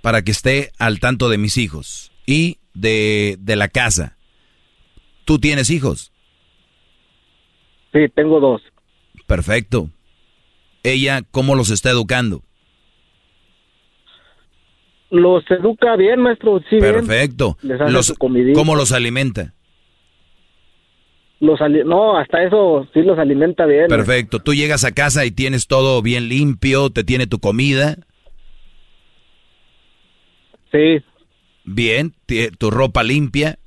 para 0.02 0.22
que 0.22 0.32
esté 0.32 0.72
al 0.80 1.02
tanto 1.02 1.28
de 1.28 1.40
mis 1.40 1.58
hijos 1.58 2.14
y 2.26 2.60
de, 2.74 3.36
de 3.38 3.58
la 3.58 3.68
casa. 3.68 4.16
¿Tú 5.26 5.40
tienes 5.40 5.72
hijos? 5.72 6.14
Sí, 7.92 8.00
tengo 8.16 8.40
dos. 8.40 8.62
Perfecto. 9.28 9.90
¿Ella 10.84 11.24
cómo 11.32 11.56
los 11.56 11.70
está 11.70 11.90
educando? 11.90 12.44
Los 15.12 15.44
educa 15.50 15.96
bien, 15.96 16.22
maestro. 16.22 16.62
Sí, 16.70 16.80
Perfecto. 16.80 17.58
los, 17.62 18.14
¿Cómo 18.54 18.76
los 18.76 18.92
alimenta? 18.92 19.54
Los 21.40 21.60
no, 21.86 22.18
hasta 22.18 22.44
eso 22.44 22.88
sí 22.94 23.02
los 23.02 23.18
alimenta 23.18 23.66
bien. 23.66 23.88
Perfecto. 23.88 24.40
Tú 24.40 24.54
llegas 24.54 24.84
a 24.84 24.92
casa 24.92 25.26
y 25.26 25.32
tienes 25.32 25.68
todo 25.68 26.02
bien 26.02 26.28
limpio, 26.28 26.90
te 26.90 27.04
tiene 27.04 27.28
tu 27.28 27.40
comida. 27.40 27.96
Sí. 30.72 31.02
Bien, 31.64 32.14
tu 32.58 32.70
ropa 32.70 33.04
limpia. 33.04 33.58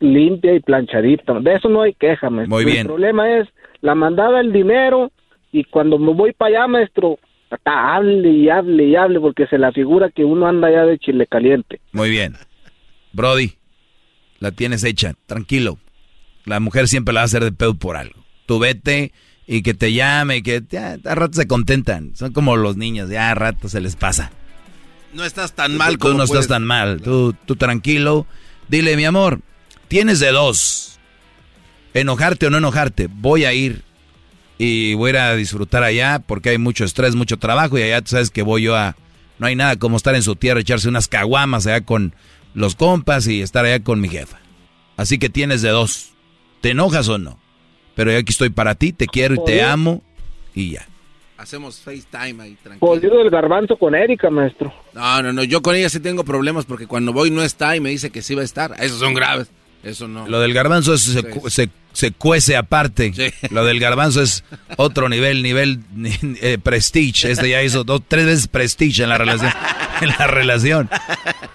Limpia 0.00 0.54
y 0.54 0.60
planchadita. 0.60 1.38
De 1.40 1.54
eso 1.54 1.68
no 1.68 1.82
hay 1.82 1.92
queja, 1.94 2.30
maestro. 2.30 2.56
Muy 2.56 2.64
bien. 2.64 2.78
El 2.78 2.86
problema 2.86 3.38
es 3.38 3.48
la 3.80 3.94
mandada 3.94 4.40
el 4.40 4.52
dinero 4.52 5.12
y 5.52 5.64
cuando 5.64 5.98
me 5.98 6.12
voy 6.12 6.32
para 6.32 6.60
allá, 6.60 6.66
maestro, 6.66 7.18
hable 7.64 8.30
y 8.30 8.48
hable 8.48 8.84
y 8.84 8.96
hable 8.96 9.20
porque 9.20 9.46
se 9.46 9.58
la 9.58 9.72
figura 9.72 10.10
que 10.10 10.24
uno 10.24 10.46
anda 10.46 10.70
ya 10.70 10.84
de 10.84 10.98
chile 10.98 11.26
caliente. 11.26 11.80
Muy 11.92 12.10
bien. 12.10 12.36
Brody, 13.12 13.54
la 14.38 14.52
tienes 14.52 14.84
hecha, 14.84 15.14
tranquilo. 15.26 15.78
La 16.44 16.60
mujer 16.60 16.88
siempre 16.88 17.12
la 17.12 17.20
va 17.20 17.22
a 17.22 17.24
hacer 17.26 17.44
de 17.44 17.52
pedo 17.52 17.74
por 17.74 17.96
algo. 17.96 18.24
Tú 18.46 18.58
vete 18.58 19.12
y 19.46 19.62
que 19.62 19.74
te 19.74 19.92
llame, 19.92 20.42
que 20.42 20.62
ya, 20.68 20.98
a 21.04 21.14
rato 21.14 21.34
se 21.34 21.46
contentan. 21.46 22.14
Son 22.14 22.32
como 22.32 22.56
los 22.56 22.76
niños, 22.76 23.10
ya 23.10 23.30
a 23.30 23.34
rato 23.34 23.68
se 23.68 23.80
les 23.80 23.96
pasa. 23.96 24.30
No 25.14 25.24
estás 25.24 25.54
tan 25.54 25.76
mal 25.76 25.94
tú, 25.94 25.98
como 26.00 26.12
Tú 26.12 26.18
no 26.18 26.24
estás 26.24 26.48
tan 26.48 26.64
mal, 26.64 27.00
tú, 27.00 27.34
tú 27.46 27.56
tranquilo. 27.56 28.26
Dile, 28.68 28.96
mi 28.96 29.04
amor, 29.04 29.40
tienes 29.88 30.20
de 30.20 30.30
dos. 30.30 30.98
Enojarte 31.94 32.46
o 32.46 32.50
no 32.50 32.58
enojarte, 32.58 33.08
voy 33.10 33.44
a 33.44 33.54
ir 33.54 33.82
y 34.58 34.94
voy 34.94 35.08
a 35.08 35.10
ir 35.10 35.16
a 35.18 35.36
disfrutar 35.36 35.84
allá 35.84 36.18
porque 36.18 36.50
hay 36.50 36.58
mucho 36.58 36.84
estrés, 36.84 37.14
mucho 37.14 37.38
trabajo 37.38 37.78
y 37.78 37.82
allá 37.82 38.02
tú 38.02 38.10
sabes 38.10 38.30
que 38.30 38.42
voy 38.42 38.62
yo 38.62 38.76
a... 38.76 38.96
No 39.38 39.46
hay 39.46 39.54
nada 39.54 39.76
como 39.76 39.96
estar 39.96 40.16
en 40.16 40.22
su 40.22 40.34
tierra, 40.34 40.58
echarse 40.58 40.88
unas 40.88 41.06
caguamas 41.06 41.66
allá 41.68 41.82
con 41.82 42.12
los 42.54 42.74
compas 42.74 43.28
y 43.28 43.40
estar 43.40 43.64
allá 43.64 43.84
con 43.84 44.00
mi 44.00 44.08
jefa. 44.08 44.40
Así 44.96 45.18
que 45.18 45.28
tienes 45.28 45.62
de 45.62 45.68
dos. 45.68 46.10
¿Te 46.60 46.70
enojas 46.70 47.08
o 47.08 47.18
no? 47.18 47.38
Pero 47.94 48.10
yo 48.10 48.18
aquí 48.18 48.32
estoy 48.32 48.50
para 48.50 48.74
ti, 48.74 48.92
te 48.92 49.06
quiero 49.06 49.36
y 49.36 49.44
te 49.44 49.62
amo 49.62 50.02
y 50.54 50.72
ya. 50.72 50.88
Hacemos 51.36 51.78
FaceTime 51.78 52.42
ahí, 52.42 52.56
tranquilo. 52.60 52.80
Jodido 52.80 53.22
el 53.22 53.30
garbanzo 53.30 53.76
con 53.76 53.94
Erika, 53.94 54.28
maestro. 54.28 54.74
No, 54.92 55.22
no, 55.22 55.32
no, 55.32 55.44
yo 55.44 55.62
con 55.62 55.76
ella 55.76 55.88
sí 55.88 56.00
tengo 56.00 56.24
problemas 56.24 56.64
porque 56.64 56.88
cuando 56.88 57.12
voy 57.12 57.30
no 57.30 57.44
está 57.44 57.76
y 57.76 57.80
me 57.80 57.90
dice 57.90 58.10
que 58.10 58.22
sí 58.22 58.34
va 58.34 58.42
a 58.42 58.44
estar. 58.44 58.74
Esos 58.80 58.98
son 58.98 59.14
graves. 59.14 59.48
Eso 59.84 60.08
no. 60.08 60.26
Lo 60.26 60.40
del 60.40 60.52
garbanzo 60.52 60.98
se, 60.98 61.22
se, 61.48 61.70
cuece 62.16 62.56
aparte. 62.56 63.12
Lo 63.50 63.64
del 63.64 63.80
garbanzo 63.80 64.22
es 64.22 64.44
otro 64.76 65.08
nivel, 65.08 65.42
nivel 65.42 65.80
eh, 66.40 66.58
prestige. 66.62 67.30
Este 67.30 67.48
ya 67.48 67.62
hizo 67.62 67.84
dos, 67.84 68.02
tres 68.06 68.26
veces 68.26 68.48
prestige 68.48 69.02
en 69.02 69.08
la 69.08 69.18
relación. 69.18 69.52
en 70.00 70.08
la 70.08 70.26
relación. 70.26 70.90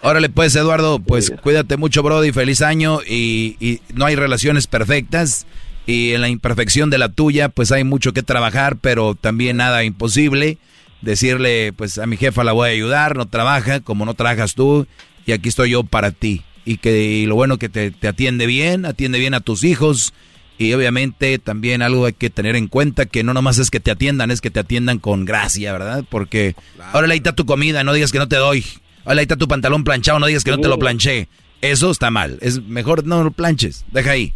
Órale, 0.01 0.29
pues, 0.29 0.55
Eduardo, 0.55 0.99
pues 0.99 1.31
cuídate 1.41 1.77
mucho, 1.77 2.03
Brody. 2.03 2.31
Feliz 2.31 2.61
año. 2.61 2.99
Y, 3.07 3.57
y 3.59 3.81
no 3.93 4.05
hay 4.05 4.15
relaciones 4.15 4.67
perfectas. 4.67 5.45
Y 5.85 6.13
en 6.13 6.21
la 6.21 6.29
imperfección 6.29 6.89
de 6.89 6.97
la 6.97 7.09
tuya, 7.09 7.49
pues 7.49 7.71
hay 7.71 7.83
mucho 7.83 8.13
que 8.13 8.23
trabajar, 8.23 8.77
pero 8.77 9.15
también 9.15 9.57
nada 9.57 9.83
imposible. 9.83 10.57
Decirle, 11.01 11.73
pues 11.73 11.97
a 11.97 12.05
mi 12.05 12.15
jefa 12.15 12.43
la 12.43 12.53
voy 12.53 12.69
a 12.69 12.71
ayudar, 12.71 13.17
no 13.17 13.27
trabaja 13.27 13.81
como 13.81 14.05
no 14.05 14.13
trabajas 14.13 14.55
tú. 14.55 14.87
Y 15.25 15.33
aquí 15.33 15.49
estoy 15.49 15.71
yo 15.71 15.83
para 15.83 16.11
ti 16.11 16.43
y 16.65 16.77
que 16.77 17.25
lo 17.27 17.35
bueno 17.35 17.57
que 17.57 17.69
te, 17.69 17.93
atiende 18.07 18.45
bien, 18.45 18.85
atiende 18.85 19.19
bien 19.19 19.33
a 19.33 19.41
tus 19.41 19.63
hijos 19.63 20.13
y 20.57 20.73
obviamente 20.73 21.39
también 21.39 21.81
algo 21.81 22.05
hay 22.05 22.13
que 22.13 22.29
tener 22.29 22.55
en 22.55 22.67
cuenta 22.67 23.05
que 23.05 23.23
no 23.23 23.33
nomás 23.33 23.57
es 23.57 23.71
que 23.71 23.79
te 23.79 23.91
atiendan, 23.91 24.31
es 24.31 24.41
que 24.41 24.51
te 24.51 24.59
atiendan 24.59 24.99
con 24.99 25.25
gracia, 25.25 25.73
¿verdad? 25.73 26.03
Porque 26.09 26.55
ahora 26.93 27.07
ahí 27.11 27.17
está 27.17 27.33
tu 27.33 27.45
comida, 27.45 27.83
no 27.83 27.93
digas 27.93 28.11
que 28.11 28.19
no 28.19 28.27
te 28.27 28.35
doy. 28.35 28.63
Ahora 29.05 29.19
ahí 29.19 29.23
está 29.23 29.35
tu 29.35 29.47
pantalón 29.47 29.83
planchado, 29.83 30.19
no 30.19 30.27
digas 30.27 30.43
que 30.43 30.51
no 30.51 30.59
te 30.59 30.67
lo 30.67 30.77
planché. 30.77 31.27
Eso 31.61 31.91
está 31.91 32.11
mal. 32.11 32.37
Es 32.41 32.61
mejor 32.61 33.05
no 33.05 33.23
lo 33.23 33.31
planches. 33.31 33.85
Deja 33.91 34.11
ahí. 34.11 34.33